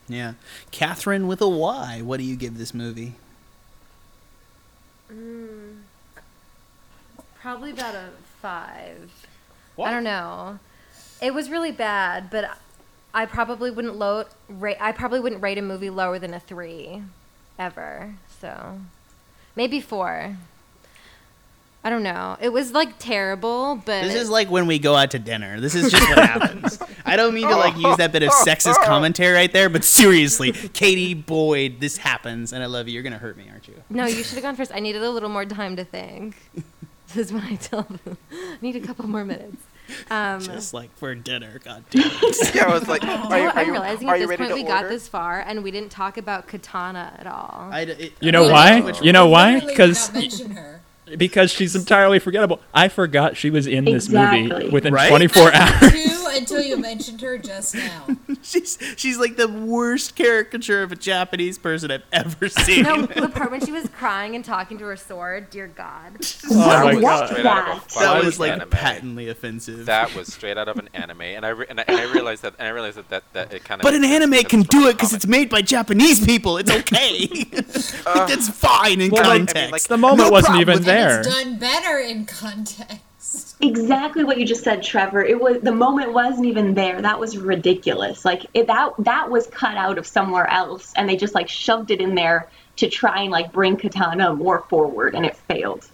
Yeah, 0.08 0.34
Catherine 0.72 1.28
with 1.28 1.42
a 1.42 1.48
Y. 1.48 2.02
What 2.04 2.18
do 2.18 2.24
you 2.24 2.36
give 2.36 2.58
this 2.58 2.74
movie? 2.74 3.14
Probably 7.42 7.72
about 7.72 7.96
a 7.96 8.10
five. 8.42 9.12
I 9.78 9.92
don't 9.92 10.04
know. 10.04 10.60
It 11.22 11.34
was 11.34 11.50
really 11.50 11.72
bad, 11.72 12.30
but 12.30 12.58
I 13.14 13.26
probably 13.26 13.70
wouldn't 13.72 13.96
load 13.96 14.28
rate. 14.50 14.78
I 14.80 14.92
probably 14.92 15.20
wouldn't 15.20 15.42
rate 15.42 15.58
a 15.58 15.62
movie 15.62 15.90
lower 15.90 16.18
than 16.20 16.34
a 16.34 16.40
three, 16.40 17.04
ever. 17.60 18.16
So, 18.42 18.80
maybe 19.56 19.80
four. 19.82 20.38
I 21.86 21.90
don't 21.90 22.04
know. 22.04 22.38
It 22.40 22.48
was 22.50 22.72
like 22.72 22.98
terrible, 22.98 23.76
but 23.76 24.04
This 24.04 24.16
is 24.16 24.30
like 24.30 24.50
when 24.50 24.68
we 24.68 24.80
go 24.80 24.96
out 24.96 25.12
to 25.12 25.20
dinner. 25.20 25.60
This 25.60 25.76
is 25.76 25.92
just 25.92 26.08
what 26.08 26.18
happens. 26.30 26.80
I 27.06 27.18
don't 27.18 27.34
mean 27.34 27.50
to 27.50 27.58
like 27.58 27.76
use 27.78 27.98
that 27.98 28.14
bit 28.14 28.24
of 28.24 28.30
sexist 28.30 28.82
commentary 28.86 29.34
right 29.34 29.52
there, 29.52 29.68
but 29.70 29.84
seriously, 29.84 30.54
Katy 30.54 31.14
Boyd, 31.14 31.82
this 31.82 31.98
happens, 31.98 32.54
and 32.54 32.64
I 32.64 32.68
love 32.68 32.88
you. 32.88 32.94
You're 32.94 33.04
gonna 33.04 33.18
hurt 33.18 33.36
me, 33.36 33.50
aren't 33.50 33.68
you? 33.68 33.76
no. 33.90 34.06
You 34.06 34.24
should 34.24 34.36
have 34.36 34.44
gone 34.44 34.56
first. 34.56 34.72
I 34.74 34.80
needed 34.80 35.04
a 35.04 35.12
little 35.12 35.28
more 35.30 35.46
time 35.46 35.76
to 35.76 35.84
think. 35.84 36.38
this 37.10 37.18
is 37.18 37.34
when 37.34 37.44
I 37.44 37.56
tell 37.58 37.82
them. 37.84 38.18
I 38.32 38.58
need 38.62 38.78
a 38.78 38.80
couple 38.80 39.06
more 39.08 39.26
minutes. 39.26 39.58
Um, 40.10 40.42
Just 40.42 40.74
like 40.74 40.96
for 40.98 41.14
dinner, 41.16 41.60
god 41.64 41.84
damn 41.90 42.04
it. 42.06 42.52
Yeah, 42.56 42.66
I 42.66 42.74
was 42.74 42.88
like, 42.88 43.04
are 43.04 43.08
you, 43.38 43.46
are 43.48 43.52
I'm 43.58 43.66
you, 43.68 43.72
realizing 43.74 44.08
are 44.10 44.16
at 44.16 44.22
you 44.22 44.28
this 44.28 44.38
point 44.38 44.54
we 44.54 44.62
order? 44.62 44.68
got 44.74 44.90
this 44.90 45.08
far 45.08 45.42
and 45.42 45.64
we 45.64 45.72
didn't 45.72 45.92
talk 45.92 46.18
about 46.18 46.48
Katana 46.48 47.14
at 47.20 47.28
all. 47.28 47.70
I 47.72 47.86
d- 47.86 47.92
it- 47.94 48.14
You 48.20 48.32
know 48.32 48.44
which- 48.44 48.52
why? 48.52 48.80
which- 48.82 49.02
You 49.02 49.12
know 49.12 49.28
why? 49.28 49.60
Because 49.60 50.10
not 50.14 50.22
mention 50.22 50.52
her. 50.52 50.82
because 51.18 51.52
she's 51.52 51.76
entirely 51.76 52.20
forgettable. 52.20 52.62
I 52.74 52.88
forgot 52.88 53.36
she 53.38 53.50
was 53.50 53.68
in 53.68 53.86
this 53.86 54.10
movie 54.10 54.70
within 54.70 54.94
Right? 54.94 55.10
24 55.10 55.52
hours. 55.54 56.13
Two 56.34 56.40
until 56.40 56.62
you 56.62 56.78
mentioned 56.78 57.22
her 57.22 57.38
just 57.38 57.76
now. 57.76 58.08
she's 58.42 58.78
she's 58.98 59.18
like 59.18 59.36
the 59.38 59.48
worst 59.48 60.16
caricature 60.16 60.82
of 60.84 60.92
a 60.92 60.96
Japanese 60.96 61.58
person 61.58 61.92
I've 61.92 62.04
ever 62.12 62.50
seen. 62.50 62.84
no, 62.84 63.06
the 63.06 63.30
part 63.30 63.52
when 63.52 63.66
she 63.66 63.72
was 63.72 63.88
crying 63.90 64.36
and 64.36 64.44
talking 64.44 64.78
to 64.80 64.86
her 64.86 64.98
sword, 64.98 65.50
dear 65.50 65.68
God. 65.68 66.18
Oh 66.52 66.56
my 66.56 66.94
was 66.96 67.02
god. 67.04 67.30
straight 67.30 67.46
out 67.46 67.70
of 67.70 67.78
a 67.78 68.00
That 68.00 68.00
that 68.00 68.24
was 68.24 68.40
like 68.40 68.52
anime. 68.54 68.70
patently 68.70 69.30
offensive. 69.30 69.86
That 69.86 70.14
was 70.16 70.32
straight 70.34 70.58
out 70.58 70.68
of 70.68 70.78
an 70.78 70.90
anime, 70.94 71.22
and 71.22 71.46
I 71.46 71.50
re- 71.50 71.66
and 71.70 71.80
I, 71.80 71.86
and 71.88 71.98
I 71.98 72.12
realized 72.12 72.44
that 72.44 72.54
and 72.60 72.68
I 72.68 72.72
realized 72.72 72.98
that 72.98 73.10
that, 73.10 73.24
that 73.34 73.54
it 73.54 73.64
kind 73.64 73.82
of. 73.82 73.84
but 73.84 73.94
an 73.94 74.04
anime 74.04 74.44
can 74.44 74.62
do 74.64 74.88
it 74.88 74.94
because 74.94 75.14
it's 75.14 75.26
made 75.28 75.50
by 75.50 75.62
Japanese 75.62 76.24
people. 76.26 76.58
It's 76.58 76.70
okay. 76.72 77.28
like, 77.32 77.48
it's 77.54 77.94
uh, 78.06 78.52
fine 78.52 79.02
in 79.02 79.12
Well, 79.12 79.24
I 79.30 79.38
mean, 79.38 79.46
context. 79.48 79.72
like, 79.72 79.82
The 79.84 79.98
moment 79.98 80.28
No 80.28 80.32
wasn't 80.32 80.48
problem 80.56 80.62
even 80.62 80.74
with 80.76 80.86
there. 80.86 81.20
It's 81.22 81.28
done 81.34 81.58
better 81.60 81.98
in 82.00 82.26
context. 82.26 82.98
Honest. 83.34 83.56
exactly 83.62 84.24
what 84.24 84.38
you 84.38 84.46
just 84.46 84.64
said, 84.64 84.84
Trevor. 84.84 85.24
It 85.24 85.40
was 85.40 85.62
the 85.62 85.72
moment 85.72 86.14
wasn't 86.14 86.46
even 86.46 86.74
there. 86.74 87.02
That 87.02 87.20
was 87.20 87.38
ridiculous. 87.38 88.26
Like 88.26 88.46
it, 88.54 88.68
that 88.68 88.94
that 89.00 89.30
was 89.30 89.48
cut 89.48 89.78
out 89.78 89.98
of 89.98 90.08
somewhere 90.08 90.48
else, 90.50 90.94
and 90.96 91.08
they 91.08 91.16
just 91.16 91.36
like 91.36 91.50
shoved 91.50 91.92
it 91.92 92.02
in 92.02 92.16
there 92.16 92.50
to 92.78 92.90
try 92.90 93.22
and 93.22 93.32
like 93.32 93.52
bring 93.52 93.78
Katana 93.78 94.34
more 94.34 94.62
forward, 94.62 95.16
and 95.16 95.26
it 95.26 95.36
failed. 95.36 95.88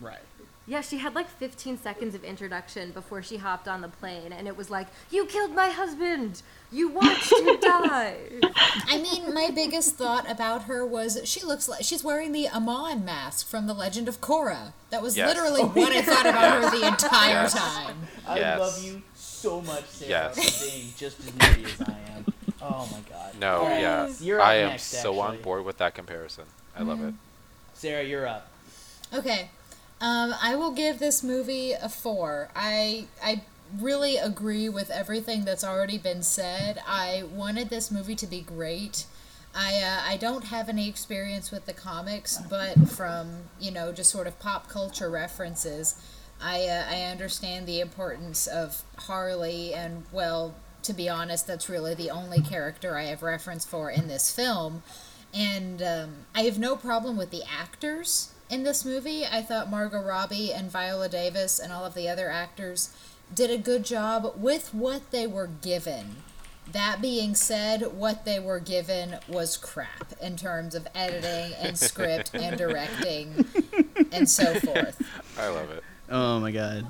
Right. 0.00 0.18
Yeah, 0.66 0.80
she 0.80 0.98
had 0.98 1.14
like 1.14 1.28
15 1.28 1.78
seconds 1.78 2.14
of 2.14 2.24
introduction 2.24 2.90
before 2.92 3.22
she 3.22 3.38
hopped 3.38 3.68
on 3.68 3.80
the 3.80 3.88
plane, 3.88 4.32
and 4.32 4.46
it 4.46 4.56
was 4.56 4.70
like, 4.70 4.88
"You 5.10 5.26
killed 5.26 5.54
my 5.54 5.68
husband. 5.68 6.42
You 6.70 6.88
watched 6.90 7.32
him 7.32 7.58
die." 7.60 8.16
I 8.88 8.98
mean, 9.02 9.32
my 9.34 9.50
biggest 9.50 9.94
thought 9.96 10.30
about 10.30 10.64
her 10.64 10.84
was 10.84 11.20
she 11.24 11.42
looks 11.44 11.68
like 11.68 11.82
she's 11.84 12.04
wearing 12.04 12.32
the 12.32 12.48
Amon 12.48 13.04
mask 13.04 13.46
from 13.48 13.66
The 13.66 13.74
Legend 13.74 14.08
of 14.08 14.20
Korra. 14.20 14.72
That 14.90 15.02
was 15.02 15.16
Yes. 15.16 15.28
literally 15.34 15.62
what 15.62 15.92
I 15.92 16.02
thought 16.02 16.26
about 16.26 16.62
her 16.64 16.78
the 16.78 16.86
entire 16.86 17.42
Yes. 17.44 17.54
time. 17.54 17.96
I 18.26 18.38
Yes. 18.38 18.60
love 18.60 18.82
you 18.84 19.02
so 19.14 19.60
much, 19.60 19.86
Sarah, 19.88 20.32
Yes. 20.36 20.58
for 20.58 20.66
being 20.70 20.92
just 20.96 21.20
as 21.20 21.26
nerdy 21.26 21.64
as 21.64 21.80
I 21.88 21.96
am. 22.16 22.26
Oh 22.60 22.88
my 22.92 22.98
god. 23.08 23.34
No, 23.38 23.58
All 23.60 23.66
right, 23.66 23.80
yeah, 23.80 24.08
You're 24.20 24.40
up 24.40 24.46
I 24.48 24.54
am 24.56 24.68
next, 24.70 24.84
so 24.84 25.18
on 25.20 25.28
actually. 25.32 25.42
board 25.44 25.64
with 25.64 25.78
that 25.78 25.94
comparison. 25.94 26.44
I 26.76 26.82
love 26.82 27.02
it. 27.02 27.14
Sarah, 27.74 28.02
you're 28.02 28.26
up. 28.26 28.48
Okay. 29.14 29.48
Um, 30.00 30.34
I 30.42 30.54
will 30.56 30.72
give 30.72 30.98
this 30.98 31.22
movie 31.22 31.72
a 31.72 31.88
four. 31.88 32.50
I 32.54 33.06
I 33.22 33.42
really 33.76 34.16
agree 34.16 34.68
with 34.68 34.90
everything 34.90 35.44
that's 35.44 35.64
already 35.64 35.98
been 35.98 36.22
said. 36.22 36.80
I 36.86 37.24
wanted 37.34 37.70
this 37.70 37.90
movie 37.90 38.14
to 38.16 38.26
be 38.26 38.40
great. 38.40 39.06
I 39.54 39.80
uh, 39.80 40.00
I 40.06 40.16
don't 40.16 40.44
have 40.44 40.68
any 40.68 40.88
experience 40.88 41.50
with 41.50 41.66
the 41.66 41.72
comics, 41.72 42.38
but 42.48 42.88
from 42.88 43.48
you 43.58 43.70
know 43.70 43.92
just 43.92 44.10
sort 44.10 44.26
of 44.26 44.38
pop 44.38 44.68
culture 44.68 45.10
references, 45.10 46.00
I 46.40 46.66
uh, 46.66 46.84
I 46.88 47.02
understand 47.02 47.66
the 47.66 47.80
importance 47.80 48.46
of 48.46 48.82
Harley, 48.96 49.74
and 49.74 50.04
well, 50.12 50.54
to 50.82 50.92
be 50.92 51.08
honest, 51.08 51.46
that's 51.46 51.68
really 51.68 51.94
the 51.94 52.10
only 52.10 52.40
character 52.40 52.96
I 52.96 53.04
have 53.04 53.22
reference 53.22 53.64
for 53.64 53.90
in 53.90 54.08
this 54.08 54.34
film. 54.34 54.82
And 55.34 55.82
um, 55.82 56.14
I 56.34 56.42
have 56.42 56.58
no 56.58 56.74
problem 56.74 57.18
with 57.18 57.30
the 57.30 57.42
actors 57.44 58.32
in 58.48 58.62
this 58.62 58.84
movie. 58.84 59.26
I 59.26 59.42
thought 59.42 59.70
Margot 59.70 60.02
Robbie 60.02 60.52
and 60.52 60.70
Viola 60.70 61.08
Davis 61.08 61.58
and 61.58 61.72
all 61.72 61.84
of 61.84 61.94
the 61.94 62.08
other 62.08 62.30
actors 62.30 62.90
did 63.34 63.50
a 63.50 63.58
good 63.58 63.84
job 63.84 64.32
with 64.36 64.72
what 64.74 65.10
they 65.10 65.26
were 65.26 65.46
given. 65.46 66.16
That 66.72 67.00
being 67.00 67.34
said, 67.34 67.94
what 67.94 68.24
they 68.24 68.38
were 68.38 68.60
given 68.60 69.16
was 69.26 69.56
crap 69.56 70.12
in 70.20 70.36
terms 70.36 70.74
of 70.74 70.86
editing 70.94 71.56
and 71.58 71.78
script 71.88 72.34
and 72.34 72.58
directing 72.58 73.46
and 74.12 74.28
so 74.28 74.54
forth. 74.60 75.00
I 75.38 75.48
love 75.48 75.70
it. 75.70 75.82
Oh 76.10 76.40
my 76.40 76.50
god. 76.50 76.86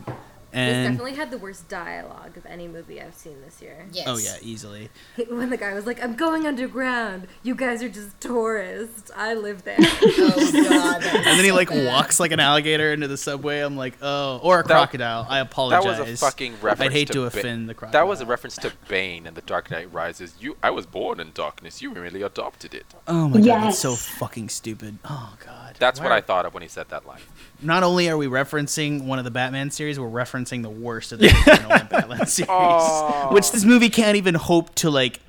This 0.66 0.88
definitely 0.88 1.14
had 1.14 1.30
the 1.30 1.38
worst 1.38 1.68
dialogue 1.68 2.36
of 2.36 2.44
any 2.46 2.68
movie 2.68 3.00
I've 3.00 3.14
seen 3.14 3.40
this 3.44 3.60
year. 3.62 3.86
Yes. 3.92 4.04
oh 4.08 4.16
yeah, 4.18 4.36
easily. 4.42 4.90
When 5.28 5.50
the 5.50 5.56
guy 5.56 5.74
was 5.74 5.86
like, 5.86 6.02
"I'm 6.02 6.14
going 6.16 6.46
underground. 6.46 7.26
You 7.42 7.54
guys 7.54 7.82
are 7.82 7.88
just 7.88 8.20
tourists. 8.20 9.10
I 9.16 9.34
live 9.34 9.64
there." 9.64 9.76
Oh 10.20 10.52
god. 10.68 11.02
And 11.18 11.24
then 11.38 11.44
he 11.44 11.52
like 11.52 11.70
walks 11.70 12.18
like 12.20 12.32
an 12.32 12.40
alligator 12.40 12.92
into 12.92 13.08
the 13.08 13.16
subway. 13.16 13.60
I'm 13.60 13.76
like, 13.76 13.94
oh, 14.02 14.38
or 14.42 14.60
a 14.60 14.62
That- 14.62 14.68
crocodile. 14.68 15.26
I 15.28 15.38
apologize." 15.40 15.84
That 15.84 15.90
apologize. 15.90 16.10
was 16.12 16.22
a 16.22 16.24
fucking 16.26 16.52
reference. 16.62 16.80
I'd 16.80 16.92
hate 16.92 17.08
to, 17.12 17.20
Ba- 17.20 17.26
offend 17.26 17.68
the 17.68 17.74
crocodile. 17.74 18.00
That 18.02 18.08
was 18.08 18.20
a 18.20 18.26
reference 18.26 18.56
to 18.56 18.72
Bane 18.88 19.26
in 19.26 19.34
The 19.34 19.42
Dark 19.42 19.70
Knight 19.70 19.92
Rises. 19.92 20.34
You, 20.40 20.56
I 20.62 20.70
was 20.70 20.86
born 20.86 21.20
in 21.20 21.30
darkness. 21.34 21.80
You 21.82 21.90
merely 21.90 22.22
adopted 22.22 22.74
it. 22.74 22.86
Oh 23.06 23.28
my 23.28 23.40
god, 23.40 23.64
that's 23.68 23.78
so 23.78 23.94
fucking 23.94 24.48
stupid. 24.48 24.98
Oh 25.04 25.34
god. 25.44 25.76
That's 25.78 26.00
what 26.00 26.10
Why- 26.10 26.16
I 26.16 26.20
thought 26.20 26.46
of 26.46 26.54
when 26.54 26.62
he 26.62 26.68
said 26.68 26.88
that 26.88 27.06
line. 27.06 27.20
Not 27.60 27.82
only 27.82 28.08
are 28.08 28.16
we 28.16 28.26
referencing 28.26 29.04
one 29.04 29.18
of 29.18 29.24
the 29.24 29.30
Batman 29.30 29.70
series, 29.70 29.98
we're 30.00 30.08
referencing 30.08 30.47
the 30.62 30.70
worst 30.70 31.12
of 31.12 31.18
the 31.18 31.26
Nolan 31.62 31.86
Batman 31.88 32.26
series, 32.26 32.48
Oh. 32.50 33.28
which 33.32 33.50
this 33.52 33.64
movie 33.64 33.90
can't 33.90 34.16
even 34.16 34.34
hope 34.34 34.74
to 34.76 34.90
like 34.90 35.20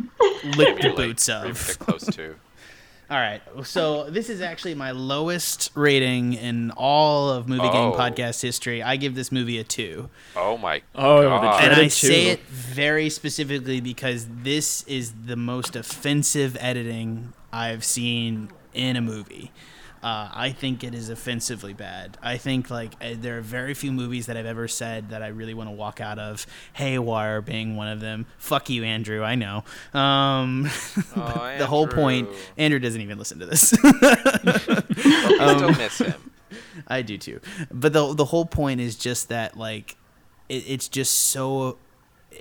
lick 0.58 0.82
the 0.82 0.94
boots 0.96 1.28
or 1.30 1.40
even 1.46 1.52
of. 1.52 1.80
close 1.80 2.06
to. 2.06 2.36
All 3.12 3.18
right, 3.18 3.42
so 3.64 4.08
this 4.12 4.30
is 4.30 4.40
actually 4.40 4.76
my 4.76 4.92
lowest 4.92 5.72
rating 5.74 6.34
in 6.34 6.70
all 6.78 7.30
of 7.32 7.50
movie 7.50 7.64
game 7.64 7.92
Oh. 7.92 7.98
podcast 7.98 8.40
history. 8.40 8.84
I 8.84 8.98
give 8.98 9.16
this 9.16 9.32
movie 9.32 9.58
a 9.58 9.64
two. 9.64 10.10
Oh 10.36 10.60
my 10.60 10.84
Oh, 10.94 11.24
god. 11.24 11.64
and 11.64 11.74
I 11.74 11.88
say 11.88 12.28
it 12.28 12.42
very 12.44 13.10
specifically 13.10 13.82
because 13.82 14.28
this 14.44 14.84
is 14.84 15.12
the 15.26 15.36
most 15.36 15.76
offensive 15.76 16.56
editing 16.60 17.34
I've 17.52 17.84
seen 17.84 18.52
in 18.76 18.96
a 18.96 19.02
movie. 19.02 19.52
Uh, 20.02 20.30
I 20.34 20.52
think 20.52 20.84
it 20.84 20.94
is 20.94 21.10
offensively 21.10 21.74
bad. 21.74 22.18
I 22.22 22.38
think 22.38 22.70
like 22.70 22.94
uh, 23.02 23.16
there 23.18 23.38
are 23.38 23.42
very 23.42 23.74
few 23.74 23.92
movies 23.92 24.28
that 24.28 24.38
I've 24.38 24.46
ever 24.46 24.68
said 24.68 25.10
that 25.10 25.22
I 25.22 25.28
really 25.28 25.54
want 25.54 25.68
to 25.70 25.76
walk 25.76 26.00
out 26.00 26.18
of. 26.20 26.48
Haywire 26.74 27.42
being 27.42 27.76
one 27.76 27.90
of 27.90 28.00
them. 28.00 28.26
Fuck 28.38 28.70
you, 28.70 28.84
Andrew. 28.84 29.24
I 29.24 29.36
know. 29.36 29.64
Um, 29.94 30.70
Oh, 31.16 31.56
the 31.58 31.68
whole 31.68 31.88
point. 31.88 32.30
Andrew. 32.58 32.80
Doesn't 32.80 33.02
even 33.02 33.18
listen 33.18 33.40
to 33.40 33.46
this. 33.46 33.74
But 33.82 34.86
we 34.96 35.12
still 35.56 35.74
miss 35.74 35.98
him. 35.98 36.32
I 36.88 37.02
do 37.02 37.18
too. 37.18 37.42
But 37.72 37.94
the 37.94 38.14
the 38.14 38.26
whole 38.26 38.46
point 38.46 38.80
is 38.80 38.96
just 38.96 39.30
that 39.30 39.58
like 39.58 39.98
it, 40.48 40.64
it's 40.68 40.88
just 40.88 41.14
so 41.14 41.78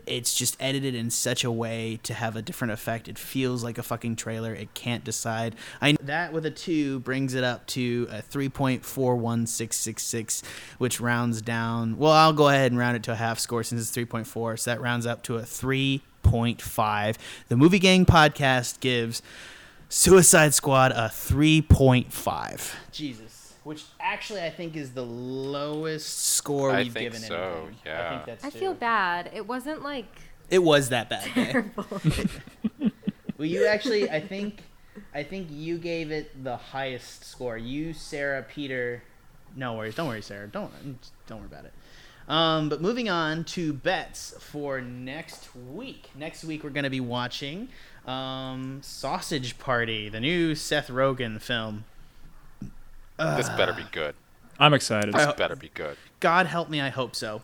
it's 0.07 0.35
just 0.35 0.57
edited 0.61 0.95
in 0.95 1.11
such 1.11 1.43
a 1.45 1.51
way 1.51 1.99
to 2.03 2.13
have 2.15 2.37
a 2.37 2.43
different 2.43 2.73
effect. 2.73 3.09
It 3.09 3.19
feels 3.19 3.65
like 3.65 3.79
a 3.79 3.83
fucking 3.83 4.17
trailer. 4.17 4.55
It 4.55 4.75
can't 4.75 5.03
decide. 5.05 5.57
I 5.81 5.97
that 6.03 6.33
with 6.33 6.45
a 6.47 6.51
2 6.51 7.01
brings 7.01 7.35
it 7.35 7.45
up 7.45 7.67
to 7.69 8.09
a 8.11 8.23
3.41666 8.23 10.43
which 10.79 11.01
rounds 11.01 11.41
down. 11.43 11.99
Well, 11.99 12.13
I'll 12.13 12.33
go 12.33 12.49
ahead 12.49 12.73
and 12.73 12.79
round 12.79 12.97
it 12.97 13.03
to 13.05 13.13
a 13.13 13.17
half 13.17 13.39
score 13.39 13.63
since 13.63 13.81
it's 13.81 13.97
3.4. 13.97 14.59
So 14.59 14.71
that 14.71 14.81
rounds 14.81 15.07
up 15.07 15.23
to 15.25 15.37
a 15.37 15.43
3.5. 15.43 17.17
The 17.49 17.57
Movie 17.57 17.79
Gang 17.79 18.05
podcast 18.05 18.81
gives 18.81 19.23
Suicide 19.89 20.55
Squad 20.55 20.91
a 20.93 21.09
3.5. 21.09 22.75
Jesus. 22.93 23.38
Which 23.65 23.85
actually 24.01 24.43
I 24.43 24.51
think 24.51 24.77
is 24.77 24.93
the 24.93 25.05
lowest 25.05 26.09
score 26.35 26.71
I 26.71 26.83
we've 26.83 26.93
think 26.93 27.13
given 27.13 27.21
so, 27.21 27.35
anything. 27.67 27.77
I 27.85 27.89
yeah. 27.89 28.11
think 28.11 28.27
that's 28.27 28.45
I 28.45 28.51
too. 28.51 28.59
feel 28.59 28.75
bad. 28.75 29.31
It 29.35 29.47
wasn't 29.47 29.83
like 29.83 30.07
It 30.51 30.61
was 30.63 30.89
that 30.89 31.09
bad. 31.11 31.25
Terrible. 31.25 31.87
well, 33.39 33.47
you 33.47 33.67
actually, 33.67 34.09
I 34.11 34.21
think, 34.21 34.63
I 35.15 35.23
think 35.23 35.49
you 35.51 35.77
gave 35.79 36.11
it 36.11 36.43
the 36.43 36.57
highest 36.57 37.25
score. 37.25 37.59
You, 37.59 37.93
Sarah, 37.93 38.43
Peter. 38.43 39.03
No 39.55 39.75
worries. 39.75 39.95
Don't 39.95 40.09
worry, 40.09 40.23
Sarah. 40.23 40.47
Don't 40.49 40.71
don't 41.27 41.39
worry 41.39 41.47
about 41.47 41.65
it. 41.67 41.73
Um, 42.29 42.69
but 42.69 42.83
moving 42.83 43.09
on 43.09 43.45
to 43.45 43.73
bets 43.73 44.35
for 44.39 44.81
next 44.83 45.49
week. 45.57 46.11
Next 46.15 46.45
week 46.45 46.63
we're 46.63 46.71
going 46.71 46.85
to 46.85 46.91
be 46.91 47.01
watching 47.01 47.69
um, 48.07 48.81
Sausage 48.83 49.59
Party, 49.59 50.11
the 50.11 50.21
new 50.21 50.55
Seth 50.55 50.89
Rogen 50.89 51.41
film. 51.41 51.85
This 53.19 53.49
better 53.51 53.73
be 53.73 53.87
good. 53.91 54.15
I'm 54.59 54.75
excited. 54.75 55.13
This 55.13 55.27
I- 55.27 55.33
better 55.33 55.57
be 55.57 55.71
good. 55.75 55.97
God 56.21 56.47
help 56.47 56.69
me, 56.69 56.81
I 56.81 56.89
hope 56.89 57.15
so. 57.15 57.43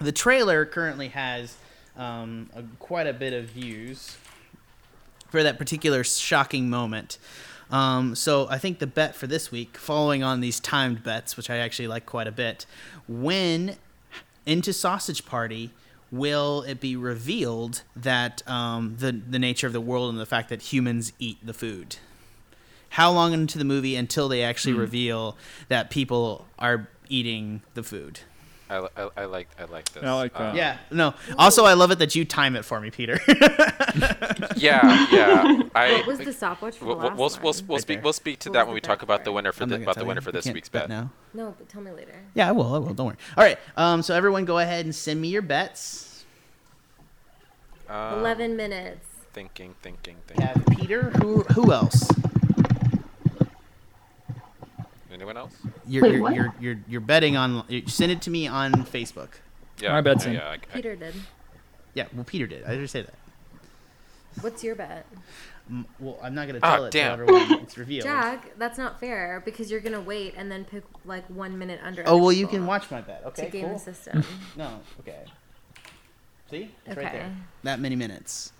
The 0.00 0.12
trailer 0.12 0.64
currently 0.64 1.08
has 1.08 1.56
um, 1.96 2.48
a, 2.54 2.62
quite 2.78 3.06
a 3.06 3.12
bit 3.12 3.32
of 3.32 3.46
views 3.46 4.16
for 5.28 5.42
that 5.42 5.58
particular 5.58 6.02
shocking 6.02 6.70
moment. 6.70 7.18
Um, 7.70 8.14
so 8.14 8.48
I 8.48 8.58
think 8.58 8.78
the 8.78 8.86
bet 8.86 9.14
for 9.14 9.26
this 9.26 9.52
week, 9.52 9.76
following 9.76 10.22
on 10.22 10.40
these 10.40 10.58
timed 10.58 11.02
bets, 11.02 11.36
which 11.36 11.50
I 11.50 11.58
actually 11.58 11.88
like 11.88 12.06
quite 12.06 12.26
a 12.26 12.32
bit, 12.32 12.66
when 13.06 13.76
into 14.46 14.72
Sausage 14.72 15.24
Party 15.26 15.70
will 16.10 16.62
it 16.62 16.80
be 16.80 16.96
revealed 16.96 17.82
that 17.94 18.46
um, 18.48 18.96
the 18.98 19.12
the 19.12 19.38
nature 19.38 19.66
of 19.66 19.72
the 19.72 19.80
world 19.80 20.10
and 20.10 20.18
the 20.18 20.26
fact 20.26 20.48
that 20.48 20.62
humans 20.62 21.12
eat 21.18 21.38
the 21.44 21.54
food? 21.54 21.96
How 22.90 23.10
long 23.12 23.32
into 23.32 23.56
the 23.58 23.64
movie 23.64 23.96
until 23.96 24.28
they 24.28 24.42
actually 24.42 24.74
reveal 24.74 25.36
that 25.68 25.90
people 25.90 26.46
are 26.58 26.88
eating 27.08 27.62
the 27.74 27.82
food? 27.82 28.20
I, 28.68 28.86
I, 28.96 29.08
I 29.16 29.24
like 29.24 29.48
I 29.58 29.64
like 29.64 29.88
this. 29.92 30.04
I 30.04 30.12
like 30.12 30.32
that. 30.34 30.50
Um, 30.50 30.56
Yeah, 30.56 30.78
no. 30.92 31.14
Also, 31.36 31.64
I 31.64 31.72
love 31.74 31.90
it 31.90 31.98
that 31.98 32.14
you 32.14 32.24
time 32.24 32.54
it 32.54 32.64
for 32.64 32.80
me, 32.80 32.90
Peter. 32.90 33.18
Yeah, 34.56 35.06
yeah. 35.10 35.62
I, 35.74 35.92
what 35.92 36.06
was 36.06 36.18
the 36.18 36.32
stopwatch 36.32 36.76
for 36.76 36.84
We'll, 36.86 36.96
the 36.96 37.00
we'll, 37.10 37.28
last 37.28 37.42
we'll, 37.42 37.52
we'll, 37.52 37.62
we'll 37.66 37.76
Right 37.76 37.82
speak 37.82 37.96
there. 37.98 38.02
we'll 38.04 38.12
speak 38.12 38.38
to 38.40 38.48
What 38.50 38.52
that 38.54 38.66
when 38.66 38.74
we 38.74 38.80
talk 38.80 39.02
about 39.02 39.20
for? 39.20 39.24
the 39.24 39.32
winner 39.32 39.52
for 39.52 39.66
the, 39.66 39.76
about 39.82 39.96
the 39.96 40.04
winner 40.04 40.20
you. 40.20 40.24
for 40.24 40.32
this 40.32 40.46
week's 40.46 40.68
bet 40.68 40.82
bet. 40.82 40.88
now. 40.90 41.10
No, 41.34 41.54
but 41.58 41.68
tell 41.68 41.82
me 41.82 41.90
later. 41.90 42.14
Yeah, 42.34 42.48
I 42.48 42.52
will. 42.52 42.74
I 42.74 42.78
will. 42.78 42.94
Don't 42.94 43.06
worry. 43.06 43.16
All 43.36 43.44
right. 43.44 43.58
Um, 43.76 44.02
so 44.02 44.14
everyone, 44.14 44.44
go 44.44 44.58
ahead 44.58 44.84
and 44.84 44.94
send 44.94 45.20
me 45.20 45.28
your 45.28 45.42
bets. 45.42 46.24
Um, 47.88 48.18
Eleven 48.20 48.56
minutes. 48.56 49.06
Thinking, 49.32 49.74
thinking, 49.82 50.16
thinking. 50.26 50.46
have 50.46 50.64
Peter. 50.78 51.10
Who? 51.22 51.42
Who 51.54 51.72
else? 51.72 52.08
Anyone 55.20 55.36
else? 55.36 55.52
You're 55.86 56.02
Wait, 56.04 56.12
you're, 56.14 56.22
what? 56.22 56.34
you're 56.34 56.54
you're 56.60 56.78
you're 56.88 57.00
betting 57.02 57.36
on. 57.36 57.62
You 57.68 57.86
send 57.86 58.10
it 58.10 58.22
to 58.22 58.30
me 58.30 58.46
on 58.46 58.72
Facebook. 58.72 59.28
Yeah, 59.78 59.92
My 59.92 60.00
bet's 60.00 60.24
yeah, 60.24 60.30
in. 60.30 60.36
yeah, 60.38 60.48
I- 60.48 60.52
I- 60.54 60.58
Peter 60.58 60.96
did. 60.96 61.14
Yeah. 61.92 62.06
Well, 62.14 62.24
Peter 62.24 62.46
did. 62.46 62.64
I 62.64 62.74
did 62.76 62.88
say 62.88 63.02
that. 63.02 63.12
What's 64.40 64.64
your 64.64 64.76
bet? 64.76 65.04
Well, 65.98 66.18
I'm 66.22 66.34
not 66.34 66.46
gonna 66.46 66.60
Ah, 66.62 66.76
tell 66.76 66.84
it 66.86 66.92
damn. 66.92 67.18
till 67.18 67.34
everyone 67.36 67.60
it's 67.62 67.76
revealed. 67.78 68.04
Jack, 68.04 68.58
that's 68.58 68.78
not 68.78 68.98
fair 68.98 69.42
because 69.44 69.70
you're 69.70 69.80
gonna 69.80 70.00
wait 70.00 70.32
and 70.38 70.50
then 70.50 70.64
pick 70.64 70.84
like 71.04 71.28
one 71.28 71.58
minute 71.58 71.80
under. 71.84 72.02
Oh 72.06 72.16
well, 72.16 72.32
you 72.32 72.46
can 72.46 72.64
watch 72.64 72.90
my 72.90 73.02
bet. 73.02 73.22
Okay, 73.26 73.44
to 73.44 73.50
game 73.50 73.64
cool. 73.66 73.74
the 73.74 73.78
system. 73.78 74.24
No, 74.56 74.80
okay. 75.00 75.24
See, 76.50 76.70
it's 76.86 76.96
right 76.96 77.06
Okay. 77.06 77.18
there. 77.18 77.36
That 77.64 77.78
many 77.78 77.94
minutes. 77.94 78.52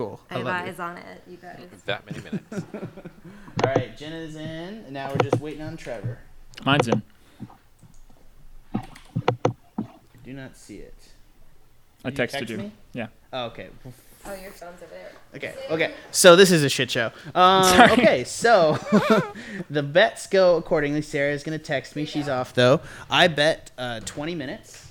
Cool. 0.00 0.18
I 0.30 0.36
I 0.36 0.38
have 0.38 0.46
love 0.46 0.78
you. 0.78 0.82
on 0.82 0.96
it, 0.96 1.22
you 1.28 1.36
guys. 1.36 1.58
That 1.84 2.06
many 2.06 2.22
minutes. 2.24 2.64
All 3.62 3.70
right, 3.74 3.94
Jena's 3.98 4.34
in, 4.34 4.40
and 4.86 4.92
now 4.92 5.10
we're 5.10 5.18
just 5.18 5.38
waiting 5.42 5.60
on 5.60 5.76
Trevor. 5.76 6.16
Mine's 6.64 6.88
in. 6.88 7.02
I 8.74 8.82
do 10.24 10.32
not 10.32 10.56
see 10.56 10.78
it. 10.78 10.94
I 12.02 12.08
Did 12.08 12.18
you 12.18 12.24
texted 12.24 12.30
text 12.30 12.48
you. 12.48 12.56
me? 12.56 12.72
Yeah. 12.94 13.08
Oh, 13.30 13.44
okay. 13.48 13.68
Oh, 14.24 14.32
your 14.36 14.52
phone's 14.52 14.82
over 14.82 14.86
there. 14.90 15.12
Okay. 15.36 15.54
Okay. 15.70 15.92
So 16.12 16.34
this 16.34 16.50
is 16.50 16.64
a 16.64 16.70
shit 16.70 16.90
show. 16.90 17.12
Um, 17.34 17.64
Sorry. 17.64 17.92
okay. 17.92 18.24
So 18.24 18.78
the 19.68 19.82
bets 19.82 20.28
go 20.28 20.56
accordingly. 20.56 21.02
Sarah's 21.02 21.44
gonna 21.44 21.58
text 21.58 21.94
me. 21.94 22.06
She's 22.06 22.26
off 22.26 22.54
though. 22.54 22.80
I 23.10 23.28
bet 23.28 23.70
uh, 23.76 24.00
20 24.06 24.34
minutes 24.34 24.90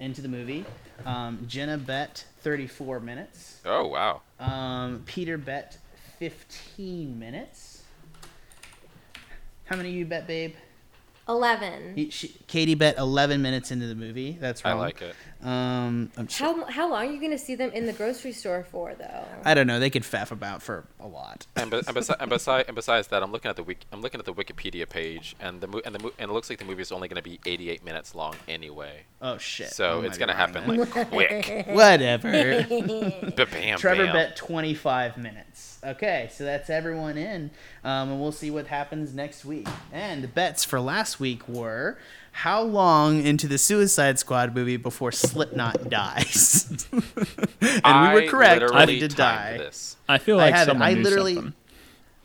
into 0.00 0.22
the 0.22 0.28
movie. 0.28 0.64
Um, 1.04 1.44
Jena 1.46 1.76
bet 1.76 2.24
34 2.40 3.00
minutes. 3.00 3.60
Oh 3.66 3.88
wow. 3.88 4.22
Um, 4.38 5.02
Peter 5.06 5.38
bet 5.38 5.78
15 6.18 7.18
minutes. 7.18 7.82
How 9.64 9.76
many 9.76 9.90
you 9.90 10.04
bet, 10.04 10.26
babe? 10.26 10.54
Eleven. 11.28 11.96
He, 11.96 12.10
she, 12.10 12.28
Katy 12.46 12.74
bet 12.76 12.98
11 12.98 13.42
minutes 13.42 13.72
into 13.72 13.86
the 13.88 13.96
movie. 13.96 14.38
That's 14.40 14.64
right. 14.64 14.72
I 14.72 14.74
like 14.74 15.02
it. 15.02 15.16
Um, 15.42 16.10
I'm 16.16 16.26
sure, 16.28 16.46
How 16.46 16.64
how 16.64 16.90
long 16.90 17.06
are 17.08 17.12
you 17.12 17.20
gonna 17.20 17.38
see 17.38 17.54
them 17.54 17.70
in 17.72 17.86
the 17.86 17.92
grocery 17.92 18.32
store 18.32 18.64
for 18.70 18.94
though? 18.94 19.24
I 19.44 19.54
don't 19.54 19.66
know. 19.66 19.78
They 19.78 19.90
could 19.90 20.02
faff 20.02 20.30
about 20.30 20.62
for 20.62 20.84
a 20.98 21.06
lot. 21.06 21.46
And, 21.54 21.70
be, 21.70 21.76
and, 21.76 21.86
besi- 21.88 22.16
and, 22.18 22.30
besi- 22.30 22.64
and 22.66 22.74
besides 22.74 23.08
that, 23.08 23.22
I'm 23.22 23.30
looking 23.32 23.48
at 23.50 23.56
the 23.56 23.62
wik- 23.62 23.84
I'm 23.92 24.00
looking 24.00 24.18
at 24.18 24.24
the 24.26 24.32
Wikipedia 24.32 24.88
page, 24.88 25.36
and 25.38 25.60
the 25.60 25.66
mo- 25.66 25.82
and 25.84 25.94
the 25.94 25.98
mo- 26.02 26.12
and 26.18 26.30
it 26.30 26.34
looks 26.34 26.48
like 26.50 26.58
the 26.58 26.64
movie 26.64 26.82
is 26.82 26.90
only 26.90 27.06
going 27.08 27.22
to 27.22 27.28
be 27.28 27.38
88 27.46 27.84
minutes 27.84 28.14
long 28.14 28.34
anyway. 28.48 29.02
Oh 29.20 29.36
shit. 29.38 29.70
So 29.70 30.02
I 30.02 30.06
it's 30.06 30.18
going 30.18 30.28
to 30.28 30.34
happen 30.34 30.66
then. 30.66 30.78
like 30.78 31.10
quick. 31.10 31.66
Whatever. 31.68 32.66
Ba-bam, 33.36 33.78
Trevor 33.78 34.04
bam. 34.04 34.12
bet 34.14 34.36
25 34.36 35.16
minutes. 35.18 35.78
Okay, 35.84 36.28
so 36.32 36.44
that's 36.44 36.68
everyone 36.70 37.16
in, 37.16 37.50
um, 37.84 38.10
and 38.10 38.20
we'll 38.20 38.32
see 38.32 38.50
what 38.50 38.66
happens 38.66 39.14
next 39.14 39.44
week. 39.44 39.68
And 39.92 40.24
the 40.24 40.28
bets 40.28 40.64
for 40.64 40.80
last 40.80 41.20
week 41.20 41.46
were 41.46 41.98
how 42.40 42.60
long 42.62 43.22
into 43.24 43.48
the 43.48 43.56
Suicide 43.56 44.18
Squad 44.18 44.54
movie 44.54 44.76
before 44.76 45.10
Slipknot 45.10 45.88
dies? 45.90 46.86
and 46.92 48.14
we 48.14 48.22
were 48.24 48.30
correct. 48.30 48.62
I 48.72 48.84
did 48.86 49.00
timed 49.12 49.16
die. 49.16 49.56
This. 49.58 49.96
I 50.08 50.18
feel 50.18 50.38
I 50.38 50.44
like 50.44 50.54
have 50.54 50.68
it. 50.68 50.70
someone 50.72 50.88
I 50.88 50.92
literally- 50.94 51.34
something. 51.36 51.54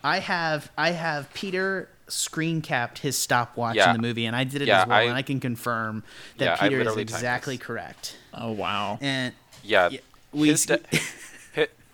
I 0.04 0.20
have 0.20 0.70
I 0.78 0.92
have 0.92 1.32
Peter 1.34 1.88
screen 2.08 2.62
capped 2.62 2.98
his 3.00 3.16
stopwatch 3.18 3.76
Yeah. 3.78 3.92
in 3.92 3.96
the 3.98 4.02
movie, 4.02 4.26
and 4.26 4.36
I 4.36 4.44
did 4.44 4.62
it 4.64 4.68
Yeah, 4.68 4.82
as 4.82 4.88
well, 4.88 4.98
I- 4.98 5.04
and 5.04 5.16
I 5.16 5.22
can 5.22 5.40
confirm 5.40 6.04
that 6.40 6.46
Yeah, 6.46 6.56
Peter 6.70 6.82
is 6.82 6.98
exactly 6.98 7.58
correct. 7.58 8.18
Oh 8.34 8.52
wow. 8.52 8.98
And 9.02 9.34
Yeah, 9.64 9.90
Yeah, 9.92 10.00
we- 10.34 10.50
his 10.50 10.66
de- 10.66 10.80
hit, 10.90 11.02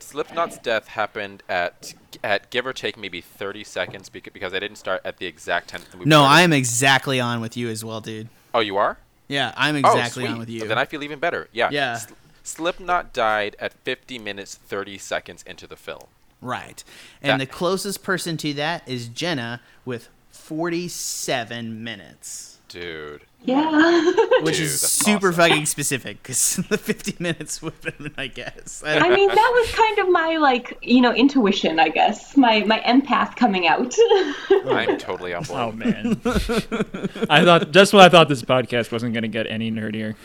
Slipknot's 0.08 0.58
death 0.60 0.88
happened 0.88 1.44
at 1.50 1.94
at 2.24 2.50
give 2.50 2.66
or 2.66 2.72
take 2.72 2.98
maybe 2.98 3.20
30 3.20 3.66
seconds 3.66 4.08
because 4.10 4.54
I 4.54 4.60
didn't 4.60 4.78
start 4.78 5.02
at 5.04 5.18
the 5.18 5.26
exact 5.26 5.68
time 5.68 5.82
the 5.92 5.98
no, 6.06 6.20
started. 6.22 6.34
I 6.34 6.42
am 6.44 6.54
exactly 6.54 7.20
on 7.20 7.42
with 7.42 7.58
you 7.58 7.68
as 7.68 7.84
well, 7.84 8.00
dude. 8.00 8.30
Oh, 8.54 8.62
you 8.62 8.78
are? 8.78 8.98
Yeah, 9.28 9.54
I'm 9.58 9.76
Oh, 9.76 9.80
exactly 9.80 10.24
sweet. 10.24 10.32
on 10.32 10.40
with 10.40 10.50
you. 10.50 10.66
Then 10.66 10.78
I 10.78 10.86
feel 10.86 11.04
even 11.04 11.20
better. 11.20 11.50
Yeah. 11.52 11.70
Yeah. 11.72 11.98
Sl- 11.98 12.14
Slipknot 12.44 13.12
died 13.12 13.58
at 13.60 13.74
50 13.84 14.18
minutes 14.20 14.56
30 14.56 14.98
seconds 14.98 15.44
into 15.46 15.68
the 15.68 15.76
film. 15.76 16.06
Right. 16.42 16.82
And 17.22 17.42
That- 17.42 17.50
the 17.50 17.54
closest 17.54 18.02
person 18.02 18.38
to 18.38 18.54
that 18.54 18.88
is 18.88 19.10
Jena 19.10 19.60
with 19.84 20.08
47 20.32 21.84
minutes, 21.84 22.57
Dude. 22.70 23.22
Yeah. 23.44 24.04
which 24.42 24.58
Dude, 24.58 24.66
is 24.66 24.82
super 24.82 25.30
awesome. 25.30 25.50
fucking 25.50 25.66
specific 25.68 26.22
because 26.22 26.56
the 26.70 26.78
50 26.78 27.16
minutes 27.20 27.62
would 27.62 27.74
have 27.86 27.98
been, 27.98 28.14
I 28.18 28.28
guess. 28.28 28.84
I 28.86 28.98
I 28.98 29.10
mean, 29.16 29.30
that 29.30 29.52
was 29.56 29.72
kind 29.74 30.00
of 30.00 30.10
my 30.10 30.36
like, 30.38 30.78
you 30.82 31.00
know, 31.00 31.14
intuition, 31.14 31.80
I 31.80 31.88
guess. 31.90 32.36
My 32.36 32.62
my 32.66 32.80
empath 32.82 33.36
coming 33.38 33.66
out. 33.68 33.94
I'm 34.70 34.98
totally 34.98 35.34
on 35.34 35.44
board. 35.44 35.60
Oh 35.62 35.72
man. 35.72 36.20
I 37.30 37.46
thought 37.46 37.72
just 37.72 37.94
when 37.94 38.04
I 38.04 38.10
thought 38.10 38.28
this 38.28 38.42
podcast 38.42 38.92
wasn't 38.92 39.14
gonna 39.14 39.28
get 39.30 39.48
any 39.48 39.72
nerdier. 39.72 40.16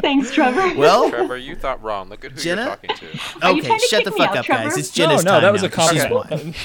Thanks, 0.00 0.30
Trevor. 0.32 0.78
well, 0.78 1.10
Trevor, 1.10 1.36
you 1.36 1.56
thought 1.56 1.82
wrong. 1.82 2.08
Look 2.08 2.24
at 2.24 2.32
who 2.32 2.40
Jena? 2.40 2.62
you're 2.62 2.70
talking 2.70 2.96
to. 2.96 3.06
Are 3.42 3.52
you 3.52 3.62
okay, 3.62 3.76
to 3.78 3.86
shut 3.88 4.04
the 4.04 4.12
fuck 4.12 4.30
out, 4.30 4.36
up, 4.38 4.46
guys. 4.46 4.76
It's 4.78 4.90
Jena's 4.90 5.24
no, 5.24 5.32
no, 5.32 5.40
time 5.40 5.42
that 5.42 5.52
was 5.52 5.62
now 5.62 5.68
a 5.68 5.70
'cause 5.70 5.90
she's 5.90 6.04
compliment. 6.04 6.56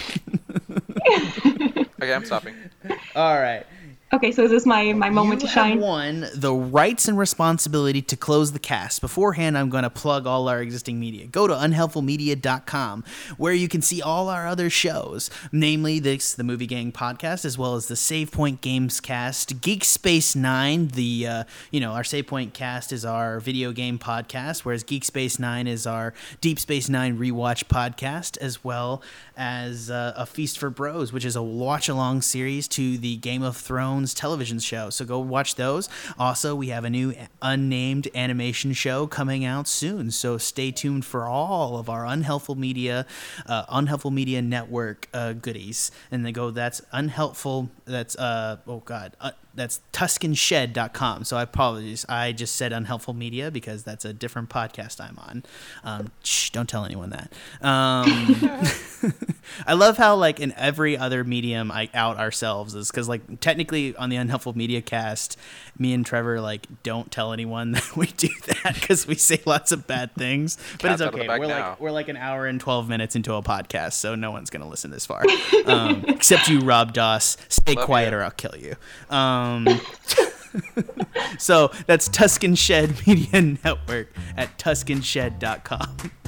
Okay, 2.02 2.14
I'm 2.14 2.26
stopping. 2.26 2.56
All 3.16 3.39
right. 3.39 3.66
Okay, 4.14 4.34
so 4.34 4.43
is 4.43 4.51
this 4.51 4.66
my 4.66 4.91
my 4.91 5.09
moment 5.09 5.41
you 5.41 5.47
to 5.47 5.53
shine? 5.53 5.72
have 5.72 5.82
won 5.82 6.28
the 6.36 6.53
rights 6.53 7.07
and 7.07 7.18
responsibility 7.18 8.01
to 8.01 8.18
close 8.18 8.51
the 8.51 8.59
cast. 8.59 8.99
Beforehand, 8.99 9.57
I'm 9.57 9.70
going 9.70 9.84
to 9.84 9.89
plug 9.89 10.28
all 10.28 10.49
our 10.49 10.62
existing 10.62 10.99
media. 10.99 11.28
Go 11.28 11.47
to 11.47 11.53
unhelpfulmedia.com 11.53 13.05
where 13.38 13.53
you 13.53 13.70
can 13.70 13.82
see 13.82 14.01
all 14.01 14.28
our 14.28 14.47
other 14.47 14.70
shows, 14.70 15.30
namely 15.53 15.99
this 15.99 16.34
the 16.34 16.43
Movie 16.43 16.68
Gang 16.68 16.91
podcast, 16.91 17.45
as 17.45 17.57
well 17.57 17.76
as 17.76 17.88
the 17.88 17.95
Save 17.95 18.34
Point 18.34 18.59
Games 18.59 18.99
cast, 18.99 19.62
Geek 19.62 19.86
Space 19.86 20.36
Nine. 20.36 20.89
The 20.89 21.28
uh, 21.28 21.43
you 21.72 21.80
know 21.80 21.93
our 21.93 22.03
Save 22.03 22.28
Point 22.28 22.53
cast 22.53 22.91
is 22.91 23.05
our 23.05 23.39
video 23.39 23.72
game 23.72 23.97
podcast, 23.97 24.66
whereas 24.66 24.84
Geek 24.84 25.05
Space 25.05 25.39
Nine 25.39 25.68
is 25.68 25.88
our 25.88 26.14
Deep 26.41 26.59
Space 26.59 26.89
Nine 26.89 27.18
rewatch 27.18 27.64
podcast, 27.66 28.38
as 28.39 28.62
well 28.62 29.01
as 29.38 29.89
uh, 29.89 30.12
a 30.18 30.26
Feast 30.26 30.59
for 30.59 30.70
Bros, 30.70 31.14
which 31.14 31.24
is 31.24 31.38
a 31.38 31.41
watch 31.41 31.88
along 31.88 32.24
series 32.24 32.68
to 32.68 32.97
the 32.97 33.16
Game 33.16 33.41
of 33.41 33.55
Thrones 33.55 34.01
television 34.08 34.60
show. 34.60 34.89
So 34.89 35.06
go 35.06 35.20
watch 35.20 35.56
those. 35.56 35.89
Also, 36.18 36.56
we 36.56 36.68
have 36.70 36.84
a 36.86 36.89
new 36.89 37.14
unnamed 37.41 38.08
animation 38.16 38.74
show 38.74 39.08
coming 39.08 39.45
out 39.45 39.68
soon. 39.68 40.12
So 40.12 40.38
stay 40.38 40.72
tuned 40.72 41.06
for 41.06 41.28
all 41.28 41.78
of 41.78 41.89
our 41.89 42.06
unhelpful 42.06 42.56
media, 42.56 43.06
uh, 43.45 43.66
unhelpful 43.70 44.12
media 44.12 44.41
network 44.41 45.08
uh, 45.14 45.34
goodies. 45.34 45.91
And 46.12 46.26
they 46.26 46.32
go, 46.32 46.52
that's 46.52 46.82
unhelpful. 46.91 47.70
That's 47.86 48.16
uh 48.16 48.58
oh 48.68 48.80
god. 48.86 49.16
Uh, 49.20 49.32
that's 49.54 49.82
tuscanshed.com. 49.93 51.24
So 51.26 51.38
I 51.38 51.43
apologize. 51.43 52.06
I 52.08 52.32
just 52.32 52.56
said 52.56 52.72
unhelpful 52.72 53.14
media 53.14 53.52
because 53.52 53.84
that's 53.84 54.06
a 54.06 54.14
different 54.14 54.49
podcast 54.49 55.02
I'm 55.02 55.18
on. 55.20 55.43
Um, 55.84 56.12
shh, 56.24 56.49
don't 56.52 56.70
tell 56.70 56.86
anyone 56.86 57.10
that. 57.10 57.34
Um, 57.62 59.14
I 59.68 59.74
love 59.74 59.97
how 59.97 60.16
like 60.16 60.39
in 60.39 60.54
every 60.56 60.97
other 60.97 61.24
medium 61.24 61.72
I 61.72 61.89
out 61.93 62.18
ourselves 62.18 62.76
is 62.76 62.89
because 62.89 63.10
like 63.10 63.41
technically 63.41 63.95
on 63.95 64.10
the 64.10 64.16
unhelpful 64.16 64.58
media 64.58 64.82
cast, 64.82 65.38
me 65.78 65.93
and 65.93 66.06
Trevor 66.06 66.39
like 66.39 66.68
don't 66.84 67.12
tell 67.12 67.34
anyone 67.34 67.72
that 67.74 67.95
we 67.97 68.08
do 68.08 68.30
that 68.47 68.76
because 68.76 69.08
we 69.08 69.16
say 69.16 69.41
lots 69.45 69.72
of 69.72 69.88
bad 69.88 70.14
things. 70.16 70.58
But 70.74 70.89
Cat's 70.89 70.93
it's 70.93 71.02
out 71.02 71.08
of 71.10 71.14
the 71.16 71.26
okay. 71.26 71.39
We're 71.39 71.47
now. 71.47 71.70
like 71.70 71.80
we're 71.80 71.91
like 71.91 72.08
an 72.08 72.18
hour 72.18 72.45
and 72.45 72.60
twelve 72.60 72.88
minutes 72.88 73.16
into 73.16 73.34
a 73.34 73.41
podcast, 73.41 73.93
so 73.93 74.16
no 74.16 74.32
one's 74.32 74.49
gonna 74.49 74.70
listen 74.70 74.91
this 74.91 75.06
far, 75.06 75.24
um, 75.66 76.06
except 76.08 76.47
you, 76.47 76.60
Rob 76.60 76.93
Doss. 76.93 77.38
Stay 77.49 77.74
Love 77.74 77.86
quiet 77.86 78.12
you. 78.12 78.20
or 78.20 78.24
I'll 78.24 78.32
kill 78.32 78.56
you. 78.58 78.76
Um, 79.10 79.40
so 81.37 81.71
that's 81.87 82.07
Tuscan 82.07 82.55
Shed 82.55 82.95
Media 83.07 83.41
Network 83.41 84.13
at 84.37 84.57
TuscanShed.com. 84.57 86.11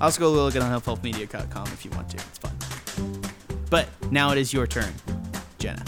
Also 0.00 0.18
go 0.18 0.32
look 0.32 0.56
at 0.56 0.62
unhelpfulmedia.com 0.62 1.68
if 1.68 1.84
you 1.84 1.90
want 1.92 2.10
to. 2.10 2.16
It's 2.16 2.38
fun. 2.38 2.56
But 3.70 3.88
now 4.10 4.32
it 4.32 4.38
is 4.38 4.52
your 4.52 4.66
turn, 4.66 4.92
Jena. 5.60 5.84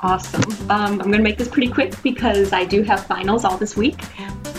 Awesome. 0.00 0.42
Um, 0.70 0.92
I'm 0.92 0.98
going 0.98 1.12
to 1.12 1.22
make 1.22 1.36
this 1.36 1.48
pretty 1.48 1.70
quick 1.70 1.94
because 2.02 2.54
I 2.54 2.64
do 2.64 2.82
have 2.84 3.04
finals 3.06 3.44
all 3.44 3.58
this 3.58 3.76
week. 3.76 4.00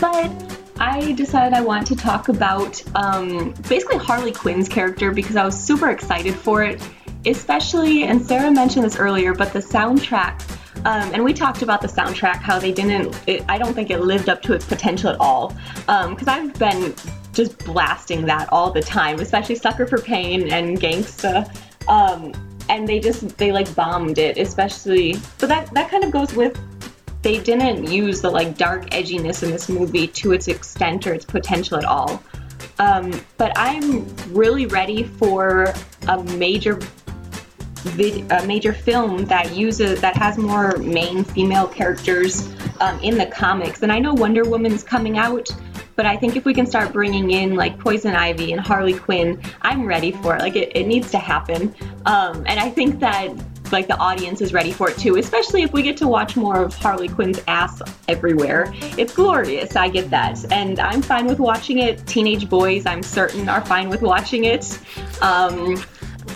But 0.00 0.30
I 0.78 1.12
decided 1.12 1.54
I 1.54 1.62
want 1.62 1.86
to 1.88 1.96
talk 1.96 2.28
about 2.28 2.82
um, 2.94 3.54
basically 3.68 3.98
Harley 3.98 4.32
Quinn's 4.32 4.68
character 4.68 5.10
because 5.10 5.34
I 5.36 5.44
was 5.44 5.58
super 5.60 5.90
excited 5.90 6.34
for 6.34 6.62
it, 6.62 6.80
especially, 7.24 8.04
and 8.04 8.24
Sarah 8.24 8.50
mentioned 8.50 8.84
this 8.84 8.96
earlier, 8.96 9.34
but 9.34 9.52
the 9.52 9.58
soundtrack. 9.58 10.42
Um, 10.84 11.14
and 11.14 11.24
we 11.24 11.32
talked 11.32 11.62
about 11.62 11.80
the 11.80 11.88
soundtrack, 11.88 12.36
how 12.36 12.58
they 12.58 12.72
didn't, 12.72 13.18
it, 13.26 13.44
I 13.48 13.58
don't 13.58 13.74
think 13.74 13.90
it 13.90 14.00
lived 14.00 14.28
up 14.28 14.42
to 14.42 14.52
its 14.52 14.64
potential 14.64 15.10
at 15.10 15.18
all. 15.18 15.56
Because 15.86 16.28
I've 16.28 16.54
been 16.58 16.94
just 17.32 17.58
blasting 17.58 18.26
that 18.26 18.52
all 18.52 18.70
the 18.70 18.82
time, 18.82 19.18
especially 19.20 19.56
Sucker 19.56 19.86
for 19.86 19.98
Pain 19.98 20.52
and 20.52 20.78
Gangsta. 20.78 21.50
Um, 21.88 22.32
and 22.68 22.88
they 22.88 22.98
just 22.98 23.36
they 23.38 23.52
like 23.52 23.72
bombed 23.74 24.18
it 24.18 24.36
especially 24.38 25.14
but 25.38 25.48
that 25.48 25.72
that 25.72 25.90
kind 25.90 26.04
of 26.04 26.10
goes 26.10 26.34
with 26.34 26.58
they 27.22 27.38
didn't 27.38 27.90
use 27.90 28.20
the 28.20 28.30
like 28.30 28.56
dark 28.56 28.88
edginess 28.90 29.42
in 29.42 29.50
this 29.50 29.68
movie 29.68 30.06
to 30.06 30.32
its 30.32 30.48
extent 30.48 31.06
or 31.06 31.14
its 31.14 31.24
potential 31.24 31.76
at 31.76 31.84
all 31.84 32.22
um, 32.78 33.12
but 33.36 33.52
i'm 33.56 34.06
really 34.28 34.66
ready 34.66 35.04
for 35.04 35.72
a 36.08 36.22
major 36.34 36.78
vid- 37.86 38.30
a 38.30 38.46
major 38.46 38.72
film 38.72 39.24
that 39.26 39.54
uses 39.54 40.00
that 40.00 40.16
has 40.16 40.38
more 40.38 40.76
main 40.78 41.24
female 41.24 41.66
characters 41.68 42.48
um, 42.80 42.98
in 43.00 43.16
the 43.16 43.26
comics. 43.26 43.82
And 43.82 43.92
I 43.92 43.98
know 43.98 44.14
Wonder 44.14 44.44
Woman's 44.44 44.82
coming 44.82 45.18
out, 45.18 45.48
but 45.96 46.06
I 46.06 46.16
think 46.16 46.36
if 46.36 46.44
we 46.44 46.54
can 46.54 46.66
start 46.66 46.92
bringing 46.92 47.30
in 47.30 47.54
like 47.54 47.78
Poison 47.78 48.14
Ivy 48.14 48.52
and 48.52 48.60
Harley 48.60 48.94
Quinn, 48.94 49.40
I'm 49.62 49.86
ready 49.86 50.12
for 50.12 50.36
it. 50.36 50.40
Like 50.40 50.56
it, 50.56 50.76
it 50.76 50.86
needs 50.86 51.10
to 51.12 51.18
happen. 51.18 51.74
Um, 52.04 52.44
and 52.46 52.60
I 52.60 52.68
think 52.70 53.00
that 53.00 53.32
like 53.72 53.88
the 53.88 53.96
audience 53.96 54.40
is 54.40 54.52
ready 54.52 54.72
for 54.72 54.90
it 54.90 54.98
too, 54.98 55.16
especially 55.16 55.62
if 55.62 55.72
we 55.72 55.82
get 55.82 55.96
to 55.96 56.06
watch 56.06 56.36
more 56.36 56.62
of 56.62 56.74
Harley 56.74 57.08
Quinn's 57.08 57.40
ass 57.48 57.82
everywhere. 58.08 58.72
It's 58.96 59.12
glorious. 59.12 59.74
I 59.76 59.88
get 59.88 60.10
that. 60.10 60.52
And 60.52 60.78
I'm 60.78 61.02
fine 61.02 61.26
with 61.26 61.38
watching 61.38 61.78
it. 61.78 62.06
Teenage 62.06 62.48
boys, 62.48 62.86
I'm 62.86 63.02
certain, 63.02 63.48
are 63.48 63.64
fine 63.64 63.88
with 63.88 64.02
watching 64.02 64.44
it. 64.44 64.78
Um, 65.20 65.82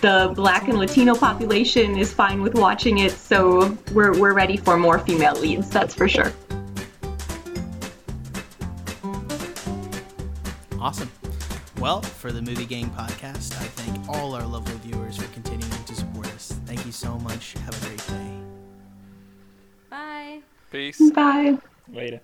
the 0.01 0.33
black 0.35 0.69
and 0.69 0.79
Latino 0.79 1.15
population 1.15 1.99
is 1.99 2.13
fine 2.13 2.43
with 2.43 2.55
watching 2.55 2.99
it, 2.99 3.13
so 3.13 3.77
we're, 3.93 4.19
we're 4.19 4.33
ready 4.33 4.57
for 4.57 4.77
more 4.77 4.99
female 4.99 5.35
leads, 5.35 5.71
that's 5.71 5.95
for 5.95 6.09
sure. 6.09 6.33
Awesome. 10.81 11.11
Well, 11.79 12.03
for 12.03 12.33
the 12.33 12.43
Movie 12.43 12.67
Gang 12.67 12.91
podcast, 12.91 13.53
I 13.61 13.65
thank 13.65 14.09
all 14.09 14.35
our 14.35 14.47
lovely 14.47 14.77
viewers 14.89 15.17
for 15.17 15.27
continuing 15.33 15.85
to 15.85 15.95
support 15.95 16.27
us. 16.29 16.59
Thank 16.67 16.85
you 16.85 16.93
so 16.93 17.19
much. 17.19 17.55
Have 17.65 17.83
a 17.83 17.87
great 17.87 18.07
day. 18.07 18.31
Bye. 19.89 20.41
Peace. 20.71 21.11
Bye. 21.11 21.59
Later. 21.93 22.21